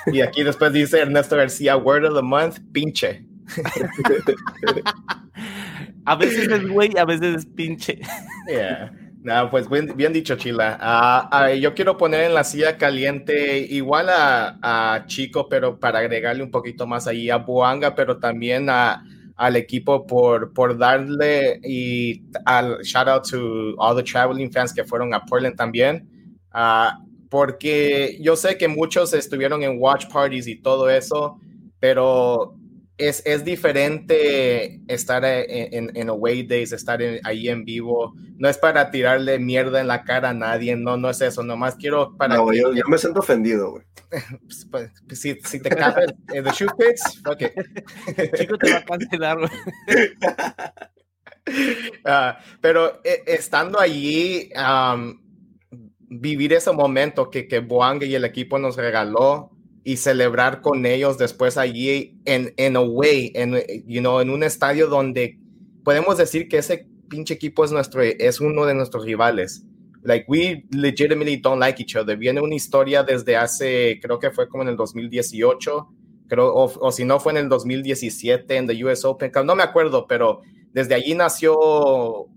Y 0.07 0.21
aquí 0.21 0.45
después 0.45 0.73
dice 0.73 1.01
Ernesto 1.01 1.37
García, 1.37 1.77
word 1.77 2.05
of 2.05 2.15
the 2.15 2.23
month, 2.23 2.59
pinche. 2.73 3.27
a 6.07 6.17
veces 6.17 6.49
es 6.49 6.69
güey, 6.69 6.97
a 6.97 7.05
veces 7.05 7.39
es 7.39 7.47
pinche. 7.47 8.01
Yeah. 8.47 8.93
No, 9.23 9.51
pues 9.51 9.67
bien, 9.69 10.13
dicho, 10.13 10.37
Chila. 10.37 11.29
Uh, 11.33 11.55
yo 11.55 11.75
quiero 11.75 11.97
poner 11.97 12.25
en 12.25 12.35
la 12.35 12.45
silla 12.45 12.77
caliente 12.77 13.59
igual 13.59 14.11
a, 14.11 14.59
a, 14.63 15.07
Chico, 15.07 15.49
pero 15.49 15.81
para 15.81 16.01
agregarle 16.01 16.43
un 16.43 16.51
poquito 16.51 16.87
más 16.87 17.07
ahí 17.07 17.31
a 17.31 17.39
Buanga, 17.39 17.95
pero 17.95 18.19
también 18.19 18.69
a, 18.69 19.03
al 19.37 19.57
equipo 19.57 20.07
por, 20.07 20.53
por 20.53 20.79
darle 20.79 21.61
y 21.65 22.23
al 22.45 22.79
shout 22.83 23.09
out 23.09 23.29
to 23.29 23.75
all 23.79 23.97
the 23.97 24.03
traveling 24.03 24.51
fans 24.51 24.73
que 24.73 24.85
fueron 24.85 25.13
a 25.13 25.25
Portland 25.25 25.57
también, 25.57 26.09
uh, 26.55 26.91
porque 27.29 28.17
yo 28.21 28.37
sé 28.37 28.57
que 28.57 28.69
muchos 28.69 29.13
estuvieron 29.13 29.63
en 29.63 29.81
watch 29.81 30.07
parties 30.13 30.47
y 30.47 30.57
todo 30.57 30.89
eso, 30.89 31.39
pero 31.81 32.55
es, 32.97 33.23
es 33.27 33.45
diferente 33.45 34.81
estar 34.87 35.25
en, 35.25 35.97
en, 35.97 36.09
away 36.09 36.45
days, 36.45 36.73
estar 36.73 37.01
ahí 37.25 37.49
en 37.49 37.65
vivo. 37.65 38.15
No 38.37 38.49
es 38.49 38.59
para 38.59 38.91
tirarle 38.91 39.39
mierda 39.39 39.81
en 39.81 39.89
la 39.89 40.05
cara 40.05 40.31
a 40.31 40.35
nadie, 40.35 40.77
no, 40.77 40.97
no 40.97 41.11
es 41.11 41.21
eso. 41.21 41.43
Nomás 41.43 41.77
quiero 41.77 42.17
para. 42.17 42.37
No, 42.37 42.53
yo, 42.53 42.71
me 42.89 42.99
siento 42.99 43.21
ofendido, 43.21 43.73
güey. 43.73 43.85
Pues, 44.47 44.69
pues, 44.71 45.21
si, 45.21 45.35
si, 45.41 45.61
te 45.61 45.71
cabe 45.71 46.07
el 46.33 46.45
shoe 46.45 46.69
fits, 46.79 47.21
ok. 47.27 47.43
Chico, 48.39 48.57
te 48.59 48.73
va 48.73 48.79
a 48.79 48.85
cancelar, 48.85 49.39
güey. 49.39 49.51
Ah, 52.07 52.39
pero 52.63 53.03
eh, 53.05 53.23
estando 53.27 53.79
allí, 53.79 54.49
vivir 56.01 56.55
ese 56.55 56.73
momento 56.73 57.29
que, 57.29 57.47
que 57.47 57.59
Boang 57.59 58.03
y 58.03 58.15
el 58.15 58.25
equipo 58.25 58.59
nos 58.59 58.77
regaló, 58.77 59.54
y 59.85 59.99
celebrar 59.99 60.63
con 60.63 60.87
ellos 60.87 61.19
después 61.19 61.59
allí 61.59 62.19
en, 62.25 62.55
en 62.57 62.77
away, 62.77 63.31
en, 63.35 63.55
you 63.87 64.01
know, 64.01 64.21
en 64.21 64.31
un 64.31 64.43
estadio 64.43 64.89
donde 64.89 65.39
podemos 65.85 66.17
decir 66.17 66.49
que 66.49 66.59
ese 66.59 66.89
pinche 67.09 67.35
equipo 67.35 67.65
es, 67.65 67.71
nuestro, 67.71 68.03
es 68.03 68.41
uno 68.41 68.65
de 68.65 68.75
nuestros 68.75 69.05
rivales. 69.05 69.63
Like, 70.03 70.25
we 70.29 70.65
legitimately 70.71 71.37
don't 71.37 71.61
like 71.61 71.81
each 71.81 71.97
other. 71.97 72.17
Viene 72.17 72.41
una 72.41 72.55
historia 72.55 73.03
desde 73.03 73.37
hace, 73.37 73.99
creo 74.03 74.19
que 74.19 74.31
fue 74.31 74.49
como 74.49 74.63
en 74.63 74.71
el 74.71 74.77
2018, 74.77 75.89
creo, 76.29 76.55
o, 76.55 76.93
si 76.93 77.05
no 77.05 77.21
fue 77.21 77.33
en 77.33 77.39
el 77.39 77.49
2017 77.49 78.57
en 78.57 78.67
the 78.67 78.85
US 78.85 79.05
Open, 79.05 79.31
no 79.45 79.55
me 79.55 79.63
acuerdo, 79.63 80.07
pero 80.07 80.41
desde 80.73 80.95
allí 80.95 81.15
nació 81.15 81.57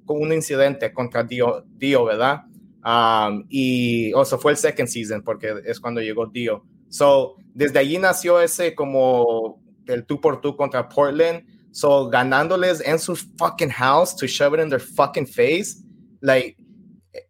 un 0.06 0.34
incidente 0.34 0.94
contra 0.94 1.24
Dio, 1.24 1.64
Dio 1.78 2.06
¿verdad? 2.06 2.44
Um, 2.86 3.46
y, 3.50 4.14
o 4.14 4.24
fue 4.26 4.52
el 4.52 4.58
second 4.58 4.88
season, 4.88 5.22
porque 5.24 5.54
es 5.66 5.80
cuando 5.80 6.02
llegó 6.02 6.28
Dio. 6.28 6.64
So, 6.90 7.36
desde 7.54 7.80
allí 7.80 7.98
nació 7.98 8.40
ese 8.40 8.76
como 8.76 9.62
el 9.88 10.06
tú 10.06 10.20
por 10.20 10.42
tú 10.42 10.56
contra 10.56 10.88
Portland. 10.88 11.44
So, 11.72 12.10
ganándoles 12.10 12.82
en 12.82 13.00
su 13.00 13.16
fucking 13.16 13.70
house 13.70 14.16
to 14.16 14.28
shove 14.28 14.54
it 14.54 14.60
in 14.60 14.70
their 14.70 14.80
fucking 14.80 15.28
face. 15.28 15.84
Like, 16.22 16.58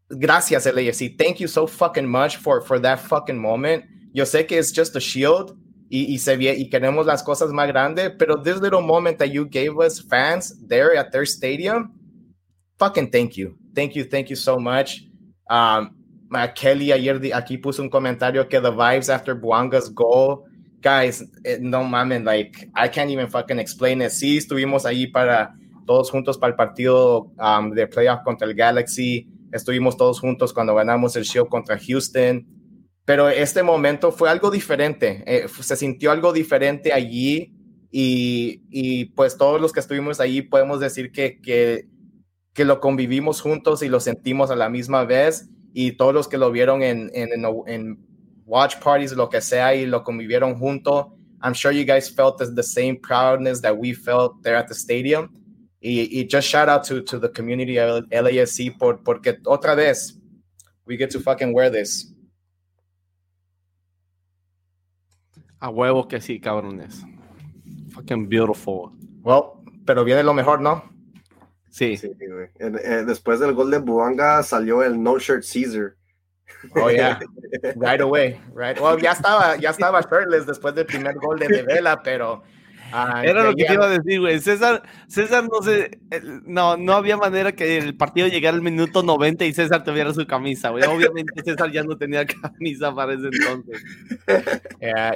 gracias, 0.10 0.66
LAFC. 0.66 1.18
Thank 1.18 1.40
you 1.40 1.48
so 1.48 1.68
fucking 1.68 2.08
much 2.08 2.38
for, 2.38 2.62
for 2.62 2.80
that 2.80 3.00
fucking 3.00 3.38
moment. 3.38 3.86
Yo 4.14 4.26
sé 4.26 4.48
que 4.48 4.58
es 4.58 4.72
just 4.72 4.96
a 4.96 5.00
shield 5.00 5.58
y, 5.90 6.14
y, 6.14 6.18
se 6.18 6.36
y 6.36 6.70
queremos 6.70 7.06
las 7.06 7.24
cosas 7.24 7.52
más 7.52 7.68
grandes, 7.68 8.12
pero 8.18 8.42
this 8.42 8.60
little 8.60 8.82
moment 8.82 9.18
that 9.20 9.32
you 9.32 9.46
gave 9.46 9.78
us 9.78 10.00
fans 10.00 10.56
there 10.68 10.96
at 10.98 11.12
their 11.12 11.26
stadium, 11.26 11.94
fucking 12.78 13.10
thank 13.10 13.38
you. 13.38 13.58
Thank 13.74 13.96
you, 13.96 14.04
thank 14.04 14.30
you 14.30 14.36
so 14.36 14.58
much. 14.58 15.04
Um, 15.50 15.97
Kelly 16.56 16.92
ayer 16.92 17.20
aquí 17.34 17.58
puso 17.58 17.82
un 17.82 17.90
comentario 17.90 18.48
que 18.48 18.60
the 18.60 18.72
vibes 18.72 19.10
after 19.10 19.36
Buanga's 19.36 19.90
goal, 19.94 20.44
guys, 20.82 21.24
eh, 21.44 21.58
no 21.60 21.84
mames, 21.84 22.24
like, 22.24 22.70
I 22.76 22.90
can't 22.90 23.10
even 23.10 23.30
fucking 23.30 23.60
explain 23.60 24.02
it. 24.02 24.12
Sí, 24.12 24.38
estuvimos 24.38 24.86
ahí 24.86 25.08
para 25.08 25.54
todos 25.86 26.12
juntos 26.12 26.38
para 26.38 26.52
el 26.52 26.56
partido 26.56 27.32
um, 27.40 27.72
de 27.72 27.88
playoff 27.88 28.22
contra 28.24 28.48
el 28.48 28.54
Galaxy, 28.54 29.28
estuvimos 29.52 29.96
todos 29.96 30.20
juntos 30.20 30.54
cuando 30.54 30.76
ganamos 30.76 31.16
el 31.16 31.24
show 31.24 31.48
contra 31.48 31.80
Houston, 31.80 32.46
pero 33.06 33.30
este 33.30 33.64
momento 33.64 34.12
fue 34.12 34.30
algo 34.30 34.52
diferente, 34.52 35.24
eh, 35.26 35.48
se 35.48 35.78
sintió 35.78 36.12
algo 36.12 36.34
diferente 36.34 36.92
allí 36.92 37.54
y, 37.90 38.64
y, 38.70 39.06
pues 39.06 39.38
todos 39.38 39.62
los 39.62 39.72
que 39.72 39.80
estuvimos 39.80 40.20
allí 40.20 40.42
podemos 40.42 40.82
decir 40.82 41.14
que, 41.14 41.40
que, 41.40 41.88
que 42.54 42.66
lo 42.66 42.82
convivimos 42.82 43.40
juntos 43.40 43.82
y 43.82 43.88
lo 43.88 44.02
sentimos 44.02 44.52
a 44.52 44.58
la 44.58 44.68
misma 44.68 45.06
vez 45.06 45.50
y 45.80 45.92
todos 45.92 46.12
los 46.12 46.28
que 46.28 46.40
lo 46.40 46.52
vieron 46.52 46.82
en, 46.82 47.12
en, 47.14 47.30
en, 47.68 48.00
watch 48.48 48.80
parties, 48.80 49.12
lo 49.12 49.30
que 49.30 49.42
sea, 49.42 49.76
y 49.76 49.86
lo 49.86 50.04
convivieron 50.04 50.56
junto, 50.58 51.14
I'm 51.44 51.54
sure 51.54 51.72
you 51.72 51.86
guys 51.86 52.10
felt 52.10 52.40
the, 52.40 52.48
the 52.48 52.64
same 52.64 52.96
proudness 53.00 53.62
that 53.62 53.78
we 53.78 53.94
felt 53.94 54.42
there 54.42 54.56
at 54.56 54.68
the 54.68 54.74
stadium. 54.74 55.30
Y, 55.80 56.10
y 56.12 56.28
just 56.28 56.48
shout 56.48 56.68
out 56.68 56.84
to, 56.86 57.04
to 57.04 57.20
the 57.20 57.30
community 57.30 57.78
of 57.78 58.06
LASC 58.10 58.76
por, 58.80 59.04
porque 59.04 59.38
otra 59.46 59.76
vez, 59.76 60.18
we 60.88 60.98
get 60.98 61.12
to 61.12 61.20
fucking 61.20 61.54
wear 61.54 61.70
this. 61.70 62.12
A 65.60 65.70
huevo 65.70 66.08
que 66.08 66.20
sí, 66.20 66.42
cabrones. 66.42 67.04
Fucking 67.92 68.28
beautiful. 68.28 68.94
Well, 69.22 69.62
pero 69.86 70.04
viene 70.04 70.24
lo 70.24 70.34
mejor, 70.34 70.60
¿no? 70.60 70.82
Sí. 71.78 72.00
Eh, 72.60 73.04
después 73.06 73.40
del 73.40 73.54
gol 73.54 73.70
de 73.70 73.78
Buanga 73.78 74.42
salió 74.42 74.82
el 74.82 75.02
No 75.02 75.20
Shirt 75.20 75.44
Caesar. 75.44 75.94
Oh, 76.76 76.90
yeah. 76.90 77.20
right 77.76 78.02
away. 78.02 78.40
Right. 78.56 78.80
Well, 78.82 78.98
ya 79.00 79.12
estaba, 79.12 79.58
ya 79.58 79.70
estaba 79.70 80.02
shirtless 80.02 80.48
después 80.48 80.74
del 80.74 80.88
primer 80.88 81.16
gol 81.16 81.38
de 81.38 81.62
Vela, 81.62 82.02
pero 82.02 82.42
era 82.92 83.44
lo 83.44 83.56
que 83.56 83.66
te 83.66 83.74
iba 83.74 83.86
a 83.86 83.90
decir, 83.90 84.20
güey. 84.20 84.40
César, 84.40 84.82
César 85.08 85.44
no 85.44 85.62
sé, 85.62 86.00
no, 86.46 86.78
no 86.78 86.94
había 86.94 87.16
manera 87.16 87.52
que 87.52 87.78
el 87.78 87.96
partido 87.96 88.28
llegara 88.28 88.56
al 88.56 88.64
minuto 88.64 89.04
90 89.04 89.46
y 89.46 89.54
César 89.54 89.84
tuviera 89.84 90.12
su 90.16 90.26
camisa, 90.26 90.70
güey. 90.70 90.84
Obviamente 90.86 91.44
César 91.46 91.72
ya 91.72 91.84
no 91.84 91.96
tenía 91.96 92.26
camisa 92.42 92.96
para 92.96 93.14
ese 93.14 93.28
entonces. 93.32 93.84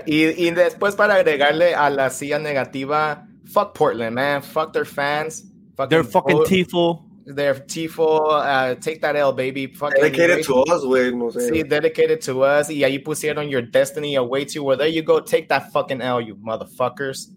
y, 0.05 0.47
y, 0.47 0.51
después 0.51 0.95
para 0.95 1.15
agregarle 1.15 1.73
a 1.73 1.89
la 1.89 2.11
silla 2.11 2.37
negativa, 2.37 3.25
fuck 3.51 3.75
Portland, 3.75 4.15
man. 4.15 4.43
Fuck 4.43 4.73
their 4.73 4.85
fans. 4.85 5.50
Fuck 5.81 5.89
They're 5.89 6.03
fucking 6.03 6.37
tifo. 6.45 7.01
Their 7.25 7.55
tifo, 7.55 8.19
uh, 8.31 8.75
take 8.75 9.01
that 9.01 9.15
L, 9.15 9.33
baby. 9.33 9.65
Fucking 9.65 9.99
dedicated 9.99 10.45
to 10.45 10.61
us, 10.63 10.83
güey. 10.83 11.11
No 11.11 11.29
sé. 11.31 11.49
Sí, 11.49 11.67
dedicated 11.67 12.21
to 12.21 12.43
us. 12.43 12.69
Y 12.69 12.83
ahí 12.83 13.03
pusieron 13.03 13.49
your 13.49 13.63
destiny 13.63 14.15
away 14.15 14.45
to 14.45 14.63
where 14.63 14.77
there 14.77 14.87
you 14.87 15.01
go. 15.01 15.19
Take 15.19 15.49
that 15.49 15.71
fucking 15.71 16.01
L, 16.01 16.21
you 16.21 16.35
motherfuckers. 16.35 17.29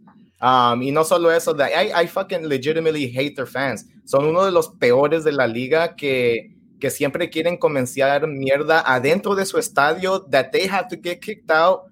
Um, 0.42 0.82
y 0.82 0.90
no 0.90 1.04
solo 1.04 1.30
eso, 1.30 1.54
that 1.54 1.72
I, 1.74 2.02
I 2.02 2.06
fucking 2.06 2.46
legitimately 2.46 3.08
hate 3.08 3.34
their 3.34 3.46
fans. 3.46 3.86
Son 4.04 4.26
uno 4.26 4.44
de 4.44 4.50
los 4.50 4.68
peores 4.68 5.24
de 5.24 5.32
la 5.32 5.46
liga 5.46 5.96
que, 5.96 6.50
que 6.78 6.90
siempre 6.90 7.30
quieren 7.30 7.56
comenzar 7.56 8.26
mierda 8.26 8.82
adentro 8.86 9.34
de 9.34 9.46
su 9.46 9.56
estadio 9.56 10.20
that 10.30 10.52
they 10.52 10.66
have 10.66 10.88
to 10.88 10.96
get 10.96 11.22
kicked 11.22 11.50
out. 11.50 11.84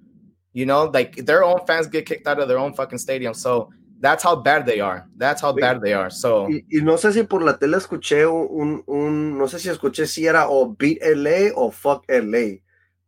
You 0.52 0.66
know, 0.66 0.90
like 0.92 1.24
their 1.24 1.44
own 1.44 1.60
fans 1.66 1.86
get 1.86 2.04
kicked 2.04 2.26
out 2.26 2.38
of 2.38 2.48
their 2.48 2.58
own 2.58 2.74
fucking 2.74 2.98
stadium. 2.98 3.32
So 3.32 3.70
that's 4.02 4.24
how 4.24 4.34
bad 4.34 4.66
they 4.66 4.80
are. 4.80 5.06
That's 5.16 5.40
how 5.40 5.52
bad 5.52 5.80
they 5.80 5.94
are. 5.94 6.10
So 6.10 6.48
y, 6.50 6.64
y, 6.68 6.82
no 6.82 6.98
sé 6.98 7.12
si 7.12 7.22
por 7.22 7.42
la 7.42 7.56
tele 7.56 7.76
escuché 7.76 8.26
un, 8.26 8.82
un, 8.86 9.38
no 9.38 9.46
sé 9.46 9.60
si 9.60 9.68
escuché 9.68 10.06
si 10.06 10.26
era 10.26 10.48
o 10.48 10.66
beat 10.66 10.98
LA 11.00 11.52
o 11.54 11.70
fuck 11.70 12.04
LA. 12.08 12.58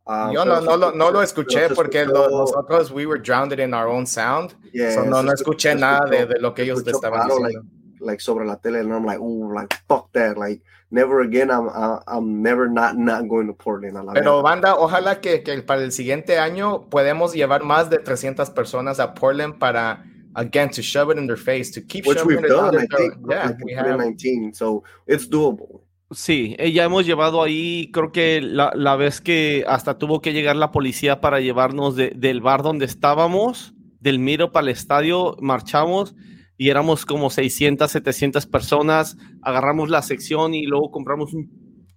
Um, 0.07 0.31
Yo 0.31 0.45
no, 0.45 0.61
no, 0.61 0.77
lo, 0.77 0.91
no 0.91 1.11
lo 1.11 1.21
escuché 1.21 1.67
porque 1.75 2.05
lo, 2.05 2.29
nosotros 2.29 2.91
we 2.91 3.05
were 3.05 3.19
drowned 3.19 3.51
in 3.59 3.73
our 3.73 3.87
own 3.87 4.05
sound. 4.05 4.55
Yeah, 4.71 4.93
so 4.93 5.03
no, 5.03 5.21
no 5.21 5.33
escuché 5.33 5.77
nada 5.77 6.09
de, 6.09 6.27
de, 6.27 6.39
lo 6.39 6.53
que 6.53 6.63
ellos 6.63 6.81
estaban 6.87 7.27
diciendo. 7.27 7.41
Like, 7.41 7.59
like, 7.99 8.21
sobre 8.21 8.45
la 8.45 8.55
tele, 8.55 8.79
and 8.79 8.93
I'm 8.93 9.03
like, 9.03 9.19
oh, 9.19 9.51
like 9.53 9.75
fuck 9.89 10.13
that, 10.13 10.37
like 10.37 10.61
never 10.91 11.21
again. 11.21 11.49
I'm 11.49 11.69
I'm 12.07 12.41
never 12.41 12.69
not 12.69 12.95
not 12.97 13.27
going 13.27 13.47
to 13.47 13.53
Portland. 13.53 13.97
Pero 14.13 14.41
banda, 14.43 14.75
ojalá 14.77 15.19
que, 15.19 15.43
que 15.43 15.61
para 15.63 15.81
el 15.83 15.91
siguiente 15.91 16.37
año 16.37 16.87
podemos 16.89 17.33
llevar 17.33 17.63
más 17.63 17.89
de 17.89 17.97
300 17.97 18.51
personas 18.51 18.99
a 18.99 19.15
Portland 19.15 19.57
para 19.57 20.05
again 20.35 20.69
to 20.69 20.81
shove 20.81 21.11
it 21.11 21.17
in 21.17 21.27
their 21.27 21.37
face 21.37 21.71
to 21.71 21.81
keep 21.81 22.05
which 22.05 22.23
we've 22.23 22.41
done. 22.41 22.75
I 22.75 22.85
think, 22.85 23.13
yeah, 23.29 23.47
like 23.47 23.63
we 23.63 23.73
have 23.73 23.97
19, 23.97 24.53
so 24.53 24.83
it's 25.07 25.27
doable. 25.29 25.81
Sí, 26.11 26.55
eh, 26.59 26.71
ya 26.71 26.83
hemos 26.83 27.05
llevado 27.05 27.41
ahí, 27.41 27.89
creo 27.91 28.11
que 28.11 28.39
la, 28.39 28.71
la, 28.75 28.95
vez 28.95 29.21
que 29.21 29.65
hasta 29.67 29.97
tuvo 29.97 30.21
que 30.21 30.33
llegar 30.33 30.55
la 30.55 30.71
policía 30.71 31.19
para 31.19 31.39
llevarnos 31.39 31.95
de, 31.95 32.11
del 32.15 32.41
bar 32.41 32.61
donde 32.61 32.85
estábamos, 32.85 33.73
del 33.99 34.19
Miro 34.19 34.51
para 34.51 34.65
el 34.65 34.69
estadio, 34.69 35.35
marchamos 35.41 36.15
y 36.57 36.69
éramos 36.69 37.07
como 37.07 37.31
600, 37.31 37.89
700 37.89 38.45
personas, 38.45 39.17
agarramos 39.41 39.89
la 39.89 40.03
sección 40.03 40.53
y 40.53 40.67
luego 40.67 40.91
compramos 40.91 41.33
un 41.33 41.49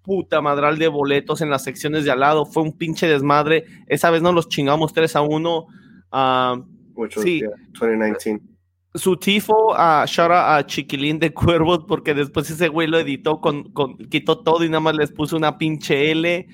puta 0.02 0.40
madral 0.40 0.78
de 0.78 0.88
boletos 0.88 1.42
en 1.42 1.50
las 1.50 1.64
secciones 1.64 2.04
de 2.04 2.10
al 2.10 2.20
lado, 2.20 2.46
fue 2.46 2.62
un 2.62 2.78
pinche 2.78 3.06
desmadre, 3.06 3.66
esa 3.88 4.10
vez 4.10 4.22
nos 4.22 4.34
los 4.34 4.48
chingamos 4.48 4.94
3 4.94 5.16
a 5.16 5.20
1. 5.20 5.66
Uh, 6.10 6.77
sí. 7.10 7.42
2019 7.78 8.58
su 8.94 9.16
tifo 9.16 9.74
a 9.76 10.04
Shara 10.06 10.56
a 10.56 10.66
Chiquilín 10.66 11.18
de 11.18 11.32
Cuervos 11.32 11.84
porque 11.86 12.14
después 12.14 12.50
ese 12.50 12.68
güey 12.68 12.88
lo 12.88 12.98
editó 12.98 13.40
con, 13.40 13.64
con, 13.72 13.96
quitó 13.96 14.38
todo 14.38 14.64
y 14.64 14.68
nada 14.68 14.80
más 14.80 14.96
les 14.96 15.12
puso 15.12 15.36
una 15.36 15.58
pinche 15.58 16.10
L. 16.10 16.46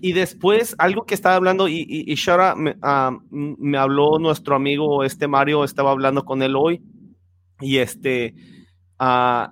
Y 0.00 0.12
después 0.12 0.74
algo 0.78 1.04
que 1.04 1.14
estaba 1.14 1.36
hablando 1.36 1.68
y, 1.68 1.86
y, 1.88 2.14
Shara 2.14 2.54
me, 2.54 2.76
ah, 2.82 3.16
me, 3.30 3.78
habló 3.78 4.18
nuestro 4.18 4.56
amigo 4.56 5.04
este 5.04 5.28
Mario 5.28 5.64
estaba 5.64 5.90
hablando 5.90 6.24
con 6.24 6.42
él 6.42 6.56
hoy. 6.56 6.82
Y 7.60 7.78
este 7.78 8.34
uh, 9.00 9.46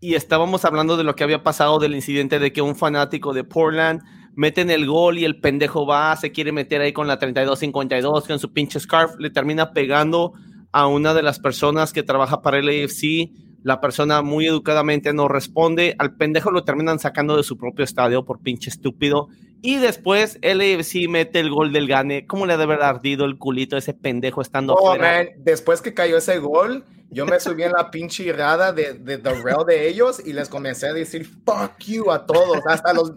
y 0.00 0.14
estábamos 0.14 0.64
hablando 0.64 0.96
de 0.96 1.04
lo 1.04 1.14
que 1.14 1.24
había 1.24 1.44
pasado 1.44 1.78
del 1.78 1.94
incidente 1.94 2.38
de 2.38 2.52
que 2.52 2.60
un 2.60 2.74
fanático 2.74 3.32
de 3.32 3.44
Portland 3.44 4.02
mete 4.34 4.60
en 4.60 4.70
el 4.70 4.86
gol 4.86 5.18
y 5.18 5.24
el 5.24 5.40
pendejo 5.40 5.86
va, 5.86 6.16
se 6.16 6.32
quiere 6.32 6.52
meter 6.52 6.80
ahí 6.80 6.92
con 6.92 7.06
la 7.06 7.18
32-52 7.18 8.26
con 8.26 8.38
su 8.38 8.52
pinche 8.52 8.80
scarf, 8.80 9.16
le 9.18 9.30
termina 9.30 9.72
pegando 9.72 10.32
a 10.72 10.86
una 10.86 11.14
de 11.14 11.22
las 11.22 11.38
personas 11.38 11.92
que 11.92 12.02
trabaja 12.02 12.42
para 12.42 12.58
el 12.58 12.68
AFC. 12.68 13.30
La 13.62 13.80
persona 13.80 14.22
muy 14.22 14.46
educadamente 14.46 15.12
no 15.12 15.28
responde. 15.28 15.94
Al 15.98 16.16
pendejo 16.16 16.50
lo 16.50 16.64
terminan 16.64 16.98
sacando 16.98 17.36
de 17.36 17.44
su 17.44 17.56
propio 17.56 17.84
estadio 17.84 18.24
por 18.24 18.40
pinche 18.40 18.70
estúpido. 18.70 19.28
Y 19.60 19.76
después 19.76 20.38
el 20.42 20.60
AFC 20.60 21.08
mete 21.08 21.38
el 21.38 21.50
gol 21.50 21.72
del 21.72 21.86
gane. 21.86 22.26
¿Cómo 22.26 22.46
le 22.46 22.56
debe 22.56 22.74
haber 22.74 22.82
ardido 22.82 23.24
el 23.24 23.38
culito 23.38 23.76
a 23.76 23.78
ese 23.78 23.94
pendejo 23.94 24.42
estando 24.42 24.74
oh, 24.74 24.96
Después 25.36 25.80
que 25.80 25.94
cayó 25.94 26.16
ese 26.16 26.38
gol, 26.38 26.84
yo 27.10 27.26
me 27.26 27.38
subí 27.38 27.62
en 27.62 27.72
la 27.72 27.90
pinche 27.90 28.24
irada 28.24 28.72
de, 28.72 28.94
de, 28.94 29.18
de, 29.18 29.64
de 29.66 29.88
ellos 29.88 30.20
y 30.24 30.32
les 30.32 30.48
comencé 30.48 30.88
a 30.88 30.92
decir 30.92 31.26
fuck 31.26 31.78
you 31.86 32.10
a 32.10 32.26
todos. 32.26 32.58
Hasta 32.66 32.92
los 32.92 33.12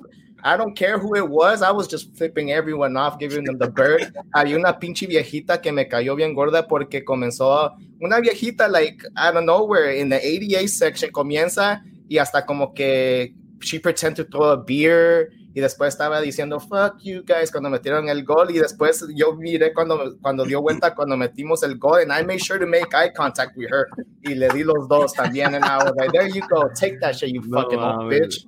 I 0.46 0.58
don't 0.58 0.76
care 0.76 1.00
who 1.00 1.16
it 1.16 1.28
was. 1.28 1.64
I 1.64 1.72
was 1.72 1.88
just 1.88 2.16
flipping 2.16 2.52
everyone 2.52 2.96
off, 2.96 3.18
giving 3.18 3.46
them 3.46 3.58
the 3.58 3.68
bird. 3.68 4.14
Hay 4.36 4.54
una 4.54 4.78
pinche 4.80 5.08
viejita 5.08 5.60
que 5.60 5.72
me 5.72 5.86
cayó 5.86 6.16
bien 6.16 6.36
gorda 6.36 6.68
porque 6.68 7.04
comenzó 7.04 7.72
una 8.00 8.22
viejita, 8.22 8.70
like, 8.70 9.02
I 9.18 9.32
don't 9.32 9.48
know 9.48 9.66
where, 9.66 9.90
in 9.90 10.10
the 10.10 10.24
88 10.24 10.68
section 10.68 11.12
comienza 11.12 11.82
y 12.08 12.20
hasta 12.20 12.46
como 12.46 12.74
que 12.76 13.34
she 13.62 13.80
pretend 13.80 14.18
to 14.18 14.24
throw 14.24 14.52
a 14.52 14.58
beer 14.58 15.32
y 15.56 15.62
después 15.62 15.94
estaba 15.94 16.20
diciendo 16.20 16.60
fuck 16.60 17.00
you 17.02 17.24
guys 17.26 17.50
cuando 17.50 17.70
metieron 17.70 18.10
el 18.10 18.26
gol 18.26 18.52
y 18.52 18.60
después 18.60 19.06
yo 19.16 19.34
miré 19.36 19.74
cuando, 19.74 20.18
cuando 20.22 20.44
dio 20.44 20.62
vuelta 20.62 20.94
cuando 20.94 21.16
metimos 21.16 21.64
el 21.64 21.78
gol 21.78 22.02
and 22.02 22.12
I 22.12 22.26
made 22.26 22.40
sure 22.40 22.60
to 22.60 22.68
make 22.68 22.90
eye 22.94 23.12
contact 23.16 23.56
with 23.56 23.70
her 23.72 23.88
y 24.22 24.36
le 24.36 24.50
di 24.50 24.66
los 24.66 24.90
dos 24.90 25.14
también 25.14 25.56
and 25.56 25.64
I 25.64 25.78
was 25.78 25.94
like 25.96 26.12
there 26.12 26.30
you 26.30 26.42
go 26.50 26.70
take 26.78 27.00
that 27.00 27.16
shit 27.16 27.34
you 27.34 27.42
fucking 27.42 27.80
old 27.80 28.12
bitch 28.12 28.46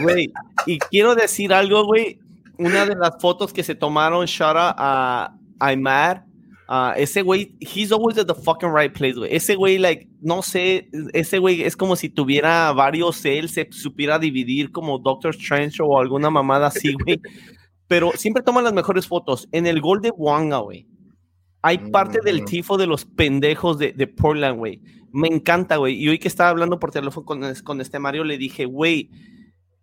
güey 0.00 0.32
y 0.64 0.78
quiero 0.78 1.16
decir 1.16 1.52
algo 1.52 1.84
güey 1.84 2.20
una 2.56 2.86
de 2.86 2.94
las 2.94 3.20
fotos 3.20 3.52
que 3.52 3.64
se 3.64 3.74
tomaron 3.74 4.24
Shara 4.26 4.72
a 4.78 5.34
Aymar 5.58 6.24
Uh, 6.72 6.94
ese 6.96 7.20
güey, 7.20 7.54
he's 7.60 7.92
always 7.92 8.16
at 8.16 8.26
the 8.26 8.34
fucking 8.34 8.70
right 8.72 8.94
place, 8.94 9.14
güey. 9.14 9.28
Ese 9.30 9.56
güey, 9.56 9.76
like, 9.76 10.08
no 10.22 10.40
sé, 10.40 10.88
ese 11.12 11.38
güey 11.38 11.64
es 11.64 11.76
como 11.76 11.96
si 11.96 12.08
tuviera 12.08 12.72
varios 12.72 13.22
él, 13.26 13.50
se 13.50 13.68
supiera 13.70 14.18
dividir 14.18 14.72
como 14.72 14.98
Doctor 14.98 15.34
Strange 15.34 15.82
o 15.82 15.98
alguna 15.98 16.30
mamada 16.30 16.68
así, 16.68 16.94
güey. 17.04 17.20
Pero 17.88 18.12
siempre 18.12 18.42
toma 18.42 18.62
las 18.62 18.72
mejores 18.72 19.06
fotos. 19.06 19.46
En 19.52 19.66
el 19.66 19.82
gol 19.82 20.00
de 20.00 20.14
Wanga, 20.16 20.60
güey. 20.60 20.86
Hay 21.60 21.76
parte 21.76 22.20
del 22.24 22.40
mm. 22.40 22.44
tifo 22.46 22.78
de 22.78 22.86
los 22.86 23.04
pendejos 23.04 23.76
de, 23.76 23.92
de 23.92 24.06
Portland, 24.06 24.56
güey. 24.56 24.80
Me 25.12 25.28
encanta, 25.28 25.76
güey. 25.76 26.02
Y 26.02 26.08
hoy 26.08 26.18
que 26.18 26.28
estaba 26.28 26.48
hablando 26.48 26.78
por 26.78 26.90
teléfono 26.90 27.26
con, 27.26 27.54
con 27.64 27.82
este 27.82 27.98
Mario, 27.98 28.24
le 28.24 28.38
dije, 28.38 28.64
güey, 28.64 29.10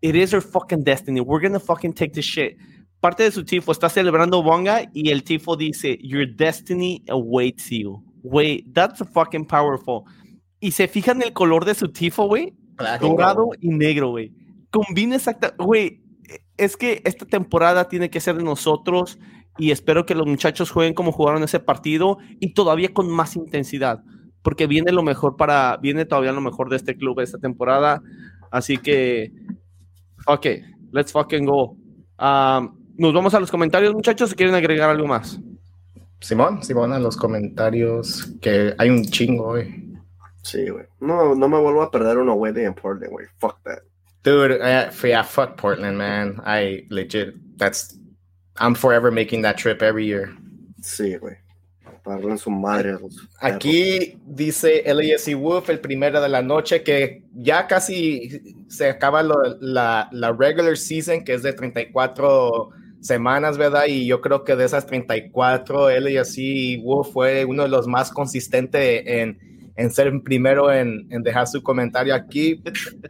it 0.01 0.15
is 0.15 0.33
our 0.33 0.41
fucking 0.41 0.83
destiny. 0.83 1.19
We're 1.19 1.47
gonna 1.47 1.59
fucking 1.59 1.93
take 1.93 2.13
this 2.13 2.25
shit 2.25 2.57
parte 2.99 3.23
de 3.23 3.31
su 3.31 3.43
tifo 3.45 3.71
está 3.71 3.89
celebrando 3.89 4.43
Bonga 4.43 4.89
y 4.93 5.09
el 5.09 5.23
tifo 5.23 5.55
dice, 5.55 5.97
Your 6.01 6.27
destiny 6.35 7.03
awaits 7.09 7.69
you. 7.69 8.03
Güey, 8.23 8.65
that's 8.73 9.03
fucking 9.13 9.45
powerful. 9.45 10.03
Y 10.59 10.71
se 10.71 10.87
fijan 10.87 11.21
el 11.21 11.33
color 11.33 11.65
de 11.65 11.75
su 11.75 11.89
tifo, 11.89 12.27
güey. 12.27 12.53
Dorado 13.01 13.49
y 13.59 13.69
negro, 13.69 14.09
güey. 14.09 14.33
Combina 14.69 15.15
exacta. 15.15 15.53
Güey, 15.57 16.01
es 16.57 16.77
que 16.77 17.01
esta 17.05 17.25
temporada 17.25 17.87
tiene 17.87 18.09
que 18.09 18.19
ser 18.19 18.35
de 18.35 18.43
nosotros 18.43 19.17
y 19.57 19.71
espero 19.71 20.05
que 20.05 20.15
los 20.15 20.27
muchachos 20.27 20.71
jueguen 20.71 20.93
como 20.93 21.11
jugaron 21.11 21.43
ese 21.43 21.59
partido 21.59 22.17
y 22.39 22.53
todavía 22.53 22.93
con 22.93 23.09
más 23.09 23.35
intensidad. 23.35 24.03
Porque 24.41 24.67
viene 24.67 24.91
lo 24.91 25.03
mejor 25.03 25.35
para. 25.35 25.77
Viene 25.77 26.05
todavía 26.05 26.31
lo 26.31 26.41
mejor 26.41 26.69
de 26.69 26.77
este 26.77 26.95
club 26.95 27.19
esta 27.19 27.39
temporada. 27.39 28.01
Así 28.51 28.77
que. 28.77 29.33
Ok, 30.27 30.45
let's 30.91 31.11
fucking 31.11 31.45
go. 31.45 31.77
Um, 32.19 32.78
nos 32.99 33.13
vamos 33.13 33.33
a 33.33 33.39
los 33.39 33.49
comentarios, 33.49 33.93
muchachos, 33.93 34.29
si 34.29 34.35
quieren 34.35 34.55
agregar 34.55 34.89
algo 34.89 35.07
más. 35.07 35.39
Simón, 36.19 36.61
Simón, 36.61 36.91
a 36.91 36.99
los 36.99 37.15
comentarios, 37.15 38.33
que 38.41 38.75
hay 38.77 38.89
un 38.89 39.05
chingo, 39.05 39.51
güey. 39.51 39.89
Sí, 40.43 40.67
güey. 40.67 40.85
No, 40.99 41.33
no 41.33 41.47
me 41.47 41.57
vuelvo 41.59 41.81
a 41.81 41.91
perder 41.91 42.17
una 42.17 42.33
wedding 42.33 42.65
en 42.65 42.73
Portland, 42.73 43.11
güey. 43.11 43.25
Fuck 43.37 43.63
that. 43.63 43.79
Dude, 44.23 44.59
uh, 44.59 44.91
yeah, 45.01 45.23
fuck 45.23 45.55
Portland, 45.55 45.97
man. 45.97 46.41
I 46.45 46.85
legit, 46.89 47.35
that's, 47.57 47.97
I'm 48.57 48.75
forever 48.75 49.11
making 49.11 49.43
that 49.43 49.57
trip 49.57 49.81
every 49.81 50.05
year. 50.05 50.35
Sí, 50.81 51.17
güey. 51.17 51.37
Para 52.03 52.37
su 52.37 52.49
madre. 52.49 52.97
Aquí 53.39 54.19
dice 54.25 54.83
LASC 54.85 55.35
Wolf, 55.35 55.69
el 55.69 55.79
primero 55.79 56.19
de 56.19 56.27
la 56.27 56.41
noche, 56.41 56.83
que 56.83 57.23
ya 57.33 57.65
casi 57.67 58.65
se 58.67 58.89
acaba 58.89 59.23
la, 59.23 60.09
la 60.11 60.33
regular 60.33 60.75
season, 60.75 61.23
que 61.23 61.35
es 61.35 61.43
de 61.43 61.53
34 61.53 62.71
semanas, 63.01 63.57
¿verdad? 63.57 63.85
Y 63.87 64.05
yo 64.05 64.21
creo 64.21 64.43
que 64.43 64.55
de 64.55 64.65
esas 64.65 64.85
34, 64.85 65.89
él 65.89 66.09
y 66.09 66.17
así 66.17 66.77
Wolf 66.77 67.11
fue 67.13 67.45
uno 67.45 67.63
de 67.63 67.69
los 67.69 67.87
más 67.87 68.11
consistentes 68.11 69.03
en, 69.05 69.39
en 69.79 69.91
ser 69.91 70.11
primero 70.23 70.71
en, 70.71 71.07
en, 71.09 71.23
dejar 71.23 71.47
su 71.47 71.63
comentario 71.63 72.13
aquí. 72.13 72.61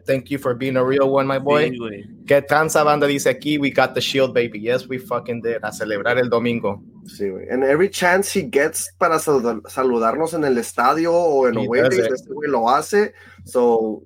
Thank 0.05 0.25
you 0.25 0.37
for 0.37 0.55
being 0.55 0.77
a 0.77 0.83
real 0.83 1.09
one, 1.09 1.27
my 1.27 1.39
boy. 1.39 1.71
Sí, 1.71 2.03
¿Qué 2.27 2.43
transa 2.43 2.83
banda 2.83 3.07
dice 3.07 3.27
aquí? 3.27 3.57
We 3.57 3.71
got 3.71 3.95
the 3.95 4.01
shield, 4.01 4.35
baby. 4.35 4.61
Yes, 4.61 4.87
we 4.87 4.99
fucking 4.99 5.41
did. 5.41 5.57
A 5.63 5.71
celebrar 5.71 6.19
el 6.19 6.29
domingo. 6.29 6.83
Sí, 7.05 7.27
güey. 7.27 7.49
And 7.49 7.63
every 7.63 7.89
chance 7.89 8.37
he 8.37 8.47
gets 8.51 8.93
para 8.99 9.17
saludarnos 9.17 10.35
en 10.35 10.43
el 10.43 10.59
estadio 10.59 11.11
o 11.11 11.47
en 11.47 11.57
Away 11.57 11.81
este 11.89 12.31
güey 12.31 12.51
lo 12.51 12.69
hace. 12.69 13.13
So, 13.45 14.03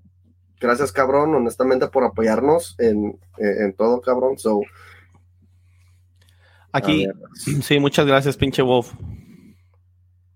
gracias, 0.61 0.93
cabrón, 0.93 1.36
honestamente, 1.36 1.88
por 1.88 2.05
apoyarnos 2.05 2.75
en, 2.79 3.19
en, 3.38 3.73
todo, 3.73 3.99
cabrón. 3.99 4.38
So, 4.38 4.61
Aquí, 6.74 7.07
sí, 7.36 7.80
muchas 7.80 8.05
gracias, 8.05 8.36
pinche 8.36 8.61
Wolf. 8.61 8.93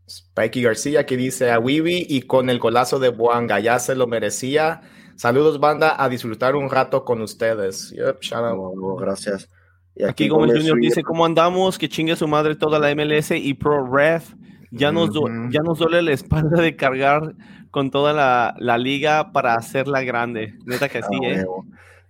Spikey 0.07 0.61
García 0.61 1.05
que 1.05 1.17
dice 1.17 1.51
a 1.51 1.59
Wibi 1.59 2.05
y 2.07 2.21
con 2.21 2.49
el 2.49 2.59
golazo 2.59 2.99
de 2.99 3.09
Buanga, 3.09 3.59
ya 3.59 3.79
se 3.79 3.95
lo 3.95 4.07
merecía. 4.07 4.81
Saludos, 5.15 5.59
banda, 5.59 6.01
a 6.01 6.07
disfrutar 6.09 6.55
un 6.55 6.69
rato 6.69 7.03
con 7.03 7.21
ustedes. 7.21 7.89
Yep, 7.89 8.19
gracias. 8.99 9.49
Y 9.95 10.03
aquí, 10.03 10.27
Gómez 10.27 10.55
Junior 10.55 10.79
dice, 10.79 11.01
¿cómo 11.01 11.25
andamos? 11.25 11.77
Que 11.79 11.89
chingue 11.89 12.15
su 12.15 12.27
madre 12.27 12.55
toda 12.55 12.77
la 12.77 12.93
MLS 12.93 13.31
y 13.31 13.55
Pro 13.55 13.91
Ref. 13.91 14.35
Ya 14.69 14.91
nos, 14.91 15.09
ya 15.49 15.61
nos 15.63 15.79
duele 15.79 16.03
la 16.03 16.11
espalda 16.11 16.61
de 16.61 16.75
cargar 16.75 17.35
con 17.71 17.89
toda 17.89 18.13
la, 18.13 18.53
la 18.59 18.77
liga 18.77 19.31
para 19.31 19.55
hacerla 19.55 20.03
grande. 20.03 20.53
Neta 20.65 20.87
que 20.87 21.01
sí, 21.01 21.17
¿eh? 21.23 21.43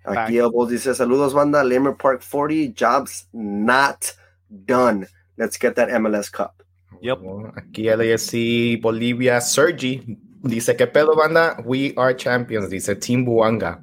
Aquí 0.07 0.39
vos 0.39 0.69
dice, 0.69 0.95
saludos, 0.95 1.33
banda. 1.33 1.63
Lemmer 1.63 1.95
Park 1.95 2.21
40, 2.21 2.73
jobs 2.73 3.27
not 3.33 4.15
done. 4.49 5.07
Let's 5.37 5.57
get 5.59 5.75
that 5.75 5.89
MLS 5.89 6.31
Cup. 6.31 6.63
Yep. 7.01 7.19
Aquí 7.55 7.83
LASC 7.83 8.81
Bolivia, 8.81 9.39
Sergi 9.41 10.17
dice 10.41 10.75
que 10.75 10.87
pedo 10.87 11.15
banda, 11.15 11.57
we 11.65 11.93
are 11.97 12.15
champions, 12.15 12.69
dice 12.69 12.95
Team 12.95 13.25
Buanga. 13.25 13.81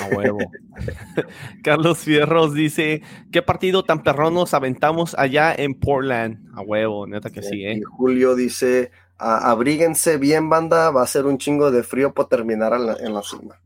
A 0.00 0.14
huevo. 0.14 0.38
Carlos 1.62 1.98
Fierros 1.98 2.52
dice, 2.54 3.02
¿qué 3.32 3.42
partido 3.42 3.84
tan 3.84 4.02
perrón 4.02 4.34
nos 4.34 4.52
aventamos 4.52 5.14
allá 5.18 5.54
en 5.54 5.74
Portland? 5.74 6.46
A 6.54 6.60
huevo, 6.60 7.06
neta 7.06 7.30
que 7.30 7.42
sí, 7.42 7.64
¿eh? 7.64 7.80
Julio 7.96 8.34
dice, 8.34 8.90
abríguense 9.16 10.18
bien 10.18 10.50
banda, 10.50 10.90
va 10.90 11.02
a 11.02 11.06
ser 11.06 11.26
un 11.26 11.38
chingo 11.38 11.70
de 11.70 11.82
frío 11.82 12.12
para 12.12 12.28
terminar 12.28 12.74
en 12.74 13.14
la, 13.14 13.22
cima. 13.22 13.60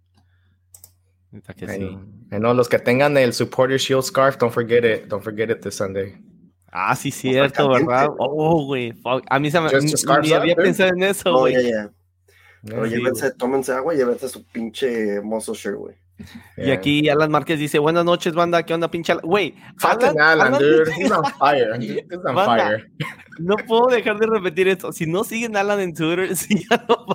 Que 1.56 1.66
sí. 1.66 1.98
No, 2.30 2.52
los 2.52 2.68
que 2.68 2.78
tengan 2.78 3.16
el 3.16 3.32
Supporter 3.32 3.78
Shield 3.78 4.04
Scarf, 4.04 4.36
don't 4.36 4.52
forget 4.52 4.84
it, 4.84 5.08
don't 5.08 5.24
forget 5.24 5.50
it 5.50 5.60
this 5.62 5.76
Sunday. 5.76 6.14
Ah, 6.70 6.94
sí, 6.94 7.10
cierto, 7.10 7.68
¿verdad? 7.68 8.08
Oh, 8.18 8.64
güey. 8.66 8.92
A 9.28 9.38
mí 9.38 9.50
se 9.50 9.60
me. 9.60 9.68
Ni 10.22 10.32
había 10.32 10.54
pensado 10.54 10.90
en 10.90 11.02
eso, 11.02 11.38
güey. 11.38 11.54
Pero 12.64 12.86
llévense, 12.86 13.32
tómense 13.32 13.72
agua 13.72 13.94
y 13.94 13.98
llévense 13.98 14.28
su 14.28 14.44
pinche 14.44 15.20
mozo 15.20 15.52
shirt, 15.54 15.76
güey. 15.76 15.96
Y 16.56 16.70
aquí 16.70 17.08
Alan 17.08 17.30
Márquez 17.30 17.58
dice, 17.58 17.78
buenas 17.78 18.04
noches, 18.04 18.34
banda, 18.34 18.62
¿qué 18.62 18.74
onda, 18.74 18.90
pinche? 18.90 19.14
Güey, 19.22 19.54
Alan, 19.82 20.20
Alan, 20.20 20.52
dude, 20.52 20.92
he's 20.96 21.10
on 21.10 21.24
fire, 21.38 21.76
he's 21.80 22.24
on 22.24 22.34
fire. 22.34 22.90
No 23.38 23.56
puedo 23.56 23.86
dejar 23.86 24.18
de 24.18 24.26
repetir 24.26 24.68
esto, 24.68 24.92
si 24.92 25.06
no 25.06 25.24
siguen 25.24 25.56
Alan 25.56 25.80
en 25.80 25.94
Twitter, 25.94 26.34
si 26.36 26.66
ya 26.68 26.84
no 26.88 27.06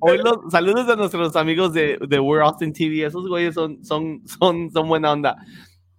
Hoy 0.00 0.18
los, 0.18 0.50
saludos 0.50 0.88
a 0.88 0.96
nuestros 0.96 1.36
amigos 1.36 1.72
de, 1.72 1.98
de 2.08 2.20
We're 2.20 2.42
Austin 2.42 2.72
TV, 2.72 3.04
esos 3.04 3.28
güeyes 3.28 3.54
son, 3.54 3.84
son, 3.84 4.22
son, 4.26 4.70
son 4.72 4.88
buena 4.88 5.12
onda 5.12 5.36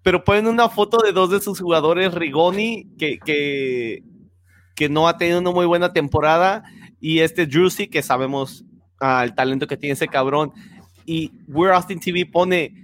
pero 0.03 0.23
ponen 0.23 0.47
una 0.47 0.69
foto 0.69 0.97
de 0.97 1.11
dos 1.11 1.29
de 1.29 1.39
sus 1.39 1.59
jugadores, 1.59 2.13
Rigoni, 2.13 2.87
que, 2.97 3.19
que, 3.19 4.03
que 4.75 4.89
no 4.89 5.07
ha 5.07 5.17
tenido 5.17 5.39
una 5.39 5.51
muy 5.51 5.65
buena 5.65 5.93
temporada, 5.93 6.63
y 6.99 7.19
este 7.19 7.47
Juicy, 7.51 7.87
que 7.87 8.01
sabemos 8.01 8.65
ah, 8.99 9.23
el 9.23 9.35
talento 9.35 9.67
que 9.67 9.77
tiene 9.77 9.93
ese 9.93 10.07
cabrón. 10.07 10.51
Y 11.05 11.31
We're 11.47 11.73
Austin 11.73 11.99
TV 11.99 12.25
pone 12.25 12.81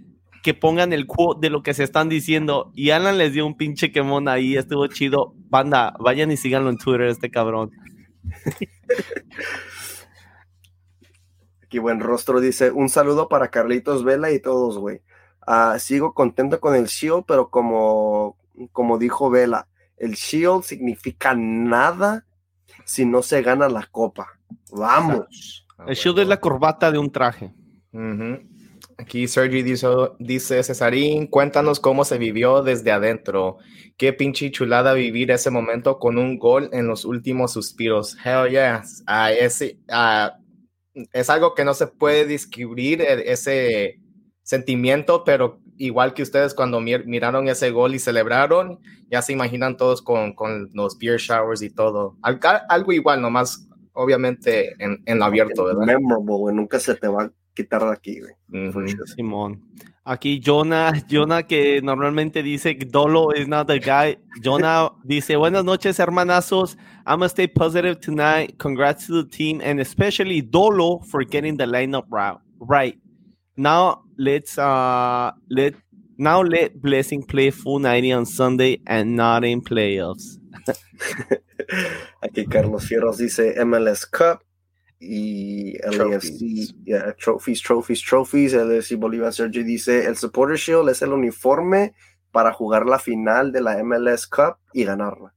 que 0.47 0.53
pongan 0.53 0.93
el 0.93 1.07
quote 1.07 1.41
de 1.41 1.49
lo 1.49 1.61
que 1.61 1.73
se 1.73 1.83
están 1.83 2.07
diciendo, 2.07 2.71
y 2.73 2.91
Alan 2.91 3.17
les 3.17 3.33
dio 3.33 3.45
un 3.45 3.57
pinche 3.57 3.91
quemón 3.91 4.29
ahí, 4.29 4.55
estuvo 4.55 4.87
chido. 4.87 5.33
Banda, 5.49 5.93
vayan 5.99 6.31
y 6.31 6.37
síganlo 6.37 6.69
en 6.69 6.77
Twitter, 6.77 7.07
este 7.07 7.29
cabrón. 7.29 7.71
Aquí 11.63 11.79
buen 11.79 11.99
rostro 11.99 12.39
dice, 12.39 12.71
un 12.71 12.87
saludo 12.87 13.27
para 13.27 13.49
Carlitos 13.49 14.05
Vela 14.05 14.31
y 14.31 14.39
todos, 14.39 14.77
güey. 14.77 15.01
Ah, 15.45 15.77
sigo 15.79 16.13
contento 16.13 16.61
con 16.61 16.75
el 16.75 16.85
Shield, 16.85 17.25
pero 17.27 17.49
como, 17.49 18.37
como 18.71 18.97
dijo 18.97 19.29
Vela, 19.29 19.67
el 19.97 20.13
Shield 20.13 20.63
significa 20.63 21.35
nada 21.35 22.25
si 22.85 23.05
no 23.05 23.21
se 23.21 23.41
gana 23.41 23.67
la 23.67 23.85
copa. 23.91 24.39
Vamos. 24.71 25.67
El 25.85 25.95
Shield 25.95 26.19
es 26.19 26.27
la 26.27 26.39
corbata 26.39 26.89
de 26.89 26.99
un 26.99 27.11
traje. 27.11 27.53
Aquí 28.97 29.27
Sergi 29.27 29.61
dice, 29.61 29.87
dice, 30.17 30.63
Cesarín, 30.63 31.27
cuéntanos 31.27 31.79
cómo 31.79 32.03
se 32.03 32.17
vivió 32.17 32.63
desde 32.63 32.91
adentro. 32.91 33.57
Qué 33.95 34.11
pinche 34.11 34.49
chulada 34.49 34.93
vivir 34.93 35.29
ese 35.29 35.51
momento 35.51 35.99
con 35.99 36.17
un 36.17 36.39
gol 36.39 36.69
en 36.73 36.87
los 36.87 37.05
últimos 37.05 37.53
suspiros. 37.53 38.17
Hell 38.23 38.49
yeah. 38.49 38.83
Ah, 39.05 39.31
ese, 39.31 39.77
ah, 39.89 40.37
es 41.13 41.29
algo 41.29 41.53
que 41.53 41.63
no 41.63 41.75
se 41.75 41.87
puede 41.87 42.25
describir, 42.25 43.01
e, 43.01 43.31
ese 43.31 43.99
sentimiento, 44.41 45.23
pero 45.23 45.59
igual 45.77 46.15
que 46.15 46.23
ustedes 46.23 46.55
cuando 46.55 46.79
miraron 46.79 47.47
ese 47.47 47.69
gol 47.69 47.93
y 47.93 47.99
celebraron, 47.99 48.79
ya 49.11 49.21
se 49.21 49.33
imaginan 49.33 49.77
todos 49.77 50.01
con, 50.01 50.33
con 50.33 50.71
los 50.73 50.97
beer 50.97 51.19
showers 51.19 51.61
y 51.61 51.69
todo. 51.69 52.17
algo 52.21 52.93
igual, 52.93 53.21
nomás 53.21 53.67
obviamente 53.93 54.73
en, 54.79 55.03
en 55.05 55.21
abierto, 55.21 55.65
¿verdad? 55.65 55.85
Memorable, 55.85 56.55
nunca 56.55 56.79
se 56.79 56.95
te 56.95 57.07
va 57.07 57.31
quitar 57.57 57.83
de 57.83 57.91
aquí, 57.91 58.21
Simón. 59.15 59.63
Aquí 60.05 60.39
Jonah, 60.39 60.93
Jonah 61.09 61.43
que 61.43 61.81
normalmente 61.81 62.43
dice 62.43 62.75
Dolo 62.75 63.33
is 63.33 63.47
not 63.47 63.67
the 63.67 63.79
guy. 63.79 64.17
Jonah 64.41 64.91
dice, 65.03 65.35
buenas 65.35 65.65
noches, 65.65 65.99
hermanazos. 65.99 66.77
I'm 67.05 67.19
gonna 67.19 67.29
stay 67.29 67.47
positive 67.47 67.99
tonight. 67.99 68.57
Congrats 68.57 69.07
to 69.07 69.23
the 69.23 69.29
team 69.29 69.59
and 69.61 69.81
especially 69.81 70.41
Dolo 70.41 70.99
for 70.99 71.23
getting 71.25 71.57
the 71.57 71.65
lineup 71.65 72.05
right. 72.59 72.97
Now 73.57 74.03
let's 74.17 74.57
uh 74.57 75.31
let 75.49 75.73
now 76.17 76.41
let 76.41 76.79
Blessing 76.81 77.23
play 77.23 77.49
full 77.51 77.79
90 77.79 78.13
on 78.13 78.25
Sunday 78.25 78.79
and 78.87 79.15
not 79.15 79.43
in 79.43 79.61
playoffs. 79.61 80.37
Aquí 82.21 82.45
Carlos 82.45 82.87
Fierros 82.87 83.17
dice 83.17 83.55
MLS 83.65 84.05
Cup 84.09 84.46
y 84.99 85.77
LAFC, 85.79 86.73
yeah, 86.83 87.13
trophies, 87.13 87.61
trophies, 87.61 88.01
trophies. 88.03 88.53
LAFC 88.53 88.95
Bolívar 88.97 89.33
Sergio 89.33 89.63
dice 89.63 90.05
el 90.05 90.17
Supporter 90.17 90.57
Shield 90.57 90.89
es 90.89 91.01
el 91.01 91.13
uniforme 91.13 91.93
para 92.31 92.53
jugar 92.53 92.85
la 92.85 92.99
final 92.99 93.51
de 93.51 93.61
la 93.61 93.83
MLS 93.83 94.27
Cup 94.27 94.57
y 94.73 94.83
ganarla. 94.83 95.33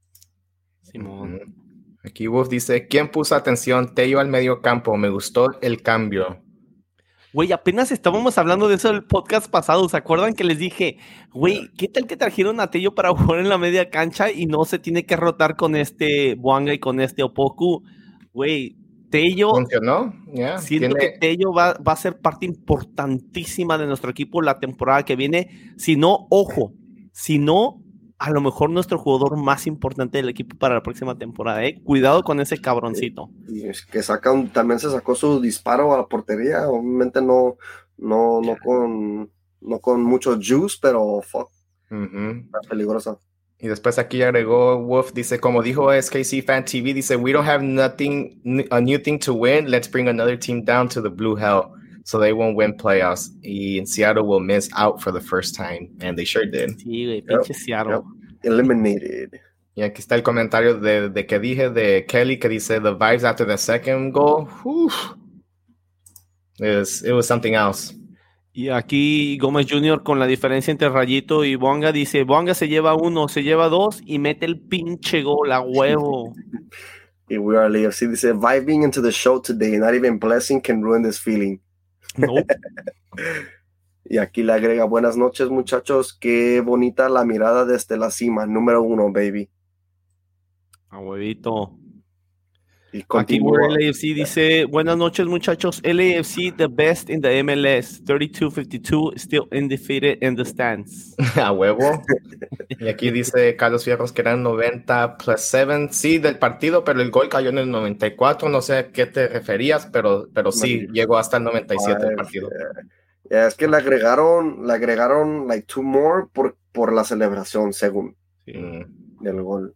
Simón. 0.83 1.55
Aquí 2.03 2.25
Wolf 2.27 2.49
dice, 2.49 2.87
¿quién 2.87 3.11
puso 3.11 3.35
atención? 3.35 3.93
Tello 3.93 4.19
al 4.19 4.27
medio 4.27 4.61
campo, 4.61 4.97
me 4.97 5.09
gustó 5.09 5.59
el 5.61 5.83
cambio. 5.83 6.41
Güey, 7.33 7.53
apenas 7.53 7.91
estábamos 7.91 8.37
hablando 8.37 8.67
de 8.67 8.75
eso 8.75 8.89
el 8.89 9.05
podcast 9.05 9.49
pasado. 9.49 9.87
¿Se 9.87 9.95
acuerdan 9.95 10.33
que 10.33 10.43
les 10.43 10.57
dije, 10.57 10.97
güey, 11.31 11.69
qué 11.77 11.87
tal 11.87 12.07
que 12.07 12.17
trajeron 12.17 12.59
a 12.59 12.71
Tello 12.71 12.93
para 12.93 13.09
jugar 13.15 13.39
en 13.39 13.49
la 13.49 13.57
media 13.57 13.89
cancha 13.89 14.31
y 14.31 14.47
no 14.47 14.65
se 14.65 14.79
tiene 14.79 15.05
que 15.05 15.15
rotar 15.15 15.55
con 15.55 15.75
este 15.75 16.35
Buanga 16.35 16.73
y 16.73 16.79
con 16.79 16.99
este 16.99 17.23
Opoku? 17.23 17.83
Güey, 18.33 18.75
Tello. 19.11 19.51
Funcionó, 19.51 20.13
Siento 20.59 20.95
que 20.95 21.17
Tello 21.19 21.53
va, 21.53 21.73
va, 21.73 21.93
a 21.93 21.97
ser 21.97 22.19
parte 22.19 22.45
importantísima 22.45 23.77
de 23.77 23.85
nuestro 23.85 24.09
equipo 24.09 24.41
la 24.41 24.59
temporada 24.59 25.03
que 25.03 25.15
viene. 25.15 25.73
Si 25.77 25.95
no, 25.95 26.27
ojo, 26.29 26.73
si 27.11 27.37
no, 27.37 27.83
a 28.17 28.29
lo 28.29 28.39
mejor 28.39 28.69
nuestro 28.69 28.97
jugador 28.97 29.35
más 29.35 29.67
importante 29.67 30.19
del 30.19 30.29
equipo 30.29 30.55
para 30.55 30.75
la 30.75 30.83
próxima 30.83 31.17
temporada. 31.17 31.63
¿eh? 31.65 31.81
Cuidado 31.83 32.23
con 32.23 32.39
ese 32.39 32.59
cabroncito. 32.59 33.29
Y 33.47 33.67
es 33.67 33.85
que 33.85 34.01
saca 34.03 34.31
también 34.53 34.79
se 34.79 34.89
sacó 34.89 35.15
su 35.15 35.41
disparo 35.41 35.93
a 35.93 35.97
la 35.97 36.05
portería. 36.07 36.69
Obviamente 36.69 37.21
no, 37.21 37.57
no, 37.97 38.41
no 38.41 38.57
con 38.63 39.31
no 39.61 39.79
con 39.79 40.03
mucho 40.03 40.35
juice, 40.35 40.77
pero 40.81 41.21
fuck. 41.21 41.49
peligrosa. 42.69 43.17
Y 43.61 43.67
después 43.67 43.99
aquí 43.99 44.23
agregó 44.23 44.81
Wolf, 44.81 45.13
dice, 45.13 45.39
como 45.39 45.61
dijo 45.61 45.91
SKC 45.91 46.43
Fan 46.43 46.65
TV, 46.65 46.95
dice, 46.95 47.15
we 47.15 47.31
don't 47.31 47.47
have 47.47 47.63
nothing, 47.63 48.41
a 48.71 48.81
new 48.81 48.97
thing 48.97 49.19
to 49.19 49.35
win, 49.35 49.69
let's 49.69 49.87
bring 49.87 50.07
another 50.07 50.35
team 50.35 50.63
down 50.63 50.89
to 50.89 50.99
the 50.99 51.09
blue 51.09 51.35
hell 51.35 51.71
so 52.03 52.19
they 52.19 52.33
won't 52.33 52.57
win 52.57 52.73
playoffs. 52.75 53.29
Y 53.43 53.85
Seattle 53.85 54.25
will 54.25 54.39
miss 54.39 54.67
out 54.75 54.99
for 54.99 55.11
the 55.11 55.21
first 55.21 55.55
time, 55.55 55.89
and 56.01 56.17
they 56.17 56.25
sure 56.25 56.45
did. 56.45 56.79
Sí, 56.79 57.05
güey, 57.05 57.21
pinche 57.21 57.53
Seattle. 57.53 58.03
Eliminated. 58.43 59.39
Y 59.75 59.83
aquí 59.83 60.01
está 60.01 60.15
el 60.15 60.23
comentario 60.23 60.79
de, 60.79 61.09
de, 61.09 61.25
que 61.25 61.39
dije 61.39 61.69
de 61.69 62.05
Kelly 62.05 62.37
que 62.37 62.49
dice 62.49 62.79
the 62.81 62.93
vibes 62.93 63.23
after 63.23 63.45
the 63.45 63.57
second 63.57 64.11
goal. 64.11 64.47
It 66.59 66.75
was, 66.75 67.03
it 67.03 67.13
was 67.13 67.27
something 67.27 67.55
else. 67.55 67.93
Y 68.53 68.69
aquí 68.69 69.37
Gómez 69.37 69.67
Jr. 69.69 70.03
con 70.03 70.19
la 70.19 70.27
diferencia 70.27 70.71
entre 70.71 70.89
Rayito 70.89 71.45
y 71.45 71.55
Bonga 71.55 71.93
dice, 71.93 72.23
Bonga 72.23 72.53
se 72.53 72.67
lleva 72.67 72.95
uno, 72.95 73.29
se 73.29 73.43
lleva 73.43 73.69
dos 73.69 74.01
y 74.05 74.19
mete 74.19 74.45
el 74.45 74.59
pinche 74.59 75.23
gol 75.23 75.51
a 75.51 75.61
huevo. 75.61 76.33
Y 77.29 77.37
We 77.37 77.57
Are 77.57 77.69
LAFC 77.69 78.09
dice, 78.09 78.33
vibing 78.33 78.83
into 78.83 79.01
the 79.01 79.09
show 79.09 79.41
today, 79.41 79.77
not 79.77 79.93
even 79.93 80.19
blessing 80.19 80.59
can 80.59 80.83
ruin 80.83 81.01
this 81.01 81.17
feeling. 81.17 81.61
No. 82.17 82.33
y 84.03 84.17
aquí 84.17 84.43
le 84.43 84.51
agrega, 84.51 84.83
buenas 84.83 85.15
noches 85.15 85.49
muchachos, 85.49 86.13
qué 86.13 86.59
bonita 86.59 87.07
la 87.07 87.23
mirada 87.23 87.63
desde 87.63 87.95
la 87.95 88.11
cima, 88.11 88.45
número 88.45 88.83
uno, 88.83 89.13
baby. 89.13 89.49
A 90.89 90.99
huevito. 90.99 91.79
Y 92.93 92.97
Aquí 92.97 93.05
continúa. 93.07 93.51
We're 93.69 93.85
LAFC 93.87 94.01
dice, 94.13 94.65
buenas 94.65 94.97
noches 94.97 95.25
muchachos, 95.25 95.81
LAFC 95.83 96.53
the 96.57 96.67
best 96.67 97.09
in 97.09 97.21
the 97.21 97.41
MLS, 97.41 98.03
32-52, 98.03 99.17
still 99.17 99.47
undefeated 99.51 100.21
in 100.21 100.35
the 100.35 100.43
stands. 100.43 101.15
A 101.37 101.51
huevo. 101.53 102.03
Y 102.79 102.89
aquí 102.89 103.09
dice 103.11 103.55
Carlos 103.55 103.85
Fierros 103.85 104.11
que 104.11 104.21
eran 104.21 104.43
90 104.43 105.17
plus 105.17 105.39
7. 105.41 105.87
Sí, 105.91 106.17
del 106.17 106.37
partido, 106.37 106.83
pero 106.83 107.01
el 107.01 107.11
gol 107.11 107.29
cayó 107.29 107.49
en 107.49 107.59
el 107.59 107.71
94. 107.71 108.49
No 108.49 108.61
sé 108.61 108.77
a 108.77 108.91
qué 108.91 109.05
te 109.05 109.27
referías, 109.29 109.85
pero, 109.91 110.27
pero 110.33 110.51
sí, 110.51 110.87
llegó 110.91 111.17
hasta 111.17 111.37
el 111.37 111.43
97 111.45 112.01
el 112.03 112.09
Ay, 112.09 112.15
partido. 112.15 112.49
yeah. 112.49 112.83
Yeah, 113.29 113.47
es 113.47 113.55
que 113.55 113.69
le 113.69 113.77
agregaron, 113.77 114.67
le 114.67 114.73
agregaron 114.73 115.47
like 115.47 115.65
two 115.65 115.81
more 115.81 116.25
por, 116.33 116.57
por 116.73 116.91
la 116.91 117.05
celebración, 117.05 117.71
según 117.71 118.17
Sí. 118.45 118.53
Del 119.21 119.41
gol. 119.41 119.73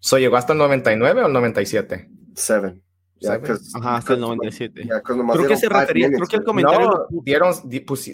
So, 0.00 0.18
¿Llegó 0.18 0.36
hasta 0.36 0.52
el 0.52 0.58
99 0.58 1.22
o 1.22 1.26
el 1.28 1.32
97? 1.32 2.10
Seven. 2.34 2.80
Ajá, 3.74 3.96
hasta 3.96 4.12
el 4.12 4.18
because- 4.18 4.26
97. 4.26 4.82
yeah, 4.84 5.00
'cause 5.00 5.16
nomás 5.16 5.36
Creo 5.36 5.48
que 5.48 5.54
dieron 5.56 5.60
se 5.72 5.80
refería, 5.80 6.08
creo 6.08 6.26
que 6.26 6.36
el 6.36 6.44
comentario... 6.44 7.06
No, 7.10 7.22
dieron, 7.22 7.54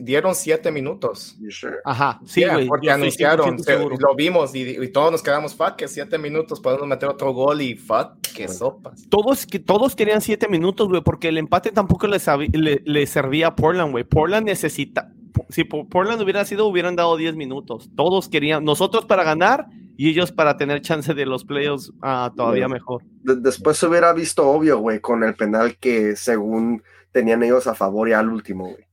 dieron 0.05 0.35
7 0.37 0.71
minutos. 0.71 1.37
Sure? 1.49 1.79
Ajá, 1.85 2.21
sí, 2.25 2.41
Yeah, 2.43 2.55
güey. 2.55 2.69
porque 2.69 2.91
anunciaron, 2.93 3.57
100% 3.59 3.59
se- 3.65 3.77
seguro. 3.77 3.97
lo 3.99 4.15
vimos 4.15 4.55
y, 4.55 4.61
y 4.63 4.89
todos 4.93 5.11
nos 5.11 5.23
quedamos, 5.23 5.55
fuck, 5.57 5.75
que 5.75 5.89
7 5.89 6.17
minutos 6.19 6.61
podemos 6.61 6.87
meter 6.87 7.09
otro 7.09 7.33
gol 7.33 7.61
y 7.61 7.75
fuck, 7.75 8.21
que 8.35 8.45
Bueno. 8.45 8.59
sopas. 8.59 9.09
Todos, 9.09 9.47
que, 9.47 9.59
todos 9.59 9.97
querían 9.97 10.21
siete 10.21 10.47
minutos, 10.49 10.89
güey, 10.89 11.03
porque 11.03 11.29
el 11.29 11.39
empate 11.39 11.73
tampoco 11.73 12.07
le, 12.07 12.19
le, 12.53 12.83
le 12.85 13.07
servía 13.07 13.49
a 13.49 13.57
Portland, 13.57 13.91
güey. 13.91 14.05
Portland 14.05 14.47
necesita. 14.47 15.13
Si 15.49 15.65
po- 15.65 15.89
Portland 15.89 16.21
hubiera 16.23 16.45
sido, 16.45 16.67
hubieran 16.67 16.95
dado 16.95 17.17
10 17.17 17.35
minutos. 17.35 17.91
Todos 17.97 18.29
querían, 18.29 18.63
nosotros 18.65 19.07
para 19.07 19.25
ganar 19.25 19.67
y 20.03 20.09
ellos 20.09 20.33
para 20.33 20.57
tener 20.57 20.81
chance 20.81 21.13
de 21.13 21.27
los 21.27 21.45
playoffs 21.45 21.93
ah, 22.01 22.33
todavía 22.35 22.69
Bueno. 22.69 22.75
mejor. 22.77 23.03
De- 23.23 23.37
después 23.37 23.77
se 23.77 23.87
hubiera 23.87 24.15
visto 24.15 24.49
obvio, 24.49 24.79
güey, 24.79 24.99
con 25.01 25.23
el 25.25 25.35
penal 25.35 25.77
que 25.77 26.17
según 26.17 26.83
tenían 27.13 27.43
ellos 27.43 27.67
a 27.67 27.75
favor 27.75 28.09
y 28.09 28.13
al 28.15 28.31
último, 28.31 28.65
güey. 28.71 28.85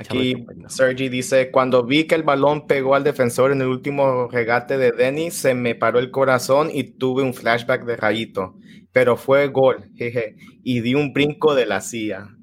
Aquí. 0.00 0.44
Sergi 0.66 1.08
dice, 1.08 1.52
cuando 1.52 1.84
vi 1.84 2.04
que 2.08 2.16
el 2.16 2.24
balón 2.24 2.66
pegó 2.66 2.96
al 2.96 3.04
defensor 3.04 3.52
en 3.52 3.60
el 3.60 3.68
último 3.68 4.26
regate 4.28 4.76
de 4.76 4.90
Denny, 4.90 5.30
se 5.30 5.54
me 5.54 5.76
paró 5.76 6.00
el 6.00 6.10
corazón 6.10 6.68
y 6.72 6.82
tuve 6.82 7.22
un 7.22 7.32
flashback 7.32 7.84
de 7.84 7.96
Rayito, 7.96 8.56
pero 8.92 9.16
fue 9.16 9.46
gol, 9.48 9.84
jeje, 9.94 10.34
y 10.64 10.80
di 10.80 10.94
un 10.96 11.12
brinco 11.12 11.54
de 11.54 11.66
la 11.66 11.80
silla. 11.80 12.35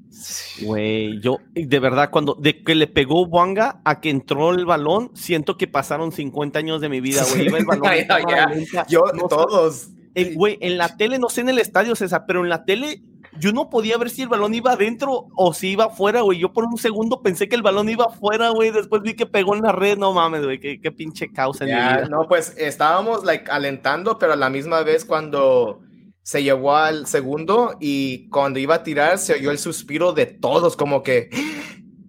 Güey, 0.61 1.19
yo, 1.21 1.37
de 1.53 1.79
verdad, 1.79 2.09
cuando 2.11 2.35
de 2.35 2.63
que 2.63 2.75
le 2.75 2.87
pegó 2.87 3.23
Wanga 3.25 3.81
a 3.83 3.99
que 3.99 4.09
entró 4.09 4.51
el 4.51 4.65
balón, 4.65 5.11
siento 5.15 5.57
que 5.57 5.67
pasaron 5.67 6.11
50 6.11 6.59
años 6.59 6.81
de 6.81 6.89
mi 6.89 7.01
vida, 7.01 7.23
güey. 7.29 7.47
Iba 7.47 7.57
el 7.57 7.65
balón 7.65 7.89
lenta. 7.91 8.85
Yo, 8.87 9.01
No 9.13 9.27
todos. 9.27 9.89
Güey, 10.35 10.57
en 10.61 10.77
la 10.77 10.95
tele, 10.95 11.17
no 11.17 11.29
sé 11.29 11.41
en 11.41 11.49
el 11.49 11.57
estadio, 11.59 11.95
César, 11.95 12.25
pero 12.27 12.43
en 12.43 12.49
la 12.49 12.65
tele 12.65 13.01
yo 13.39 13.51
no 13.51 13.71
podía 13.71 13.97
ver 13.97 14.11
si 14.11 14.21
el 14.21 14.27
balón 14.29 14.53
iba 14.53 14.73
adentro 14.73 15.25
o 15.35 15.53
si 15.55 15.69
iba 15.69 15.85
afuera, 15.85 16.21
güey. 16.21 16.37
Yo 16.37 16.53
por 16.53 16.65
un 16.65 16.77
segundo 16.77 17.23
pensé 17.23 17.49
que 17.49 17.55
el 17.55 17.63
balón 17.63 17.89
iba 17.89 18.05
afuera, 18.05 18.49
güey. 18.49 18.69
Después 18.69 19.01
vi 19.01 19.15
que 19.15 19.25
pegó 19.25 19.55
en 19.55 19.63
la 19.63 19.71
red. 19.71 19.97
No 19.97 20.13
mames, 20.13 20.43
güey. 20.43 20.59
Qué, 20.59 20.79
qué 20.79 20.91
pinche 20.91 21.31
causa 21.31 21.63
en 21.63 21.71
mi 21.71 21.75
Ya, 21.75 21.97
vida. 21.97 22.09
no, 22.09 22.27
pues 22.27 22.53
estábamos 22.59 23.23
like 23.25 23.49
alentando, 23.49 24.19
pero 24.19 24.33
a 24.33 24.35
la 24.35 24.51
misma 24.51 24.83
vez 24.83 25.03
cuando 25.03 25.81
se 26.23 26.41
llevó 26.41 26.75
al 26.75 27.05
segundo 27.05 27.75
y 27.79 28.27
cuando 28.29 28.57
iba 28.59 28.75
a 28.75 28.83
tirar 28.83 29.17
se 29.19 29.33
oyó 29.33 29.51
el 29.51 29.57
suspiro 29.59 30.13
de 30.13 30.25
todos 30.25 30.75
como 30.77 31.03
que 31.03 31.29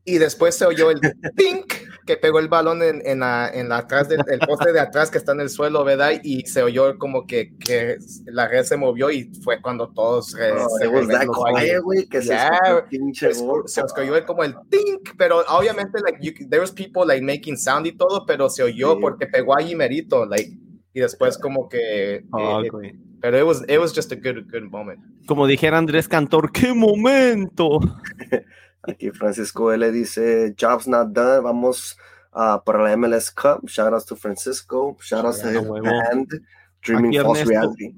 y 0.05 0.19
después 0.19 0.55
se 0.55 0.67
oyó 0.67 0.91
el 0.91 1.01
pink 1.37 1.73
que 2.07 2.19
pegó 2.19 2.39
el 2.39 2.49
balón 2.49 2.83
en, 2.83 3.01
en 3.07 3.21
la, 3.21 3.49
en 3.53 3.71
la 3.71 3.79
atrás 3.79 4.09
del 4.11 4.21
el 4.31 4.39
poste 4.41 4.73
de 4.75 4.81
atrás 4.81 5.11
que 5.11 5.17
está 5.17 5.33
en 5.33 5.41
el 5.41 5.49
suelo, 5.49 5.83
¿verdad? 5.85 6.21
Y 6.23 6.43
se 6.47 6.63
oyó 6.63 6.99
como 6.99 7.27
que, 7.27 7.57
que 7.59 7.97
la 8.27 8.47
red 8.47 8.63
se 8.65 8.77
movió 8.77 9.11
y 9.11 9.33
fue 9.43 9.63
cuando 9.63 9.91
todos 9.95 10.35
re- 10.35 10.53
Oh, 10.53 10.69
se 10.79 11.79
güey, 11.79 12.07
que 12.07 12.21
se 12.21 12.29
Yeah, 12.35 12.85
escuchó 12.91 13.63
Se 13.67 13.83
se 13.89 14.01
oyó 14.03 14.27
como 14.27 14.45
el 14.45 14.55
tink, 14.69 15.15
pero 15.17 15.43
obviamente 15.49 15.99
like 16.03 16.19
you, 16.21 16.33
there 16.51 16.61
was 16.61 16.71
people 16.73 17.07
like 17.07 17.23
making 17.25 17.57
sound 17.57 17.87
y 17.87 17.93
todo, 17.97 18.27
pero 18.27 18.51
se 18.51 18.63
oyó 18.63 18.95
Sí. 18.97 18.99
porque 19.01 19.27
pegó 19.27 19.57
allí 19.57 19.75
merito, 19.75 20.27
like 20.27 20.53
y 20.93 21.01
después 21.01 21.39
como 21.39 21.69
que 21.71 22.23
Ah, 22.33 22.61
eh, 22.63 22.69
güey. 22.69 22.93
Pero 23.25 23.39
it 23.39 23.47
was 23.47 23.65
it 23.71 23.79
was 23.79 23.95
just 23.95 24.13
a 24.13 24.17
good 24.17 24.47
good 24.51 24.71
moment. 24.71 25.01
Como 25.27 25.47
dijera 25.47 25.79
Andrés 25.79 26.09
Cantor, 26.09 26.53
¡qué 26.53 26.75
momento! 26.75 27.81
Aquí 28.83 29.11
Francisco 29.13 29.73
L 29.73 29.91
dice, 29.93 30.55
job's 30.61 30.87
not 30.87 31.15
done, 31.15 31.41
vamos 31.41 31.97
para 32.35 32.83
la 32.83 32.95
MLS 32.99 33.31
Cup. 33.31 33.67
Shout 33.67 33.95
outs 33.95 34.05
to 34.05 34.15
Francisco. 34.15 34.95
Shout 35.01 35.25
outs 35.25 35.41
to 35.41 35.49
his 35.49 35.57
huevo. 35.57 35.85
band, 35.85 36.39
Dreaming 36.83 37.13
Aquí 37.13 37.23
False 37.23 37.41
Ernesto. 37.41 37.51
Reality. 37.51 37.95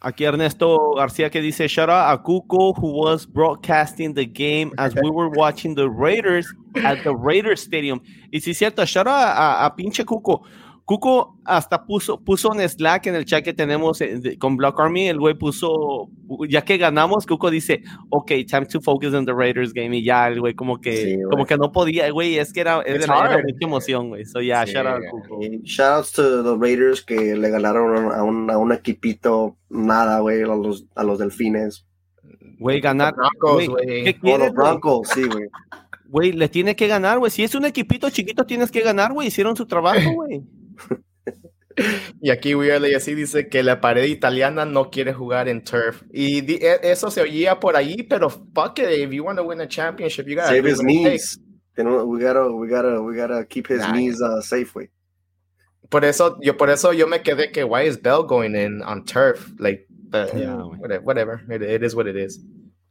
Aquí 0.00 0.24
Ernesto 0.24 0.94
García 0.96 1.30
que 1.30 1.40
dice, 1.40 1.68
shout 1.68 1.88
out 1.88 2.12
a 2.12 2.20
Cuco, 2.20 2.72
who 2.76 2.90
was 2.90 3.26
broadcasting 3.26 4.14
the 4.14 4.26
game 4.26 4.72
as 4.76 4.92
we 4.96 5.08
were 5.08 5.28
watching 5.28 5.76
the 5.76 5.88
Raiders 5.88 6.52
at 6.82 7.04
the 7.04 7.14
Raiders 7.14 7.60
Stadium. 7.60 8.00
Y 8.32 8.40
sí, 8.40 8.54
cierto, 8.54 8.84
shout 8.84 9.06
out 9.06 9.14
a, 9.14 9.66
a 9.66 9.76
pinche 9.76 10.04
Cuco. 10.04 10.42
Cuco 10.88 11.36
hasta 11.44 11.84
puso, 11.84 12.18
puso 12.18 12.50
en 12.54 12.66
Slack 12.66 13.08
en 13.08 13.14
el 13.14 13.26
chat 13.26 13.44
que 13.44 13.52
tenemos 13.52 14.00
eh, 14.00 14.38
con 14.38 14.56
Block 14.56 14.80
Army, 14.80 15.08
el 15.08 15.18
güey 15.18 15.34
puso, 15.34 16.08
ya 16.48 16.62
que 16.62 16.78
ganamos, 16.78 17.26
Cuco 17.26 17.50
dice, 17.50 17.82
ok, 18.08 18.32
time 18.46 18.64
to 18.64 18.80
focus 18.80 19.12
on 19.12 19.26
the 19.26 19.34
Raiders 19.34 19.74
game, 19.74 19.98
y 19.98 20.02
ya, 20.02 20.28
el 20.28 20.40
güey 20.40 20.54
como 20.54 20.80
que, 20.80 20.96
Sí, 20.96 21.18
como 21.30 21.44
que 21.44 21.58
no 21.58 21.72
podía, 21.72 22.10
güey, 22.10 22.38
es 22.38 22.54
que 22.54 22.60
era, 22.60 22.78
mucha 22.78 23.38
emoción, 23.60 24.08
güey, 24.08 24.24
so 24.24 24.40
ya, 24.40 24.64
Sí. 24.64 24.72
shout 24.72 24.86
out 24.86 25.02
Cuco. 25.10 25.42
Y 25.42 25.60
shout 25.62 25.98
outs 25.98 26.12
to 26.12 26.42
the 26.42 26.56
Raiders 26.58 27.02
que 27.04 27.36
le 27.36 27.50
ganaron 27.50 28.10
a 28.10 28.22
un, 28.22 28.50
a 28.50 28.56
un 28.56 28.72
equipito 28.72 29.58
nada, 29.68 30.20
güey, 30.20 30.40
a 30.42 30.46
los, 30.46 30.86
a 30.94 31.04
los 31.04 31.18
delfines. 31.18 31.86
Güey, 32.58 32.80
ganar, 32.80 33.14
Broncos, 33.14 33.68
güey. 33.68 34.04
¿qué 34.04 34.18
quieres, 34.18 34.46
los? 34.46 34.54
Broncos, 34.54 35.08
sí, 35.12 35.24
güey. 35.24 35.48
Güey, 36.06 36.32
le 36.32 36.48
tiene 36.48 36.74
que 36.74 36.86
ganar, 36.86 37.18
güey. 37.18 37.30
Si 37.30 37.42
es 37.42 37.54
un 37.54 37.66
equipito 37.66 38.08
chiquito, 38.08 38.46
tienes 38.46 38.70
que 38.70 38.80
ganar, 38.80 39.12
güey. 39.12 39.28
Hicieron 39.28 39.54
su 39.54 39.66
trabajo, 39.66 40.10
güey. 40.14 40.42
Y 42.20 42.30
aquí 42.30 42.54
Weirdly 42.56 42.94
así 42.94 43.14
dice 43.14 43.48
que 43.48 43.62
la 43.62 43.80
pared 43.80 44.02
italiana 44.04 44.64
no 44.64 44.90
quiere 44.90 45.12
jugar 45.14 45.48
en 45.48 45.62
turf. 45.62 46.02
Y 46.12 46.40
di- 46.40 46.56
e- 46.60 46.80
eso 46.82 47.08
se 47.08 47.20
oía 47.22 47.60
por 47.60 47.76
ahí, 47.76 48.02
pero 48.02 48.28
fuck 48.30 48.80
it, 48.80 48.88
if 48.98 49.12
you 49.12 49.22
want 49.24 49.38
to 49.38 49.44
win 49.44 49.60
a 49.60 49.68
championship, 49.68 50.26
you 50.26 50.34
gotta 50.34 50.48
Save 50.48 50.64
his 50.68 50.82
knees. 50.82 51.38
We 51.76 51.84
gotta, 52.20 52.50
we 52.52 52.66
gotta, 52.68 53.00
we 53.00 53.14
gotta 53.16 53.44
keep 53.46 53.68
his 53.68 53.78
Nah. 53.78 53.92
knees 53.92 54.20
uh, 54.20 54.40
safe, 54.40 54.72
güey. 54.74 54.88
Por 55.88 56.04
eso, 56.04 56.36
yo 56.42 56.56
por 56.56 56.68
eso 56.68 56.92
yo 56.92 57.06
me 57.06 57.20
quedé 57.22 57.52
que 57.52 57.62
why 57.62 57.82
is 57.86 57.96
Bell 57.96 58.24
going 58.24 58.56
in 58.56 58.82
on 58.82 59.04
turf? 59.04 59.48
Like, 59.60 59.86
but, 59.88 60.34
Yeah, 60.34 60.56
whatever, 60.80 61.04
whatever. 61.04 61.40
It, 61.48 61.62
it 61.62 61.84
is 61.84 61.94
what 61.94 62.08
it 62.08 62.16
is. 62.16 62.40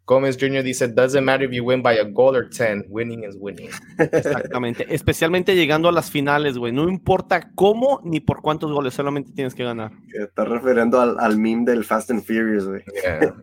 Gomez 0.08 0.38
Jr. 0.38 0.64
dice, 0.64 0.88
doesn't 0.88 1.26
matter 1.26 1.44
if 1.44 1.52
you 1.52 1.66
win 1.66 1.82
by 1.82 2.00
a 2.00 2.06
goal 2.06 2.34
or 2.34 2.50
10, 2.50 2.86
winning 2.88 3.26
is 3.26 3.36
winning. 3.36 3.70
Exactamente. 4.00 4.86
Especialmente 4.90 5.54
llegando 5.54 5.90
a 5.90 5.92
las 5.92 6.10
finales, 6.10 6.58
güey. 6.58 6.72
No 6.72 6.88
importa 6.88 7.52
cómo 7.56 8.00
ni 8.06 8.22
por 8.22 8.42
cuántos 8.42 8.72
goles, 8.72 8.94
solamente 8.94 9.34
tienes 9.34 9.54
que 9.54 9.66
ganar. 9.66 9.92
Está 10.14 10.46
refiriendo 10.46 11.02
al, 11.02 11.20
al 11.20 11.38
meme 11.38 11.66
del 11.66 11.84
Fast 11.84 12.10
and 12.10 12.24
Furious, 12.24 12.66
güey. 12.66 12.84
Yeah. 13.04 13.36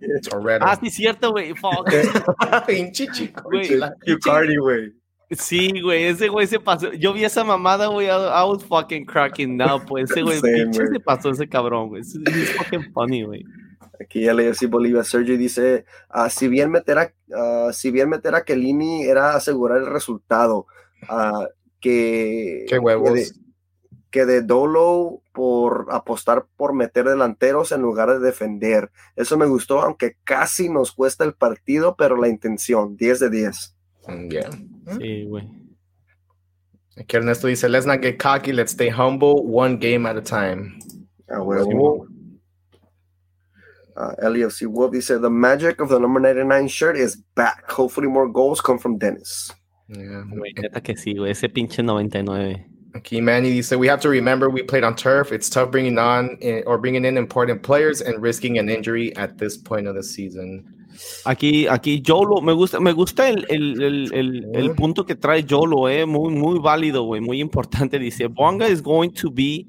Ah, 0.62 0.78
sí, 0.80 0.88
cierto, 0.88 1.32
güey. 1.32 1.52
Fuck. 1.54 1.86
Pinche 2.66 3.08
chico. 3.12 3.42
Cardi, 4.24 4.56
güey. 4.56 4.94
Sí, 5.32 5.80
güey, 5.82 6.04
ese 6.04 6.28
güey 6.28 6.46
se 6.46 6.60
pasó. 6.60 6.92
Yo 6.94 7.12
vi 7.12 7.24
esa 7.24 7.44
mamada, 7.44 7.88
güey. 7.88 8.06
I, 8.06 8.10
I 8.10 8.48
was 8.48 8.64
fucking 8.64 9.04
cracking 9.04 9.58
now, 9.58 9.84
pues. 9.84 10.10
Ese 10.10 10.22
güey, 10.22 10.40
pinche 10.40 10.86
se 10.86 11.00
pasó 11.00 11.28
ese 11.28 11.46
cabrón, 11.46 11.88
güey. 11.88 12.00
Es 12.00 12.52
fucking 12.56 12.90
funny, 12.94 13.22
güey. 13.22 13.44
Aquí 14.01 14.24
LAFC 14.24 14.68
Bolivia 14.68 15.05
Sergio 15.05 15.37
dice, 15.39 15.85
ah, 16.09 16.30
si 16.30 16.49
bien 16.49 16.70
meter 16.70 16.99
a, 16.99 17.12
ah, 17.37 17.70
si 17.72 17.91
bien 17.91 18.09
meter 18.09 18.35
a 18.35 18.45
Kelini 18.45 19.05
era 19.05 19.35
asegurar 19.35 19.78
el 19.78 19.87
resultado, 19.87 20.66
ah, 21.09 21.47
que, 21.80 22.64
Qué 22.68 22.78
huevos. 22.78 23.11
que 23.11 23.14
de, 23.14 23.26
que 24.11 24.26
de 24.26 24.43
Dolo 24.43 25.20
por 25.32 25.89
apostar 25.91 26.47
por 26.57 26.72
meter 26.72 27.09
delanteros 27.09 27.72
en 27.72 27.82
lugar 27.82 28.09
de 28.11 28.20
defender. 28.20 28.91
Eso 29.16 29.37
me 29.37 29.47
gustó, 29.47 29.82
aunque 29.82 30.16
casi 30.24 30.68
nos 30.68 30.93
cuesta 30.93 31.24
el 31.24 31.35
partido, 31.35 31.97
pero 31.97 32.16
la 32.16 32.28
intención, 32.28 32.97
10 32.97 33.20
de 33.20 33.30
10. 33.30 33.76
Mm, 34.07 34.28
Yeah. 34.30 34.51
Sí, 34.99 35.24
güey. 35.24 35.49
Aquí 36.97 37.16
Ernesto 37.16 37.49
dice, 37.49 37.68
let's 37.68 37.87
not 37.87 38.01
get 38.01 38.18
cocky, 38.22 38.53
let's 38.53 38.72
stay 38.72 38.89
humble, 38.89 39.43
one 39.45 39.76
game 39.76 40.09
at 40.09 40.16
a 40.16 40.22
time. 40.22 40.78
Ah, 41.28 41.43
huevo. 41.43 42.07
Ah, 43.97 44.14
LAFC 44.22 44.66
Wolf 44.66 44.92
dice, 44.92 45.09
the 45.20 45.30
magic 45.30 45.80
of 45.80 45.88
the 45.88 45.99
number 45.99 46.18
99 46.18 46.68
shirt 46.68 46.97
is 46.97 47.16
back. 47.36 47.70
Hopefully 47.70 48.09
more 48.09 48.28
goals 48.28 48.61
come 48.61 48.78
from 48.78 48.99
Dennis. 48.99 49.53
Yeah. 49.88 50.24
Güey, 50.26 50.55
neta 50.57 50.80
que 50.80 50.95
sí, 50.97 51.14
güey. 51.14 51.30
Ese 51.30 51.49
pinche 51.49 51.84
99. 51.84 52.66
Aquí 52.95 53.20
Manny 53.20 53.51
dice, 53.51 53.76
we 53.76 53.88
have 53.88 54.01
to 54.01 54.09
remember 54.09 54.49
we 54.49 54.62
played 54.62 54.84
on 54.84 54.95
turf. 54.95 55.32
It's 55.32 55.51
tough 55.51 55.70
bringing 55.70 55.99
on 55.99 56.38
eh, 56.40 56.62
or 56.64 56.78
bringing 56.78 57.05
in 57.05 57.18
important 57.18 57.62
players 57.62 58.01
and 58.01 58.22
risking 58.22 58.57
an 58.59 58.68
injury 58.68 59.14
at 59.16 59.38
this 59.38 59.57
point 59.57 59.88
of 59.88 59.97
the 59.97 60.03
season. 60.03 60.64
Aquí, 61.24 61.66
aquí 61.66 62.01
Yolo, 62.07 62.40
me 62.40 62.53
gusta, 62.53 62.78
me 62.78 62.92
gusta 62.92 63.28
el, 63.28 63.45
el, 63.49 63.82
el, 63.82 64.12
el, 64.14 64.51
el 64.55 64.74
punto 64.76 65.05
que 65.05 65.16
trae 65.16 65.42
Yolo, 65.42 65.88
eh, 65.88 66.07
muy, 66.07 66.32
muy 66.32 66.61
válido, 66.61 67.03
güey, 67.03 67.20
muy 67.20 67.40
importante. 67.40 67.99
Dice, 67.99 68.28
Bonga 68.28 68.68
is 68.68 68.80
going 68.80 69.11
to 69.11 69.28
be 69.28 69.66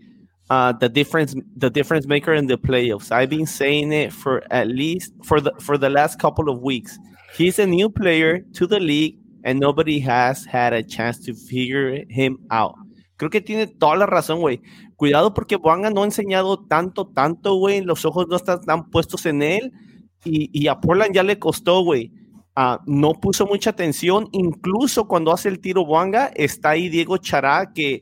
uh, 0.49 0.73
the 0.73 0.89
difference, 0.89 1.35
the 1.57 1.69
difference 1.69 2.07
maker 2.07 2.33
in 2.33 2.47
the 2.47 2.57
playoffs. 2.57 3.11
I've 3.11 3.29
been 3.29 3.45
saying 3.45 3.91
it 3.91 4.13
for 4.13 4.43
at 4.51 4.67
least 4.67 5.13
for 5.23 5.41
the 5.41 5.51
for 5.59 5.77
the 5.77 5.89
last 5.89 6.19
couple 6.19 6.49
of 6.49 6.61
weeks. 6.61 6.97
He's 7.35 7.59
a 7.59 7.65
new 7.65 7.89
player 7.89 8.39
to 8.53 8.67
the 8.67 8.79
league, 8.79 9.17
and 9.43 9.59
nobody 9.59 9.99
has 9.99 10.45
had 10.45 10.73
a 10.73 10.83
chance 10.83 11.19
to 11.25 11.33
figure 11.33 12.03
him 12.09 12.37
out. 12.51 12.75
Creo 13.17 13.29
que 13.29 13.41
tiene 13.41 13.67
toda 13.67 13.95
la 13.95 14.05
razón, 14.05 14.39
güey. 14.41 14.61
Cuidado 14.97 15.33
porque 15.33 15.55
Bonga 15.57 15.89
no 15.89 16.03
ha 16.03 16.05
enseñado 16.05 16.65
tanto, 16.67 17.07
tanto, 17.07 17.55
güey. 17.55 17.81
Los 17.81 18.05
ojos 18.05 18.27
no 18.29 18.35
están 18.35 18.61
tan 18.61 18.89
puestos 18.89 19.25
en 19.25 19.41
él 19.41 19.71
y, 20.25 20.67
a 20.67 20.79
Portland 20.79 21.13
ya 21.13 21.23
le 21.23 21.39
costó, 21.39 21.81
güey. 21.81 22.11
Ah, 22.55 22.81
no 22.85 23.13
puso 23.13 23.45
mucha 23.45 23.71
atención, 23.71 24.29
incluso 24.31 25.07
cuando 25.07 25.31
hace 25.31 25.49
el 25.49 25.59
tiro 25.59 25.85
Buanga, 25.85 26.27
está 26.35 26.71
ahí 26.71 26.87
Diego 26.89 27.17
Chará, 27.17 27.73
que 27.73 28.01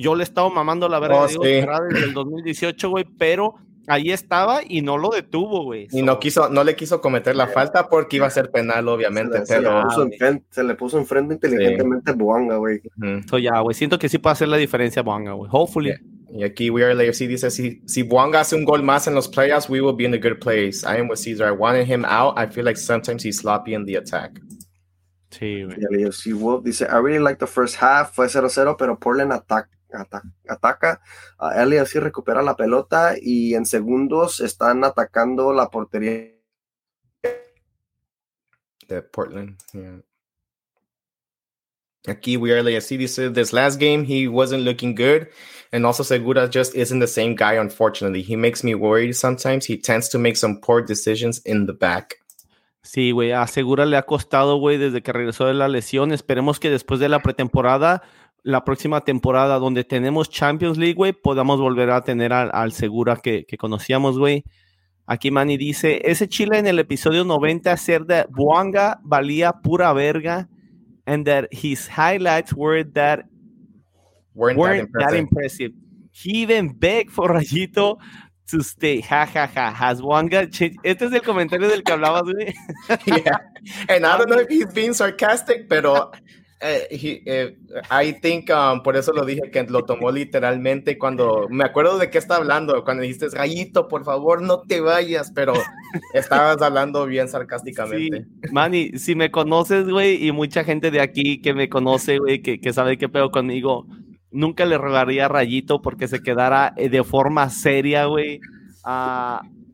yo 0.00 0.14
le 0.14 0.22
he 0.22 0.24
estado 0.24 0.50
mamando 0.50 0.88
la 0.88 0.98
verdad 0.98 1.24
oh, 1.24 1.42
Chará 1.42 1.80
desde 1.88 2.06
el 2.06 2.12
2018, 2.14 2.90
güey, 2.90 3.04
pero 3.18 3.54
ahí 3.86 4.10
estaba 4.10 4.60
y 4.66 4.82
no 4.82 4.98
lo 4.98 5.10
detuvo, 5.10 5.64
güey. 5.64 5.88
Y 5.92 6.02
no 6.02 6.18
quiso, 6.18 6.48
no 6.48 6.64
le 6.64 6.76
quiso 6.76 7.00
cometer 7.00 7.36
la 7.36 7.48
falta 7.48 7.88
porque 7.88 8.16
iba 8.16 8.26
a 8.26 8.30
ser 8.30 8.50
penal, 8.50 8.88
obviamente. 8.88 9.44
Se, 9.46 9.56
pero... 9.56 9.84
se, 10.50 10.64
le, 10.64 10.74
puso 10.74 10.98
enfrente 10.98 11.34
inteligentemente 11.34 12.12
Buanga, 12.12 12.56
güey. 12.56 12.80
ya, 13.40 13.60
güey, 13.60 13.74
siento 13.74 13.98
que 13.98 14.08
sí 14.08 14.18
puede 14.18 14.32
hacer 14.32 14.48
la 14.48 14.56
diferencia 14.56 15.02
Buanga, 15.02 15.32
güey. 15.32 15.48
Hopefully. 15.52 15.94
Y 16.28 16.44
aquí 16.44 16.70
We 16.70 16.84
Are 16.84 16.94
LAFC 16.94 17.28
dice, 17.28 17.50
si, 17.50 17.82
si 17.86 18.02
Buanga 18.02 18.40
hace 18.40 18.56
un 18.56 18.64
gol 18.64 18.82
más 18.82 19.06
en 19.06 19.14
los 19.14 19.28
playoffs, 19.28 19.70
we 19.70 19.80
will 19.80 19.96
be 19.96 20.04
in 20.04 20.12
a 20.12 20.18
good 20.18 20.38
place. 20.38 20.84
I 20.84 21.00
am 21.00 21.08
with 21.08 21.18
Caesar. 21.18 21.46
I 21.46 21.52
wanted 21.52 21.86
him 21.86 22.04
out. 22.04 22.38
I 22.38 22.46
feel 22.46 22.64
like 22.64 22.76
sometimes 22.76 23.24
he's 23.24 23.38
sloppy 23.38 23.74
in 23.74 23.86
the 23.86 23.96
attack. 23.96 24.40
Sí, 25.30 25.64
LAFC 25.90 26.34
Wolf 26.34 26.64
dice, 26.64 26.82
I 26.82 26.98
really 26.98 27.18
like 27.18 27.38
the 27.38 27.46
first 27.46 27.76
half. 27.76 28.14
Fue 28.14 28.26
0-0, 28.26 28.76
pero 28.76 28.98
Portland 28.98 29.32
ataca. 30.00 30.30
ataca. 30.48 31.00
Uh, 31.38 31.64
LAFC 31.64 31.96
recupera 32.00 32.42
la 32.42 32.56
pelota 32.56 33.14
y 33.20 33.54
en 33.54 33.66
segundos 33.66 34.40
están 34.40 34.84
atacando 34.84 35.52
la 35.52 35.68
portería. 35.68 36.32
De 38.88 39.02
Portland, 39.02 39.58
yeah. 39.72 40.00
Aquí 42.06 42.36
we 42.36 42.52
are 42.52 42.62
LAFC 42.62 42.96
dice, 42.96 43.30
this 43.32 43.52
last 43.52 43.80
game 43.80 44.04
he 44.04 44.28
wasn't 44.28 44.62
looking 44.62 44.94
good. 44.94 45.28
And 45.72 45.84
also 45.84 46.04
Segura 46.04 46.48
just 46.48 46.74
isn't 46.76 47.00
the 47.00 47.08
same 47.08 47.34
guy, 47.34 47.54
unfortunately. 47.54 48.22
He 48.22 48.36
makes 48.36 48.62
me 48.62 48.74
worried 48.74 49.14
sometimes. 49.14 49.66
He 49.66 49.76
tends 49.76 50.08
to 50.10 50.18
make 50.18 50.36
some 50.36 50.60
poor 50.60 50.80
decisions 50.80 51.40
in 51.44 51.66
the 51.66 51.72
back. 51.72 52.14
Sí, 52.82 53.10
güey, 53.10 53.32
a 53.32 53.44
Segura 53.48 53.84
le 53.84 53.96
ha 53.96 54.02
costado, 54.02 54.58
güey, 54.58 54.78
desde 54.78 55.02
que 55.02 55.12
regresó 55.12 55.46
de 55.46 55.54
la 55.54 55.66
lesión. 55.66 56.12
Esperemos 56.12 56.60
que 56.60 56.70
después 56.70 57.00
de 57.00 57.08
la 57.08 57.20
pretemporada, 57.20 58.02
la 58.46 58.64
próxima 58.64 59.00
temporada 59.00 59.58
donde 59.58 59.82
tenemos 59.82 60.30
Champions 60.30 60.78
League, 60.78 60.94
güey, 60.94 61.12
podamos 61.12 61.58
volver 61.58 61.90
a 61.90 62.02
tener 62.02 62.32
al, 62.32 62.70
Segura 62.70 63.16
que, 63.16 63.44
que 63.44 63.58
conocíamos, 63.58 64.20
güey. 64.20 64.44
Aquí 65.04 65.32
Manny 65.32 65.56
dice, 65.56 66.00
ese 66.04 66.28
Chile 66.28 66.58
en 66.58 66.68
el 66.68 66.78
episodio 66.78 67.24
90 67.24 67.72
hacer 67.72 68.06
de 68.06 68.24
Buanga 68.30 69.00
valía 69.02 69.52
pura 69.52 69.92
verga 69.92 70.48
and 71.06 71.26
that 71.26 71.46
his 71.50 71.88
highlights 71.88 72.52
were 72.54 72.84
that 72.84 73.24
weren't, 74.32 74.58
weren't 74.58 74.92
that, 74.92 75.12
impressive. 75.12 75.12
that, 75.12 75.18
impressive. 75.18 75.72
He 76.12 76.42
even 76.42 76.72
begged 76.78 77.10
for 77.10 77.28
Rayito 77.28 77.98
to 78.48 78.62
stay. 78.62 79.02
Ja, 79.02 79.26
ja, 79.26 79.48
ja. 79.52 79.72
Has 79.72 80.00
Wanga 80.00 80.48
changed? 80.48 80.78
Este 80.84 81.06
es 81.06 81.12
el 81.12 81.22
comentario 81.22 81.68
del 81.68 81.82
que 81.82 81.92
hablabas, 81.92 82.22
güey. 82.22 82.54
yeah. 83.06 83.38
And 83.88 84.06
I 84.06 84.16
don't 84.16 84.30
know 84.30 84.38
if 84.38 84.48
he's 84.48 84.72
being 84.72 84.94
sarcastic, 84.94 85.68
pero 85.68 86.12
he, 86.60 87.22
uh, 87.26 88.00
I 88.00 88.12
think 88.20 88.50
um, 88.50 88.82
por 88.82 88.96
eso 88.96 89.12
lo 89.12 89.24
dije 89.24 89.50
que 89.50 89.64
lo 89.64 89.84
tomó 89.84 90.10
literalmente 90.10 90.96
cuando 90.96 91.46
me 91.50 91.64
acuerdo 91.64 91.98
de 91.98 92.10
qué 92.10 92.18
está 92.18 92.36
hablando 92.36 92.82
cuando 92.84 93.02
dijiste 93.02 93.28
Rayito 93.28 93.88
por 93.88 94.04
favor 94.04 94.40
no 94.40 94.62
te 94.62 94.80
vayas 94.80 95.32
pero 95.34 95.52
estabas 96.14 96.62
hablando 96.62 97.04
bien 97.06 97.28
sarcásticamente 97.28 98.24
sí, 98.24 98.52
Manny 98.52 98.98
si 98.98 99.14
me 99.14 99.30
conoces 99.30 99.88
güey 99.88 100.26
y 100.26 100.32
mucha 100.32 100.64
gente 100.64 100.90
de 100.90 101.00
aquí 101.00 101.40
que 101.42 101.52
me 101.52 101.68
conoce 101.68 102.18
güey 102.18 102.40
que, 102.40 102.60
que 102.60 102.72
sabe 102.72 102.96
qué 102.96 103.08
pedo 103.08 103.30
conmigo 103.30 103.86
nunca 104.36 104.64
le 104.64 104.78
rogaría 104.78 105.26
a 105.26 105.28
Rayito 105.28 105.80
porque 105.80 106.08
se 106.08 106.20
quedara 106.20 106.74
eh, 106.76 106.88
de 106.88 107.02
forma 107.02 107.48
seria, 107.50 108.04
güey. 108.04 108.40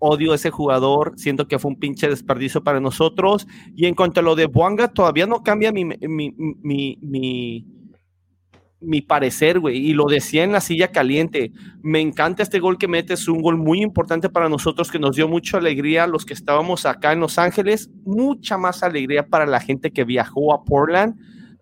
Odio 0.05 0.32
a 0.32 0.34
ese 0.34 0.50
jugador, 0.50 1.12
siento 1.16 1.46
que 1.46 1.61
fue 1.61 1.70
un 1.70 1.78
pinche 1.78 2.09
desperdicio 2.09 2.64
para 2.64 2.80
nosotros. 2.80 3.46
Y 3.76 3.86
en 3.86 3.94
cuanto 3.94 4.18
a 4.18 4.22
lo 4.22 4.34
de 4.34 4.46
Buanga, 4.46 4.88
todavía 4.88 5.26
no 5.26 5.44
cambia 5.44 5.70
mi, 5.70 5.84
mi, 5.84 6.34
mi, 6.61 7.64
mi, 8.80 9.00
parecer, 9.00 9.61
güey. 9.61 9.76
Y 9.76 9.94
lo 9.94 10.07
decía 10.07 10.42
en 10.42 10.50
la 10.50 10.61
silla 10.61 10.90
caliente. 10.90 11.53
Me 11.82 12.00
encanta 12.00 12.42
este 12.42 12.59
gol 12.59 12.78
que 12.78 12.88
mete, 12.88 13.14
es 13.14 13.28
un 13.28 13.40
gol 13.40 13.57
muy 13.57 13.80
importante 13.80 14.28
para 14.28 14.48
nosotros 14.48 14.90
que 14.90 14.98
nos 14.98 15.14
dio 15.14 15.28
mucha 15.28 15.59
alegría 15.59 16.03
a 16.03 16.09
los 16.09 16.26
que 16.26 16.34
estábamos 16.34 16.84
acá 16.84 17.12
en 17.12 17.20
Los 17.20 17.38
Ángeles, 17.38 17.88
mucha 18.05 18.59
más 18.59 18.82
alegría 18.82 19.28
para 19.28 19.46
la 19.46 19.61
gente 19.61 19.92
que 19.92 20.03
viajó 20.03 20.53
a 20.53 20.64
Portland. 20.64 21.14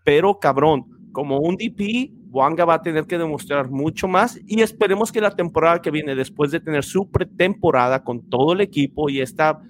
Pero 0.03 0.39
cabrón, 0.39 0.87
como 1.13 1.41
un 1.41 1.57
DP, 1.57 2.11
Wanga 2.31 2.65
va 2.65 2.75
a 2.75 2.83
tener 2.83 3.07
que 3.07 3.19
demostrar 3.19 3.71
mucho 3.71 4.07
más 4.09 4.39
y 4.47 4.63
esperemos 4.63 5.11
que 5.11 5.21
la 5.21 5.35
temporada 5.35 5.83
que 5.83 5.91
viene, 5.91 6.15
después 6.15 6.51
de 6.51 6.61
tener 6.61 6.85
su 6.85 7.11
pretemporada 7.11 8.05
con 8.05 8.29
todo 8.29 8.53
el 8.53 8.61
equipo 8.61 9.11
y 9.11 9.21
esta 9.21 9.61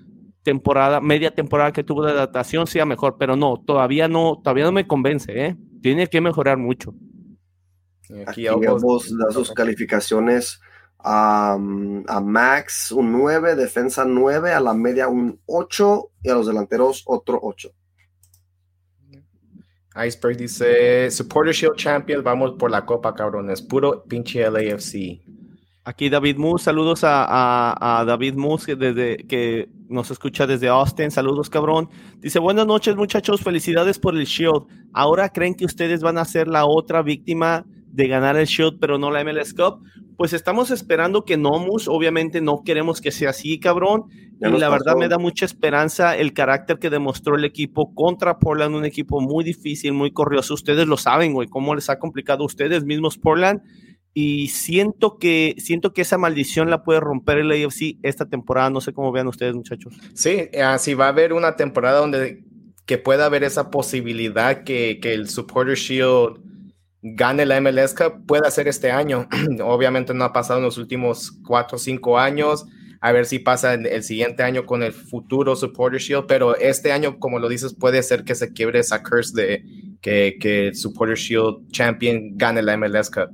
temporada, 0.42 1.00
media 1.00 1.34
temporada 1.34 1.72
que 1.72 1.84
tuvo 1.84 2.04
de 2.04 2.12
adaptación 2.12 2.66
sea 2.66 2.84
mejor, 2.84 3.16
pero 3.18 3.36
no, 3.36 3.62
todavía 3.64 4.08
no, 4.08 4.40
todavía 4.42 4.64
no 4.64 4.72
me 4.72 4.86
convence, 4.86 5.32
¿eh? 5.32 5.56
Tiene 5.82 6.06
que 6.06 6.20
mejorar 6.20 6.58
mucho. 6.58 6.94
Aquí, 8.26 8.46
vamos 8.46 9.14
a 9.28 9.32
sus 9.32 9.52
calificaciones 9.52 10.60
a, 10.98 11.54
a, 11.54 12.20
Max 12.20 12.92
un 12.92 13.12
9, 13.12 13.54
defensa 13.54 14.04
9, 14.04 14.52
a 14.52 14.60
la 14.60 14.74
media 14.74 15.08
un 15.08 15.40
8 15.46 16.10
y 16.22 16.28
a 16.28 16.34
los 16.34 16.46
delanteros 16.46 17.04
otro 17.06 17.38
8. 17.40 17.70
Iceberg 20.06 20.36
dice, 20.36 21.10
Supporter 21.10 21.54
Shield 21.54 21.76
Champions, 21.76 22.22
vamos 22.22 22.52
por 22.58 22.70
la 22.70 22.84
copa, 22.84 23.14
cabrones. 23.14 23.62
Puro 23.62 24.04
pinche 24.08 24.48
LAFC. 24.48 25.20
Aquí 25.84 26.10
David 26.10 26.36
Moose, 26.36 26.64
saludos 26.64 27.00
a, 27.04 28.04
David 28.06 28.34
Moose 28.34 28.76
desde, 28.76 29.16
que 29.26 29.68
nos 29.88 30.10
escucha 30.10 30.46
desde 30.46 30.68
Austin. 30.68 31.10
Saludos, 31.10 31.48
cabrón. 31.48 31.88
Dice, 32.18 32.38
buenas 32.38 32.66
noches, 32.66 32.94
muchachos. 32.96 33.40
Felicidades 33.40 33.98
por 33.98 34.14
el 34.14 34.24
Shield. 34.24 34.66
Ahora 34.92 35.30
creen 35.30 35.54
que 35.54 35.64
ustedes 35.64 36.02
van 36.02 36.18
a 36.18 36.24
ser 36.24 36.48
la 36.48 36.64
otra 36.66 37.02
víctima 37.02 37.64
de 37.92 38.08
ganar 38.08 38.36
el 38.36 38.46
Shield, 38.46 38.78
pero 38.80 38.98
no 38.98 39.10
la 39.10 39.24
MLS 39.24 39.54
Cup. 39.54 39.82
Pues 40.16 40.32
estamos 40.32 40.70
esperando 40.70 41.24
que 41.24 41.36
Nomus, 41.36 41.88
obviamente 41.88 42.40
no 42.40 42.62
queremos 42.64 43.00
que 43.00 43.10
sea 43.10 43.30
así, 43.30 43.58
cabrón. 43.58 44.04
y 44.40 44.58
la 44.58 44.68
verdad 44.68 44.96
me 44.96 45.08
da 45.08 45.18
mucha 45.18 45.44
esperanza 45.44 46.16
el 46.16 46.32
carácter 46.32 46.78
que 46.78 46.90
demostró 46.90 47.36
el 47.36 47.44
equipo 47.44 47.94
contra 47.94 48.38
Portland, 48.38 48.74
un 48.74 48.84
equipo 48.84 49.20
muy 49.20 49.44
difícil, 49.44 49.92
muy 49.92 50.12
corrioso. 50.12 50.54
Ustedes 50.54 50.86
lo 50.86 50.96
saben, 50.96 51.32
güey, 51.32 51.48
cómo 51.48 51.74
les 51.74 51.88
ha 51.88 51.98
complicado 51.98 52.42
a 52.42 52.46
ustedes 52.46 52.84
mismos 52.84 53.18
Portland. 53.18 53.62
Y 54.12 54.48
siento 54.48 55.18
que, 55.18 55.54
siento 55.58 55.92
que 55.92 56.02
esa 56.02 56.18
maldición 56.18 56.68
la 56.68 56.82
puede 56.82 57.00
romper 57.00 57.38
el 57.38 57.52
AFC 57.52 57.96
esta 58.02 58.26
temporada. 58.26 58.68
No 58.68 58.80
sé 58.80 58.92
cómo 58.92 59.12
vean 59.12 59.28
ustedes, 59.28 59.54
muchachos. 59.54 59.94
Sí, 60.14 60.48
así 60.62 60.94
va 60.94 61.06
a 61.06 61.10
haber 61.10 61.32
una 61.32 61.56
temporada 61.56 62.00
donde 62.00 62.44
que 62.86 62.98
pueda 62.98 63.26
haber 63.26 63.44
esa 63.44 63.70
posibilidad 63.70 64.64
que, 64.64 64.98
que 65.00 65.14
el 65.14 65.28
Supporter 65.28 65.76
Shield 65.76 66.49
gane 67.02 67.46
la 67.46 67.60
MLS 67.60 67.94
Cup, 67.94 68.26
puede 68.26 68.50
ser 68.50 68.68
este 68.68 68.90
año. 68.90 69.28
Obviamente 69.62 70.14
no 70.14 70.24
ha 70.24 70.32
pasado 70.32 70.58
en 70.58 70.64
los 70.64 70.78
últimos 70.78 71.32
cuatro 71.46 71.76
o 71.76 71.78
cinco 71.78 72.18
años. 72.18 72.66
A 73.02 73.12
ver 73.12 73.24
si 73.24 73.38
pasa 73.38 73.72
el 73.74 74.02
siguiente 74.02 74.42
año 74.42 74.66
con 74.66 74.82
el 74.82 74.92
futuro 74.92 75.56
Supporter 75.56 75.98
Shield, 75.98 76.26
pero 76.28 76.54
este 76.56 76.92
año, 76.92 77.18
como 77.18 77.38
lo 77.38 77.48
dices, 77.48 77.74
puede 77.74 78.02
ser 78.02 78.24
que 78.24 78.34
se 78.34 78.52
quiebre 78.52 78.80
esa 78.80 79.02
curse 79.02 79.32
de 79.34 79.64
que, 80.02 80.36
que 80.38 80.68
el 80.68 80.74
Supporter 80.76 81.16
Shield 81.16 81.70
Champion 81.70 82.36
gane 82.36 82.60
la 82.62 82.76
MLS 82.76 83.10
Cup. 83.10 83.30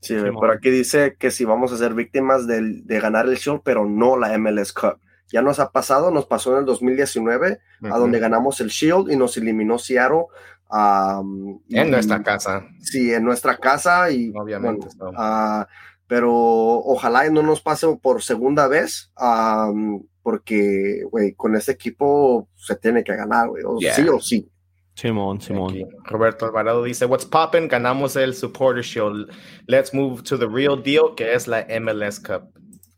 Sí, 0.00 0.16
por 0.34 0.50
aquí 0.50 0.68
dice 0.68 1.16
que 1.18 1.30
si 1.30 1.44
vamos 1.44 1.72
a 1.72 1.78
ser 1.78 1.94
víctimas 1.94 2.46
de, 2.46 2.82
de, 2.82 3.00
ganar 3.00 3.26
el 3.26 3.36
Shield, 3.36 3.60
pero 3.64 3.86
no 3.86 4.18
la 4.18 4.36
MLS 4.36 4.72
Cup. 4.72 4.98
Ya 5.28 5.40
nos 5.40 5.60
ha 5.60 5.70
pasado, 5.70 6.10
nos 6.10 6.26
pasó 6.26 6.52
en 6.52 6.58
el 6.58 6.64
2019, 6.66 7.58
a 7.90 7.98
donde 7.98 8.18
ganamos 8.18 8.60
el 8.60 8.68
Shield 8.68 9.10
y 9.10 9.16
nos 9.16 9.36
eliminó 9.36 9.78
Seattle 9.78 10.26
en 10.70 11.90
nuestra 11.90 12.22
casa. 12.22 12.66
Sí, 12.80 13.12
en 13.12 13.24
nuestra 13.24 13.56
casa 13.56 14.10
y 14.10 14.32
obviamente. 14.34 14.88
Ah, 15.16 15.66
pero 16.06 16.32
ojalá 16.32 17.28
no 17.30 17.42
nos 17.42 17.60
pase 17.60 17.86
por 18.00 18.22
segunda 18.22 18.68
vez, 18.68 19.10
porque, 20.22 21.02
güey, 21.10 21.34
con 21.34 21.56
este 21.56 21.72
equipo 21.72 22.48
se 22.54 22.76
tiene 22.76 23.04
que 23.04 23.16
ganar, 23.16 23.48
güey, 23.48 23.64
sí 23.94 24.08
o 24.08 24.20
sí. 24.20 24.50
Simón, 24.94 25.40
Simón. 25.40 25.74
Roberto 26.04 26.46
Alvarado 26.46 26.84
dice, 26.84 27.04
What's 27.06 27.26
poppin'? 27.26 27.66
Ganamos 27.66 28.14
el 28.14 28.32
Supporter 28.32 28.84
Shield. 28.84 29.28
Let's 29.66 29.92
move 29.92 30.22
to 30.22 30.38
the 30.38 30.46
real 30.46 30.80
deal, 30.80 31.14
que 31.16 31.34
es 31.34 31.48
la 31.48 31.66
MLS 31.80 32.20
Cup. 32.20 32.48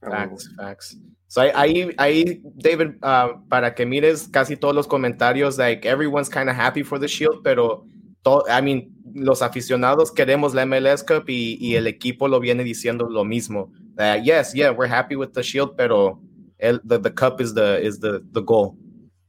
Ah, 0.03 0.11
facts, 0.11 0.55
facts. 0.57 0.99
So 1.29 1.41
ahí, 1.41 1.93
ahí, 1.99 2.41
David, 2.55 2.97
uh, 3.03 3.47
para 3.49 3.75
que 3.75 3.85
mires 3.85 4.29
casi 4.29 4.57
todos 4.57 4.75
los 4.75 4.87
comentarios, 4.87 5.59
like 5.59 5.87
everyone's 5.87 6.29
kind 6.29 6.49
of 6.49 6.57
happy 6.57 6.85
for 6.85 7.01
the 7.01 7.09
Shield, 7.09 7.43
pero 7.43 7.85
todo, 8.23 8.45
I 8.49 8.63
mean, 8.63 8.93
los 9.15 9.43
aficionados 9.43 10.13
queremos 10.13 10.55
la 10.55 10.65
MLS 10.67 11.03
Cup 11.03 11.29
y, 11.29 11.59
y 11.61 11.75
el 11.75 11.87
equipo 11.87 12.29
lo 12.29 12.39
viene 12.39 12.63
diciendo 12.63 13.09
lo 13.09 13.25
mismo. 13.25 13.73
That 13.97 14.23
yes, 14.23 14.53
yeah, 14.55 14.71
we're 14.71 14.93
happy 14.93 15.17
with 15.17 15.33
the 15.33 15.43
Shield, 15.43 15.75
pero 15.77 16.21
el, 16.59 16.81
the, 16.85 16.99
the 16.99 17.11
Cup 17.13 17.41
is 17.41 17.55
the, 17.55 17.81
is 17.83 17.99
the, 17.99 18.21
the 18.33 18.43
goal. 18.43 18.77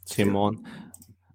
Simón. 0.05 0.63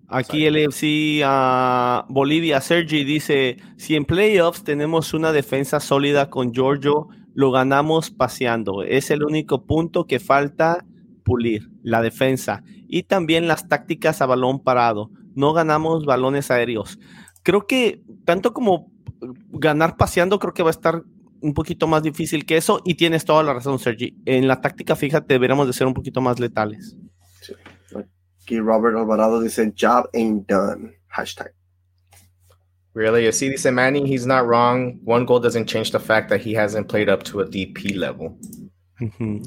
Aquí 0.09 0.45
el 0.45 0.57
FC 0.57 1.23
a 1.25 2.05
Bolivia, 2.09 2.61
Sergi 2.61 3.03
dice, 3.03 3.57
si 3.79 3.97
en 3.97 4.05
playoffs 4.05 4.63
tenemos 4.63 5.15
una 5.15 5.33
defensa 5.33 5.81
sólida 5.81 6.29
con 6.29 6.53
Giorgio, 6.53 7.09
lo 7.35 7.51
ganamos 7.51 8.11
paseando. 8.11 8.83
Es 8.83 9.11
el 9.11 9.23
único 9.23 9.65
punto 9.65 10.07
que 10.07 10.21
falta 10.21 10.85
pulir, 11.25 11.71
la 11.83 12.03
defensa. 12.03 12.63
Y 12.89 13.05
también 13.05 13.49
las 13.49 13.69
tácticas 13.69 14.21
a 14.21 14.27
balón 14.27 14.63
parado. 14.63 15.11
No 15.35 15.53
ganamos 15.53 16.05
balones 16.05 16.51
aéreos. 16.51 16.99
Creo 17.43 17.67
que 17.67 18.03
tanto 18.25 18.53
como 18.53 18.93
ganar 19.51 19.97
paseando, 19.97 20.39
creo 20.39 20.53
que 20.53 20.63
va 20.63 20.71
a 20.71 20.73
estar 20.73 21.03
un 21.41 21.55
poquito 21.55 21.87
más 21.87 22.03
difícil 22.03 22.45
que 22.45 22.57
eso. 22.57 22.81
Y 22.85 22.95
tienes 22.95 23.25
toda 23.25 23.43
la 23.43 23.55
razón, 23.55 23.79
Sergi. 23.79 24.17
En 24.27 24.47
la 24.47 24.61
táctica, 24.61 24.97
fíjate, 24.97 25.35
deberíamos 25.35 25.67
de 25.67 25.73
ser 25.73 25.87
un 25.87 25.95
poquito 25.95 26.21
más 26.21 26.39
letales. 26.39 26.97
Sí. 27.41 27.55
Aquí 28.43 28.59
Robert 28.59 28.97
Alvarado 28.97 29.41
dice, 29.41 29.73
job 29.79 30.09
ain't 30.13 30.49
done. 30.49 30.93
Hashtag. 31.09 31.53
Really? 32.95 33.25
You 33.25 33.33
see, 33.33 33.49
dice 33.49 33.71
Manny, 33.71 34.05
he's 34.07 34.27
not 34.27 34.47
wrong. 34.47 35.01
One 35.05 35.25
goal 35.25 35.41
doesn't 35.41 35.67
change 35.67 35.93
the 35.93 35.99
fact 35.99 36.29
that 36.29 36.43
he 36.43 36.55
hasn't 36.55 36.89
played 36.89 37.09
up 37.09 37.23
to 37.25 37.41
a 37.41 37.47
DP 37.47 37.97
level. 37.97 38.37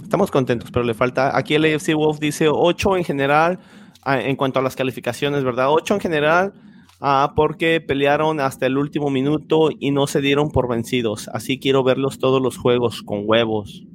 Estamos 0.04 0.32
contentos, 0.32 0.72
pero 0.72 0.84
le 0.84 0.94
falta. 0.94 1.38
Aquí 1.38 1.56
el 1.56 1.64
AFC 1.64 1.94
Wolf 1.94 2.20
dice 2.20 2.48
8 2.50 2.98
en 2.98 3.04
general, 3.04 3.60
ah, 4.04 4.20
en 4.20 4.36
cuanto 4.36 4.60
a 4.60 4.62
las 4.62 4.76
calificaciones, 4.76 5.44
¿verdad? 5.44 5.70
8 5.70 5.94
en 5.94 6.00
general, 6.02 6.54
ah, 7.00 7.34
porque 7.36 7.80
pelearon 7.80 8.40
hasta 8.40 8.66
el 8.66 8.78
último 8.78 9.10
minuto 9.10 9.70
y 9.80 9.92
no 9.92 10.08
se 10.08 10.22
dieron 10.22 10.52
por 10.52 10.68
vencidos. 10.68 11.30
Así 11.32 11.60
quiero 11.60 11.84
verlos 11.84 12.20
todos 12.20 12.42
los 12.42 12.58
juegos 12.58 13.02
con 13.04 13.24
huevos. 13.26 13.86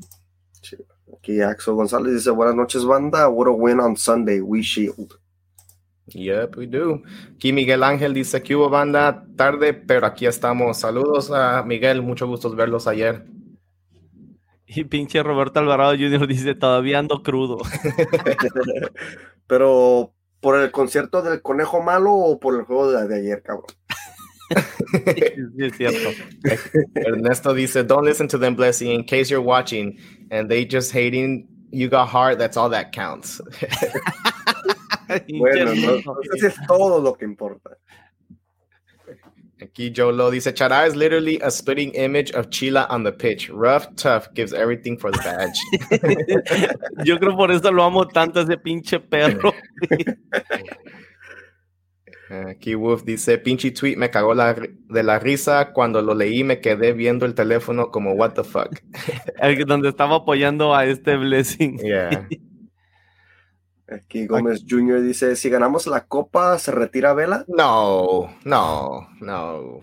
Aquí 1.12 1.42
Axel 1.42 1.74
González 1.74 2.14
dice, 2.14 2.30
buenas 2.30 2.54
noches, 2.54 2.84
banda. 2.84 3.28
What 3.28 3.48
a 3.48 3.50
win 3.50 3.80
on 3.80 3.96
Sunday. 3.96 4.40
We 4.40 4.62
shield. 4.62 5.19
Yep, 6.14 6.56
we 6.56 6.66
do. 6.66 7.02
Aquí 7.34 7.52
Miguel 7.52 7.82
Ángel 7.82 8.14
dice 8.14 8.42
que 8.42 8.56
hubo 8.56 8.68
banda 8.68 9.26
tarde, 9.36 9.74
pero 9.74 10.06
aquí 10.06 10.26
estamos. 10.26 10.78
Saludos 10.78 11.30
a 11.30 11.62
Miguel, 11.62 12.02
mucho 12.02 12.26
gusto 12.26 12.54
verlos 12.54 12.86
ayer. 12.86 13.24
Y 14.66 14.84
pinche 14.84 15.22
Roberto 15.22 15.58
Alvarado 15.58 15.92
Jr. 15.92 16.26
dice, 16.26 16.54
todavía 16.54 16.98
ando 16.98 17.22
crudo. 17.22 17.58
pero, 19.46 20.12
¿por 20.40 20.60
el 20.60 20.70
concierto 20.70 21.22
del 21.22 21.42
conejo 21.42 21.82
malo 21.82 22.12
o 22.12 22.38
por 22.38 22.54
el 22.54 22.62
juego 22.62 22.90
de 22.92 23.16
ayer, 23.16 23.42
cabrón? 23.42 23.66
es 25.58 25.76
cierto. 25.76 26.10
Ernesto 26.94 27.52
dice, 27.54 27.84
don't 27.84 28.06
listen 28.06 28.28
to 28.28 28.38
them, 28.38 28.54
Blessing, 28.54 28.92
in 28.92 29.04
case 29.04 29.30
you're 29.30 29.44
watching 29.44 29.98
and 30.30 30.48
they 30.48 30.64
just 30.64 30.92
hating 30.92 31.48
you 31.72 31.88
got 31.88 32.08
heart, 32.08 32.38
that's 32.38 32.56
all 32.56 32.70
that 32.70 32.92
counts. 32.92 33.40
bueno, 35.38 35.74
no, 35.74 36.14
eso 36.34 36.46
es 36.46 36.54
todo 36.66 37.00
lo 37.00 37.14
que 37.14 37.24
importa. 37.24 37.76
Aquí 39.62 39.92
Joe 39.94 40.12
Lo 40.12 40.30
dice, 40.30 40.54
Chara 40.54 40.86
is 40.86 40.96
literally 40.96 41.38
a 41.42 41.50
splitting 41.50 41.92
image 41.94 42.32
of 42.32 42.48
Chila 42.48 42.86
on 42.88 43.04
the 43.04 43.12
pitch. 43.12 43.50
Rough, 43.50 43.94
tough, 43.94 44.32
gives 44.34 44.54
everything 44.54 44.96
for 44.96 45.10
the 45.10 45.18
badge. 45.18 45.58
Yo 47.04 47.18
creo 47.18 47.36
por 47.36 47.50
eso 47.50 47.70
lo 47.70 47.84
amo 47.84 48.06
tanto 48.08 48.40
ese 48.40 48.56
pinche 48.56 49.00
perro. 49.00 49.52
Aquí 52.48 52.74
Wolf 52.74 53.04
dice, 53.04 53.38
pinche 53.38 53.72
tweet 53.72 53.96
me 53.96 54.08
cagó 54.08 54.34
la, 54.34 54.54
de 54.54 55.02
la 55.02 55.18
risa. 55.18 55.72
Cuando 55.72 56.00
lo 56.00 56.14
leí 56.14 56.44
me 56.44 56.60
quedé 56.60 56.92
viendo 56.92 57.26
el 57.26 57.34
teléfono 57.34 57.90
como, 57.90 58.12
what 58.12 58.34
the 58.34 58.44
fuck. 58.44 58.80
el 59.40 59.64
donde 59.66 59.88
estaba 59.88 60.16
apoyando 60.16 60.74
a 60.74 60.86
este 60.86 61.16
Blessing. 61.16 61.78
Yeah. 61.78 62.28
Aquí 63.90 64.26
Gómez 64.26 64.64
Jr. 64.68 65.02
dice, 65.02 65.36
si 65.36 65.48
ganamos 65.50 65.86
la 65.86 66.06
copa, 66.06 66.58
¿se 66.58 66.70
retira 66.70 67.12
Vela? 67.12 67.44
No, 67.48 68.30
no, 68.44 69.08
no. 69.20 69.80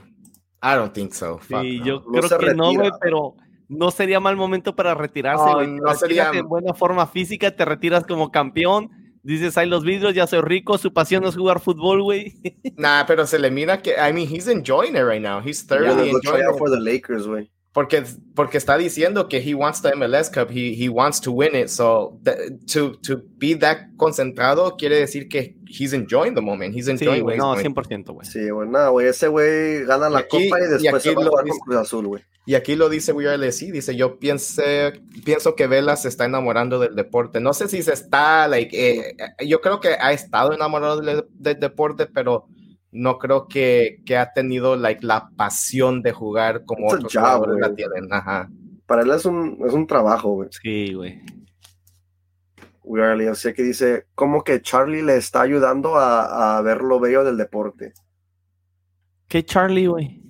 I 0.64 0.76
don't 0.76 0.94
think 0.94 1.14
so. 1.14 1.40
sí, 1.48 1.82
yo 1.84 2.04
creo 2.04 2.40
que 2.40 2.54
no, 2.54 2.74
güey, 2.74 2.92
pero 3.02 3.36
no 3.68 3.92
sería 3.92 4.20
mal 4.20 4.36
momento 4.36 4.76
para 4.76 4.96
retirarse, 4.96 5.54
güey. 5.54 5.68
No, 5.68 5.94
sería... 5.96 6.32
en 6.34 6.48
buena 6.48 6.74
forma 6.74 7.06
física, 7.08 7.56
te 7.56 7.66
retiras 7.66 8.06
como 8.06 8.32
campeón 8.32 8.90
Dices, 9.28 9.58
hay 9.58 9.68
los 9.68 9.84
vidrios, 9.84 10.14
ya 10.14 10.26
soy 10.26 10.40
rico, 10.40 10.78
su 10.78 10.94
pasión 10.94 11.26
es 11.26 11.36
jugar 11.36 11.60
fútbol, 11.60 12.02
güey. 12.02 12.34
nah, 12.78 13.04
pero 13.06 13.28
se 13.28 13.38
le 13.38 13.52
mira 13.52 13.82
que, 13.82 13.92
I 13.92 14.14
mean, 14.14 14.26
he's 14.34 14.48
enjoying 14.48 14.96
it 14.96 15.04
right 15.04 15.22
now. 15.22 15.42
He's 15.42 15.68
thoroughly 15.68 16.12
enjoying 16.12 16.50
it. 16.50 16.58
for 16.58 16.70
the 16.70 16.80
Lakers, 16.80 17.28
güey. 17.28 17.52
Porque, 17.78 18.04
porque 18.34 18.58
está 18.58 18.76
diciendo 18.76 19.30
que 19.30 19.38
he 19.38 19.54
wants 19.54 19.84
the 19.84 19.94
MLS 19.96 20.32
Cup, 20.32 20.50
he, 20.50 20.74
he 20.74 20.90
wants 20.90 21.22
to 21.22 21.32
win 21.32 21.56
it. 21.56 21.68
So, 21.68 22.20
to, 22.74 22.94
to 23.04 23.22
be 23.38 23.54
that 23.54 23.96
concentrado 23.98 24.76
quiere 24.78 25.00
decir 25.00 25.30
que 25.30 25.56
he's 25.68 25.94
enjoying 25.94 26.34
the 26.34 26.42
moment. 26.42 26.76
He's 26.76 26.88
enjoying 26.88 27.20
sí, 27.20 27.22
güey, 27.22 27.38
no, 27.38 27.56
100%, 27.56 28.14
güey. 28.16 28.26
Sí, 28.26 28.50
güey, 28.50 28.68
nada, 28.68 28.90
güey, 28.90 29.06
ese 29.06 29.28
güey 29.28 29.86
gana 29.86 30.10
la 30.10 30.28
copa 30.28 30.60
y 30.60 30.72
después 30.72 31.04
se 31.04 31.14
va 31.14 31.22
a 31.22 31.26
jugar 31.28 31.48
con 31.48 31.60
Cruz 31.60 31.78
Azul, 31.78 32.08
güey. 32.08 32.24
Y 32.48 32.56
aquí 32.56 32.76
lo 32.76 32.90
dice 32.90 33.12
We 33.12 33.30
Are 33.30 33.38
dice, 33.38 33.96
yo 33.96 34.18
piense, 34.18 34.94
pienso 35.24 35.54
que 35.56 35.68
Vela 35.68 35.98
se 35.98 36.08
está 36.08 36.26
enamorando 36.26 36.80
del 36.80 36.96
deporte. 36.96 37.42
No 37.42 37.54
sé 37.54 37.68
si 37.68 37.84
se 37.84 37.94
está, 37.94 38.48
like, 38.48 38.76
eh, 38.76 39.16
yo 39.46 39.62
creo 39.62 39.80
que 39.80 39.90
ha 39.90 40.14
estado 40.14 40.52
enamorado 40.52 41.00
del, 41.00 41.60
deporte, 41.60 42.08
pero 42.08 42.48
no 42.92 43.20
creo 43.20 43.48
que, 43.48 44.02
que, 44.06 44.18
ha 44.18 44.34
tenido 44.34 44.76
like, 44.76 45.06
la 45.06 45.30
pasión 45.36 46.02
de 46.02 46.12
jugar 46.12 46.66
como 46.66 46.88
otros 46.88 47.14
jugadores 47.14 47.60
la 47.60 47.76
tienen. 47.76 48.12
Ajá. 48.12 48.50
Para 48.86 49.02
él 49.02 49.12
es 49.12 49.26
un, 49.26 49.60
es 49.66 49.74
un 49.74 49.86
trabajo, 49.86 50.34
güey. 50.34 50.50
Sí, 50.52 50.94
güey. 50.94 51.22
We 52.84 53.04
Are 53.04 53.36
sé 53.36 53.54
que 53.54 53.64
dice, 53.64 54.06
como 54.16 54.44
que 54.44 54.62
Charlie 54.62 55.02
le 55.02 55.18
está 55.18 55.42
ayudando 55.42 55.98
a, 55.98 56.58
a 56.58 56.62
ver 56.62 56.82
lo 56.82 57.00
bello 57.00 57.26
del 57.26 57.36
deporte. 57.36 57.94
¿Qué 59.28 59.44
Charlie, 59.44 59.88
güey? 59.88 60.22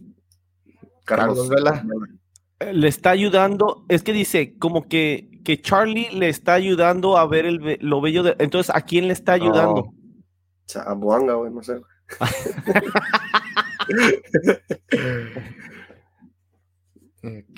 Carlos, 1.06 1.48
Vela. 1.48 1.86
Eh, 2.60 2.74
le 2.74 2.88
está 2.88 3.12
ayudando, 3.12 3.86
es 3.88 4.02
que 4.02 4.12
dice 4.12 4.58
como 4.58 4.88
que, 4.88 5.42
que 5.46 5.62
Charlie 5.62 6.10
le 6.12 6.30
está 6.30 6.56
ayudando 6.56 7.18
a 7.18 7.28
ver 7.28 7.46
el, 7.46 7.78
lo 7.82 8.02
bello 8.02 8.24
de... 8.24 8.36
Entonces, 8.40 8.76
¿a 8.76 8.82
quién 8.82 9.08
le 9.08 9.14
está 9.14 9.34
ayudando? 9.34 9.94
Oh, 10.76 10.80
a 10.84 10.94
Buanga, 10.96 11.36
güey, 11.36 11.54
no 11.54 11.62
sé. 11.62 11.80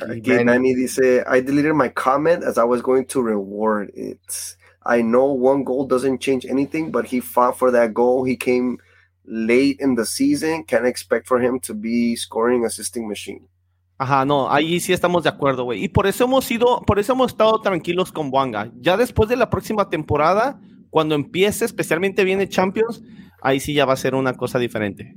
Aquí 0.10 0.44
Nani 0.44 0.74
dice, 0.74 1.24
I 1.28 1.42
deleted 1.42 1.76
my 1.76 1.90
comment 1.90 2.44
as 2.44 2.58
I 2.58 2.64
was 2.64 2.82
going 2.82 3.06
to 3.06 3.22
reward 3.22 3.92
it. 3.94 4.56
I 4.86 5.02
know 5.02 5.34
one 5.34 5.64
goal 5.64 5.86
doesn't 5.86 6.20
change 6.20 6.46
anything, 6.46 6.92
but 6.92 7.06
he 7.06 7.20
fought 7.20 7.58
for 7.58 7.72
that 7.72 7.94
goal. 7.94 8.24
He 8.24 8.36
came 8.36 8.78
late 9.26 9.80
in 9.80 9.96
the 9.96 10.06
season, 10.06 10.64
can 10.64 10.86
expect 10.86 11.28
for 11.28 11.40
him 11.40 11.60
to 11.62 11.74
be 11.74 12.16
scoring 12.16 12.66
assisting 12.66 13.08
machine. 13.08 13.48
Ajá, 14.00 14.26
no, 14.26 14.50
ahí 14.50 14.80
sí 14.80 14.94
estamos 14.94 15.24
de 15.24 15.30
acuerdo, 15.30 15.66
güey. 15.66 15.84
Y 15.84 15.90
por 15.90 16.08
eso 16.08 16.24
hemos 16.24 16.46
sido, 16.46 16.82
por 16.88 17.00
eso 17.00 17.12
hemos 17.14 17.32
estado 17.32 17.60
tranquilos 17.60 18.14
con 18.14 18.30
Wanga. 18.32 18.72
Ya 18.80 18.96
después 18.96 19.28
de 19.28 19.36
la 19.36 19.50
próxima 19.50 19.90
temporada, 19.90 20.60
cuando 20.90 21.16
empiece, 21.16 21.66
especialmente 21.66 22.24
viene 22.24 22.48
Champions, 22.48 23.04
ahí 23.42 23.60
sí 23.60 23.74
ya 23.74 23.86
va 23.86 23.94
a 23.94 23.98
ser 23.98 24.16
una 24.16 24.34
cosa 24.34 24.60
diferente. 24.60 25.16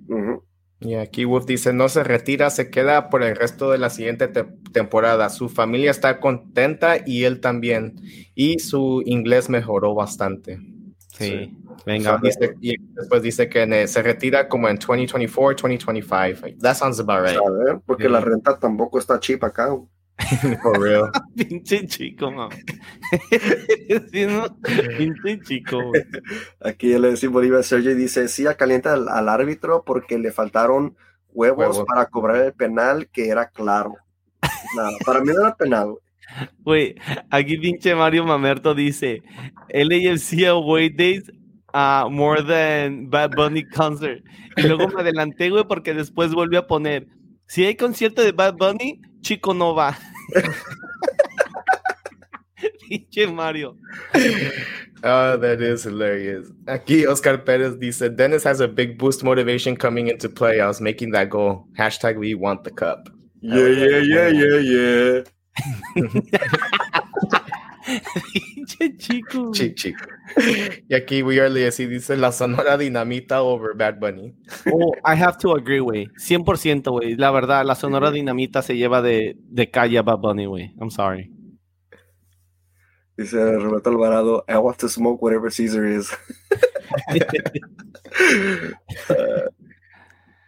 Y 0.81 0.95
aquí 0.95 1.25
Wolf 1.25 1.47
dice, 1.47 1.73
no 1.73 1.89
se 1.89 2.03
retira, 2.03 2.51
se 2.51 2.71
queda 2.71 3.09
por 3.09 3.23
el 3.23 3.37
resto 3.37 3.71
de 3.71 3.79
la 3.79 3.89
siguiente 3.89 4.29
temporada. 4.73 5.29
Su 5.31 5.49
familia 5.49 5.91
está 5.91 6.19
contenta 6.19 6.97
y 7.07 7.25
él 7.25 7.41
también. 7.41 8.01
Y 8.35 8.59
su 8.59 9.03
inglés 9.07 9.49
mejoró 9.49 9.95
bastante. 9.95 10.59
Sí. 11.09 11.57
Venga. 11.85 12.21
y 12.61 12.77
después 12.95 13.23
dice 13.23 13.49
que 13.49 13.87
se 13.87 14.03
retira 14.03 14.49
como 14.49 14.69
en 14.69 14.77
2024, 14.77 15.69
2025. 15.69 16.59
That 16.61 16.75
sounds 16.75 17.01
about 17.01 17.27
right. 17.27 17.81
porque 17.87 18.09
la 18.09 18.21
renta 18.21 18.59
tampoco 18.59 18.99
está 18.99 19.19
cheap 19.21 19.43
acá. 19.45 19.77
For 20.63 20.81
real. 20.81 21.11
Pinche 21.37 21.87
chico, 21.87 22.31
mamá. 22.31 22.55
Pinche 24.99 25.41
chico. 25.41 25.79
Aquí 26.61 26.99
le 26.99 27.11
decimos 27.11 27.35
Bolívar 27.35 27.65
Sergio 27.65 27.95
dice, 27.95 28.29
sí, 28.29 28.45
calienta 28.57 28.93
al, 28.93 29.09
al, 29.09 29.29
árbitro 29.29 29.85
porque 29.85 30.19
le 30.19 30.33
faltaron 30.33 30.97
huevos, 31.33 31.85
para 31.87 32.07
cobrar 32.07 32.37
el 32.37 32.53
penal 32.53 33.09
que 33.09 33.29
era 33.29 33.49
claro. 33.49 33.97
Nada, 34.77 34.91
para 35.05 35.21
mí 35.21 35.33
no 35.33 35.41
era 35.41 35.55
penal. 35.55 35.95
Güey, 36.61 36.95
aquí 37.31 37.59
pinche 37.59 37.95
Mario 37.95 38.25
Mamerto 38.25 38.75
dice, 38.75 39.23
LAFC 39.69 40.47
Away 40.47 40.89
Days 40.91 41.31
uh, 41.75 42.09
more 42.09 42.43
than 42.43 43.11
Bad 43.11 43.35
Bunny 43.35 43.65
concert. 43.65 44.23
Y 44.57 44.63
luego 44.63 44.89
me 44.89 45.01
adelanté, 45.01 45.51
güey, 45.51 45.65
porque 45.65 45.95
después 45.95 46.33
volví 46.35 46.57
a 46.57 46.67
poner, 46.67 47.07
si 47.47 47.65
hay 47.65 47.77
concierto 47.77 48.23
de 48.23 48.33
Bad 48.33 48.55
Bunny, 48.57 49.01
Chico 49.21 49.55
no 49.55 49.75
va. 49.75 49.97
Pinche 52.89 53.33
Mario. 53.33 53.77
Oh, 55.05 55.37
that 55.37 55.61
is 55.61 55.83
hilarious. 55.83 56.49
Aquí 56.67 57.07
Oscar 57.09 57.39
Perez 57.39 57.75
dice, 57.77 58.09
Dennis 58.15 58.45
has 58.45 58.61
a 58.61 58.69
big 58.69 58.99
boost 58.99 59.25
motivation 59.25 59.77
coming 59.77 60.07
into 60.07 60.29
playoffs, 60.29 60.81
making 60.81 61.11
that 61.11 61.29
goal. 61.29 61.67
Hashtag 61.77 62.19
we 62.19 62.35
want 62.35 62.63
the 62.63 62.71
cup. 62.71 63.09
Yeah, 63.41 63.67
yeah, 63.67 63.99
yeah, 63.99 64.29
yeah, 64.29 65.23
yeah. 65.97 67.01
Pinche 68.33 68.97
chico. 68.97 69.47
güey. 69.49 69.53
Chic, 69.53 69.75
chic. 69.75 69.97
Y 70.89 70.95
aquí 70.95 71.23
We 71.23 71.41
Are 71.41 71.51
Lazy 71.51 71.87
dice, 71.87 72.17
la 72.17 72.33
Sonora 72.33 72.79
Dinamita 72.79 73.43
over 73.43 73.75
Bad 73.77 73.99
Bunny. 73.99 74.35
Oh, 74.73 74.93
I 75.05 75.21
have 75.21 75.39
to 75.39 75.55
agree, 75.55 75.81
güey. 75.81 76.09
100%, 76.17 76.91
güey. 76.91 77.17
La 77.17 77.31
verdad, 77.31 77.65
la 77.65 77.75
Sonora 77.75 78.11
Dinamita 78.11 78.63
se 78.63 78.77
lleva 78.77 79.03
de, 79.03 79.37
de 79.39 79.71
calle 79.71 79.99
a 79.99 80.03
Bad 80.03 80.19
Bunny, 80.19 80.47
güey. 80.47 80.75
I'm 80.81 80.91
sorry. 80.91 81.31
Dice 83.17 83.37
Roberto 83.59 83.91
Alvarado, 83.91 84.45
I 84.49 84.57
want 84.57 84.79
to 84.79 84.89
smoke 84.89 85.23
whatever 85.23 85.51
Caesar 85.51 85.85
is. 85.87 86.11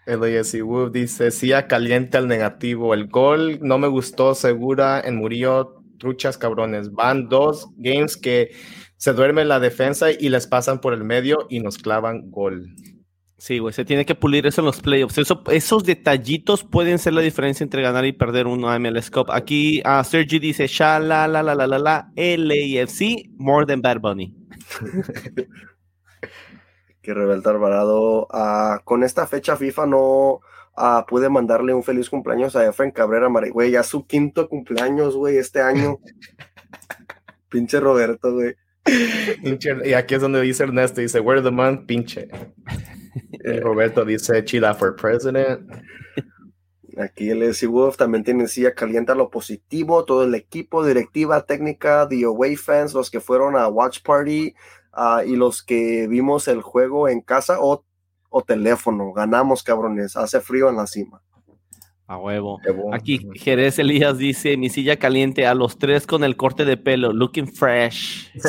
El 0.07 0.21
Lazy 0.21 0.61
Wolf 0.61 0.93
dice, 0.93 1.31
sí, 1.31 1.53
a 1.53 1.67
caliente 1.67 2.19
al 2.19 2.29
negativo. 2.29 2.93
El 2.93 3.07
gol 3.09 3.59
no 3.63 3.79
me 3.79 3.89
gustó, 3.89 4.35
segura 4.35 5.01
en 5.01 5.17
Murillo, 5.17 5.74
truchas 5.99 6.39
cabrones. 6.39 6.93
Van 6.93 7.29
dos 7.29 7.69
games 7.77 8.17
que 8.17 8.51
se 8.97 9.13
duerme 9.13 9.45
la 9.45 9.61
defensa 9.61 10.11
y 10.11 10.29
les 10.29 10.47
pasan 10.47 10.81
por 10.81 10.95
el 10.95 11.05
medio 11.05 11.47
y 11.51 11.61
nos 11.61 11.79
clavan 11.79 12.31
gol. 12.31 12.69
Sí, 13.37 13.59
güey, 13.59 13.75
se 13.75 13.85
tiene 13.85 14.07
que 14.07 14.15
pulir 14.15 14.47
eso 14.47 14.63
en 14.63 14.67
los 14.67 14.81
playoffs. 14.81 15.19
Eso, 15.19 15.43
esos 15.51 15.85
detallitos 15.85 16.65
pueden 16.65 16.99
ser 16.99 17.13
la 17.13 17.21
diferencia 17.21 17.63
entre 17.63 17.83
ganar 17.83 18.07
y 18.07 18.13
perder 18.13 18.47
un 18.47 18.61
MLS 18.61 19.11
Cup. 19.11 19.31
Aquí 19.31 19.83
a 19.85 20.03
Sergi 20.05 20.39
dice, 20.39 20.67
sha 20.67 20.99
la 20.99 21.29
la 21.29 21.43
la 21.43 21.55
la 21.55 21.67
la 21.67 21.79
la, 21.79 22.11
LAFC, 22.17 23.29
more 23.37 23.67
than 23.67 23.83
Bad 23.83 24.01
Bunny. 24.01 24.35
que 27.03 27.13
Rebelta 27.13 27.51
Alvarado, 27.51 28.27
ah, 28.31 28.81
con 28.85 29.05
esta 29.05 29.27
fecha 29.27 29.57
FIFA 29.57 29.87
no 29.87 30.41
ah, 30.77 31.05
pude 31.09 31.29
mandarle 31.29 31.75
un 31.75 31.83
feliz 31.83 32.09
cumpleaños 32.11 32.57
a 32.57 32.67
Efren 32.67 32.91
Cabrera, 32.91 33.29
Mari- 33.29 33.51
güey, 33.51 33.71
ya 33.71 33.83
su 33.83 34.07
quinto 34.07 34.49
cumpleaños, 34.49 35.15
güey, 35.17 35.37
este 35.37 35.61
año. 35.61 35.99
Pinche 37.49 37.81
Roberto, 37.81 38.33
güey. 38.33 38.55
Pinche- 39.43 39.87
Y 39.87 39.95
aquí 39.95 40.15
es 40.17 40.21
donde 40.21 40.41
dice 40.41 40.65
Ernesto, 40.65 41.01
dice, 41.01 41.21
where 41.21 41.41
the 41.43 41.51
month, 41.51 41.87
pinche. 41.87 42.29
Y 43.33 43.61
Roberto 43.61 44.05
dice, 44.05 44.45
Chila 44.45 44.75
for 44.75 44.97
president. 44.97 45.61
Aquí 46.97 47.31
el 47.31 47.43
SC 47.53 47.67
Wolf 47.67 47.97
también 47.97 48.23
tiene 48.25 48.47
silla 48.47 48.73
calienta 48.75 49.15
lo 49.17 49.29
positivo, 49.31 50.05
todo 50.05 50.25
el 50.25 50.35
equipo, 50.35 50.85
directiva, 50.87 51.45
técnica, 51.45 52.07
the 52.09 52.25
away 52.25 52.55
fans, 52.57 52.95
los 52.95 53.11
que 53.11 53.21
fueron 53.21 53.57
a 53.57 53.67
Watch 53.67 54.01
Party 54.03 54.55
ah, 54.93 55.23
y 55.27 55.35
los 55.35 55.63
que 55.65 56.07
vimos 56.07 56.47
el 56.47 56.63
juego 56.63 57.09
en 57.09 57.21
casa 57.21 57.57
o, 57.61 57.85
o 58.37 58.43
teléfono. 58.43 59.13
Ganamos, 59.13 59.63
cabrones. 59.63 60.17
Hace 60.17 60.41
frío 60.41 60.69
en 60.69 60.77
la 60.77 60.89
cima. 60.89 61.23
A 62.09 62.19
huevo. 62.19 62.59
Aquí 62.93 63.29
Jerez 63.35 63.79
Elías 63.79 64.19
dice, 64.19 64.57
mi 64.57 64.69
silla 64.69 64.99
caliente 64.99 65.47
a 65.47 65.55
los 65.55 65.79
tres 65.79 66.05
con 66.05 66.25
el 66.25 66.37
corte 66.37 66.65
de 66.65 66.77
pelo, 66.77 67.13
looking 67.13 67.47
fresh. 67.47 68.29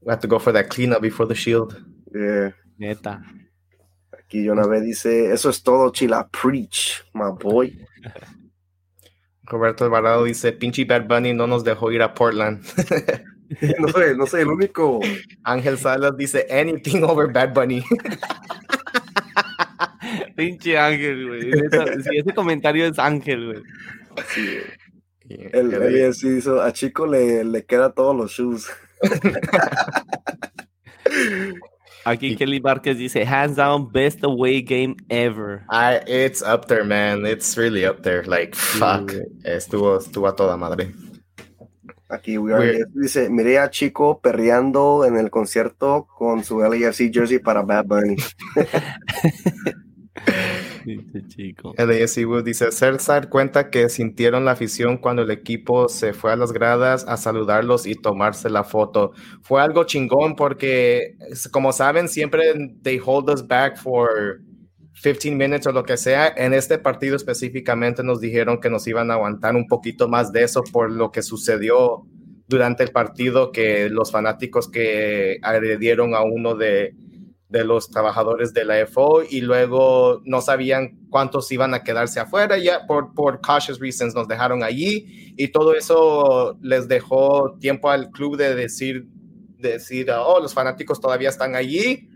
We 0.00 0.12
have 0.12 0.20
to 0.22 0.28
go 0.28 0.38
for 0.38 0.54
that 0.54 0.68
cleanup 0.68 1.02
before 1.02 1.28
the 1.28 1.34
shield. 1.34 1.76
Yeah. 2.14 2.54
Neta. 2.78 3.20
Aquí 4.10 4.42
Jonavé 4.42 4.80
dice, 4.80 5.30
eso 5.34 5.50
es 5.50 5.62
todo, 5.62 5.90
Chila. 5.92 6.28
Preach, 6.30 7.04
my 7.12 7.30
boy. 7.38 7.78
Roberto 9.42 9.84
Alvarado 9.84 10.24
dice, 10.24 10.52
pinche 10.52 10.86
Bad 10.86 11.06
Bunny 11.06 11.34
no 11.34 11.46
nos 11.46 11.62
dejó 11.62 11.92
ir 11.92 12.00
a 12.00 12.14
Portland. 12.14 12.64
No 13.78 13.88
soy, 13.88 14.16
no 14.16 14.26
soy 14.26 14.42
el 14.42 14.48
único. 14.48 15.00
Ángel 15.42 15.78
Salas 15.78 16.16
dice, 16.16 16.46
anything 16.50 17.02
over 17.02 17.32
Bad 17.32 17.54
Bunny. 17.54 17.82
Pinche 20.36 20.78
Ángel, 20.78 21.28
güey. 21.28 21.52
Sí, 22.02 22.18
ese 22.18 22.34
comentario 22.34 22.86
es 22.86 22.98
Ángel, 22.98 23.46
güey. 23.46 23.62
Sí, 24.28 24.58
el, 25.52 25.74
el 25.74 26.14
sí 26.14 26.38
hizo, 26.38 26.62
a 26.62 26.72
Chico 26.72 27.06
le, 27.06 27.44
le 27.44 27.64
queda 27.64 27.92
todos 27.92 28.16
los 28.16 28.32
shoes. 28.32 28.66
Aquí 32.04 32.36
Kelly 32.36 32.60
Márquez 32.60 32.96
dice, 32.96 33.26
hands 33.26 33.56
down, 33.56 33.90
best 33.92 34.24
away 34.24 34.62
game 34.62 34.94
ever. 35.10 35.64
I, 35.68 36.00
it's 36.06 36.40
up 36.40 36.66
there, 36.66 36.84
man. 36.84 37.26
It's 37.26 37.58
really 37.58 37.84
up 37.84 38.02
there. 38.02 38.24
Like, 38.24 38.54
fuck. 38.54 39.12
Estuvo, 39.44 39.98
estuvo 39.98 40.28
a 40.28 40.34
toda 40.34 40.56
madre. 40.56 40.94
Aquí 42.08 42.38
we 42.38 42.54
are 42.54 42.84
dice, 42.94 43.28
miré 43.28 43.58
a 43.58 43.68
Chico 43.68 44.20
perreando 44.20 45.04
en 45.04 45.16
el 45.16 45.30
concierto 45.30 46.06
con 46.06 46.42
su 46.42 46.60
LAFC 46.60 47.12
jersey 47.12 47.38
para 47.38 47.62
Bad 47.62 47.84
Bunny. 47.84 48.16
Chico. 51.28 51.74
Wood 51.76 52.44
dice, 52.44 52.72
César 52.72 53.28
cuenta 53.28 53.70
que 53.70 53.88
sintieron 53.88 54.44
la 54.44 54.52
afición 54.52 54.98
cuando 54.98 55.22
el 55.22 55.30
equipo 55.30 55.88
se 55.88 56.12
fue 56.12 56.32
a 56.32 56.36
las 56.36 56.52
gradas 56.52 57.04
a 57.06 57.16
saludarlos 57.16 57.86
y 57.86 57.94
tomarse 57.94 58.48
la 58.50 58.64
foto. 58.64 59.12
Fue 59.42 59.60
algo 59.60 59.84
chingón 59.84 60.34
porque, 60.34 61.16
como 61.50 61.72
saben, 61.72 62.08
siempre 62.08 62.72
they 62.82 63.00
hold 63.04 63.30
us 63.30 63.46
back 63.46 63.76
for 63.76 64.40
15 65.02 65.30
minutes 65.32 65.66
o 65.66 65.72
lo 65.72 65.84
que 65.84 65.96
sea. 65.96 66.32
En 66.36 66.54
este 66.54 66.78
partido 66.78 67.16
específicamente 67.16 68.02
nos 68.02 68.20
dijeron 68.20 68.60
que 68.60 68.70
nos 68.70 68.86
iban 68.86 69.10
a 69.10 69.14
aguantar 69.14 69.54
un 69.56 69.66
poquito 69.66 70.08
más 70.08 70.32
de 70.32 70.42
eso 70.42 70.62
por 70.72 70.90
lo 70.90 71.10
que 71.12 71.22
sucedió 71.22 72.04
durante 72.48 72.82
el 72.82 72.90
partido, 72.90 73.52
que 73.52 73.90
los 73.90 74.10
fanáticos 74.10 74.68
que 74.68 75.38
agredieron 75.42 76.14
a 76.14 76.22
uno 76.22 76.54
de, 76.54 76.94
de 77.48 77.64
los 77.64 77.90
trabajadores 77.90 78.52
de 78.52 78.64
la 78.64 78.86
FO 78.86 79.22
y 79.28 79.40
luego 79.40 80.20
no 80.24 80.40
sabían 80.40 80.98
cuántos 81.10 81.50
iban 81.52 81.74
a 81.74 81.82
quedarse 81.82 82.20
afuera, 82.20 82.58
ya 82.58 82.86
por, 82.86 83.14
por 83.14 83.40
cautious 83.40 83.78
reasons 83.78 84.14
nos 84.14 84.28
dejaron 84.28 84.62
allí 84.62 85.34
y 85.36 85.48
todo 85.48 85.74
eso 85.74 86.58
les 86.60 86.88
dejó 86.88 87.56
tiempo 87.58 87.90
al 87.90 88.10
club 88.10 88.36
de 88.36 88.54
decir, 88.54 89.06
decir, 89.58 90.10
oh, 90.10 90.40
los 90.40 90.52
fanáticos 90.52 91.00
todavía 91.00 91.30
están 91.30 91.54
allí, 91.54 92.08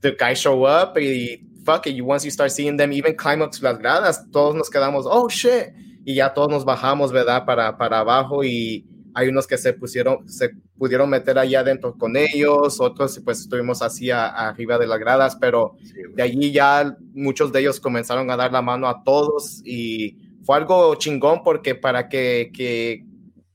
the 0.00 0.16
guys 0.18 0.38
show 0.38 0.66
up 0.66 0.98
y 0.98 1.49
fuck 1.64 1.86
it, 1.86 1.94
you, 1.94 2.04
once 2.04 2.24
you 2.24 2.30
start 2.30 2.50
seeing 2.50 2.76
them 2.76 2.92
even 2.92 3.14
climb 3.16 3.42
up 3.42 3.50
to 3.52 3.62
las 3.62 3.78
gradas, 3.78 4.24
todos 4.30 4.54
nos 4.54 4.68
quedamos, 4.70 5.04
oh 5.06 5.28
shit, 5.28 5.72
y 6.04 6.14
ya 6.14 6.32
todos 6.32 6.48
nos 6.50 6.64
bajamos, 6.64 7.12
¿verdad? 7.12 7.44
Para, 7.44 7.76
para 7.76 8.00
abajo 8.00 8.42
y 8.44 8.86
hay 9.14 9.28
unos 9.28 9.46
que 9.46 9.58
se 9.58 9.72
pusieron, 9.72 10.28
se 10.28 10.50
pudieron 10.78 11.10
meter 11.10 11.36
allá 11.38 11.60
adentro 11.60 11.96
con 11.98 12.16
ellos, 12.16 12.80
otros 12.80 13.20
pues 13.24 13.40
estuvimos 13.40 13.82
así 13.82 14.10
a- 14.10 14.28
arriba 14.28 14.78
de 14.78 14.86
las 14.86 14.98
gradas, 15.00 15.36
pero 15.36 15.74
de 16.14 16.22
allí 16.22 16.52
ya 16.52 16.96
muchos 17.12 17.50
de 17.52 17.60
ellos 17.60 17.80
comenzaron 17.80 18.30
a 18.30 18.36
dar 18.36 18.52
la 18.52 18.62
mano 18.62 18.88
a 18.88 19.02
todos 19.04 19.60
y 19.64 20.16
fue 20.44 20.56
algo 20.56 20.94
chingón 20.94 21.42
porque 21.42 21.74
para 21.74 22.08
que, 22.08 22.50
que 22.54 23.04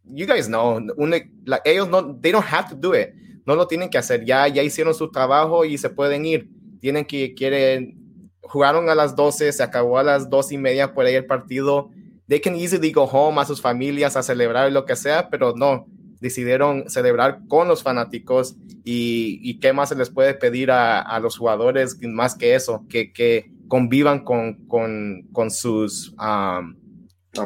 you 0.03 0.27
guys 0.27 0.48
know, 0.48 0.77
un- 0.98 1.15
la- 1.45 1.61
ellos 1.64 1.88
no, 1.90 2.15
they 2.19 2.32
don't 2.32 2.45
have 2.48 2.69
to 2.69 2.76
do 2.76 2.94
it, 2.94 3.10
no 3.45 3.56
lo 3.56 3.65
tienen 3.65 3.90
que 3.90 3.98
hacer, 3.98 4.23
ya, 4.26 4.48
ya 4.49 4.61
hicieron 4.61 4.94
su 4.94 5.10
trabajo 5.10 5.64
y 5.65 5.77
se 5.77 5.90
pueden 5.90 6.26
ir, 6.26 6.49
tienen 6.86 7.06
que, 7.06 7.34
quieren, 7.34 8.30
jugaron 8.44 8.91
a 8.91 8.94
las 8.94 9.16
12, 9.16 9.52
se 9.53 9.64
acabó 9.64 9.98
a 9.98 10.03
las 10.03 10.30
dos 10.30 10.52
y 10.52 10.57
media 10.60 10.94
por 10.94 11.03
ahí 11.07 11.16
el 11.16 11.26
partido, 11.26 11.90
they 12.28 12.40
can 12.40 12.56
easily 12.56 12.91
go 12.91 13.06
home 13.06 13.41
a 13.41 13.45
sus 13.45 13.60
familias 13.60 14.16
a 14.16 14.22
celebrar 14.22 14.72
lo 14.72 14.86
que 14.86 14.95
sea, 14.95 15.32
pero 15.32 15.56
no, 15.56 15.88
decidieron 16.22 16.88
celebrar 16.88 17.40
con 17.48 17.68
los 17.68 17.82
fanáticos 17.82 18.56
y, 18.84 19.40
y 19.41 19.60
qué 19.60 19.74
más 19.74 19.90
se 19.90 19.95
les 19.95 20.12
puede 20.12 20.36
pedir 20.36 20.70
a, 20.70 21.02
a 21.02 21.20
los 21.20 21.40
jugadores 21.40 21.98
más 22.03 22.36
que 22.36 22.53
eso, 22.53 22.86
que, 22.88 23.12
que 23.12 23.49
convivan 23.68 24.24
con, 24.24 24.68
con, 24.68 25.24
con 25.32 25.49
sus, 25.49 26.14
um, 26.20 26.76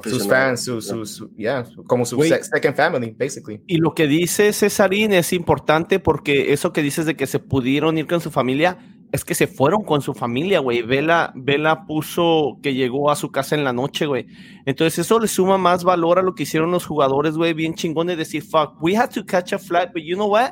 sus 0.04 0.28
fans, 0.28 0.66
sus, 0.66 0.86
sus, 0.86 1.12
su- 1.12 1.34
yeah, 1.38 1.64
como 1.88 2.04
su 2.06 2.18
sec- 2.18 2.44
second 2.44 2.76
family, 2.76 3.16
basically. 3.18 3.62
Y 3.68 3.78
lo 3.78 3.94
que 3.94 4.06
dice 4.06 4.52
Cesarín 4.52 5.14
es 5.14 5.32
importante 5.32 6.00
porque 6.02 6.52
eso 6.52 6.74
que 6.74 6.82
dices 6.82 7.06
de 7.06 7.16
que 7.16 7.26
se 7.26 7.40
pudieron 7.40 7.98
ir 7.98 8.06
con 8.06 8.20
su 8.20 8.32
familia, 8.32 8.78
es 9.12 9.26
que 9.26 9.36
se 9.36 9.48
fueron 9.48 9.84
con 9.84 10.02
su 10.02 10.14
familia, 10.14 10.60
güey. 10.60 10.82
Vela, 10.82 11.32
Vela 11.36 11.86
puso 11.86 12.58
que 12.62 12.74
llegó 12.74 13.10
a 13.10 13.16
su 13.16 13.32
casa 13.32 13.56
en 13.56 13.64
la 13.64 13.74
noche, 13.74 14.06
güey. 14.06 14.28
Entonces 14.66 15.00
eso 15.00 15.20
le 15.20 15.28
suma 15.28 15.58
más 15.58 15.84
valor 15.84 16.20
a 16.20 16.22
lo 16.22 16.36
que 16.36 16.44
hicieron 16.44 16.72
los 16.72 16.86
jugadores, 16.86 17.36
güey, 17.36 17.54
bien 17.54 17.74
chingón 17.74 18.08
de 18.08 18.16
decir, 18.16 18.44
fuck, 18.44 18.82
we 18.82 18.96
had 18.96 19.10
to 19.10 19.26
catch 19.26 19.54
a 19.54 19.60
flight, 19.60 19.92
but 19.94 20.04
you 20.04 20.16
know 20.16 20.28
what? 20.28 20.52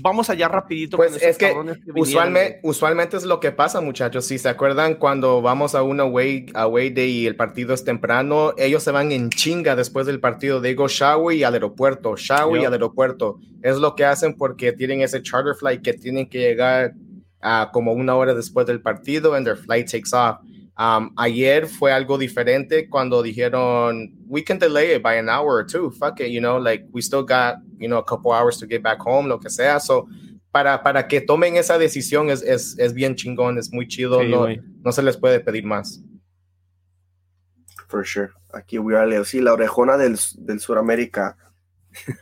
vamos 0.00 0.30
allá 0.30 0.48
rapidito. 0.48 0.96
Pues 0.96 1.20
es 1.20 1.36
que, 1.36 1.52
usualmente, 1.94 2.60
usualmente 2.62 3.16
es 3.16 3.24
lo 3.24 3.40
que 3.40 3.50
pasa, 3.50 3.80
muchachos. 3.80 4.24
Si 4.24 4.38
se 4.38 4.48
acuerdan 4.48 4.94
cuando 4.94 5.42
vamos 5.42 5.74
a 5.74 5.82
un 5.82 6.00
away, 6.00 6.46
away 6.54 6.90
day 6.90 7.10
y 7.10 7.26
el 7.26 7.36
partido 7.36 7.74
es 7.74 7.84
temprano, 7.84 8.54
ellos 8.56 8.82
se 8.82 8.92
van 8.92 9.12
en 9.12 9.30
chinga 9.30 9.74
después 9.76 10.06
del 10.06 10.20
partido. 10.20 10.60
Digo, 10.60 10.88
shower 10.88 11.36
y 11.36 11.44
al 11.44 11.54
aeropuerto, 11.54 12.16
shower 12.16 12.62
y 12.62 12.64
al 12.64 12.72
aeropuerto. 12.72 13.38
Es 13.62 13.78
lo 13.78 13.94
que 13.94 14.04
hacen 14.04 14.36
porque 14.36 14.72
tienen 14.72 15.00
ese 15.00 15.22
charter 15.22 15.54
flight 15.54 15.82
que 15.82 15.94
tienen 15.94 16.28
que 16.28 16.38
llegar 16.38 16.92
a 17.42 17.70
como 17.72 17.92
una 17.92 18.14
hora 18.14 18.34
después 18.34 18.66
del 18.66 18.80
partido 18.80 19.34
and 19.34 19.46
their 19.46 19.56
flight 19.56 19.90
takes 19.90 20.12
off. 20.12 20.40
Um, 20.76 21.12
ayer 21.16 21.66
fue 21.66 21.92
algo 21.92 22.16
diferente 22.16 22.88
cuando 22.88 23.22
dijeron, 23.22 24.14
we 24.26 24.42
can 24.42 24.58
delay 24.58 24.94
it 24.94 25.02
by 25.02 25.18
an 25.18 25.28
hour 25.28 25.58
or 25.58 25.66
two, 25.66 25.90
fuck 25.90 26.20
it, 26.20 26.30
you 26.30 26.40
know, 26.40 26.58
like 26.58 26.86
we 26.90 27.02
still 27.02 27.22
got, 27.22 27.56
you 27.78 27.86
know, 27.86 27.98
a 27.98 28.04
couple 28.04 28.32
hours 28.32 28.56
to 28.58 28.66
get 28.66 28.82
back 28.82 28.98
home, 28.98 29.28
lo 29.28 29.38
que 29.38 29.50
sea. 29.50 29.78
So, 29.78 30.08
para, 30.50 30.82
para 30.82 31.06
que 31.06 31.20
tomen 31.20 31.56
esa 31.56 31.76
decisión 31.76 32.30
es, 32.30 32.42
es, 32.42 32.78
es 32.78 32.94
bien 32.94 33.14
chingón, 33.14 33.58
es 33.58 33.70
muy 33.72 33.86
chido, 33.86 34.22
no, 34.22 34.46
no, 34.82 34.92
se 34.92 35.02
les 35.02 35.18
puede 35.18 35.40
pedir 35.40 35.64
más. 35.64 36.02
For 37.88 38.06
sure. 38.06 38.30
Aquí 38.54 38.78
voy 38.78 38.94
a 38.94 39.04
leer, 39.04 39.26
sí, 39.26 39.40
la 39.40 39.52
orejona 39.52 39.96
del, 39.98 40.18
del 40.38 40.60
Suramérica. 40.60 41.36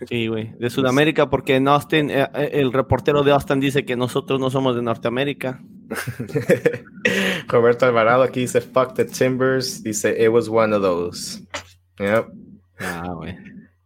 Sí, 0.09 0.28
güey, 0.28 0.55
de 0.59 0.70
Sudamérica, 0.70 1.28
porque 1.28 1.57
en 1.57 1.69
Austin, 1.69 2.11
eh, 2.11 2.28
eh, 2.35 2.51
el 2.55 2.73
reportero 2.73 3.23
de 3.23 3.32
Austin 3.32 3.61
dice 3.61 3.85
que 3.85 3.97
nosotros 3.97 4.40
no 4.40 4.51
somos 4.51 4.74
de 4.74 4.82
Norteamérica. 4.82 5.62
Roberto 7.49 7.86
Alvarado 7.86 8.23
aquí 8.23 8.40
dice, 8.40 8.61
fuck 8.61 8.95
the 8.95 9.05
Timbers. 9.05 9.82
Dice, 9.82 10.11
it 10.19 10.31
was 10.31 10.49
one 10.49 10.74
of 10.74 10.82
those. 10.82 11.43
Yep. 11.99 12.28
Ah, 12.81 13.15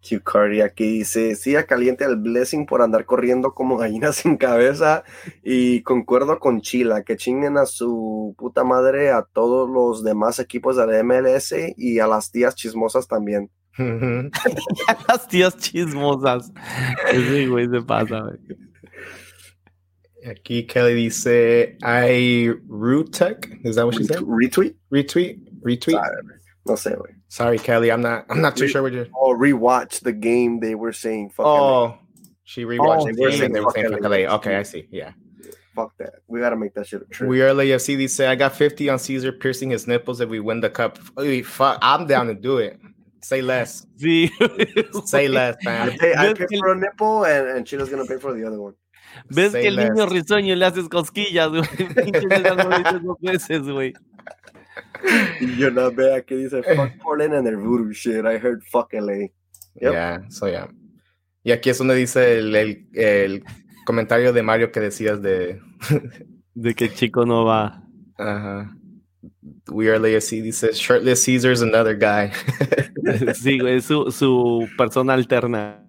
Q 0.03 0.21
Cardi 0.23 0.61
aquí 0.61 0.99
dice, 0.99 1.37
sí, 1.37 1.55
caliente 1.67 2.05
al 2.05 2.17
Blessing 2.17 2.67
por 2.67 2.83
andar 2.83 3.05
corriendo 3.05 3.55
como 3.55 3.77
gallina 3.77 4.13
sin 4.13 4.37
cabeza 4.37 5.05
y 5.43 5.83
concuerdo 5.83 6.39
con 6.41 6.61
Chila, 6.61 7.05
que 7.05 7.17
chinguen 7.17 7.57
a 7.57 7.67
su 7.67 8.35
puta 8.37 8.65
madre 8.65 9.11
a 9.11 9.23
todos 9.23 9.71
los 9.71 10.03
demás 10.03 10.41
equipos 10.41 10.77
de 10.77 10.87
la 10.87 11.03
MLS 11.05 11.55
y 11.77 12.01
a 12.01 12.07
las 12.07 12.31
tías 12.31 12.55
chismosas 12.57 13.07
también. 13.07 13.51
Mm-hmm. 13.78 14.28
las 15.09 15.27
tías 15.28 15.57
chismosas. 15.57 16.53
Sí, 17.11 17.47
güey, 17.47 17.69
se 17.70 17.81
pasa, 17.82 18.20
güey. 18.20 18.39
Aquí 20.27 20.69
Kelly 20.69 20.94
dice, 20.94 21.77
I 21.82 22.51
retweet. 22.69 23.65
Is 23.65 23.77
that 23.77 23.86
what 23.86 23.97
she 23.97 24.05
said? 24.05 24.19
Retweet? 24.19 24.74
Retweet? 24.93 25.40
Retweet? 25.65 26.01
no 26.65 26.74
sé, 26.77 26.94
güey. 26.97 27.15
Sorry, 27.28 27.59
Kelly. 27.59 27.90
I'm 27.90 28.03
not 28.03 28.27
I'm 28.28 28.40
not 28.43 28.57
too 28.57 28.65
Re- 28.65 28.69
sure 28.70 28.82
what 28.82 28.93
you 28.93 29.07
Oh, 29.19 29.35
rewatch 29.35 30.01
the 30.01 30.12
game 30.12 30.61
they 30.61 30.74
were 30.74 30.93
saying 30.93 31.31
fuck 31.31 31.47
Oh, 31.47 31.85
LA. 31.85 31.97
she 32.44 32.65
rewatched 32.65 33.01
oh, 33.01 33.07
the 33.07 33.32
saying. 33.32 33.53
they 33.53 33.61
were 33.61 33.70
saying 33.74 33.90
fuck 33.90 34.03
LA. 34.03 34.09
LA. 34.09 34.35
Okay, 34.36 34.57
I 34.57 34.62
see. 34.62 34.86
Yeah. 34.90 35.12
Fuck 35.74 35.97
that. 35.99 36.16
We 36.28 36.39
gotta 36.40 36.57
make 36.57 36.74
that 36.74 36.86
shit 36.86 37.11
true. 37.11 37.27
We 37.27 37.40
are 37.40 37.49
LAFC. 37.49 37.97
They 37.97 38.07
say 38.07 38.27
I 38.27 38.35
got 38.35 38.55
50 38.55 38.90
on 38.90 38.99
Caesar 38.99 39.32
piercing 39.32 39.70
his 39.70 39.86
nipples 39.86 40.20
if 40.20 40.28
we 40.28 40.39
win 40.39 40.61
the 40.61 40.69
cup. 40.69 40.99
Fuck, 40.99 41.78
I'm 41.81 42.07
down 42.07 42.27
to 42.27 42.35
do 42.35 42.59
it. 42.59 42.78
Say 43.23 43.40
less. 43.40 43.86
Sí. 43.97 44.31
Say 45.07 45.28
less, 45.28 45.57
man. 45.65 45.90
I 45.90 45.97
pay, 45.97 46.15
I 46.16 46.35
pay 46.35 46.59
for 46.59 46.73
a 46.73 46.77
nipple 46.77 47.24
and, 47.24 47.49
and 47.49 47.90
gonna 47.90 48.05
pay 48.05 48.19
for 48.19 48.35
the 48.35 48.44
other 48.44 48.61
one. 48.61 48.74
Ves 49.28 49.53
que 49.53 49.69
el 49.69 49.77
niño 49.77 50.07
risueño 50.07 50.57
le 50.57 50.65
haces 50.65 50.89
cosquillas, 50.89 51.51
güey. 51.51 51.62
Pinches 51.94 53.03
dos 53.03 53.16
veces, 53.20 53.62
güey. 53.62 53.93
Y 55.40 55.57
yo 55.57 55.70
no 55.70 55.90
vea 55.93 56.23
que 56.23 56.36
dice 56.36 56.62
fuck 56.62 56.90
Portland 57.03 57.35
and 57.35 57.47
their 57.47 57.59
voodoo 57.59 57.93
shit. 57.93 58.24
I 58.24 58.39
heard 58.39 58.62
fuck 58.65 58.93
LA. 58.93 59.28
Yep. 59.74 59.93
Yeah, 59.93 60.19
so 60.28 60.49
yeah. 60.49 60.69
Y 61.44 61.53
aquí 61.53 61.70
es 61.70 61.78
donde 61.78 61.94
dice 61.94 62.39
el, 62.39 62.55
el, 62.55 62.89
el 62.94 63.44
comentario 63.85 64.32
de 64.32 64.43
Mario 64.43 64.73
que 64.73 64.81
decías 64.81 65.20
de. 65.23 65.61
de 66.55 66.74
que 66.74 66.86
el 66.86 66.94
chico 66.94 67.27
no 67.27 67.44
va. 67.44 67.82
Ajá. 68.16 68.77
We 69.69 69.89
are 69.89 69.99
Legacy 69.99 70.41
dice 70.41 70.73
Shirtless 70.73 71.25
Caesar's 71.25 71.63
another 71.63 71.97
guy. 71.97 72.33
sí, 73.35 73.59
güey, 73.59 73.81
su, 73.81 74.11
su 74.11 74.69
persona 74.77 75.15
alterna. 75.15 75.87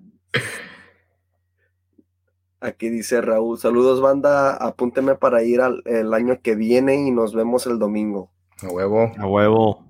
Aquí 2.62 2.90
dice 2.90 3.20
Raúl, 3.20 3.58
saludos 3.58 4.00
banda, 4.00 4.56
apúnteme 4.56 5.16
para 5.16 5.44
ir 5.44 5.60
al, 5.60 5.82
el 5.86 6.14
año 6.14 6.40
que 6.42 6.56
viene 6.56 6.96
y 6.96 7.12
nos 7.12 7.34
vemos 7.34 7.68
el 7.68 7.78
domingo. 7.78 8.32
A 8.62 8.68
huevo. 8.68 9.12
A 9.18 9.28
huevo. 9.28 9.86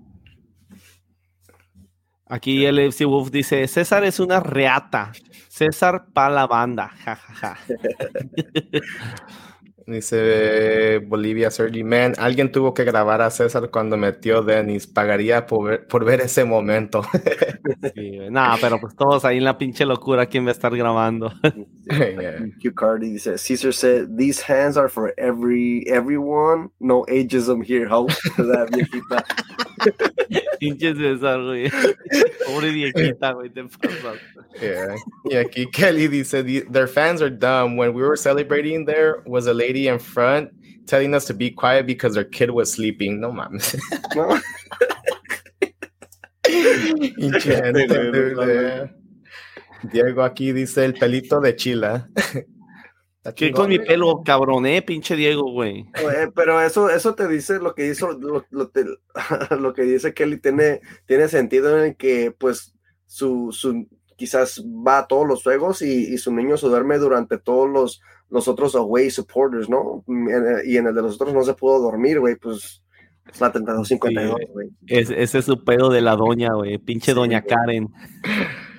Aquí 2.26 2.66
el 2.66 2.80
FC 2.80 3.06
Wolf 3.06 3.30
dice, 3.30 3.68
César 3.68 4.04
es 4.06 4.20
una 4.20 4.40
reata. 4.40 5.12
César 5.50 6.08
para 6.14 6.34
la 6.34 6.48
banda. 6.48 6.88
Ja, 7.06 7.16
ja, 7.16 7.34
ja. 7.36 7.58
Dice 9.86 11.00
Bolivia 11.00 11.52
Sergi, 11.52 11.84
man, 11.84 12.14
alguien 12.18 12.52
tuvo 12.52 12.74
que 12.74 12.84
grabar 12.84 13.22
a 13.22 13.30
César 13.30 13.70
cuando 13.70 13.98
metió 13.98 14.42
Dennis, 14.42 14.88
pagaría 14.88 15.46
por 15.46 15.70
ver, 15.70 15.88
por 15.88 16.06
ver 16.06 16.22
ese 16.22 16.46
momento. 16.46 17.02
sí, 17.94 18.20
no, 18.30 18.56
pero 18.62 18.80
pues 18.80 18.96
todos 18.96 19.26
ahí 19.26 19.38
en 19.38 19.44
la 19.44 19.58
pinche 19.58 19.86
locura, 19.86 20.28
¿quién 20.28 20.46
va 20.46 20.50
a 20.50 20.54
estar 20.54 20.76
grabando? 20.76 21.32
yeah. 21.90 22.46
Q 22.62 22.74
Cardi 22.74 23.12
dice, 23.12 23.38
Cesar 23.38 23.74
said, 23.74 24.08
these 24.18 24.42
hands 24.42 24.78
are 24.78 24.90
for 24.90 25.14
every 25.18 25.84
everyone, 25.88 26.70
no 26.80 27.04
ageism 27.10 27.64
here, 27.64 27.90
how 27.90 28.08
that 30.60 30.60
viejita. 30.60 30.60
Pinche 30.60 30.96
César, 30.96 31.40
güey. 31.40 31.70
Pobre 32.46 32.72
viejita, 32.72 33.34
güey, 33.34 33.50
te 33.50 33.64
pasas. 33.64 34.20
Yeah. 34.62 34.96
Y 35.26 35.36
aquí 35.36 35.70
Kelly 35.72 36.08
dice, 36.08 36.44
their 36.70 36.88
fans 36.88 37.22
are 37.22 37.30
dumb. 37.30 37.76
When 37.76 37.94
we 37.94 38.02
were 38.02 38.16
celebrating 38.16 38.86
there 38.86 39.24
was 39.26 39.48
a 39.48 39.54
lady 39.54 39.74
lady 39.74 39.88
in 39.88 40.00
front 40.00 40.52
telling 40.86 41.14
us 41.14 41.26
to 41.26 41.34
be 41.34 41.50
quiet 41.50 41.88
because 41.88 42.14
their 42.14 42.24
kid 42.24 42.52
was 42.52 42.72
sleeping. 42.72 43.20
No 43.20 43.32
mames. 43.32 43.76
No. 44.16 44.40
Diego 49.92 50.24
aquí 50.24 50.54
dice 50.54 50.86
el 50.86 50.94
pelito 50.94 51.42
de 51.42 51.56
chila. 51.56 52.08
¿Qué 53.36 53.52
con 53.52 53.70
mi 53.70 53.80
pelo, 53.80 54.22
cabrón, 54.26 54.66
eh? 54.66 54.82
Pinche 54.82 55.16
Diego, 55.16 55.50
güey. 55.50 55.86
Pero 56.36 56.62
eso, 56.62 56.90
eso 56.90 57.16
te 57.16 57.28
dice 57.28 57.60
lo 57.60 57.74
que 57.74 57.88
hizo, 57.88 58.12
lo, 58.12 58.46
lo, 58.50 58.68
te, 58.68 58.84
lo, 59.58 59.74
que 59.74 59.84
dice 59.84 60.14
Kelly 60.14 60.40
tiene, 60.40 60.82
tiene 61.06 61.30
sentido 61.30 61.78
en 61.78 61.86
el 61.86 61.96
que, 61.96 62.36
pues, 62.38 62.74
su, 63.08 63.50
su 63.54 63.88
quizás 64.18 64.62
va 64.66 65.00
a 65.00 65.08
todos 65.08 65.26
los 65.26 65.42
juegos 65.42 65.82
y, 65.82 66.14
y 66.14 66.18
su 66.18 66.34
niño 66.34 66.58
se 66.58 66.68
duerme 66.68 66.98
durante 66.98 67.38
todos 67.38 67.70
los, 67.70 68.02
los 68.30 68.48
otros 68.50 68.76
away 68.76 69.10
supporters, 69.10 69.70
¿no? 69.70 70.04
Y 70.66 70.78
en 70.78 70.88
el 70.88 70.96
de 70.96 71.02
los 71.02 71.16
otros 71.16 71.34
no 71.34 71.44
se 71.44 71.54
pudo 71.54 71.80
dormir, 71.80 72.20
güey, 72.20 72.36
pues 72.36 72.84
es 73.32 73.40
la 73.40 73.52
3252, 73.52 74.52
güey. 74.52 74.70
Es, 74.88 75.10
ese 75.10 75.40
es 75.40 75.46
su 75.46 75.64
pedo 75.64 75.90
de 75.90 76.02
la 76.02 76.18
doña, 76.18 76.54
güey, 76.54 76.78
pinche 76.78 77.14
doña 77.14 77.42
Karen. 77.42 77.90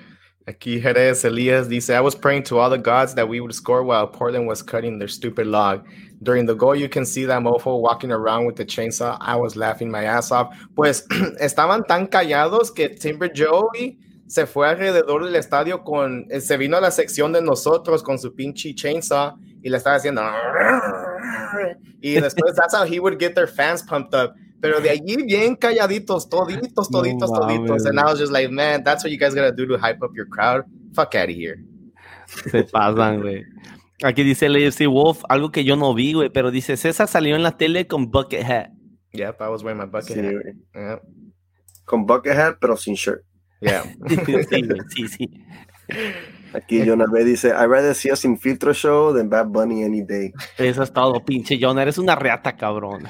Aquí 0.47 0.79
Jerez 0.79 1.25
Elias 1.25 1.67
dice, 1.67 1.89
I 1.89 2.01
was 2.01 2.13
praying 2.13 2.43
to 2.43 2.59
all 2.59 2.69
the 2.69 2.77
gods 2.77 3.15
that 3.15 3.27
we 3.27 3.39
would 3.39 3.55
score 3.55 3.83
while 3.83 4.05
Portland 4.05 4.45
was 4.45 4.61
cutting 4.61 4.99
their 4.99 5.07
stupid 5.07 5.47
log. 5.47 5.87
During 6.21 6.45
the 6.45 6.53
goal, 6.53 6.75
you 6.75 6.87
can 6.87 7.03
see 7.03 7.25
that 7.25 7.41
mofo 7.41 7.81
walking 7.81 8.11
around 8.11 8.45
with 8.45 8.55
the 8.55 8.63
chainsaw. 8.63 9.17
I 9.19 9.35
was 9.37 9.55
laughing 9.55 9.89
my 9.89 10.03
ass 10.03 10.31
off. 10.31 10.55
Pues 10.75 11.01
estaban 11.41 11.87
tan 11.87 12.05
callados 12.07 12.69
que 12.69 12.89
Timber 12.89 13.31
Joey 13.33 13.97
se 14.27 14.45
fue 14.45 14.67
alrededor 14.67 15.23
del 15.23 15.35
estadio 15.35 15.83
con, 15.83 16.27
eh, 16.29 16.39
se 16.41 16.57
vino 16.57 16.77
a 16.77 16.81
la 16.81 16.91
sección 16.91 17.31
de 17.33 17.41
nosotros 17.41 18.03
con 18.03 18.19
su 18.19 18.33
pinche 18.33 18.73
chainsaw 18.73 19.37
y 19.63 19.69
le 19.69 19.77
estaba 19.77 19.95
haciendo 19.97 20.21
y 22.01 22.19
después 22.19 22.55
that's 22.55 22.73
how 22.73 22.83
he 22.85 22.99
would 22.99 23.19
get 23.19 23.33
their 23.35 23.47
fans 23.47 23.83
pumped 23.83 24.13
up 24.13 24.35
pero 24.61 24.79
de 24.79 24.89
allí 24.89 25.17
bien 25.25 25.55
calladitos 25.55 26.29
toditos 26.29 26.89
toditos 26.89 27.29
no, 27.31 27.39
toditos 27.39 27.85
and 27.85 27.99
I 27.99 28.03
was 28.03 28.19
just 28.19 28.31
like 28.31 28.49
man 28.49 28.83
that's 28.83 29.03
what 29.03 29.11
you 29.11 29.17
guys 29.17 29.35
gotta 29.35 29.51
do 29.51 29.65
to 29.67 29.77
hype 29.77 30.03
up 30.03 30.11
your 30.15 30.27
crowd. 30.27 30.65
Fuck 30.93 31.15
out 31.15 31.29
of 31.29 31.35
here. 31.35 31.57
Se 32.27 32.63
pasan 32.63 33.21
güey. 33.21 33.43
Aquí 34.03 34.23
dice 34.23 34.47
el 34.47 34.55
AFC 34.55 34.87
Wolf 34.87 35.23
algo 35.29 35.51
que 35.51 35.63
yo 35.63 35.75
no 35.75 35.93
vi 35.93 36.13
güey 36.13 36.29
pero 36.29 36.51
dice 36.51 36.77
César 36.77 37.07
salió 37.07 37.35
en 37.35 37.43
la 37.43 37.57
tele 37.57 37.87
con 37.87 38.11
bucket 38.11 38.43
hat 38.43 38.69
yep 39.13 39.41
I 39.41 39.49
was 39.49 39.63
wearing 39.63 39.79
my 39.79 39.85
bucket 39.85 40.17
hat 40.17 40.33
yep. 40.73 41.01
con 41.85 42.05
bucket 42.05 42.35
hat 42.37 42.57
pero 42.59 42.75
sin 42.77 42.95
shirt. 42.95 43.23
Yeah. 43.61 43.83
sí, 44.89 45.07
sí, 45.07 45.29
Aquí 46.55 46.85
Jonah 46.85 47.07
B 47.11 47.23
dice, 47.23 47.49
I 47.49 47.65
rather 47.65 47.93
see 47.93 48.11
us 48.11 48.23
in 48.23 48.37
filtro 48.37 48.73
show 48.73 49.13
than 49.13 49.29
Bad 49.29 49.47
Bunny 49.51 49.83
any 49.83 50.01
day. 50.01 50.31
Eso 50.57 50.83
es 50.83 50.93
todo, 50.93 51.23
pinche 51.25 51.57
Jonah, 51.59 51.81
eres 51.81 51.97
una 51.97 52.15
reata, 52.15 52.55
cabrón. 52.55 53.05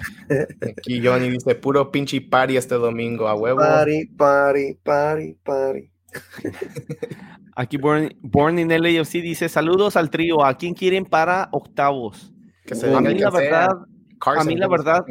Aquí 0.77 1.05
Johnny 1.05 1.29
dice, 1.29 1.55
puro 1.55 1.91
pinche 1.91 2.21
party 2.21 2.57
este 2.57 2.75
domingo, 2.75 3.27
a 3.27 3.35
huevo. 3.35 3.59
Party, 3.59 4.07
party, 4.07 4.73
party, 4.83 5.37
party. 5.43 5.91
Aquí 7.55 7.77
Born, 7.77 8.13
Born 8.21 8.59
in 8.59 8.69
LAFC 8.69 9.21
dice, 9.21 9.47
saludos 9.47 9.95
al 9.95 10.09
trío, 10.09 10.43
¿a 10.43 10.57
quién 10.57 10.73
quieren 10.73 11.05
para 11.05 11.49
octavos? 11.51 12.33
a 12.69 13.01
mí 13.01 13.19
la 13.19 13.29
verdad, 13.29 13.69
a 14.19 14.43
mí 14.43 14.55
la 14.55 14.67
verdad, 14.67 15.05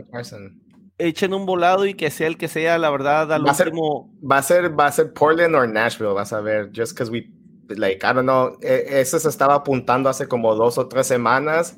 echen 0.98 1.34
un 1.34 1.46
volado 1.46 1.86
y 1.86 1.94
que 1.94 2.10
sea 2.10 2.26
el 2.26 2.36
que 2.36 2.48
sea, 2.48 2.78
la 2.78 2.90
verdad, 2.90 3.32
al 3.32 3.46
va 3.46 3.52
último. 3.52 4.10
Ser, 4.20 4.30
va 4.30 4.38
a 4.38 4.42
ser, 4.42 4.78
va 4.78 4.86
a 4.86 4.92
ser 4.92 5.12
Portland 5.12 5.54
o 5.54 5.66
Nashville, 5.66 6.12
vas 6.12 6.32
a 6.32 6.40
ver, 6.40 6.70
just 6.74 6.92
because 6.92 7.10
we 7.10 7.30
like, 7.68 8.04
I 8.04 8.12
don't 8.12 8.22
know, 8.22 8.58
e, 8.60 9.00
eso 9.00 9.18
se 9.18 9.28
estaba 9.28 9.54
apuntando 9.54 10.08
hace 10.08 10.26
como 10.26 10.54
dos 10.54 10.78
o 10.78 10.88
tres 10.88 11.06
semanas 11.06 11.76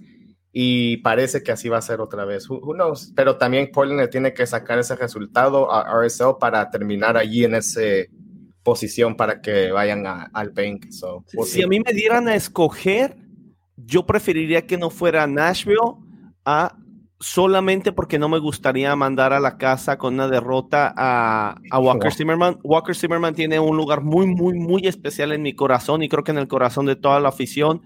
y 0.52 0.98
parece 0.98 1.42
que 1.42 1.52
así 1.52 1.68
va 1.68 1.78
a 1.78 1.82
ser 1.82 2.00
otra 2.00 2.24
vez. 2.24 2.48
Who, 2.48 2.72
knows? 2.74 3.12
Pero 3.14 3.36
también 3.36 3.70
Portland 3.70 4.08
tiene 4.08 4.32
que 4.32 4.46
sacar 4.46 4.78
ese 4.78 4.96
resultado 4.96 5.70
a 5.70 5.82
RSL 5.82 6.38
para 6.40 6.70
terminar 6.70 7.16
allí 7.16 7.44
en 7.44 7.56
esa 7.56 7.80
posición 8.62 9.16
para 9.16 9.40
que 9.40 9.70
vayan 9.70 10.04
al 10.06 10.50
bank. 10.50 10.86
si 11.44 11.62
a 11.62 11.66
mí 11.68 11.80
me 11.80 11.92
dieran 11.92 12.26
a 12.26 12.34
escoger, 12.34 13.16
yo 13.76 14.06
preferiría 14.06 14.66
que 14.66 14.78
no 14.78 14.90
fuera 14.90 15.26
Nashville 15.26 15.96
a 16.44 16.76
solamente 17.18 17.93
porque 17.93 18.18
no 18.18 18.28
me 18.28 18.38
gustaría 18.38 18.94
mandar 18.94 19.32
a 19.32 19.40
la 19.40 19.56
casa 19.56 19.97
con 19.97 20.14
una 20.14 20.28
derrota 20.28 20.93
a, 20.97 21.56
Walker 21.78 22.12
Zimmerman. 22.12 22.59
Walker 22.62 22.94
Zimmerman 22.94 23.34
tiene 23.34 23.59
un 23.59 23.76
lugar 23.76 24.02
muy, 24.02 24.26
muy, 24.26 24.55
muy 24.55 24.86
especial 24.86 25.32
en 25.32 25.43
mi 25.43 25.55
corazón 25.55 26.02
y 26.02 26.09
creo 26.09 26.24
que 26.24 26.32
en 26.32 26.38
el 26.38 26.48
corazón 26.48 26.86
de 26.86 26.97
toda 26.97 27.20
la 27.20 27.30
afición. 27.30 27.82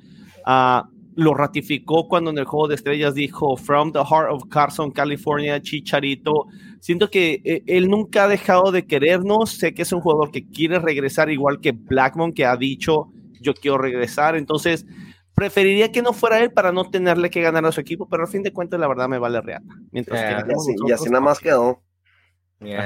Uh, 0.47 0.89
lo 1.17 1.35
ratificó 1.35 2.09
cuando 2.09 2.31
en 2.31 2.39
el 2.39 2.45
juego 2.45 2.69
de 2.69 2.77
estrellas 2.77 3.15
dijo 3.15 3.57
From 3.57 3.93
the 3.93 3.99
Heart 3.99 4.33
of 4.33 4.45
Carson, 4.49 4.91
California, 4.91 5.61
Chicharito. 5.61 6.47
Siento 6.81 7.11
que 7.11 7.43
eh, 7.45 7.63
él 7.67 7.89
nunca 7.89 8.25
ha 8.25 8.29
dejado 8.29 8.73
de 8.73 8.87
querernos. 8.87 9.51
Sé 9.51 9.75
que 9.75 9.83
es 9.83 9.93
un 9.93 10.01
jugador 10.01 10.31
que 10.31 10.47
quiere 10.47 10.79
regresar, 10.79 11.29
igual 11.29 11.61
que 11.61 11.73
Blackmon, 11.73 12.33
que 12.33 12.47
ha 12.47 12.57
dicho 12.57 13.09
yo 13.41 13.55
quiero 13.55 13.79
regresar. 13.79 14.37
Entonces, 14.37 14.87
preferiría 15.35 15.91
que 15.91 16.03
no 16.03 16.13
fuera 16.13 16.41
él 16.41 16.53
para 16.53 16.73
no 16.73 16.91
tenerle 16.91 17.31
que 17.31 17.41
ganar 17.41 17.65
a 17.65 17.73
su 17.73 17.81
equipo, 17.81 18.09
pero 18.09 18.25
al 18.25 18.29
fin 18.29 18.43
de 18.43 18.53
cuentas, 18.53 18.79
la 18.81 18.89
verdad 18.89 19.09
me 19.09 19.19
vale 19.19 19.41
reata. 19.41 19.75
Mientras 19.91 20.45
que 20.45 20.53
y, 20.87 20.93
así, 20.93 21.09
nada 21.09 21.21
más 21.21 21.39
quedó. 21.39 21.83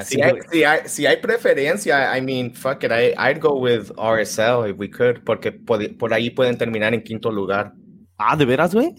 si, 0.05 0.21
hay, 0.21 0.39
si, 0.87 1.07
hay, 1.07 1.17
preferencia, 1.17 2.17
I 2.17 2.23
mean, 2.23 2.55
fuck 2.55 2.85
it, 2.85 2.93
I, 2.93 3.15
I'd 3.19 3.41
go 3.41 3.59
with 3.59 3.91
RSL 3.97 4.71
if 4.71 4.79
we 4.79 4.89
could, 4.89 5.23
porque 5.25 5.53
por 5.53 6.13
ahí 6.13 6.31
pueden 6.31 6.57
terminar 6.57 6.95
en 6.95 7.03
quinto 7.03 7.31
lugar. 7.31 7.75
Ah, 8.17 8.37
¿de 8.37 8.45
veras, 8.45 8.75
güey? 8.75 8.95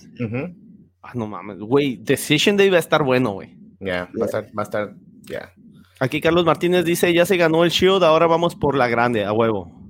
Ah, 1.02 1.12
no 1.14 1.28
mames, 1.28 1.60
güey. 1.60 1.98
Decision 1.98 2.58
Day 2.58 2.70
va 2.70 2.78
a 2.78 2.80
estar 2.80 3.04
bueno, 3.04 3.32
güey. 3.32 3.58
Ya, 3.80 4.10
va 4.20 4.24
a 4.24 4.26
estar, 4.26 4.46
va 4.58 4.62
a 4.62 4.64
estar, 4.64 4.96
ya. 5.30 5.54
Aquí 6.00 6.20
Carlos 6.20 6.46
Martínez 6.46 6.84
dice, 6.84 7.14
ya 7.14 7.26
se 7.26 7.38
ganó 7.38 7.64
el 7.64 7.70
Shield, 7.70 8.04
ahora 8.04 8.28
vamos 8.28 8.56
por 8.56 8.76
la 8.76 8.88
grande, 8.88 9.24
a 9.24 9.32
huevo. 9.32 9.85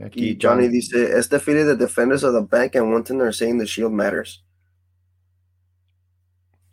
Aquí 0.00 0.36
Johnny 0.36 0.68
dice, 0.68 0.94
este 0.94 1.30
defeated 1.30 1.64
the 1.64 1.76
defenders 1.76 2.24
of 2.24 2.32
the 2.34 2.42
bank 2.42 2.74
and 2.74 2.92
one 2.92 3.04
thing 3.04 3.18
they're 3.18 3.32
saying 3.32 3.58
the 3.58 3.66
Shield 3.66 3.92
matters. 3.92 4.42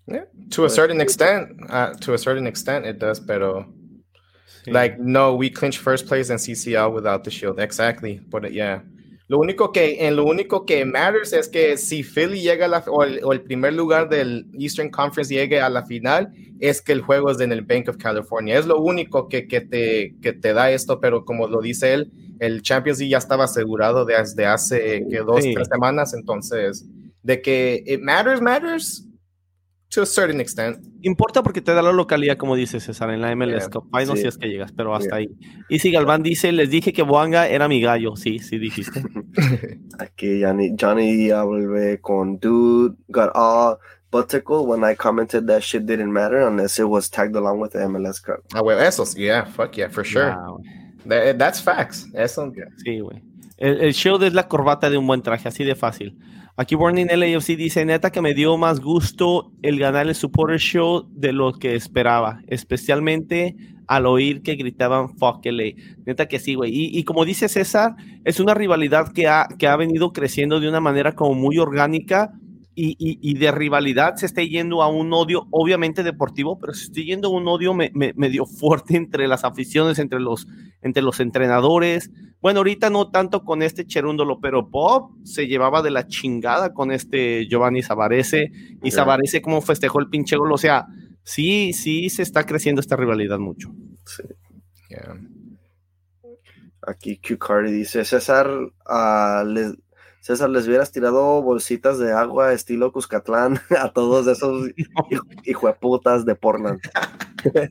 Yeah, 0.08 0.26
to 0.52 0.66
a 0.66 0.70
certain 0.70 1.00
extent, 1.00 1.60
uh, 1.70 1.94
to 1.94 2.14
a 2.14 2.18
certain 2.18 2.48
extent 2.48 2.86
it 2.86 3.00
does, 3.00 3.20
pero 3.20 3.72
like 4.68 5.00
no, 5.00 5.36
we 5.36 5.50
clinch 5.50 5.78
first 5.78 6.08
place 6.08 6.30
in 6.30 6.38
CCL 6.38 6.94
without 6.94 7.24
the 7.24 7.32
Shield. 7.32 7.60
Exactly, 7.60 8.20
but 8.30 8.52
yeah. 8.52 8.80
Lo 9.32 9.40
único 9.40 9.72
que, 9.72 10.06
en 10.06 10.18
lo 10.18 10.26
único 10.26 10.66
que 10.66 10.84
matters 10.84 11.32
es 11.32 11.48
que 11.48 11.78
si 11.78 12.04
Philly 12.04 12.42
llega 12.42 12.66
a 12.66 12.68
la, 12.68 12.84
o, 12.88 13.02
el, 13.02 13.42
primer 13.44 13.72
lugar 13.72 14.10
del 14.10 14.46
Eastern 14.60 14.90
Conference 14.90 15.34
llegue 15.34 15.62
a 15.62 15.70
la 15.70 15.86
final, 15.86 16.34
es 16.60 16.82
que 16.82 16.92
el 16.92 17.00
juego 17.00 17.32
es 17.32 17.40
en 17.40 17.54
el 17.54 17.62
Bank 17.62 17.88
of 17.88 17.96
California. 17.96 18.60
Es 18.60 18.66
lo 18.66 18.82
único 18.82 19.30
que, 19.30 19.48
que, 19.48 19.62
te, 19.62 20.16
que 20.22 20.34
te 20.34 20.52
da 20.52 20.70
esto, 20.70 21.00
pero 21.00 21.24
como 21.24 21.48
lo 21.48 21.62
dice 21.62 21.94
él, 21.94 22.12
el 22.40 22.62
Champions 22.62 23.00
League 23.00 23.12
ya 23.12 23.20
estaba 23.20 23.46
asegurado 23.46 24.04
desde 24.04 24.46
hace 24.46 25.08
que 25.10 25.20
dos, 25.20 25.46
tres 25.54 25.70
semanas, 25.70 26.14
entonces, 26.14 26.86
de 27.24 27.42
que 27.42 27.86
it 27.88 28.02
matters, 28.02 28.42
matters, 28.42 29.08
to 29.92 30.02
a 30.02 30.06
certain 30.06 30.40
extent. 30.40 30.80
Importa 31.02 31.44
porque 31.44 31.62
te 31.62 31.74
da 31.74 31.82
la 31.82 31.92
localidad, 31.92 32.38
como 32.38 32.56
dice 32.56 32.80
César, 32.80 33.12
en 33.12 33.22
la 33.22 33.36
MLS 33.36 33.70
Cup. 33.70 33.88
Ahí 33.92 34.06
no 34.06 34.16
sé 34.16 34.24
si 34.24 34.28
es 34.28 34.38
que 34.38 34.48
llegas, 34.48 34.72
pero 34.72 34.96
hasta 34.96 35.18
ahí. 35.18 35.30
Y 35.70 35.80
si 35.80 35.92
Galván 35.92 36.24
dice, 36.24 36.52
les 36.52 36.70
dije 36.70 36.94
que 36.94 37.04
Boanga 37.04 37.48
era 37.48 37.68
mi 37.68 37.82
gallo. 37.82 38.16
Sí, 38.16 38.40
sí 38.40 38.58
dijiste. 38.58 39.04
Aquí 40.00 40.42
Johnny, 40.42 40.76
Johnny 40.80 41.30
vuelve 41.30 42.00
con 42.02 42.40
Dude, 42.40 42.96
got 43.10 43.32
all 43.36 43.78
but 44.12 44.28
tickle 44.28 44.66
when 44.66 44.84
I 44.84 44.96
commented 44.96 45.48
that 45.48 45.62
shit 45.62 45.86
didn't 45.86 46.12
matter 46.12 46.46
unless 46.48 46.80
it 46.80 46.88
was 46.88 47.10
tagged 47.10 47.36
along 47.36 47.60
with 47.60 47.72
the 47.72 47.80
MLS 47.80 48.22
Cup. 48.22 48.44
Ah, 48.54 48.62
well, 48.62 48.80
eso, 48.80 49.06
yeah, 49.16 49.46
fuck 49.46 49.76
yeah, 49.78 49.90
for 49.90 50.04
sure. 50.04 50.36
that's 51.06 51.62
facts. 51.62 52.08
Eso. 52.14 52.52
Sí, 52.84 53.00
güey. 53.00 53.22
El, 53.58 53.82
el 53.82 53.94
show 53.94 54.22
es 54.24 54.34
la 54.34 54.48
corbata 54.48 54.90
de 54.90 54.98
un 54.98 55.08
buen 55.08 55.22
traje, 55.22 55.48
así 55.48 55.64
de 55.64 55.76
fácil. 55.76 56.18
Aquí 56.58 56.76
Burning 56.76 57.08
LAFC 57.08 57.56
dice, 57.56 57.86
neta 57.86 58.12
que 58.12 58.22
me 58.22 58.34
dio 58.34 58.58
más 58.58 58.82
gusto 58.82 59.52
el 59.62 59.80
ganar 59.80 60.08
el 60.08 60.16
Supporter 60.16 60.60
Show 60.60 61.08
de 61.10 61.32
lo 61.32 61.54
que 61.54 61.76
esperaba, 61.76 62.42
especialmente 62.48 63.56
al 63.88 64.06
oír 64.06 64.42
que 64.42 64.56
gritaban 64.56 65.16
fuck 65.18 65.46
LA. 65.46 65.72
Neta 66.06 66.28
que 66.28 66.40
sí, 66.40 66.56
güey. 66.56 66.72
Y, 66.74 67.04
como 67.04 67.26
dice 67.26 67.50
César, 67.50 67.96
es 68.26 68.40
una 68.40 68.54
rivalidad 68.54 69.12
que 69.14 69.28
ha, 69.28 69.48
que 69.58 69.68
ha 69.68 69.76
venido 69.76 70.12
creciendo 70.14 70.60
de 70.60 70.70
una 70.70 70.80
manera 70.80 71.14
como 71.14 71.34
muy 71.34 71.58
orgánica 71.58 72.32
y, 72.74 73.34
de 73.38 73.52
rivalidad 73.52 74.16
se 74.16 74.26
está 74.26 74.42
yendo 74.44 74.82
a 74.82 74.88
un 74.88 75.12
odio, 75.14 75.48
obviamente 75.52 76.04
deportivo, 76.04 76.58
pero 76.58 76.74
se 76.74 76.86
está 76.86 77.02
yendo 77.02 77.28
a 77.28 77.32
un 77.32 77.48
odio 77.48 77.74
medio 77.74 78.46
fuerte 78.46 78.96
entre 78.96 79.28
las 79.28 79.44
aficiones, 79.44 80.00
entre 80.00 80.20
los, 80.20 80.48
entre 80.82 81.04
los 81.04 81.20
entrenadores. 81.20 82.12
Bueno, 82.42 82.60
ahorita 82.60 82.90
no 82.90 83.10
tanto 83.10 83.44
con 83.44 83.62
este 83.62 83.86
Cherúndolo, 83.86 84.40
pero 84.40 84.64
Bob 84.64 85.12
se 85.24 85.48
llevaba 85.48 85.82
de 85.82 85.92
la 85.92 86.08
chingada 86.08 86.74
con 86.74 86.92
este 86.92 87.48
Giovanni 87.48 87.82
Savarese 87.84 88.52
y 88.82 88.92
Savarese 88.92 89.42
como 89.42 89.62
festejó 89.62 90.00
el 90.00 90.10
pinche 90.10 90.38
gol. 90.38 90.52
O 90.52 90.58
sea, 90.58 90.88
sí, 91.24 91.74
sí 91.74 92.10
se 92.10 92.24
está 92.24 92.46
creciendo 92.46 92.80
esta 92.80 92.96
rivalidad 92.96 93.40
mucho. 93.40 93.70
Sí. 94.06 94.24
Aquí 96.88 97.18
Q 97.18 97.38
Cardi 97.38 97.72
dice, 97.72 98.04
César, 98.04 98.50
uh, 98.50 99.46
les, 99.46 99.74
César, 100.22 100.52
les 100.52 100.68
hubieras 100.68 100.92
tirado 100.92 101.42
bolsitas 101.42 101.98
de 101.98 102.14
agua 102.14 102.54
estilo 102.54 102.92
Cuscatlán 102.92 103.60
a 103.78 103.90
todos 103.92 104.28
esos 104.28 104.70
hijueputas 105.44 106.26
de 106.26 106.36
Portland. 106.36 106.80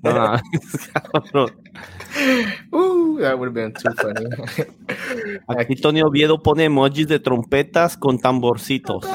Ah, 0.03 0.43
uh, 2.73 3.21
that 3.21 3.39
would 3.39 3.51
have 3.51 3.55
been 3.55 3.73
too 3.73 3.93
funny. 3.93 4.27
Aquí 5.47 5.77
Tony 5.77 6.03
Oviedo 6.03 6.43
pone 6.43 6.65
emojis 6.65 7.07
de 7.07 7.21
trompetas 7.21 7.97
con 7.97 8.19
tamborcitos. 8.19 9.07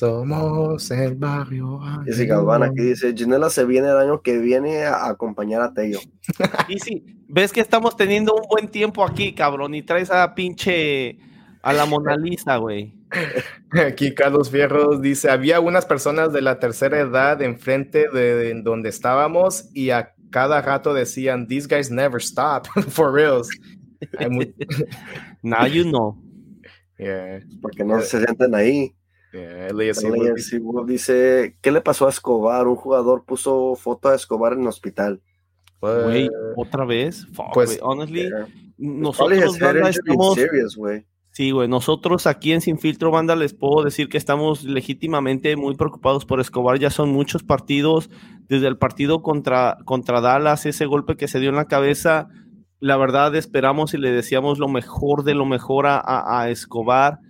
Somos 0.00 0.90
el 0.92 1.14
barrio. 1.14 1.78
Y 2.06 2.24
Galván 2.24 2.62
aquí 2.62 2.80
dice, 2.80 3.12
Ginela 3.14 3.50
se 3.50 3.66
viene 3.66 3.90
el 3.90 3.98
año 3.98 4.22
que 4.22 4.38
viene 4.38 4.84
a 4.84 5.10
acompañar 5.10 5.60
a 5.60 5.74
Tello. 5.74 6.00
Y 6.68 6.78
sí, 6.78 7.04
ves 7.28 7.52
que 7.52 7.60
estamos 7.60 7.98
teniendo 7.98 8.34
un 8.34 8.48
buen 8.48 8.68
tiempo 8.68 9.04
aquí, 9.04 9.34
cabrón, 9.34 9.74
y 9.74 9.82
traes 9.82 10.10
a 10.10 10.34
pinche 10.34 11.18
a 11.62 11.74
la 11.74 11.84
Mona 11.84 12.16
Lisa, 12.16 12.56
güey. 12.56 12.94
Aquí 13.72 14.14
Carlos 14.14 14.50
Fierros 14.50 15.02
dice, 15.02 15.28
había 15.28 15.60
unas 15.60 15.84
personas 15.84 16.32
de 16.32 16.40
la 16.40 16.58
tercera 16.58 16.98
edad 16.98 17.42
enfrente 17.42 18.08
de, 18.08 18.58
donde 18.62 18.88
estábamos 18.88 19.68
y 19.74 19.90
a 19.90 20.14
cada 20.30 20.62
rato 20.62 20.94
decían, 20.94 21.46
these 21.46 21.68
guys 21.68 21.90
never 21.90 22.22
stop, 22.22 22.66
for 22.88 23.12
reals. 23.12 23.50
Now 25.42 25.66
you 25.66 25.84
know. 25.84 26.16
Yeah. 26.98 27.40
Porque 27.60 27.84
no 27.84 28.00
se 28.00 28.24
sienten 28.24 28.54
ahí 28.54 28.94
dice, 30.86 31.56
¿qué 31.60 31.70
le 31.70 31.80
pasó 31.80 32.06
a 32.06 32.10
Escobar? 32.10 32.66
Un 32.66 32.76
jugador 32.76 33.24
puso 33.24 33.74
foto 33.76 34.08
a 34.08 34.14
Escobar 34.14 34.54
en 34.54 34.62
el 34.62 34.68
hospital. 34.68 35.20
Güey, 35.80 36.28
otra 36.56 36.84
vez. 36.84 37.26
pues, 37.54 37.78
honestly, 37.82 38.28
nosotros 38.76 39.58
Sí, 41.32 41.52
güey, 41.52 41.68
nosotros 41.68 42.26
aquí 42.26 42.52
en 42.52 42.60
Sin 42.60 42.78
Filtro 42.78 43.12
Banda 43.12 43.36
les 43.36 43.54
puedo 43.54 43.84
decir 43.84 44.08
que 44.08 44.18
estamos 44.18 44.64
legítimamente 44.64 45.54
muy 45.54 45.76
preocupados 45.76 46.24
por 46.24 46.40
Escobar. 46.40 46.78
Ya 46.78 46.90
son 46.90 47.10
muchos 47.10 47.44
partidos, 47.44 48.10
desde 48.48 48.66
el 48.66 48.76
partido 48.78 49.22
contra, 49.22 49.78
contra 49.84 50.20
Dallas, 50.20 50.66
ese 50.66 50.86
golpe 50.86 51.16
que 51.16 51.28
se 51.28 51.38
dio 51.38 51.50
en 51.50 51.56
la 51.56 51.66
cabeza. 51.66 52.28
La 52.80 52.96
verdad, 52.96 53.34
esperamos 53.36 53.94
y 53.94 53.98
le 53.98 54.10
decíamos 54.10 54.58
lo 54.58 54.68
mejor 54.68 55.22
de 55.22 55.34
lo 55.34 55.46
mejor 55.46 55.86
a, 55.86 56.02
a 56.04 56.50
Escobar 56.50 57.20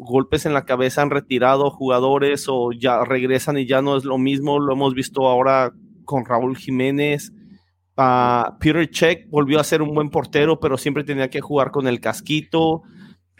golpes 0.00 0.46
en 0.46 0.54
la 0.54 0.64
cabeza 0.64 1.02
han 1.02 1.10
retirado 1.10 1.70
jugadores 1.70 2.46
o 2.48 2.72
ya 2.72 3.04
regresan 3.04 3.58
y 3.58 3.66
ya 3.66 3.82
no 3.82 3.96
es 3.96 4.04
lo 4.04 4.18
mismo. 4.18 4.58
Lo 4.58 4.72
hemos 4.72 4.94
visto 4.94 5.28
ahora 5.28 5.72
con 6.04 6.24
Raúl 6.24 6.56
Jiménez. 6.56 7.32
Uh, 7.96 8.58
Peter 8.58 8.88
Check 8.88 9.28
volvió 9.28 9.60
a 9.60 9.64
ser 9.64 9.82
un 9.82 9.94
buen 9.94 10.08
portero, 10.08 10.58
pero 10.58 10.78
siempre 10.78 11.04
tenía 11.04 11.28
que 11.28 11.42
jugar 11.42 11.70
con 11.70 11.86
el 11.86 12.00
casquito. 12.00 12.82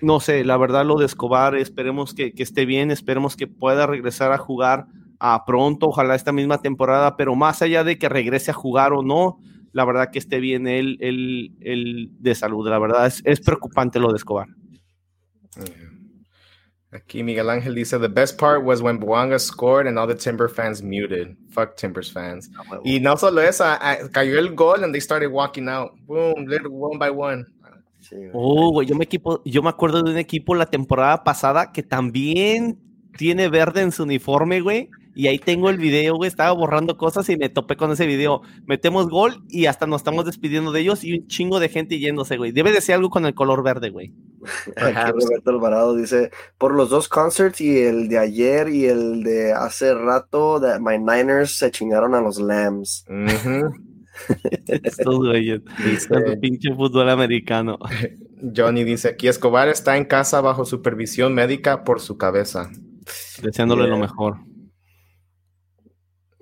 No 0.03 0.21
sé, 0.21 0.45
la 0.45 0.57
verdad 0.59 0.85
lo 0.85 0.97
de 0.97 1.07
Escobar, 1.07 1.57
esperemos 1.57 2.15
que, 2.15 2.33
esté 2.37 2.67
bien, 2.67 2.91
esperemos 2.91 3.37
que 3.37 3.47
pueda 3.47 3.87
regresar 3.87 4.33
a 4.33 4.39
jugar 4.39 4.87
a 5.19 5.45
pronto, 5.45 5.89
ojalá 5.89 6.15
esta 6.15 6.33
misma 6.33 6.63
temporada, 6.63 7.17
pero 7.17 7.35
más 7.35 7.61
allá 7.61 7.85
de 7.85 7.99
que 7.99 8.09
regrese 8.09 8.51
a 8.51 8.55
jugar 8.55 8.95
o 8.95 9.03
no, 9.03 9.39
la 9.73 9.85
verdad 9.85 10.11
que 10.11 10.19
esté 10.19 10.41
bien 10.41 10.67
él, 10.67 10.97
de 12.19 12.35
salud, 12.35 12.67
la 12.69 12.79
verdad 12.79 13.07
es, 13.07 13.23
es 13.27 13.41
preocupante 13.41 14.01
lo 14.01 14.11
de 14.11 14.17
Escobar. 14.17 14.49
Aquí 16.93 17.23
Miguel 17.23 17.49
Ángel 17.49 17.75
dice, 17.77 17.99
the 18.01 18.09
best 18.09 18.37
part 18.37 18.65
was 18.65 18.83
when 18.83 18.99
Buanga 18.99 19.39
scored 19.39 19.87
and 19.87 19.97
all 19.97 20.09
the 20.09 20.15
Timber 20.15 20.49
fans 20.49 20.83
muted. 20.83 21.37
Fuck 21.51 21.77
Timbers 21.77 22.11
fans. 22.11 22.51
Y 22.85 22.99
no 22.99 23.17
solo 23.17 23.41
eso, 23.41 23.65
cayó 24.11 24.39
el 24.39 24.55
gol 24.57 24.83
and 24.83 24.93
they 24.93 25.01
started 25.01 25.29
walking 25.29 25.69
out. 25.69 25.93
Boom, 26.09 26.47
one 26.69 26.99
by 26.99 27.11
one. 27.11 27.47
oh, 28.33 28.73
güey, 28.73 28.89
yo 28.89 28.97
me, 28.97 29.05
equipo, 29.05 29.41
yo 29.45 29.63
me 29.63 29.69
acuerdo 29.69 30.03
de 30.03 30.11
un 30.11 30.19
equipo 30.19 30.57
la 30.57 30.67
temporada 30.67 31.23
pasada 31.23 31.71
que 31.71 31.85
también 31.85 32.81
tiene 33.17 33.49
verde 33.49 33.83
en 33.83 33.93
su 33.93 34.03
uniforme, 34.03 34.61
güey. 34.61 34.91
Y 35.15 35.27
ahí 35.27 35.39
tengo 35.39 35.71
el 35.71 35.77
video, 35.77 36.17
güey. 36.17 36.29
Estaba 36.29 36.53
borrando 36.53 36.97
cosas 36.97 37.29
y 37.29 37.37
me 37.37 37.49
topé 37.49 37.77
con 37.77 37.91
ese 37.91 38.07
video. 38.07 38.43
Metemos 38.67 39.09
gol 39.09 39.43
y 39.49 39.67
hasta 39.67 39.87
nos 39.87 40.01
estamos 40.01 40.25
despidiendo 40.25 40.73
de 40.73 40.81
ellos 40.81 41.05
y 41.05 41.19
un 41.19 41.27
chingo 41.27 41.61
de 41.61 41.69
gente 41.69 41.99
yéndose, 41.99 42.37
güey. 42.37 42.53
Debe 42.53 42.73
de 42.73 42.81
ser 42.81 42.97
algo 42.97 43.11
con 43.11 43.27
el 43.27 43.35
color 43.35 43.63
verde, 43.63 43.91
güey. 43.91 44.13
Roberto 44.77 45.51
Alvarado 45.51 45.95
dice: 45.95 46.31
Por 46.59 46.75
los 46.75 46.91
dos 46.91 47.09
concerts 47.09 47.61
y 47.61 47.79
el 47.79 48.09
de 48.09 48.19
ayer 48.19 48.69
y 48.69 48.87
el 48.87 49.23
de 49.23 49.53
hace 49.53 49.95
rato, 49.95 50.61
de 50.61 50.79
My 50.81 50.99
Niners 50.99 51.59
se 51.59 51.71
chingaron 51.71 52.15
a 52.15 52.21
los 52.21 52.41
Lambs. 52.41 53.05
Estos 54.69 55.17
güeyes. 55.19 55.61
Dice, 55.85 56.37
pinche 56.41 56.75
fútbol 56.75 57.11
americano. 57.11 57.79
Johnny 58.57 58.85
dice: 58.85 59.09
Aquí 59.09 59.29
Escobar 59.29 59.69
está 59.69 59.97
en 59.97 60.05
casa 60.05 60.41
bajo 60.41 60.65
supervisión 60.65 61.35
médica 61.35 61.85
por 61.85 62.01
su 62.01 62.17
cabeza. 62.17 62.71
Deseándole 63.43 63.89
lo 63.89 63.99
mejor. 63.99 64.50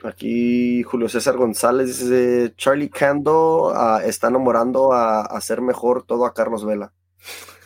Aquí 0.04 0.82
Julio 0.84 1.08
César 1.08 1.36
González 1.36 1.98
dice, 1.98 2.54
Charlie 2.56 2.88
Cando 2.88 3.72
uh, 3.72 4.00
está 4.04 4.28
enamorando 4.28 4.92
a 4.92 5.22
hacer 5.22 5.60
mejor 5.60 6.04
todo 6.04 6.24
a 6.24 6.34
Carlos 6.34 6.64
Vela. 6.64 6.92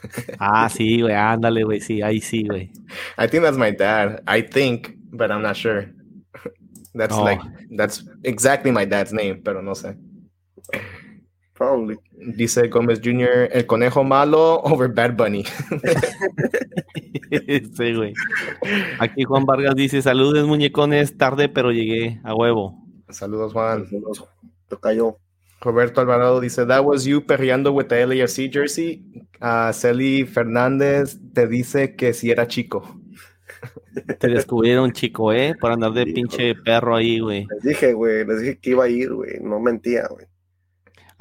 Ah, 0.40 0.68
sí, 0.68 1.00
güey, 1.00 1.14
ándale, 1.14 1.62
güey, 1.62 1.80
sí, 1.80 2.02
ahí 2.02 2.20
sí, 2.20 2.44
güey. 2.44 2.72
I 3.16 3.28
think 3.28 3.44
that's 3.44 3.56
my 3.56 3.70
dad. 3.70 4.20
I 4.26 4.42
think, 4.42 4.96
but 5.12 5.30
I'm 5.30 5.42
not 5.42 5.54
sure. 5.54 5.92
That's 6.94 7.14
oh. 7.14 7.22
like, 7.22 7.40
that's 7.70 8.04
exactly 8.22 8.70
my 8.70 8.84
dad's 8.84 9.12
name, 9.12 9.40
pero 9.42 9.62
no 9.62 9.74
sé. 9.74 9.96
Probably. 11.62 11.96
Dice 12.34 12.66
Gómez 12.66 13.00
Jr., 13.04 13.48
el 13.52 13.66
conejo 13.66 14.02
malo 14.02 14.60
over 14.62 14.92
Bad 14.92 15.14
Bunny. 15.14 15.44
sí, 17.76 17.94
güey. 17.94 18.14
Aquí 18.98 19.22
Juan 19.22 19.44
Vargas 19.44 19.76
dice: 19.76 20.02
Saludos, 20.02 20.44
muñecones, 20.48 21.16
tarde, 21.16 21.48
pero 21.48 21.70
llegué 21.70 22.20
a 22.24 22.34
huevo. 22.34 22.84
Saludos, 23.10 23.52
Juan. 23.52 23.88
Saludos. 23.88 24.24
Tocayo. 24.66 25.18
Roberto 25.60 26.00
Alvarado 26.00 26.40
dice: 26.40 26.66
That 26.66 26.84
was 26.84 27.04
you 27.04 27.24
perreando 27.24 27.70
with 27.70 27.86
the 27.86 28.04
LAFC 28.04 28.52
jersey. 28.52 29.04
Uh, 29.40 29.72
Celi 29.72 30.24
Fernández 30.24 31.20
te 31.32 31.46
dice 31.46 31.94
que 31.94 32.12
si 32.12 32.32
era 32.32 32.48
chico. 32.48 32.98
Te 34.18 34.26
descubrieron, 34.26 34.90
chico, 34.90 35.32
¿eh? 35.32 35.54
Por 35.60 35.70
andar 35.70 35.92
de 35.92 36.06
pinche 36.06 36.56
perro 36.56 36.96
ahí, 36.96 37.20
güey. 37.20 37.46
Les 37.54 37.62
dije, 37.62 37.92
güey, 37.92 38.26
les 38.26 38.40
dije 38.40 38.58
que 38.58 38.70
iba 38.70 38.84
a 38.84 38.88
ir, 38.88 39.12
güey. 39.12 39.38
No 39.40 39.60
mentía, 39.60 40.08
güey. 40.08 40.26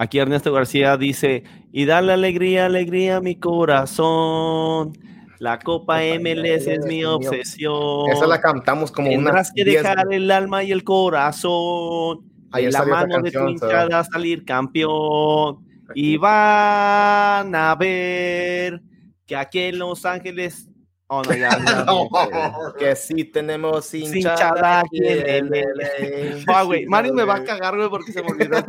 Aquí 0.02 0.18
Ernesto 0.18 0.52
García 0.52 0.98
dice, 0.98 1.44
y 1.72 1.86
dale 1.86 2.14
alegría, 2.14 2.66
alegría 2.66 3.18
a 3.18 3.22
mi 3.22 3.36
corazón. 3.36 4.94
La 5.38 5.60
Copa 5.60 6.00
MLS 6.20 6.66
es 6.66 6.84
mi 6.88 7.04
obsesión. 7.04 8.10
Esa 8.10 8.26
la 8.26 8.42
cantamos 8.42 8.92
como 8.92 9.10
una. 9.10 9.18
Tendrás 9.18 9.52
que 9.56 9.64
dejar 9.64 10.12
el 10.12 10.32
alma 10.32 10.64
y 10.64 10.72
el 10.72 10.84
corazón. 10.84 12.22
Ahí 12.52 12.72
la 12.72 12.84
mano 12.84 13.22
de 13.22 13.30
tu 13.30 13.48
hinchada 13.48 14.04
salir 14.06 14.44
campeón. 14.44 15.68
Y 15.94 16.18
van 16.18 17.54
a 17.54 17.76
ver 17.76 18.82
que 19.28 19.36
aquí 19.36 19.60
en 19.60 19.78
Los 19.78 20.04
Ángeles 20.04 20.71
Oh, 21.14 21.22
no, 21.24 21.36
ya, 21.36 21.50
que 22.80 22.96
sí 22.96 23.26
tenemos 23.26 23.94
hinchada, 23.94 24.80
aquí 24.80 25.00
en 25.06 25.54
el... 25.54 26.46
Ah, 26.48 26.64
güey, 26.64 26.86
Mario 26.86 27.14
me 27.14 27.26
va 27.26 27.36
a 27.36 27.44
cagar, 27.44 27.76
güey, 27.76 27.90
porque 27.90 28.14
se 28.14 28.24
me 28.24 28.32
olvidó. 28.32 28.64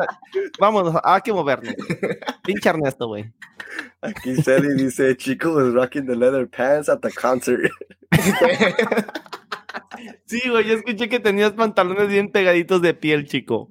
Vámonos, 0.59 1.01
hay 1.05 1.21
que 1.21 1.33
movernos. 1.33 1.73
Pinche 2.45 2.69
Ernesto, 2.69 3.07
güey. 3.07 3.33
Aquí 4.01 4.35
Sally 4.35 4.75
dice, 4.75 5.17
Chico 5.17 5.55
was 5.55 5.73
rocking 5.73 6.05
the 6.05 6.17
leather 6.17 6.49
pants 6.49 6.89
at 6.89 6.99
the 6.99 7.13
concert. 7.13 7.71
sí, 10.27 10.41
güey, 10.51 10.65
yo 10.65 10.75
escuché 10.75 11.09
que 11.09 11.21
tenías 11.21 11.53
pantalones 11.53 12.09
bien 12.09 12.33
pegaditos 12.33 12.83
de 12.83 12.93
piel, 12.93 13.25
chico. 13.29 13.71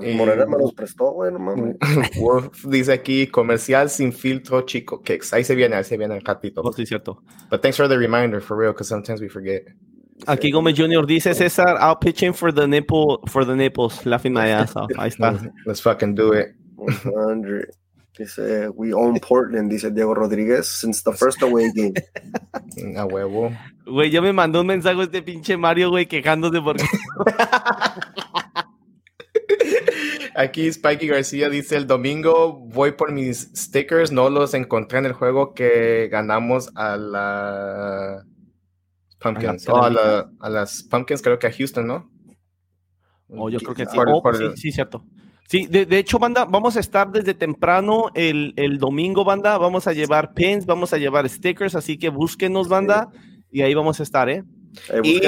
Pues, 0.00 0.14
Morena 0.14 0.46
me 0.46 0.58
los 0.58 0.72
prestó, 0.74 1.12
güey, 1.12 1.32
no 1.32 1.38
mames. 1.38 1.76
Wolf 2.20 2.64
dice 2.66 2.92
aquí, 2.92 3.26
comercial 3.26 3.88
sin 3.90 4.12
filtro, 4.12 4.62
chico. 4.62 5.02
Que 5.02 5.20
ahí 5.32 5.44
se 5.44 5.54
viene, 5.54 5.76
ahí 5.76 5.84
se 5.84 5.96
viene 5.96 6.16
el 6.16 6.22
ratito. 6.22 6.62
Oh, 6.64 6.72
sí, 6.72 6.86
cierto. 6.86 7.22
But 7.50 7.62
thanks 7.62 7.76
for 7.76 7.88
the 7.88 7.96
reminder, 7.96 8.40
for 8.40 8.56
real, 8.56 8.72
because 8.72 8.88
sometimes 8.88 9.20
we 9.20 9.28
forget. 9.28 9.64
Aquí 10.26 10.50
Gómez 10.50 10.74
Jr. 10.76 11.06
dice, 11.06 11.34
César, 11.34 11.76
I'll 11.78 11.98
pitch 11.98 12.22
in 12.22 12.32
for 12.32 12.52
the 12.52 12.66
nipple, 12.66 13.20
for 13.28 13.44
the 13.44 13.54
nipples, 13.54 14.06
laughing 14.06 14.32
my 14.32 14.48
ass 14.48 14.74
off. 14.74 14.90
Ahí 14.96 15.10
está. 15.10 15.52
Let's 15.66 15.80
fucking 15.80 16.14
do 16.14 16.32
it. 16.32 16.54
100. 16.76 17.70
Dice, 18.18 18.70
we 18.74 18.94
own 18.94 19.20
Portland, 19.20 19.70
dice 19.70 19.90
Diego 19.90 20.14
Rodríguez, 20.14 20.64
since 20.64 21.02
the 21.02 21.12
first 21.12 21.42
away 21.42 21.70
game. 21.74 21.92
A 22.96 23.04
huevo. 23.04 23.54
Güey, 23.84 24.10
ya 24.10 24.22
me 24.22 24.32
mandó 24.32 24.62
un 24.62 24.68
mensaje 24.68 25.02
este 25.02 25.20
pinche 25.20 25.58
Mario, 25.58 25.90
güey, 25.90 26.06
quejándose 26.06 26.62
porque... 26.62 26.84
Aquí 30.34 30.70
Spikey 30.72 31.08
García 31.08 31.48
dice, 31.48 31.76
el 31.76 31.86
domingo 31.86 32.52
voy 32.52 32.92
por 32.92 33.12
mis 33.12 33.50
stickers, 33.54 34.12
no 34.12 34.28
los 34.28 34.54
encontré 34.54 34.98
en 34.98 35.06
el 35.06 35.12
juego 35.12 35.54
que 35.54 36.08
ganamos 36.10 36.70
a 36.74 36.96
la 36.96 38.24
Pumpkins, 39.18 39.66
a, 39.68 40.48
las 40.50 40.82
Pumpkins, 40.82 41.22
creo 41.22 41.38
que 41.38 41.46
a 41.46 41.52
Houston, 41.52 41.86
¿no? 41.86 42.10
Oh, 43.28 43.48
yo 43.48 43.58
creo 43.58 43.74
que 43.74 43.86
sí. 43.86 43.96
Oh, 43.98 44.32
sí, 44.32 44.44
sí, 44.56 44.72
cierto. 44.72 45.04
Sí, 45.48 45.66
de, 45.66 45.86
hecho, 45.98 46.18
banda, 46.18 46.44
vamos 46.44 46.76
a 46.76 46.80
estar 46.80 47.10
desde 47.10 47.32
temprano 47.32 48.10
el, 48.14 48.78
domingo, 48.78 49.24
banda. 49.24 49.56
Vamos 49.58 49.86
a 49.86 49.92
llevar 49.92 50.34
pins, 50.34 50.66
vamos 50.66 50.92
a 50.92 50.98
llevar 50.98 51.28
stickers, 51.28 51.76
así 51.76 51.98
que 51.98 52.08
búsquenos, 52.08 52.68
banda, 52.68 53.10
y 53.50 53.62
ahí 53.62 53.72
vamos 53.72 54.00
a 54.00 54.02
estar, 54.02 54.28
¿eh? 54.28 54.44
eh 54.90 55.00
y, 55.04 55.20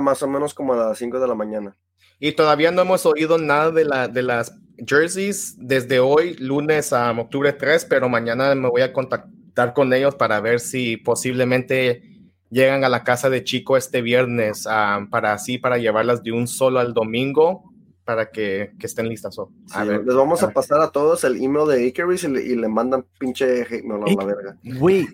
más 0.00 0.22
o 0.22 0.28
menos 0.28 0.54
como 0.54 0.74
a 0.74 0.76
las 0.76 0.98
5 0.98 1.18
de 1.18 1.28
la 1.28 1.34
mañana. 1.34 1.76
Y 2.18 2.32
todavía 2.32 2.70
no 2.70 2.82
hemos 2.82 3.06
oído 3.06 3.38
nada 3.38 3.70
de, 3.70 3.84
la, 3.84 4.08
de 4.08 4.22
las 4.22 4.54
jerseys 4.86 5.56
desde 5.58 6.00
hoy, 6.00 6.34
lunes 6.34 6.92
a 6.92 7.10
octubre 7.12 7.52
3, 7.52 7.84
pero 7.86 8.08
mañana 8.08 8.54
me 8.54 8.68
voy 8.68 8.82
a 8.82 8.92
contactar 8.92 9.72
con 9.72 9.92
ellos 9.92 10.14
para 10.14 10.40
ver 10.40 10.60
si 10.60 10.96
posiblemente 10.96 12.02
llegan 12.50 12.84
a 12.84 12.88
la 12.88 13.04
casa 13.04 13.30
de 13.30 13.44
Chico 13.44 13.76
este 13.76 14.02
viernes 14.02 14.66
ah, 14.68 15.06
para 15.10 15.32
así, 15.32 15.58
para 15.58 15.78
llevarlas 15.78 16.22
de 16.22 16.32
un 16.32 16.46
solo 16.46 16.80
al 16.80 16.94
domingo 16.94 17.64
para 18.04 18.30
que, 18.30 18.72
que 18.78 18.86
estén 18.86 19.08
listas. 19.08 19.36
a 19.72 19.84
ver, 19.84 20.04
les 20.04 20.14
vamos 20.14 20.42
a, 20.42 20.50
pasar 20.50 20.80
a 20.80 20.90
todos 20.90 21.24
el 21.24 21.42
email 21.42 21.66
de 21.68 21.86
Icarus 21.86 22.24
y 22.24 22.28
le, 22.28 22.42
y 22.42 22.54
le 22.54 22.68
mandan 22.68 23.06
pinche 23.18 23.62
hate, 23.62 23.84
no, 23.84 23.98
la 23.98 24.24
verga. 24.24 24.56
Güey, 24.62 25.06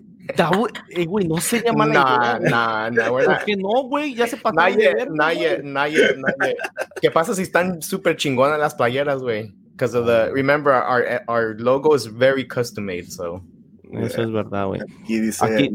eh, 0.89 1.05
güey, 1.05 1.27
no 1.27 1.37
se 1.37 1.61
llama 1.61 1.85
la 1.87 2.39
idea. 2.39 2.89
No, 2.91 2.91
no, 2.91 3.25
¿Por 3.25 3.45
qué 3.45 3.55
no, 3.55 3.83
güey? 3.83 4.13
Ya 4.15 4.27
se 4.27 4.37
pasó. 4.37 4.55
Nadie, 4.55 4.93
nadie, 5.11 5.61
nadie, 5.63 6.15
nadie. 6.17 6.55
¿Qué 7.01 7.11
pasa 7.11 7.33
si 7.35 7.43
están 7.43 7.81
súper 7.81 8.15
chingonas 8.15 8.59
las 8.59 8.75
playeras, 8.75 9.21
güey? 9.21 9.53
Because 9.71 9.97
of 9.97 10.05
the, 10.05 10.31
remember, 10.31 10.73
our, 10.73 11.21
our 11.27 11.55
logo 11.59 11.95
is 11.95 12.05
very 12.05 12.47
custom 12.47 12.85
made, 12.85 13.11
so. 13.11 13.43
Eso 13.91 14.21
es 14.21 14.31
verdad, 14.31 14.67
güey. 14.67 14.81
Aquí 14.81 15.19
dice 15.19 15.43
Aquí, 15.43 15.69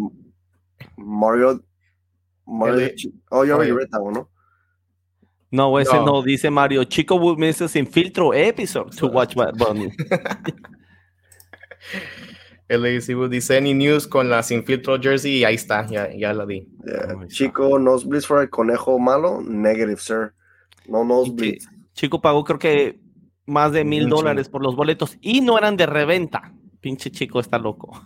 Mario. 0.96 1.62
Mario 2.46 2.90
oh, 3.30 3.44
yo 3.44 3.56
había 3.56 3.74
read 3.74 3.88
that 3.90 4.00
one, 4.00 4.14
¿no? 4.14 4.28
No, 5.50 5.78
ese 5.78 5.94
no. 5.94 6.04
no. 6.04 6.22
dice 6.22 6.50
Mario. 6.50 6.84
Chico 6.84 7.16
will 7.16 7.36
miss 7.36 7.58
sin 7.70 7.86
filtro 7.86 8.32
episode 8.34 8.96
to 8.96 9.06
watch 9.12 9.34
Bad 9.34 9.56
Bunny. 9.58 9.90
El 12.68 13.30
dice 13.30 13.56
any 13.56 13.74
news 13.74 14.08
con 14.08 14.28
la 14.28 14.42
sin 14.42 14.64
filtro 14.64 15.00
jersey 15.00 15.38
y 15.38 15.44
ahí 15.44 15.54
está, 15.54 15.86
ya, 15.86 16.12
ya 16.12 16.32
la 16.32 16.44
di. 16.46 16.66
Chico, 17.28 17.78
nosebleeds 17.78 18.26
for 18.26 18.42
el 18.42 18.50
conejo 18.50 18.98
malo, 18.98 19.40
negative, 19.40 19.98
sir. 19.98 20.32
No 20.88 21.04
nosebleeds. 21.04 21.68
Chico 21.94 22.20
pagó 22.20 22.44
creo 22.44 22.58
que 22.58 23.00
más 23.46 23.72
de 23.72 23.84
mil 23.84 24.08
dólares 24.08 24.48
por 24.48 24.62
los 24.62 24.74
boletos 24.74 25.16
y 25.20 25.40
no 25.40 25.56
eran 25.56 25.76
de 25.76 25.86
reventa. 25.86 26.52
Pinche 26.80 27.10
chico 27.10 27.40
está 27.40 27.58
loco. 27.58 28.00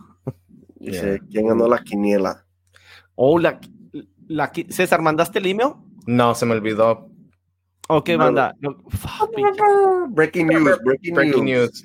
Dice, 0.76 1.20
¿quién 1.30 1.48
ganó 1.48 1.66
la 1.66 1.82
quiniela? 1.82 2.46
Oh, 3.14 3.38
la, 3.38 3.60
César, 4.68 5.02
¿mandaste 5.02 5.38
el 5.38 5.46
email? 5.46 5.72
No, 6.06 6.34
se 6.34 6.46
me 6.46 6.52
olvidó. 6.52 7.10
Ok, 7.88 8.10
manda. 8.16 8.54
breaking 10.10 10.46
news, 10.46 10.78
breaking, 10.84 11.44
news. 11.44 11.84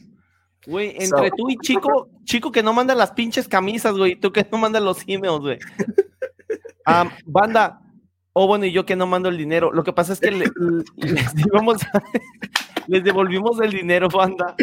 Güey, 0.68 0.96
entre 1.00 1.32
tú 1.32 1.50
y 1.50 1.58
Chico, 1.58 2.10
Chico 2.26 2.52
que 2.52 2.64
no 2.64 2.74
manda 2.74 2.94
las 2.96 3.12
pinches 3.12 3.48
camisas, 3.48 3.96
güey, 3.96 4.16
tú 4.16 4.32
que 4.32 4.46
no 4.52 4.58
mandas 4.58 4.84
los 4.84 5.04
emails, 5.08 5.40
güey. 5.40 5.60
banda, 7.26 7.82
o 8.34 8.48
bueno, 8.48 8.66
y 8.66 8.72
yo 8.72 8.86
que 8.86 8.96
no 8.96 9.08
mando 9.08 9.30
el 9.30 9.38
dinero. 9.38 9.72
Lo 9.72 9.84
que 9.84 9.94
pasa 9.94 10.14
es 10.14 10.20
que 10.20 10.32
les, 10.32 10.52
les 12.88 13.04
devolvimos 13.04 13.62
el 13.62 13.72
dinero, 13.72 14.10
banda. 14.10 14.56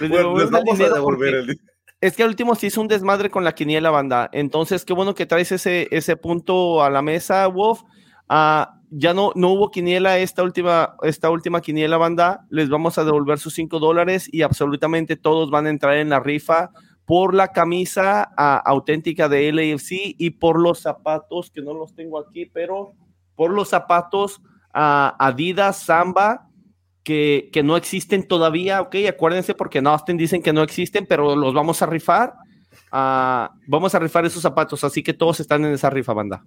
Les, 0.00 0.50
vamos 0.50 0.80
a 0.80 0.88
devolver 0.90 1.34
el 1.34 1.46
dinero. 1.46 1.72
Es 2.00 2.14
que 2.14 2.22
al 2.22 2.28
último 2.28 2.54
se 2.54 2.66
hizo 2.66 2.80
un 2.80 2.88
desmadre 2.88 3.30
con 3.30 3.42
la 3.42 3.54
quiniela, 3.54 3.90
banda. 3.90 4.28
Entonces, 4.32 4.84
qué 4.84 4.92
bueno 4.92 5.14
que 5.14 5.26
traes 5.26 5.50
ese, 5.50 5.88
ese 5.90 6.16
punto 6.16 6.82
a 6.82 6.90
la 6.90 7.02
mesa, 7.02 7.46
Wolf. 7.46 7.80
Ah, 8.28 8.75
ya 8.90 9.14
no, 9.14 9.32
no 9.34 9.50
hubo 9.50 9.70
quiniela 9.70 10.18
esta 10.18 10.42
última, 10.42 10.96
esta 11.02 11.30
última 11.30 11.60
quiniela 11.60 11.96
banda, 11.96 12.46
les 12.50 12.68
vamos 12.68 12.98
a 12.98 13.04
devolver 13.04 13.38
sus 13.38 13.54
5 13.54 13.78
dólares 13.78 14.28
y 14.32 14.42
absolutamente 14.42 15.16
todos 15.16 15.50
van 15.50 15.66
a 15.66 15.70
entrar 15.70 15.96
en 15.96 16.10
la 16.10 16.20
rifa 16.20 16.70
por 17.04 17.34
la 17.34 17.48
camisa 17.48 18.22
auténtica 18.64 19.28
de 19.28 19.52
LAFC 19.52 20.16
y 20.18 20.30
por 20.30 20.60
los 20.60 20.80
zapatos, 20.80 21.50
que 21.50 21.62
no 21.62 21.72
los 21.72 21.94
tengo 21.94 22.18
aquí, 22.18 22.46
pero 22.46 22.94
por 23.36 23.52
los 23.52 23.68
zapatos 23.68 24.40
Adidas 24.72 25.78
Samba, 25.78 26.48
que, 27.02 27.48
que, 27.52 27.62
no 27.62 27.76
existen 27.76 28.26
todavía, 28.26 28.80
ok, 28.82 28.96
acuérdense 29.08 29.54
porque 29.54 29.78
en 29.78 29.86
Austin 29.86 30.16
dicen 30.16 30.42
que 30.42 30.52
no 30.52 30.62
existen, 30.62 31.06
pero 31.06 31.36
los 31.36 31.54
vamos 31.54 31.80
a 31.80 31.86
rifar. 31.86 32.34
vamos 32.90 33.94
a 33.94 33.98
rifar 34.00 34.26
esos 34.26 34.42
zapatos, 34.42 34.82
así 34.82 35.02
que 35.04 35.14
todos 35.14 35.38
están 35.38 35.64
en 35.64 35.72
esa 35.72 35.88
rifa, 35.88 36.12
banda. 36.12 36.44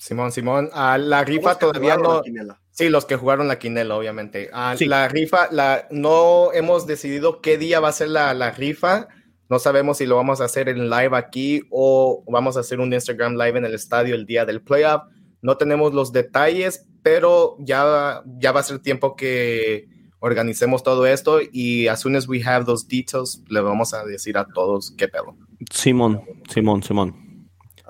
Simón, 0.00 0.32
Simón, 0.32 0.70
a 0.72 0.96
la 0.96 1.24
rifa 1.24 1.58
todavía 1.58 1.98
no. 1.98 2.22
Sí, 2.70 2.88
los 2.88 3.04
que 3.04 3.16
jugaron 3.16 3.48
la 3.48 3.58
quinela, 3.58 3.96
obviamente. 3.96 4.48
a 4.50 4.74
La 4.80 5.08
rifa, 5.08 5.48
la, 5.52 5.88
no 5.90 6.54
hemos 6.54 6.86
decidido 6.86 7.42
qué 7.42 7.58
día 7.58 7.80
va 7.80 7.88
a 7.88 7.92
ser 7.92 8.08
la, 8.08 8.32
la, 8.32 8.50
rifa. 8.50 9.08
No 9.50 9.58
sabemos 9.58 9.98
si 9.98 10.06
lo 10.06 10.16
vamos 10.16 10.40
a 10.40 10.46
hacer 10.46 10.70
en 10.70 10.88
live 10.88 11.14
aquí 11.14 11.64
o 11.70 12.24
vamos 12.26 12.56
a 12.56 12.60
hacer 12.60 12.80
un 12.80 12.94
Instagram 12.94 13.34
live 13.34 13.58
en 13.58 13.66
el 13.66 13.74
estadio 13.74 14.14
el 14.14 14.24
día 14.24 14.46
del 14.46 14.62
playoff. 14.62 15.02
No 15.42 15.58
tenemos 15.58 15.92
los 15.92 16.12
detalles, 16.12 16.88
pero 17.02 17.56
ya, 17.58 18.22
ya 18.38 18.52
va 18.52 18.60
a 18.60 18.62
ser 18.62 18.78
tiempo 18.78 19.16
que 19.16 19.86
organicemos 20.18 20.82
todo 20.82 21.04
esto 21.06 21.40
y 21.52 21.88
as 21.88 22.00
soon 22.00 22.16
as 22.16 22.26
we 22.26 22.42
have 22.42 22.64
those 22.64 22.86
details, 22.88 23.44
le 23.50 23.60
vamos 23.60 23.92
a 23.92 24.02
decir 24.06 24.38
a 24.38 24.46
todos 24.46 24.92
qué 24.96 25.08
pedo. 25.08 25.36
Simón, 25.70 26.22
Simón, 26.48 26.82
Simón. 26.82 27.29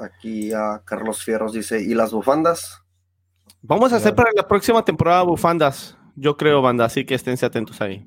Aquí 0.00 0.52
a 0.52 0.82
Carlos 0.84 1.22
Fierros 1.22 1.52
dice, 1.52 1.82
¿y 1.82 1.94
las 1.94 2.12
bufandas? 2.12 2.82
Vamos 3.62 3.92
a 3.92 3.96
hacer 3.96 4.14
para 4.14 4.30
la 4.34 4.48
próxima 4.48 4.84
temporada 4.84 5.22
bufandas, 5.22 5.96
yo 6.16 6.36
creo, 6.36 6.62
banda, 6.62 6.86
así 6.86 7.04
que 7.04 7.14
esténse 7.14 7.44
atentos 7.44 7.80
ahí. 7.80 8.06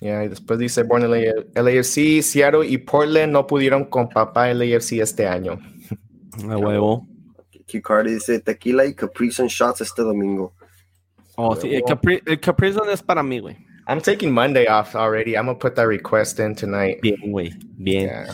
y 0.00 0.06
después 0.06 0.58
dice 0.58 0.82
Born 0.82 1.10
LAFC, 1.10 2.22
Seattle 2.22 2.66
y 2.66 2.78
Portland 2.78 3.32
no 3.32 3.46
pudieron 3.46 3.86
con 3.86 4.08
papá 4.08 4.52
LAFC 4.52 5.00
este 5.00 5.26
año. 5.26 5.58
A 6.48 6.56
huevo. 6.56 7.06
Cardi 7.80 8.14
dice 8.14 8.40
tequila 8.40 8.84
y 8.84 8.94
Capri 8.94 9.30
shots 9.30 9.80
este 9.80 10.02
domingo. 10.02 10.54
Oh, 11.36 11.56
sí, 11.56 11.74
el 11.74 11.82
Capri, 11.84 12.20
el 12.26 12.90
es 12.90 13.02
para 13.02 13.22
mí, 13.22 13.38
güey. 13.38 13.56
I'm 13.88 14.00
taking 14.00 14.32
Monday 14.32 14.66
off 14.66 14.94
already. 14.94 15.34
I'm 15.34 15.46
gonna 15.46 15.58
put 15.58 15.74
that 15.76 15.86
request 15.86 16.38
in 16.38 16.54
tonight. 16.54 17.00
Bien, 17.00 17.18
güey. 17.30 17.52
Bien. 17.78 18.26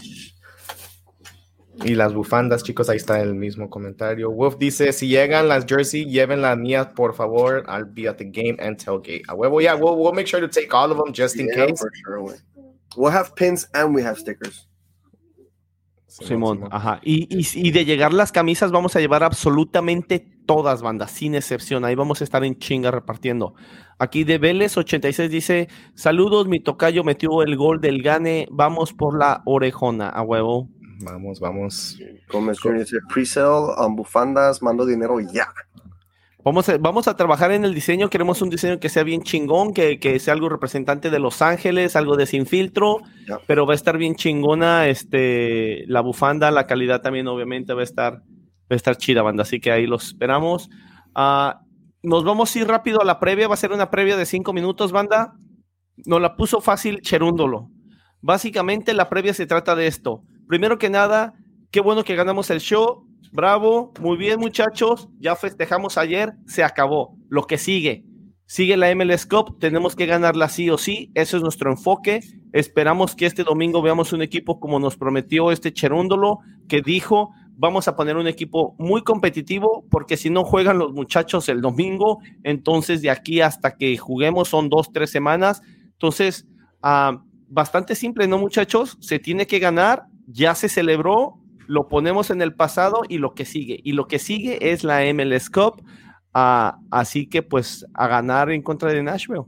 Y 1.85 1.95
las 1.95 2.13
bufandas, 2.13 2.65
chicos, 2.65 2.89
ahí 2.89 2.97
está 2.97 3.21
el 3.21 3.35
mismo 3.35 3.71
comentario. 3.71 4.31
Wolf 4.31 4.57
dice, 4.59 4.93
si 4.93 5.09
llegan 5.09 5.49
las 5.49 5.65
jersey, 5.65 6.07
lleven 6.07 6.43
las 6.43 6.59
mías, 6.59 6.89
por 6.89 7.15
favor. 7.15 7.65
I'll 7.69 7.85
be 7.85 8.09
at 8.09 8.17
the 8.17 8.25
game 8.25 8.57
and 8.61 8.77
tailgate. 8.77 9.23
A 9.29 9.35
huevo, 9.35 9.61
yeah, 9.61 9.75
we'll, 9.75 9.97
we'll 9.97 10.13
make 10.13 10.27
sure 10.27 10.41
to 10.41 10.49
take 10.49 10.75
all 10.75 10.91
of 10.91 10.99
them 10.99 11.13
just 11.13 11.37
in 11.37 11.49
case. 11.49 11.79
For 11.79 11.91
sure, 12.05 12.35
we'll 12.97 13.13
have 13.13 13.35
pins 13.37 13.69
and 13.75 13.95
we 13.95 14.03
have 14.03 14.19
stickers. 14.19 14.67
Simón, 16.09 16.69
ajá. 16.73 17.01
Y, 17.05 17.29
y, 17.31 17.47
y, 17.55 17.71
de 17.71 17.85
llegar 17.85 18.13
las 18.13 18.33
camisas 18.33 18.73
vamos 18.73 18.97
a 18.97 19.01
llevar 19.01 19.23
absolutamente 19.23 20.19
todas 20.47 20.83
bandas, 20.83 21.13
sin 21.13 21.35
excepción. 21.35 21.85
Ahí 21.85 21.95
vamos 21.95 22.21
a 22.21 22.25
estar 22.25 22.43
en 22.43 22.59
chinga 22.59 22.91
repartiendo. 22.91 23.55
Aquí 23.99 24.25
de 24.25 24.39
Vélez 24.39 24.77
86 24.77 25.31
dice, 25.31 25.69
saludos, 25.95 26.49
mi 26.49 26.61
tocayo 26.61 27.05
metió 27.05 27.43
el 27.43 27.57
gol 27.57 27.81
del 27.81 28.03
gane, 28.03 28.49
vamos 28.51 28.93
por 28.95 29.19
la 29.19 29.43
orejona, 29.45 30.09
a 30.09 30.23
huevo. 30.23 30.69
Vamos, 31.01 31.39
vamos. 31.39 31.99
Pre-sale, 33.09 33.87
um, 33.87 33.95
bufandas, 33.95 34.63
mando 34.63 34.85
dinero 34.85 35.21
ya. 35.21 35.49
Vamos 36.45 36.69
a, 36.69 36.79
vamos 36.79 37.09
a 37.09 37.17
trabajar 37.17 37.53
en 37.53 37.65
el 37.65 37.75
diseño, 37.75 38.09
queremos 38.09 38.41
un 38.43 38.49
diseño 38.49 38.81
que 38.81 38.89
sea 38.89 39.03
bien 39.03 39.23
chingón, 39.23 39.75
que, 39.75 39.99
que 39.99 40.19
sea 40.19 40.35
algo 40.35 40.49
representante 40.49 41.11
de 41.11 41.19
Los 41.19 41.43
Ángeles, 41.43 41.95
algo 41.95 42.17
de 42.17 42.27
sin 42.27 42.47
filtro, 42.47 42.99
pero 43.47 43.67
va 43.67 43.73
a 43.73 43.77
estar 43.77 43.99
bien 43.99 44.15
chingona 44.15 44.87
este, 44.87 45.85
la 45.89 46.01
bufanda, 46.01 46.51
la 46.51 46.67
calidad 46.67 47.03
también 47.03 47.27
obviamente 47.27 47.75
va 47.75 47.81
a 47.81 47.85
estar, 47.85 48.15
va 48.15 48.71
a 48.71 48.75
estar 48.75 48.97
chida, 48.97 49.23
banda, 49.23 49.43
así 49.43 49.61
que 49.61 49.73
ahí 49.73 49.87
los 49.87 50.07
esperamos. 50.07 50.71
Uh, 51.15 51.59
nos 52.03 52.25
vamos 52.25 52.55
a 52.55 52.59
ir 52.59 52.67
rápido 52.67 53.03
a 53.03 53.05
la 53.05 53.19
previa, 53.19 53.49
va 53.49 53.55
a 53.55 53.59
ser 53.59 53.73
una 53.73 53.91
previa 53.91 54.17
de 54.17 54.25
cinco 54.25 54.53
minutos, 54.53 54.93
banda. 54.93 55.35
Nos 56.07 56.21
la 56.21 56.37
puso 56.37 56.61
fácil 56.61 57.03
Cherúndolo. 57.03 57.69
Básicamente 58.21 58.95
la 58.95 59.09
previa 59.09 59.35
se 59.35 59.47
trata 59.47 59.75
de 59.75 59.89
esto 59.89 60.23
primero 60.49 60.79
que 60.79 60.91
nada, 60.91 61.35
qué 61.71 61.81
bueno 61.81 62.03
que 62.03 62.17
ganamos 62.17 62.51
el 62.51 62.61
show. 62.61 63.07
Bravo, 63.31 63.93
muy 64.01 64.17
bien 64.17 64.41
muchachos, 64.41 65.09
ya 65.21 65.37
festejamos 65.37 65.99
ayer, 65.99 66.33
se 66.47 66.65
acabó. 66.65 67.15
Lo 67.29 67.43
que 67.43 67.59
sigue, 67.59 68.05
sigue 68.47 68.79
la 68.79 68.93
MLS 68.95 69.27
Cup, 69.27 69.59
tenemos 69.61 69.95
que 69.95 70.07
ganarla 70.07 70.49
sí 70.49 70.71
o 70.71 70.79
sí, 70.79 71.13
eso 71.15 71.37
es 71.37 71.43
nuestro 71.43 71.71
enfoque. 71.71 72.21
Esperamos 72.53 73.15
que 73.15 73.27
este 73.27 73.45
domingo 73.45 73.83
veamos 73.83 74.15
un 74.15 74.23
equipo 74.23 74.59
como 74.59 74.81
nos 74.81 74.97
prometió 74.97 75.53
este 75.53 75.75
Cherúndolo, 75.75 76.39
que 76.67 76.81
dijo, 76.81 77.31
vamos 77.55 77.87
a 77.87 77.97
poner 77.97 78.17
un 78.17 78.27
equipo 78.27 78.75
muy 78.79 79.03
competitivo, 79.03 79.85
porque 79.91 80.17
si 80.17 80.31
no 80.31 80.45
juegan 80.45 80.79
los 80.79 80.95
muchachos 80.95 81.51
el 81.51 81.61
domingo, 81.61 82.21
entonces 82.45 83.03
de 83.03 83.11
aquí 83.11 83.43
hasta 83.43 83.77
que 83.77 83.99
juguemos 83.99 84.49
son 84.49 84.71
dos, 84.71 84.91
tres 84.91 85.11
semanas. 85.11 85.61
Entonces, 85.93 86.47
ah, 86.83 87.23
bastante 87.49 87.95
simple, 87.95 88.27
¿no 88.27 88.39
muchachos? 88.39 88.97
Se 89.01 89.19
tiene 89.19 89.47
que 89.47 89.59
ganar 89.59 90.07
ya 90.29 90.55
se 90.55 90.69
celebró, 90.69 91.39
lo 91.67 91.89
ponemos 91.89 92.31
en 92.31 92.43
el 92.43 92.55
pasado 92.55 93.03
y 93.09 93.19
lo 93.19 93.35
que 93.35 93.45
sigue. 93.45 93.81
Y 93.83 93.93
lo 93.93 94.07
que 94.07 94.19
sigue 94.19 94.73
es 94.73 94.85
la 94.85 95.01
MLS 95.13 95.51
Cup. 95.51 95.83
Ah, 96.35 96.79
así 96.91 97.29
que 97.29 97.43
pues 97.43 97.87
a 97.95 98.07
ganar 98.07 98.51
en 98.51 98.63
contra 98.63 98.93
de 98.93 99.03
Nashville. 99.03 99.45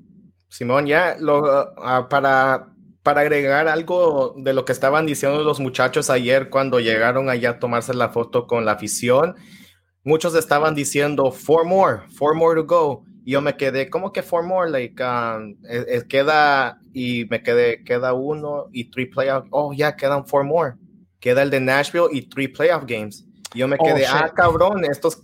Simón, 0.49 0.87
ya 0.87 1.17
lo, 1.21 1.45
ah, 1.47 2.09
para, 2.09 2.75
para 3.03 3.21
agregar 3.21 3.69
algo 3.69 4.35
de 4.39 4.53
lo 4.53 4.65
que 4.65 4.73
estaban 4.73 5.07
diciendo 5.07 5.45
los 5.45 5.61
muchachos 5.61 6.11
ayer 6.11 6.51
cuando 6.51 6.81
llegaron 6.81 7.29
allá 7.29 7.51
a 7.51 7.59
tomarse 7.59 7.95
la 7.95 8.09
foto 8.09 8.47
con 8.47 8.65
la 8.65 8.73
afición, 8.73 9.37
muchos 10.03 10.35
estaban 10.35 10.75
diciendo 10.75 11.31
four 11.31 11.65
more, 11.65 12.01
four 12.17 12.35
more 12.35 12.61
to 12.61 12.67
go. 12.67 13.05
Y 13.31 13.35
yo 13.35 13.41
me 13.41 13.57
quedé, 13.57 13.89
¿cómo 13.89 14.13
que 14.13 14.25
four 14.25 14.43
more? 14.43 14.69
Like, 14.69 15.01
um, 15.01 15.55
queda, 16.09 16.81
y 16.93 17.27
me 17.27 17.41
quedé, 17.45 17.85
queda 17.85 18.13
uno 18.13 18.67
y 18.73 18.91
three 18.91 19.07
playoff. 19.07 19.47
Oh, 19.51 19.73
ya, 19.73 19.95
quedan 19.95 20.27
four 20.27 20.43
more. 20.43 20.75
Queda 21.21 21.43
el 21.43 21.51
de 21.51 21.61
Nashville 21.61 22.09
y 22.11 22.23
three 22.23 22.49
playoff 22.49 22.83
games. 22.89 23.25
Y 23.55 23.61
yo 23.61 23.69
me 23.69 23.77
oh, 23.79 23.85
quedé, 23.85 24.05
ah, 24.05 24.33
cabrón, 24.35 24.85
estos 24.85 25.17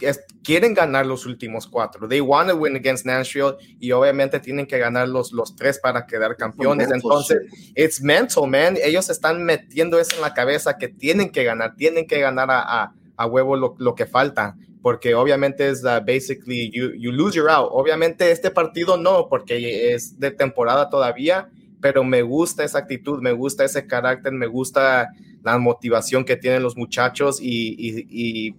quieren 0.45 0.73
ganar 0.73 1.05
los 1.05 1.27
últimos 1.27 1.67
cuatro. 1.67 2.07
They 2.07 2.21
want 2.21 2.49
to 2.49 2.55
win 2.55 2.77
against 2.77 3.05
Nashville 3.05 3.57
y 3.81 3.91
obviamente 3.91 4.39
tienen 4.39 4.69
que 4.69 4.79
ganar 4.79 5.09
los, 5.09 5.33
los 5.33 5.57
tres 5.57 5.81
para 5.81 6.07
quedar 6.07 6.37
campeones. 6.37 6.89
Entonces, 6.93 7.39
it's 7.75 8.01
mental, 8.01 8.47
man. 8.47 8.77
Ellos 8.85 9.11
están 9.11 9.43
metiendo 9.43 9.99
eso 9.99 10.15
en 10.15 10.23
la 10.23 10.33
cabeza 10.33 10.79
que 10.79 10.87
tienen 10.87 11.31
que 11.31 11.43
ganar, 11.43 11.75
tienen 11.75 12.07
que 12.07 12.21
ganar 12.21 12.53
a, 12.53 12.83
a, 12.85 12.95
a 13.17 13.27
huevo 13.27 13.57
lo, 13.57 13.75
lo 13.79 13.95
que 13.95 14.07
falta 14.07 14.57
porque 14.87 15.17
obviamente 15.17 15.69
es 15.69 15.83
uh, 15.83 15.99
basically 15.99 16.71
you, 16.71 16.93
you 16.97 17.11
lose 17.11 17.35
your 17.35 17.51
out. 17.51 17.71
Obviamente 17.73 18.31
este 18.31 18.53
partido 18.53 18.97
no, 18.97 19.27
porque 19.29 19.93
es 19.93 20.21
de 20.21 20.31
temporada 20.31 20.89
todavía, 20.89 21.51
pero 21.81 22.05
me 22.05 22.23
gusta 22.23 22.63
esa 22.63 22.79
actitud, 22.79 23.21
me 23.21 23.33
gusta 23.33 23.65
ese 23.65 23.89
carácter, 23.89 24.33
me 24.33 24.47
gusta 24.47 25.09
la 25.43 25.59
motivación 25.59 26.25
que 26.25 26.37
tienen 26.37 26.63
los 26.63 26.77
muchachos 26.77 27.41
y, 27.43 28.55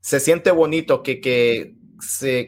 se 0.00 0.18
siente 0.18 0.50
bonito 0.50 1.04
que, 1.04 1.20
que, 1.20 1.74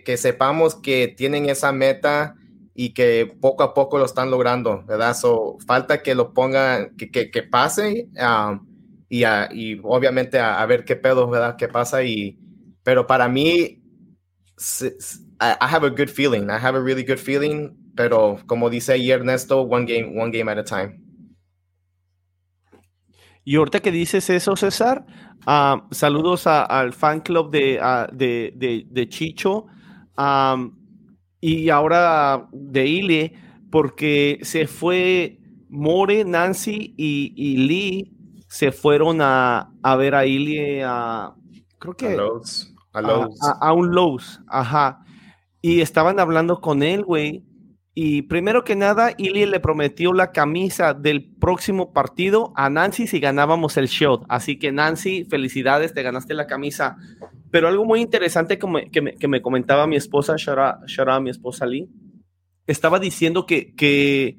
que 0.05 0.17
sepamos 0.17 0.75
que 0.75 1.15
tienen 1.17 1.49
esa 1.49 1.71
meta 1.71 2.35
y 2.75 2.93
que 2.93 3.33
poco 3.41 3.63
a 3.63 3.73
poco 3.73 3.99
lo 3.99 4.05
están 4.05 4.33
logrando, 4.33 4.83
¿verdad? 4.85 5.15
So, 5.15 5.59
falta 5.65 6.03
que 6.03 6.17
lo 6.17 6.33
pongan, 6.33 6.97
que, 6.97 7.31
que, 7.31 7.43
pase 7.45 8.09
um, 8.17 8.67
y, 9.11 9.25
y, 9.25 9.81
obviamente 9.83 10.39
a, 10.39 10.63
a, 10.63 10.67
ver 10.67 10.85
qué 10.85 10.95
pedo, 10.95 11.29
¿verdad? 11.29 11.57
¿Qué 11.57 11.67
pasa? 11.67 12.05
Y, 12.05 12.39
pero 12.85 13.07
para 13.09 13.29
mí, 13.29 13.83
I 15.41 15.57
have 15.61 15.85
a 15.85 15.91
good 15.91 16.09
feeling. 16.09 16.49
I 16.49 16.59
have 16.59 16.77
a 16.77 16.81
really 16.81 17.03
good 17.03 17.19
feeling. 17.19 17.77
Pero 17.97 18.39
como 18.47 18.71
dice 18.71 18.93
ahí 18.93 19.11
Ernesto, 19.11 19.63
one 19.63 19.85
game, 19.85 20.17
one 20.17 20.31
game 20.31 20.51
at 20.51 20.59
a 20.59 20.65
time. 20.65 21.01
Y 23.45 23.57
ahorita 23.57 23.81
que 23.81 23.91
dices 23.91 24.31
eso, 24.31 24.55
César, 24.55 25.05
uh, 25.47 25.81
saludos 25.91 26.47
a, 26.47 26.63
al 26.63 26.93
fan 26.93 27.21
club 27.21 27.51
de, 27.51 27.81
uh, 27.83 28.15
de, 28.15 28.53
de, 28.55 28.87
de, 28.89 29.09
Chicho 29.09 29.67
um, 30.17 30.77
y 31.41 31.69
ahora 31.71 32.49
de 32.53 32.87
Ile, 32.87 33.33
porque 33.73 34.39
se 34.43 34.69
fue 34.69 35.41
More, 35.69 36.25
Nancy 36.25 36.95
y, 36.97 37.33
y 37.35 37.57
Lee 37.57 38.20
se 38.51 38.73
fueron 38.73 39.23
a, 39.23 39.73
a 39.81 39.97
ver 39.97 40.17
a 40.17 40.27
Ile 40.27 40.83
a, 40.85 41.35
creo 41.79 41.95
que 41.95 42.19
a, 42.93 43.73
un 43.73 43.95
Lowe's, 43.95 44.41
ajá. 44.49 45.05
Y 45.63 45.81
estaban 45.81 46.19
hablando 46.19 46.61
con 46.61 46.83
él, 46.83 47.05
güey. 47.05 47.45
Y 47.95 48.23
primero 48.23 48.65
que 48.65 48.75
nada, 48.75 49.13
Ili 49.19 49.47
le 49.47 49.61
prometió 49.61 50.13
la 50.13 50.33
camisa 50.33 50.95
del 50.95 51.33
próximo 51.33 51.93
partido 51.93 52.53
a 52.57 52.69
Nancy 52.71 53.07
si 53.07 53.21
ganábamos 53.21 53.77
el 53.77 53.87
show. 53.87 54.25
Así 54.29 54.59
que 54.59 54.73
Nancy, 54.73 55.25
felicidades, 55.27 55.95
te 55.95 56.03
ganaste 56.03 56.35
la 56.35 56.49
camisa. 56.49 56.97
Pero 57.53 57.69
algo 57.69 57.85
muy 57.85 58.01
interesante 58.01 58.59
que 58.59 58.67
me, 58.67 58.91
que 58.91 59.29
me, 59.29 59.43
comentaba 59.43 59.87
mi 59.87 59.95
esposa, 59.97 60.35
Shara, 60.37 61.21
mi 61.21 61.31
esposa 61.31 61.67
Lee, 61.67 61.89
estaba 62.67 62.99
diciendo 62.99 63.47
que, 63.47 63.75
que, 63.77 64.39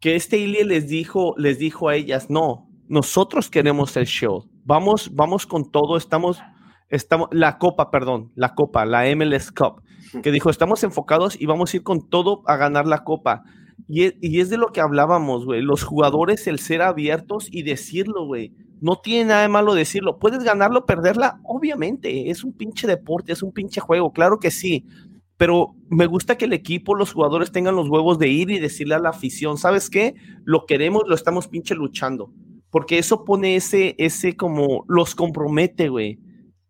que 0.00 0.16
este 0.16 0.38
Ilie 0.38 0.64
les 0.64 0.88
dijo, 0.88 1.34
les 1.38 1.60
dijo 1.60 1.88
a 1.88 1.94
ellas, 1.94 2.28
no, 2.28 2.65
nosotros 2.88 3.50
queremos 3.50 3.96
el 3.96 4.06
show. 4.06 4.48
Vamos, 4.64 5.10
vamos 5.14 5.46
con 5.46 5.70
todo, 5.70 5.96
estamos, 5.96 6.40
estamos, 6.88 7.28
la 7.32 7.58
copa, 7.58 7.90
perdón, 7.90 8.32
la 8.34 8.54
copa, 8.54 8.84
la 8.84 9.04
MLS 9.14 9.50
Cup, 9.50 9.82
que 10.22 10.30
dijo, 10.30 10.50
estamos 10.50 10.82
enfocados 10.84 11.40
y 11.40 11.46
vamos 11.46 11.72
a 11.72 11.76
ir 11.76 11.82
con 11.82 12.08
todo 12.08 12.42
a 12.46 12.56
ganar 12.56 12.86
la 12.86 13.04
copa. 13.04 13.44
Y 13.88 14.14
y 14.26 14.40
es 14.40 14.50
de 14.50 14.56
lo 14.56 14.68
que 14.68 14.80
hablábamos, 14.80 15.44
güey. 15.44 15.62
Los 15.62 15.84
jugadores, 15.84 16.46
el 16.46 16.58
ser 16.58 16.82
abiertos 16.82 17.48
y 17.50 17.62
decirlo, 17.62 18.26
güey. 18.26 18.52
No 18.80 18.96
tiene 18.96 19.26
nada 19.26 19.42
de 19.42 19.48
malo 19.48 19.74
decirlo. 19.74 20.18
¿Puedes 20.18 20.42
ganarlo, 20.42 20.86
perderla? 20.86 21.40
Obviamente. 21.44 22.30
Es 22.30 22.42
un 22.42 22.52
pinche 22.52 22.86
deporte, 22.86 23.32
es 23.32 23.42
un 23.42 23.52
pinche 23.52 23.80
juego. 23.80 24.12
Claro 24.12 24.38
que 24.38 24.50
sí. 24.50 24.86
Pero 25.36 25.76
me 25.88 26.06
gusta 26.06 26.36
que 26.36 26.46
el 26.46 26.52
equipo, 26.52 26.94
los 26.94 27.12
jugadores 27.12 27.52
tengan 27.52 27.76
los 27.76 27.88
huevos 27.88 28.18
de 28.18 28.28
ir 28.28 28.50
y 28.50 28.58
decirle 28.58 28.94
a 28.94 28.98
la 28.98 29.10
afición, 29.10 29.58
¿sabes 29.58 29.90
qué? 29.90 30.14
Lo 30.44 30.64
queremos, 30.66 31.04
lo 31.06 31.14
estamos 31.14 31.46
pinche 31.48 31.74
luchando 31.74 32.32
porque 32.76 32.98
eso 32.98 33.24
pone 33.24 33.56
ese, 33.56 33.94
ese 33.96 34.36
como, 34.36 34.84
los 34.86 35.14
compromete, 35.14 35.88
güey, 35.88 36.20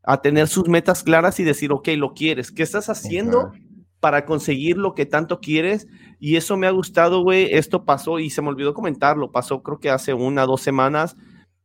a 0.04 0.22
tener 0.22 0.46
sus 0.46 0.68
metas 0.68 1.02
claras 1.02 1.40
y 1.40 1.42
decir, 1.42 1.72
ok, 1.72 1.88
lo 1.96 2.14
quieres, 2.14 2.52
¿qué 2.52 2.62
estás 2.62 2.88
haciendo 2.88 3.50
para 3.98 4.24
conseguir 4.24 4.76
lo 4.76 4.94
que 4.94 5.04
tanto 5.04 5.40
quieres? 5.40 5.88
Y 6.20 6.36
eso 6.36 6.56
me 6.56 6.68
ha 6.68 6.70
gustado, 6.70 7.24
güey, 7.24 7.48
esto 7.50 7.84
pasó 7.84 8.20
y 8.20 8.30
se 8.30 8.40
me 8.40 8.50
olvidó 8.50 8.72
comentarlo, 8.72 9.32
pasó 9.32 9.64
creo 9.64 9.80
que 9.80 9.90
hace 9.90 10.14
una, 10.14 10.46
dos 10.46 10.60
semanas, 10.60 11.16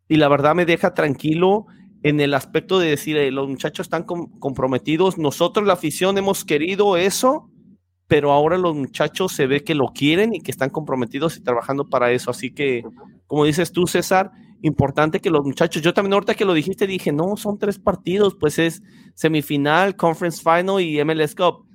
y 0.07 0.15
la 0.15 0.27
verdad 0.27 0.55
me 0.55 0.65
deja 0.65 0.95
tranquilo 0.95 1.67
en 2.01 2.19
el 2.19 2.33
aspecto 2.33 2.79
de 2.79 2.89
decir, 2.89 3.31
los 3.31 3.47
muchachos 3.47 3.85
están 3.85 4.05
comprometidos, 4.05 5.19
nosotros 5.19 5.67
la 5.67 5.73
afición 5.73 6.17
hemos 6.17 6.43
querido 6.45 6.97
eso, 6.97 7.50
pero 8.11 8.33
ahora 8.33 8.57
los 8.57 8.75
muchachos 8.75 9.31
se 9.31 9.47
ve 9.47 9.63
que 9.63 9.73
lo 9.73 9.93
quieren 9.93 10.35
y 10.35 10.41
que 10.41 10.51
están 10.51 10.69
comprometidos 10.69 11.37
y 11.37 11.43
trabajando 11.43 11.87
para 11.87 12.11
eso. 12.11 12.29
Así 12.29 12.53
que, 12.53 12.83
como 13.25 13.45
dices 13.45 13.71
tú, 13.71 13.87
César, 13.87 14.31
importante 14.61 15.21
que 15.21 15.29
los 15.29 15.45
muchachos, 15.45 15.81
yo 15.81 15.93
también 15.93 16.15
ahorita 16.15 16.33
que 16.33 16.43
lo 16.43 16.53
dijiste 16.53 16.87
dije, 16.87 17.13
no, 17.13 17.37
son 17.37 17.57
tres 17.57 17.79
partidos, 17.79 18.35
pues 18.37 18.59
es 18.59 18.83
semifinal, 19.13 19.95
conference 19.95 20.41
final 20.43 20.81
y 20.81 21.01
MLS 21.05 21.35
Cup. 21.35 21.65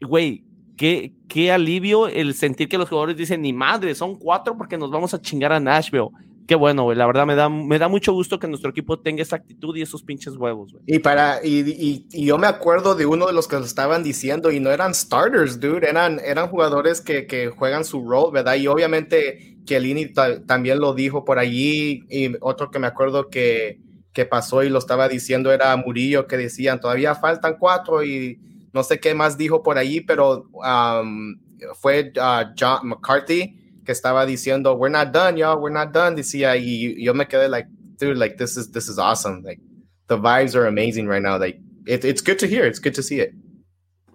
Güey, 0.00 0.44
qué, 0.76 1.16
qué 1.28 1.50
alivio 1.50 2.06
el 2.06 2.34
sentir 2.34 2.68
que 2.68 2.78
los 2.78 2.88
jugadores 2.88 3.16
dicen, 3.16 3.42
ni 3.42 3.52
madre, 3.52 3.96
son 3.96 4.14
cuatro 4.14 4.56
porque 4.56 4.78
nos 4.78 4.92
vamos 4.92 5.12
a 5.14 5.20
chingar 5.20 5.52
a 5.52 5.58
Nashville 5.58 6.10
qué 6.46 6.54
bueno, 6.54 6.84
güey. 6.84 6.96
La 6.96 7.06
verdad 7.06 7.26
me 7.26 7.34
da, 7.34 7.48
me 7.48 7.78
da 7.78 7.88
mucho 7.88 8.12
gusto 8.12 8.38
que 8.38 8.48
nuestro 8.48 8.70
equipo 8.70 8.98
tenga 8.98 9.22
esa 9.22 9.36
actitud 9.36 9.76
y 9.76 9.82
esos 9.82 10.02
pinches 10.02 10.36
huevos, 10.36 10.72
güey. 10.72 10.84
Y 10.86 10.98
para, 10.98 11.44
y, 11.44 12.06
y, 12.12 12.24
yo 12.24 12.38
me 12.38 12.46
acuerdo 12.46 12.94
de 12.94 13.06
uno 13.06 13.26
de 13.26 13.32
los 13.32 13.48
que 13.48 13.56
lo 13.56 13.64
estaban 13.64 14.02
diciendo 14.02 14.50
y 14.50 14.60
no 14.60 14.70
eran 14.70 14.94
starters, 14.94 15.60
dude, 15.60 15.88
eran, 15.88 16.20
eran 16.24 16.48
jugadores 16.48 17.00
que, 17.00 17.26
que 17.26 17.48
juegan 17.48 17.84
su 17.84 18.08
rol, 18.08 18.32
¿verdad? 18.32 18.56
Y 18.56 18.66
obviamente 18.66 19.58
Chiellini 19.64 20.12
también 20.46 20.80
lo 20.80 20.94
dijo 20.94 21.24
por 21.24 21.38
allí 21.38 22.04
y 22.08 22.34
otro 22.40 22.70
que 22.70 22.78
me 22.78 22.86
acuerdo 22.86 23.28
que, 23.28 23.80
que 24.12 24.26
pasó 24.26 24.62
y 24.62 24.68
lo 24.68 24.78
estaba 24.78 25.08
diciendo 25.08 25.52
era 25.52 25.76
Murillo 25.76 26.26
que 26.26 26.36
decían 26.36 26.80
todavía 26.80 27.14
faltan 27.14 27.56
cuatro 27.58 28.04
y 28.04 28.38
no 28.72 28.82
sé 28.82 29.00
qué 29.00 29.14
más 29.14 29.36
dijo 29.36 29.62
por 29.62 29.78
allí, 29.78 30.00
pero 30.00 30.48
um, 30.52 31.38
fue 31.74 32.12
uh, 32.16 32.52
John 32.58 32.88
McCarthy 32.88 33.61
que 33.84 33.92
estaba 33.92 34.26
diciendo, 34.26 34.76
we're 34.76 34.88
not 34.88 35.12
done, 35.12 35.36
y'all, 35.36 35.60
we're 35.60 35.72
not 35.72 35.92
done, 35.92 36.14
decía, 36.14 36.56
y 36.56 36.94
yo 37.02 37.14
me 37.14 37.26
quedé 37.26 37.48
like, 37.48 37.66
dude, 37.98 38.16
like, 38.16 38.36
this 38.36 38.56
is, 38.56 38.70
this 38.70 38.88
is 38.88 38.98
awesome, 38.98 39.42
like, 39.42 39.60
the 40.08 40.16
vibes 40.16 40.54
are 40.54 40.66
amazing 40.66 41.06
right 41.06 41.22
now, 41.22 41.38
like, 41.38 41.58
it, 41.86 42.04
it's 42.04 42.22
good 42.22 42.38
to 42.38 42.46
hear, 42.46 42.64
it's 42.64 42.78
good 42.78 42.94
to 42.94 43.02
see 43.02 43.20
it. 43.20 43.34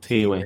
Sí, 0.01 0.25
güey. 0.25 0.45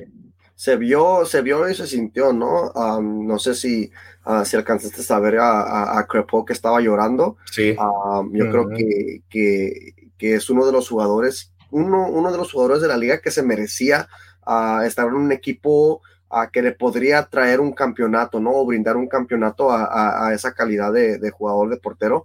Se 0.54 0.76
vio, 0.76 1.24
se 1.24 1.40
vio 1.42 1.68
y 1.68 1.74
se 1.74 1.86
sintió, 1.86 2.32
¿no? 2.32 2.70
Um, 2.74 3.26
no 3.26 3.38
sé 3.38 3.54
si, 3.54 3.90
uh, 4.26 4.44
si 4.44 4.56
alcanzaste 4.56 5.00
a 5.00 5.04
saber 5.04 5.38
a, 5.38 5.98
a, 5.98 6.06
Crepo 6.06 6.44
que 6.44 6.52
estaba 6.52 6.80
llorando. 6.80 7.36
Sí. 7.50 7.76
Um, 7.78 8.32
yo 8.32 8.50
creo 8.50 8.68
que, 8.68 9.22
que, 9.28 10.10
que, 10.16 10.34
es 10.34 10.50
uno 10.50 10.64
de 10.64 10.72
los 10.72 10.88
jugadores, 10.88 11.52
uno, 11.70 12.08
uno 12.08 12.30
de 12.30 12.38
los 12.38 12.52
jugadores 12.52 12.80
de 12.80 12.88
la 12.88 12.96
liga 12.96 13.20
que 13.20 13.32
se 13.32 13.42
merecía 13.42 14.08
uh, 14.46 14.82
estar 14.82 15.08
en 15.08 15.14
un 15.14 15.32
equipo 15.32 16.00
a 16.32 16.50
que 16.50 16.62
le 16.62 16.72
podría 16.72 17.26
traer 17.26 17.60
un 17.60 17.72
campeonato, 17.72 18.40
¿no? 18.40 18.52
O 18.52 18.64
brindar 18.64 18.96
un 18.96 19.06
campeonato 19.06 19.70
a, 19.70 20.32
esa 20.32 20.54
calidad 20.54 20.90
de, 20.90 21.30
jugador 21.30 21.68
de 21.68 21.76
portero. 21.76 22.24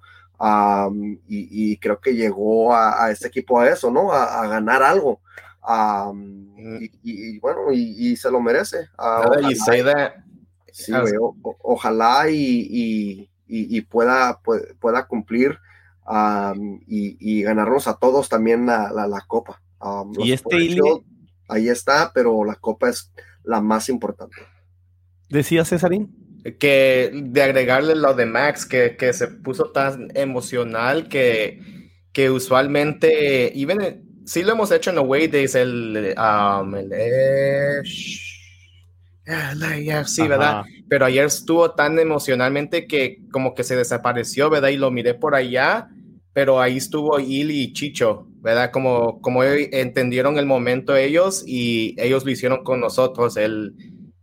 y, 1.27 1.77
creo 1.77 1.99
que 1.99 2.15
llegó 2.15 2.73
a, 2.73 3.11
este 3.11 3.27
equipo 3.27 3.59
a 3.59 3.69
eso, 3.69 3.91
¿no? 3.91 4.13
A, 4.13 4.47
ganar 4.47 4.81
algo. 4.81 5.19
y, 7.03 7.37
bueno, 7.39 7.73
y, 7.73 8.15
se 8.15 8.31
lo 8.31 8.39
merece. 8.39 8.87
ojalá, 11.61 12.29
y, 12.29 13.81
pueda, 13.89 14.39
pueda 14.79 15.05
cumplir 15.05 15.59
y, 16.87 17.43
ganarnos 17.43 17.89
a 17.89 17.97
todos 17.97 18.29
también 18.29 18.65
la, 18.67 18.89
la, 18.89 19.21
copa. 19.27 19.61
y 20.17 20.31
este 20.31 20.77
ahí 21.49 21.69
está, 21.69 22.11
pero 22.13 22.45
la 22.45 22.55
copa 22.55 22.89
es 22.89 23.11
la 23.47 23.61
más 23.61 23.89
importante. 23.89 24.35
¿Decía 25.29 25.65
Cesarín? 25.65 26.43
Que 26.59 27.11
de 27.13 27.41
agregarle 27.41 27.95
lo 27.95 28.13
de 28.13 28.25
Max, 28.25 28.65
que, 28.65 28.95
que 28.95 29.11
se 29.13 29.27
puso 29.27 29.71
tan 29.71 30.09
emocional 30.13 31.07
que, 31.07 31.89
que 32.13 32.29
usualmente, 32.29 33.51
y 33.53 33.67
sí 34.25 34.43
lo 34.43 34.51
hemos 34.53 34.71
hecho 34.71 34.91
en 34.91 34.99
Away 34.99 35.27
Days, 35.27 35.55
el, 35.55 36.13
um, 36.17 36.75
el 36.75 36.91
sí, 40.05 40.27
¿verdad? 40.27 40.63
Pero 40.87 41.05
ayer 41.05 41.25
estuvo 41.25 41.71
tan 41.71 41.99
emocionalmente 41.99 42.87
que 42.87 43.19
como 43.31 43.53
que 43.53 43.63
se 43.63 43.75
desapareció, 43.75 44.49
¿verdad? 44.49 44.69
Y 44.69 44.77
lo 44.77 44.91
miré 44.91 45.13
por 45.15 45.35
allá, 45.35 45.89
pero 46.31 46.61
ahí 46.61 46.77
estuvo 46.77 47.19
Ili 47.19 47.63
y 47.63 47.73
Chicho, 47.73 48.26
¿verdad? 48.41 48.71
Como, 48.71 49.21
como 49.21 49.43
entendieron 49.43 50.37
el 50.37 50.45
momento 50.45 50.95
ellos 50.95 51.43
y 51.45 51.95
ellos 51.97 52.25
lo 52.25 52.31
hicieron 52.31 52.63
con 52.63 52.79
nosotros. 52.79 53.37
El, 53.37 53.73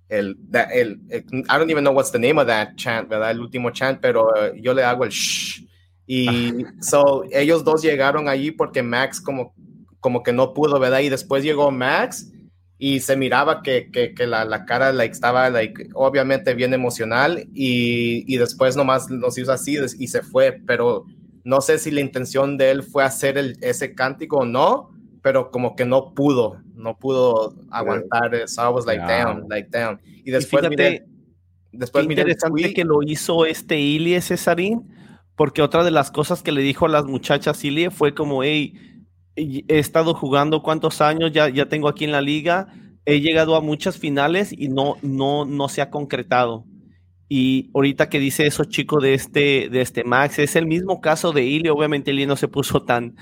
el, 0.08 0.36
el, 0.72 1.00
I 1.10 1.58
don't 1.58 1.70
even 1.70 1.84
know 1.84 1.94
what's 1.94 2.12
the 2.12 2.18
name 2.18 2.40
of 2.40 2.46
that 2.46 2.76
chant, 2.76 3.08
¿verdad? 3.08 3.32
El 3.32 3.40
último 3.40 3.70
chant, 3.70 4.00
pero 4.00 4.28
uh, 4.28 4.54
yo 4.60 4.74
le 4.74 4.82
hago 4.82 5.04
el 5.04 5.10
shh. 5.10 5.64
Y 6.06 6.52
so, 6.80 7.24
ellos 7.32 7.64
dos 7.64 7.82
llegaron 7.82 8.28
allí 8.28 8.50
porque 8.50 8.82
Max 8.82 9.20
como, 9.20 9.54
como 10.00 10.22
que 10.22 10.32
no 10.32 10.54
pudo, 10.54 10.78
¿verdad? 10.78 11.00
Y 11.00 11.08
después 11.08 11.42
llegó 11.42 11.70
Max 11.70 12.30
y 12.78 13.00
se 13.00 13.16
miraba 13.16 13.62
que, 13.62 13.90
que, 13.90 14.14
que 14.14 14.26
la, 14.26 14.44
la, 14.44 14.64
cara 14.64 14.92
like, 14.92 15.12
estaba 15.12 15.48
like, 15.48 15.88
obviamente 15.94 16.54
bien 16.54 16.74
emocional 16.74 17.46
y, 17.54 18.24
y 18.32 18.36
después 18.36 18.76
nomás 18.76 19.08
nos 19.10 19.38
hizo 19.38 19.52
así 19.52 19.78
y 19.98 20.08
se 20.08 20.22
fue, 20.22 20.60
pero 20.66 21.06
no 21.44 21.60
sé 21.60 21.78
si 21.78 21.90
la 21.90 22.00
intención 22.00 22.56
de 22.56 22.70
él 22.70 22.82
fue 22.82 23.04
hacer 23.04 23.38
el, 23.38 23.58
ese 23.60 23.94
cántico 23.94 24.38
o 24.38 24.44
no, 24.46 24.90
pero 25.22 25.50
como 25.50 25.76
que 25.76 25.84
no 25.84 26.14
pudo, 26.14 26.60
no 26.74 26.98
pudo 26.98 27.54
aguantar 27.70 28.34
eso. 28.34 28.62
I 28.62 28.72
was 28.72 28.86
like, 28.86 29.02
damn, 29.06 29.46
like, 29.48 29.68
damn. 29.70 30.00
Y 30.24 30.30
después, 30.30 30.64
y 31.72 31.76
después 31.76 32.04
interesante 32.04 32.72
que 32.74 32.84
lo 32.84 33.02
hizo 33.02 33.44
este 33.44 33.78
Ilie 33.78 34.20
Cesarín, 34.20 34.90
porque 35.36 35.62
otra 35.62 35.84
de 35.84 35.90
las 35.90 36.10
cosas 36.10 36.42
que 36.42 36.52
le 36.52 36.62
dijo 36.62 36.86
a 36.86 36.88
las 36.88 37.04
muchachas 37.04 37.62
Ilie 37.64 37.90
fue 37.90 38.14
como, 38.14 38.42
hey, 38.42 38.74
he 39.36 39.78
estado 39.78 40.14
jugando 40.14 40.62
cuántos 40.62 41.00
años, 41.00 41.32
ya, 41.32 41.48
ya 41.48 41.68
tengo 41.68 41.88
aquí 41.88 42.04
en 42.04 42.12
la 42.12 42.22
liga, 42.22 42.68
he 43.04 43.20
llegado 43.20 43.56
a 43.56 43.60
muchas 43.60 43.98
finales 43.98 44.52
y 44.52 44.68
no, 44.68 44.96
no, 45.02 45.44
no 45.44 45.68
se 45.68 45.82
ha 45.82 45.90
concretado. 45.90 46.64
Y 47.28 47.70
ahorita 47.74 48.08
que 48.08 48.18
dice 48.18 48.46
eso, 48.46 48.64
chico, 48.64 49.00
de 49.00 49.14
este, 49.14 49.68
de 49.70 49.80
este 49.80 50.04
Max, 50.04 50.38
es 50.38 50.56
el 50.56 50.66
mismo 50.66 51.00
caso 51.00 51.32
de 51.32 51.44
Ili. 51.44 51.68
Obviamente, 51.68 52.10
Ili 52.10 52.26
no 52.26 52.36
se 52.36 52.48
puso 52.48 52.82
tan, 52.82 53.16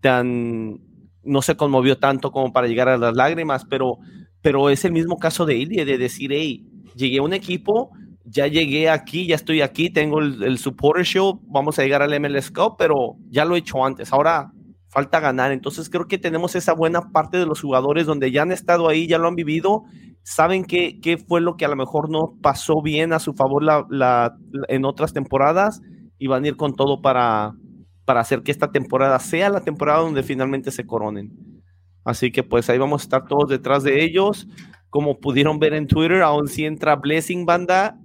tan, 0.00 0.80
no 1.22 1.42
se 1.42 1.56
conmovió 1.56 1.98
tanto 1.98 2.32
como 2.32 2.52
para 2.52 2.66
llegar 2.66 2.88
a 2.88 2.98
las 2.98 3.14
lágrimas, 3.14 3.64
pero, 3.64 3.98
pero 4.42 4.70
es 4.70 4.84
el 4.84 4.92
mismo 4.92 5.18
caso 5.18 5.46
de 5.46 5.56
Ili, 5.56 5.84
de 5.84 5.98
decir, 5.98 6.32
hey, 6.32 6.66
llegué 6.96 7.18
a 7.18 7.22
un 7.22 7.32
equipo, 7.32 7.90
ya 8.24 8.46
llegué 8.46 8.88
aquí, 8.90 9.26
ya 9.26 9.36
estoy 9.36 9.60
aquí, 9.60 9.90
tengo 9.90 10.18
el, 10.18 10.42
el 10.42 10.58
supporter 10.58 11.04
show, 11.04 11.40
vamos 11.46 11.78
a 11.78 11.82
llegar 11.82 12.02
al 12.02 12.20
MLS 12.20 12.50
Cup, 12.50 12.76
pero 12.78 13.16
ya 13.30 13.44
lo 13.44 13.54
he 13.54 13.60
hecho 13.60 13.84
antes. 13.84 14.12
Ahora 14.12 14.52
falta 14.94 15.18
ganar. 15.18 15.50
Entonces 15.50 15.90
creo 15.90 16.06
que 16.06 16.18
tenemos 16.18 16.54
esa 16.54 16.72
buena 16.72 17.10
parte 17.10 17.36
de 17.36 17.46
los 17.46 17.60
jugadores 17.60 18.06
donde 18.06 18.30
ya 18.30 18.42
han 18.42 18.52
estado 18.52 18.88
ahí, 18.88 19.08
ya 19.08 19.18
lo 19.18 19.26
han 19.26 19.34
vivido 19.34 19.82
saben 20.24 20.64
qué, 20.64 20.98
qué 21.00 21.18
fue 21.18 21.40
lo 21.40 21.56
que 21.56 21.64
a 21.64 21.68
lo 21.68 21.76
mejor 21.76 22.10
no 22.10 22.36
pasó 22.42 22.82
bien 22.82 23.12
a 23.12 23.18
su 23.18 23.34
favor 23.34 23.62
la, 23.62 24.36
en 24.68 24.84
otras 24.84 25.12
temporadas 25.12 25.80
y 26.18 26.26
van 26.26 26.44
a 26.44 26.48
ir 26.48 26.56
con 26.56 26.74
todo 26.74 27.02
para, 27.02 27.52
para 28.04 28.20
hacer 28.20 28.42
que 28.42 28.50
esta 28.50 28.72
temporada 28.72 29.18
sea 29.18 29.50
la 29.50 29.60
temporada 29.60 30.00
donde 30.00 30.22
finalmente 30.22 30.70
se 30.70 30.86
coronen. 30.86 31.30
Así 32.04 32.32
que 32.32 32.42
pues 32.42 32.68
ahí 32.68 32.78
vamos 32.78 33.02
a 33.02 33.04
estar 33.04 33.26
todos 33.28 33.48
detrás 33.48 33.84
de 33.84 34.02
ellos. 34.02 34.48
Como 34.88 35.18
pudieron 35.20 35.58
ver 35.58 35.74
en 35.74 35.86
Twitter, 35.86 36.22
aún 36.22 36.48
si 36.48 36.64
entra 36.64 36.96
Blessing 36.96 37.44
Banda, 37.44 37.98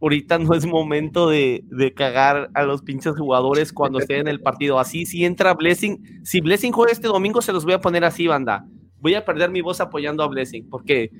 ahorita 0.00 0.38
no 0.38 0.54
es 0.54 0.66
momento 0.66 1.28
de, 1.28 1.64
de, 1.68 1.94
cagar 1.94 2.50
a 2.54 2.62
los 2.64 2.82
pinches 2.82 3.14
jugadores 3.16 3.72
cuando 3.72 3.98
estén 3.98 4.20
en 4.20 4.28
el 4.28 4.40
partido. 4.40 4.78
Así, 4.78 5.06
si 5.06 5.24
entra 5.24 5.54
Blessing, 5.54 6.22
si 6.24 6.40
Blessing 6.40 6.72
juega 6.72 6.92
este 6.92 7.08
domingo, 7.08 7.40
se 7.40 7.52
los 7.52 7.64
voy 7.64 7.74
a 7.74 7.80
poner 7.80 8.04
así, 8.04 8.26
banda. 8.26 8.66
Voy 9.00 9.14
a 9.14 9.24
perder 9.24 9.50
mi 9.50 9.62
voz 9.62 9.80
apoyando 9.80 10.22
a 10.22 10.28
Blessing, 10.28 10.68
porque, 10.68 11.10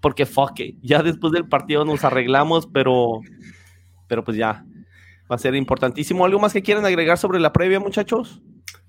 porque 0.00 0.26
fuck 0.26 0.60
it. 0.60 0.78
Ya 0.82 1.02
después 1.02 1.32
del 1.32 1.48
partido 1.48 1.84
nos 1.84 2.04
arreglamos, 2.04 2.66
pero, 2.66 3.20
pero 4.08 4.24
pues 4.24 4.36
ya, 4.36 4.64
va 5.30 5.36
a 5.36 5.38
ser 5.38 5.54
importantísimo. 5.54 6.24
¿Algo 6.24 6.38
más 6.38 6.52
que 6.52 6.62
quieran 6.62 6.84
agregar 6.84 7.18
sobre 7.18 7.40
la 7.40 7.52
previa, 7.52 7.80
muchachos? 7.80 8.42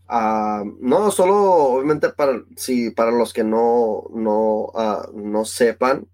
Uh, 0.10 0.64
no, 0.80 1.12
solo 1.12 1.36
obviamente 1.36 2.10
para, 2.10 2.42
si, 2.56 2.92
para 2.92 3.12
los 3.12 3.34
que 3.34 3.44
no, 3.44 4.04
no, 4.14 4.68
uh, 4.74 5.12
no 5.14 5.44
sepan, 5.44 6.08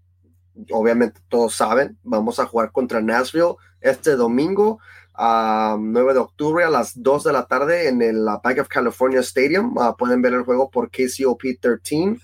obviamente 0.72 1.20
todos 1.28 1.54
saben, 1.54 1.96
vamos 2.02 2.40
a 2.40 2.46
jugar 2.46 2.72
contra 2.72 3.00
Nashville 3.00 3.54
este 3.80 4.16
domingo 4.16 4.80
a 5.14 5.76
9 5.78 6.12
de 6.12 6.18
octubre 6.18 6.64
a 6.64 6.70
las 6.70 7.00
2 7.00 7.24
de 7.24 7.32
la 7.32 7.46
tarde 7.46 7.88
en 7.88 8.02
el 8.02 8.24
Bank 8.42 8.58
of 8.60 8.68
California 8.68 9.20
Stadium. 9.20 9.76
Uh, 9.76 9.96
pueden 9.96 10.22
ver 10.22 10.32
el 10.32 10.42
juego 10.42 10.70
por 10.70 10.90
KCOP 10.90 11.42
13 11.60 12.16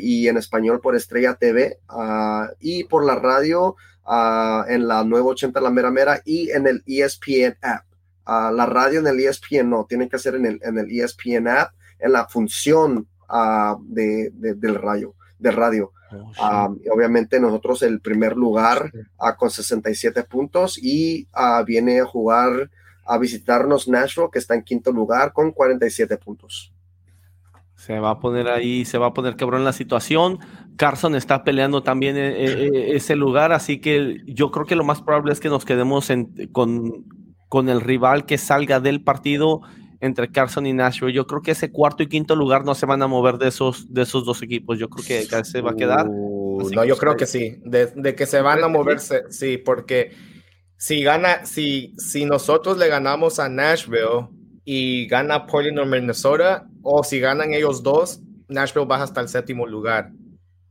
y 0.00 0.28
en 0.28 0.36
español 0.36 0.80
por 0.80 0.96
Estrella 0.96 1.34
TV 1.34 1.78
y 2.60 2.84
por 2.84 3.04
la 3.04 3.14
radio 3.14 3.76
en 4.68 4.88
la 4.88 5.04
980 5.04 5.60
La 5.60 5.70
Mera 5.70 5.90
Mera 5.90 6.20
y 6.24 6.50
en 6.50 6.66
el 6.66 6.82
ESPN 6.86 7.56
app 7.62 7.86
la 8.26 8.66
radio 8.66 9.00
en 9.00 9.06
el 9.06 9.20
ESPN 9.20 9.70
no, 9.70 9.86
tiene 9.88 10.08
que 10.08 10.18
ser 10.18 10.34
en 10.34 10.46
el, 10.46 10.60
en 10.62 10.78
el 10.78 10.90
ESPN 10.90 11.48
app, 11.48 11.72
en 11.98 12.12
la 12.12 12.26
función 12.26 13.06
uh, 13.28 13.80
de, 13.82 14.30
del 14.32 14.74
radio, 14.74 15.14
del 15.38 15.54
radio. 15.54 15.92
Oh, 16.38 16.76
obviamente 16.92 17.40
nosotros 17.40 17.82
el 17.82 18.00
primer 18.00 18.36
lugar 18.36 18.92
con 19.36 19.50
67 19.50 20.22
puntos 20.22 20.78
y 20.80 21.26
viene 21.66 22.00
a 22.00 22.06
jugar 22.06 22.70
a 23.04 23.18
visitarnos 23.18 23.88
Nashville 23.88 24.28
que 24.32 24.38
está 24.38 24.54
en 24.54 24.62
quinto 24.62 24.92
lugar 24.92 25.32
con 25.32 25.50
47 25.50 26.16
puntos. 26.18 26.72
Se 27.86 28.00
va 28.00 28.10
a 28.10 28.18
poner 28.18 28.48
ahí, 28.48 28.84
se 28.84 28.98
va 28.98 29.06
a 29.06 29.14
poner 29.14 29.36
cabrón 29.36 29.62
la 29.62 29.72
situación. 29.72 30.40
Carson 30.76 31.14
está 31.14 31.44
peleando 31.44 31.84
también 31.84 32.16
eh, 32.16 32.44
eh, 32.44 32.70
eh, 32.74 32.96
ese 32.96 33.14
lugar, 33.14 33.52
así 33.52 33.80
que 33.80 34.22
yo 34.26 34.50
creo 34.50 34.66
que 34.66 34.74
lo 34.74 34.82
más 34.82 35.02
probable 35.02 35.32
es 35.32 35.38
que 35.38 35.48
nos 35.48 35.64
quedemos 35.64 36.08
con, 36.50 37.04
con 37.48 37.68
el 37.68 37.80
rival 37.80 38.26
que 38.26 38.38
salga 38.38 38.80
del 38.80 39.04
partido 39.04 39.60
entre 40.00 40.32
Carson 40.32 40.66
y 40.66 40.72
Nashville. 40.72 41.12
Yo 41.12 41.28
creo 41.28 41.42
que 41.42 41.52
ese 41.52 41.70
cuarto 41.70 42.02
y 42.02 42.08
quinto 42.08 42.34
lugar 42.34 42.64
no 42.64 42.74
se 42.74 42.86
van 42.86 43.02
a 43.02 43.06
mover 43.06 43.38
de 43.38 43.46
esos, 43.46 43.92
de 43.94 44.02
esos 44.02 44.24
dos 44.24 44.42
equipos. 44.42 44.80
Yo 44.80 44.88
creo 44.88 45.06
que 45.06 45.44
se 45.44 45.60
va 45.60 45.70
a 45.70 45.76
quedar. 45.76 46.08
Uh, 46.08 46.68
no, 46.70 46.84
yo 46.84 46.96
creo 46.96 47.14
que 47.14 47.26
sí. 47.26 47.60
De, 47.64 48.16
que 48.16 48.26
se 48.26 48.40
van 48.40 48.64
a 48.64 48.68
moverse, 48.68 49.22
sí, 49.30 49.58
porque 49.58 50.10
si 50.76 51.04
gana, 51.04 51.46
si, 51.46 51.94
si 51.98 52.24
nosotros 52.24 52.78
le 52.78 52.88
ganamos 52.88 53.38
a 53.38 53.48
Nashville 53.48 54.26
y 54.66 55.06
gana 55.06 55.46
Portland 55.46 55.78
o 55.78 55.86
Minnesota, 55.86 56.66
o 56.82 57.04
si 57.04 57.20
ganan 57.20 57.54
ellos 57.54 57.84
dos, 57.84 58.20
Nashville 58.48 58.86
baja 58.86 59.04
hasta 59.04 59.20
el 59.20 59.28
séptimo 59.28 59.64
lugar. 59.64 60.10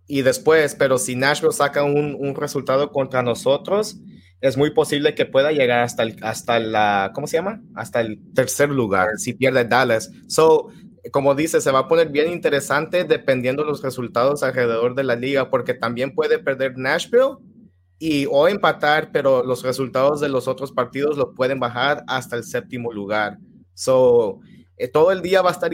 Y 0.05 0.21
después, 0.21 0.75
pero 0.75 0.97
si 0.97 1.15
Nashville 1.15 1.53
saca 1.53 1.83
un, 1.83 2.13
un 2.19 2.35
resultado 2.35 2.91
contra 2.91 3.23
nosotros, 3.23 3.97
es 4.41 4.57
muy 4.57 4.71
posible 4.71 5.15
que 5.15 5.25
pueda 5.25 5.53
llegar 5.53 5.79
hasta 5.79 6.03
el, 6.03 6.17
hasta 6.21 6.59
la, 6.59 7.11
¿cómo 7.15 7.25
se 7.25 7.37
llama? 7.37 7.61
Hasta 7.73 8.01
el 8.01 8.19
tercer 8.33 8.69
lugar 8.69 9.07
si 9.17 9.33
pierde 9.33 9.63
Dallas. 9.63 10.11
So, 10.27 10.67
como 11.11 11.33
dice, 11.33 11.61
se 11.61 11.71
va 11.71 11.79
a 11.79 11.87
poner 11.87 12.09
bien 12.09 12.31
interesante 12.31 13.05
dependiendo 13.05 13.63
de 13.63 13.69
los 13.69 13.81
resultados 13.81 14.43
alrededor 14.43 14.93
de 14.93 15.05
la 15.05 15.15
liga, 15.15 15.49
porque 15.49 15.73
también 15.73 16.13
puede 16.13 16.37
perder 16.37 16.77
Nashville 16.77 17.37
y 17.97 18.27
o 18.29 18.49
empatar, 18.49 19.11
pero 19.13 19.41
los 19.41 19.63
resultados 19.63 20.19
de 20.19 20.27
los 20.27 20.49
otros 20.49 20.73
partidos 20.73 21.17
lo 21.17 21.33
pueden 21.33 21.61
bajar 21.61 22.03
hasta 22.07 22.35
el 22.35 22.43
séptimo 22.43 22.91
lugar. 22.91 23.37
So, 23.75 24.39
eh, 24.77 24.87
todo 24.87 25.11
el 25.11 25.21
día 25.21 25.43
va 25.43 25.49
a 25.49 25.53
estar, 25.53 25.71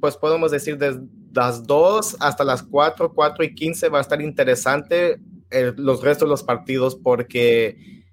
pues 0.00 0.16
podemos 0.16 0.50
decir, 0.50 0.76
desde 0.76 1.02
las 1.32 1.64
2 1.66 2.16
hasta 2.18 2.42
las 2.42 2.64
4, 2.64 3.12
4 3.14 3.44
y 3.44 3.54
15 3.54 3.88
va 3.88 3.98
a 3.98 4.02
estar 4.02 4.20
interesante 4.20 5.20
los 5.76 6.02
restos 6.02 6.28
de 6.28 6.30
los 6.30 6.42
partidos 6.42 6.94
porque 6.94 8.04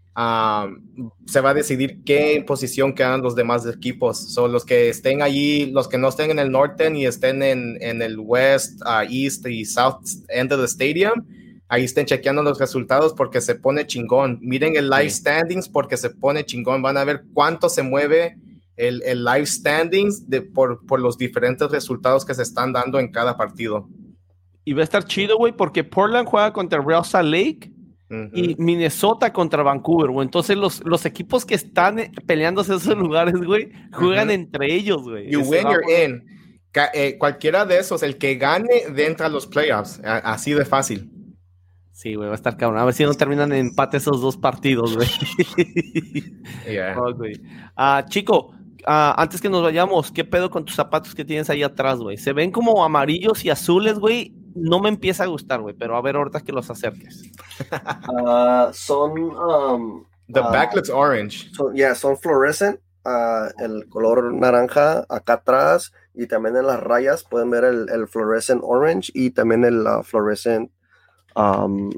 se 1.28 1.42
va 1.42 1.52
a 1.52 1.54
decidir 1.54 2.04
qué 2.04 2.44
posición 2.46 2.96
quedan 2.96 3.22
los 3.22 3.36
demás 3.36 3.68
equipos. 3.68 4.18
Son 4.34 4.52
los 4.52 4.66
que 4.66 4.90
estén 4.90 5.22
allí, 5.22 5.68
los 5.68 5.88
que 5.88 6.00
no 6.00 6.08
estén 6.08 6.32
en 6.32 6.40
el 6.40 6.52
norte 6.52 6.92
y 6.96 7.06
estén 7.06 7.44
en, 7.44 7.78
en 7.82 8.02
el 8.02 8.18
west, 8.20 8.82
uh, 8.82 9.08
east 9.08 9.46
y 9.46 9.64
south 9.64 10.02
end 10.30 10.52
of 10.52 10.60
the 10.60 10.66
stadium, 10.66 11.24
ahí 11.68 11.84
estén 11.84 12.08
chequeando 12.08 12.42
los 12.42 12.58
resultados 12.58 13.14
porque 13.14 13.42
se 13.42 13.54
pone 13.54 13.86
chingón. 13.86 14.40
Miren 14.42 14.76
el 14.76 14.90
live 14.90 15.12
standings 15.12 15.70
porque 15.70 15.98
se 15.98 16.10
pone 16.10 16.44
chingón. 16.44 16.82
Van 16.82 16.98
a 16.98 17.04
ver 17.04 17.24
cuánto 17.34 17.70
se 17.70 17.84
mueve 17.84 18.38
el, 18.78 19.02
el 19.04 19.26
live 19.26 19.46
standings 19.46 20.30
de, 20.30 20.42
por, 20.42 20.86
por 20.86 21.00
los 21.00 21.18
diferentes 21.18 21.70
resultados 21.70 22.24
que 22.24 22.34
se 22.34 22.44
están 22.44 22.72
dando 22.72 23.00
en 23.00 23.12
cada 23.12 23.36
partido. 23.36 23.90
Y 24.64 24.74
va 24.74 24.82
a 24.82 24.84
estar 24.84 25.04
chido, 25.06 25.38
güey, 25.38 25.54
porque 25.54 25.84
Portland 25.84 26.28
juega 26.28 26.54
contra 26.54 26.82
Real 26.82 27.04
Salt 27.04 27.30
Lake 27.30 27.72
y 28.34 28.56
Minnesota 28.58 29.34
contra 29.34 29.64
Vancouver, 29.64 30.12
güey. 30.12 30.26
Entonces 30.26 30.56
los, 30.56 30.86
los 30.86 31.06
equipos 31.06 31.46
que 31.46 31.56
están 31.56 32.00
eh, 32.00 32.12
peleándose 32.26 32.72
en 32.72 32.78
esos 32.78 32.98
lugares, 32.98 33.36
güey, 33.36 33.72
juegan 33.92 34.30
entre 34.30 34.74
ellos, 34.74 35.04
güey. 35.04 35.30
You 35.30 35.42
win, 35.42 35.64
you're 35.64 36.06
in. 36.06 36.24
Eh, 36.94 37.18
cualquiera 37.18 37.66
de 37.66 37.80
esos, 37.80 38.04
el 38.04 38.18
que 38.18 38.36
gane, 38.36 38.84
entra 38.98 39.26
a 39.26 39.30
los 39.30 39.48
playoffs. 39.48 40.00
Así 40.04 40.54
de 40.54 40.64
fácil. 40.64 41.12
Sí, 41.92 42.14
güey, 42.14 42.28
va 42.28 42.34
a 42.34 42.36
estar 42.36 42.58
cabrón. 42.58 42.80
A 42.80 42.86
ver 42.86 42.94
si 42.94 43.04
no 43.04 43.14
terminan 43.16 43.52
en 43.52 43.68
empate 43.68 43.98
esos 43.98 44.22
dos 44.22 44.38
partidos, 44.38 44.96
güey. 44.96 45.08
Ah, 47.76 48.06
chico, 48.08 48.54
ah, 48.88 49.14
antes 49.18 49.42
que 49.42 49.50
nos 49.50 49.62
vayamos, 49.62 50.12
¿qué 50.12 50.26
pedo 50.26 50.50
con 50.50 50.66
tus 50.66 50.76
zapatos 50.76 51.14
que 51.14 51.26
tienes 51.26 51.50
ahí 51.50 51.62
atrás, 51.62 52.00
güey? 52.00 52.18
Se 52.18 52.34
ven 52.34 52.52
como 52.52 52.84
amarillos 52.84 53.46
y 53.46 53.50
azules, 53.50 54.00
güey 54.00 54.34
no 54.58 54.80
me 54.80 54.90
empieza 54.90 55.24
a 55.24 55.28
gustar, 55.28 55.62
güey, 55.62 55.76
pero 55.76 55.96
a 55.96 56.02
ver 56.02 56.16
ahorita 56.16 56.42
que 56.42 56.52
los 56.52 56.70
acerques. 56.70 57.32
Uh, 58.10 58.70
son. 58.74 59.12
Um, 59.36 60.06
The 60.30 60.42
uh, 60.42 60.52
back 60.52 60.76
looks 60.76 60.90
orange. 60.90 61.50
Ya, 61.52 61.74
yeah, 61.74 61.96
son 61.96 62.18
fluorescent. 62.18 62.80
Uh, 63.06 63.48
el 63.64 63.88
color 63.88 64.34
naranja 64.34 65.06
acá 65.08 65.34
atrás 65.34 65.94
y 66.14 66.28
también 66.28 66.58
en 66.58 66.68
las 66.68 66.82
rayas 66.82 67.24
pueden 67.24 67.50
ver 67.50 67.64
el, 67.64 67.88
el 67.90 68.06
fluorescent 68.08 68.62
orange 68.62 69.12
y 69.14 69.30
también 69.30 69.64
el 69.64 69.86
fluorescent 70.04 70.70
um, 71.34 71.90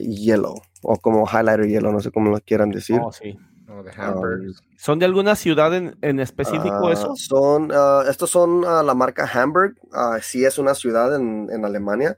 yellow 0.00 0.60
o 0.82 0.96
como 0.96 1.24
highlighter 1.24 1.68
yellow, 1.68 1.92
no 1.92 2.00
sé 2.00 2.10
cómo 2.10 2.30
lo 2.30 2.40
quieran 2.40 2.70
decir. 2.70 3.00
Oh, 3.00 3.12
sí. 3.12 3.38
Um, 3.82 4.54
¿Son 4.76 4.98
de 4.98 5.06
alguna 5.06 5.36
ciudad 5.36 5.74
en, 5.74 5.96
en 6.02 6.20
específico 6.20 6.86
uh, 6.86 6.90
esos? 6.90 7.24
Son, 7.24 7.70
uh, 7.70 8.02
estos 8.08 8.30
son 8.30 8.64
uh, 8.64 8.82
la 8.84 8.94
marca 8.94 9.28
Hamburg. 9.32 9.76
sí 10.22 10.44
es 10.44 10.58
una 10.58 10.74
ciudad 10.74 11.14
en, 11.14 11.48
en 11.50 11.64
Alemania, 11.64 12.16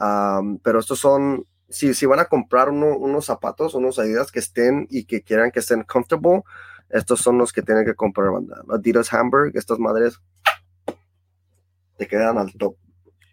um, 0.00 0.58
pero 0.58 0.80
estos 0.80 0.98
son, 0.98 1.46
si, 1.68 1.94
si 1.94 2.06
van 2.06 2.20
a 2.20 2.26
comprar 2.26 2.68
uno, 2.70 2.96
unos 2.96 3.24
zapatos, 3.26 3.74
unos 3.74 3.98
Adidas 3.98 4.32
que 4.32 4.38
estén 4.40 4.86
y 4.90 5.04
que 5.04 5.22
quieran 5.22 5.50
que 5.50 5.60
estén 5.60 5.82
comfortable, 5.84 6.42
estos 6.88 7.20
son 7.20 7.38
los 7.38 7.52
que 7.52 7.62
tienen 7.62 7.84
que 7.84 7.94
comprar, 7.94 8.30
banda. 8.30 8.62
Adidas 8.70 9.12
Hamburg, 9.12 9.52
estas 9.54 9.78
madres 9.78 10.20
te 11.96 12.06
quedan 12.06 12.38
al 12.38 12.52
top. 12.52 12.76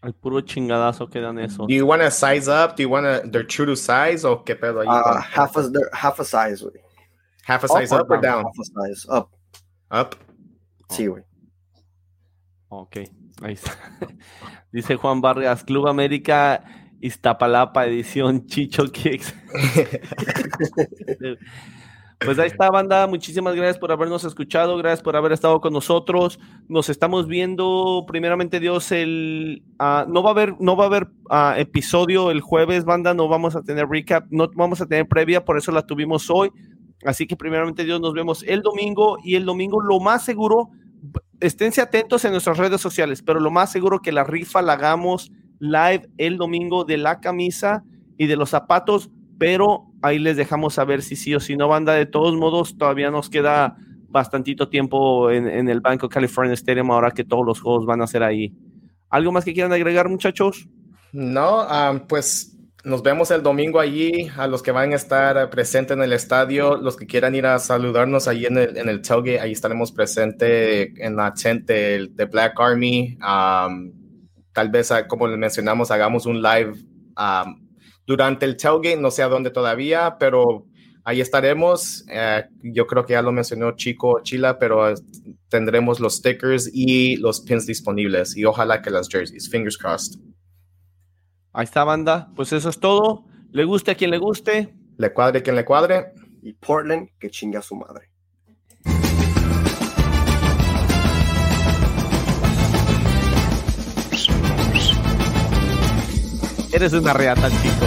Al 0.02 0.14
puro 0.14 0.40
chingadazo 0.40 1.10
quedan 1.10 1.40
esos. 1.40 1.68
Do 1.68 1.74
you 1.74 1.86
want 1.86 2.02
to 2.02 2.10
size 2.10 2.48
up? 2.48 2.78
Do 2.78 2.84
you 2.84 2.90
want 2.90 3.06
to, 3.06 3.30
they're 3.30 3.46
true 3.46 3.66
to 3.66 3.76
size 3.76 4.26
o 4.26 4.46
qué 4.46 4.56
pedo? 4.56 4.82
half, 4.88 5.58
a, 5.58 5.70
half 5.92 6.20
a 6.22 6.24
size, 6.24 6.64
güey. 6.64 6.80
Half 7.50 7.64
a 7.64 7.68
size 7.68 7.92
up, 7.92 8.06
or 8.12 8.22
down? 8.22 8.46
Half 8.46 8.60
a 8.60 8.64
size 8.64 9.08
up. 9.10 9.32
Up. 9.90 10.16
Sí, 10.92 11.08
güey. 11.08 11.24
Ok, 12.70 12.98
ahí 13.42 13.54
está. 13.54 13.76
Dice 14.72 14.96
Juan 14.96 15.20
Vargas, 15.20 15.64
Club 15.64 15.88
América 15.88 16.64
Iztapalapa, 17.02 17.88
edición 17.88 18.46
Chicho 18.46 18.86
Kicks. 18.92 19.34
Pues 22.26 22.38
ahí 22.38 22.48
está, 22.48 22.70
banda. 22.70 23.08
Muchísimas 23.08 23.56
gracias 23.56 23.78
por 23.80 23.94
habernos 23.94 24.26
escuchado. 24.26 24.76
Gracias 24.76 25.02
por 25.02 25.16
haber 25.16 25.32
estado 25.32 25.62
con 25.62 25.72
nosotros. 25.72 26.38
Nos 26.68 26.90
estamos 26.90 27.28
viendo, 27.28 28.04
primeramente 28.06 28.60
Dios, 28.60 28.92
el 28.92 29.64
uh, 29.80 30.04
no 30.06 30.22
va 30.22 30.32
a 30.32 30.34
haber, 30.34 30.60
no 30.60 30.76
va 30.76 30.84
a 30.84 30.88
haber 30.88 31.04
uh, 31.30 31.58
episodio 31.58 32.30
el 32.30 32.42
jueves, 32.42 32.84
banda. 32.84 33.14
No 33.14 33.30
vamos 33.30 33.56
a 33.56 33.62
tener 33.62 33.88
recap, 33.88 34.26
no 34.32 34.50
vamos 34.54 34.82
a 34.82 34.86
tener 34.86 35.08
previa, 35.08 35.46
por 35.46 35.58
eso 35.58 35.72
la 35.72 35.84
tuvimos 35.84 36.30
hoy. 36.30 36.52
Así 37.06 37.28
que 37.28 37.36
primeramente 37.36 37.86
Dios 37.86 38.02
nos 38.02 38.14
vemos 38.14 38.44
el 38.44 38.62
domingo 38.62 39.18
y 39.24 39.36
el 39.36 39.46
domingo 39.46 39.82
lo 39.82 40.00
más 40.00 40.24
seguro, 40.24 40.70
esténse 41.40 41.82
atentos 41.82 42.26
en 42.26 42.32
nuestras 42.32 42.58
redes 42.58 42.82
sociales, 42.82 43.22
pero 43.22 43.40
lo 43.40 43.52
más 43.52 43.72
seguro 43.72 44.02
que 44.02 44.12
la 44.12 44.24
rifa 44.24 44.62
la 44.62 44.74
hagamos 44.74 45.32
live 45.60 46.10
el 46.18 46.38
domingo 46.38 46.84
de 46.86 46.98
la 46.98 47.20
camisa 47.20 47.84
y 48.18 48.28
de 48.28 48.36
los 48.36 48.50
zapatos, 48.50 49.10
pero 49.38 49.86
ahí 50.02 50.20
les 50.20 50.38
dejamos 50.38 50.74
saber 50.74 51.02
si 51.02 51.16
sí 51.16 51.34
o 51.36 51.40
si 51.40 51.56
no, 51.56 51.68
banda. 51.68 51.94
De 51.94 52.06
todos 52.06 52.36
modos, 52.36 52.78
todavía 52.78 53.12
nos 53.12 53.30
queda 53.30 53.78
bastantito 54.10 54.68
tiempo 54.70 55.30
en, 55.30 55.70
el 55.70 55.82
Banco 55.82 56.10
California 56.10 56.54
Stadium 56.54 56.92
ahora 56.92 57.12
que 57.12 57.24
todos 57.24 57.46
los 57.46 57.62
juegos 57.62 57.86
van 57.86 58.02
a 58.02 58.08
ser 58.08 58.24
ahí. 58.24 58.54
¿Algo 59.10 59.32
más 59.32 59.46
que 59.46 59.54
quieran 59.54 59.72
agregar, 59.72 60.10
muchachos? 60.10 60.68
No, 61.14 61.62
ah, 61.62 62.04
pues 62.08 62.59
nos 62.84 63.04
vemos 63.04 63.30
el 63.32 63.44
domingo 63.44 63.80
allí, 63.80 64.30
a 64.38 64.48
los 64.48 64.64
que 64.64 64.72
van 64.72 64.94
a 64.94 64.96
estar 64.96 65.50
presentes 65.50 65.96
en 65.98 66.04
el 66.04 66.14
estadio, 66.14 66.78
los 66.78 66.96
que 66.96 67.08
quieran 67.08 67.36
ir 67.36 67.46
a 67.46 67.60
saludarnos 67.60 68.28
allí 68.28 68.46
en 68.46 68.58
el, 68.58 68.78
en 68.78 68.88
el 68.88 69.02
tailgate, 69.02 69.40
ahí 69.40 69.52
estaremos 69.52 69.92
presentes 69.92 70.92
en 70.98 71.16
la 71.16 71.34
tent 71.34 71.68
de, 71.68 72.10
Black 72.32 72.54
Army. 72.58 73.18
tal 73.20 74.70
vez, 74.70 74.92
ah, 74.92 75.08
como 75.08 75.28
les 75.28 75.38
mencionamos, 75.38 75.92
hagamos 75.92 76.26
un 76.26 76.42
live 76.42 76.74
durante 78.06 78.46
el 78.46 78.56
tailgate, 78.56 78.98
no 78.98 79.12
sé 79.12 79.24
a 79.24 79.28
dónde 79.28 79.52
todavía, 79.52 80.16
pero 80.18 80.66
ahí 81.04 81.22
estaremos. 81.22 82.06
Eh, 82.10 82.46
yo 82.62 82.88
creo 82.88 83.06
que 83.06 83.14
ya 83.14 83.22
lo 83.22 83.32
mencionó 83.32 83.76
Chico 83.76 84.22
Chila, 84.24 84.58
pero 84.58 84.94
tendremos 85.50 86.00
los 86.00 86.16
stickers 86.16 86.70
y 86.74 87.18
los 87.18 87.42
pins 87.42 87.66
disponibles 87.66 88.38
y 88.38 88.46
ojalá 88.46 88.82
que 88.82 88.90
las 88.90 89.10
jerseys. 89.10 89.50
Fingers 89.50 89.78
crossed. 89.78 90.29
Ahí 91.52 91.64
está, 91.64 91.84
banda. 91.84 92.30
Pues 92.36 92.54
eso 92.54 92.70
es 92.70 92.80
todo. 92.80 93.26
Le 93.52 93.64
guste 93.64 93.92
a 93.92 93.96
quien 93.96 94.12
le 94.12 94.20
guste. 94.20 94.74
Le 94.98 95.14
cuadre 95.14 95.40
a 95.40 95.44
quien 95.44 95.56
le 95.56 95.66
cuadre. 95.66 96.14
Y 96.42 96.54
Portland, 96.54 97.10
que 97.20 97.30
chinga 97.30 97.60
a 97.60 97.62
su 97.62 97.76
madre. 97.76 98.10
Eres 106.72 106.94
una 106.94 107.14
reata, 107.14 107.50
chico. 107.50 107.86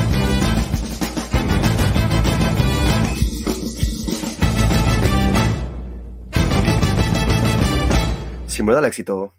Sin 8.48 8.66
duda 8.66 8.80
el 8.80 8.84
éxito. 8.86 9.34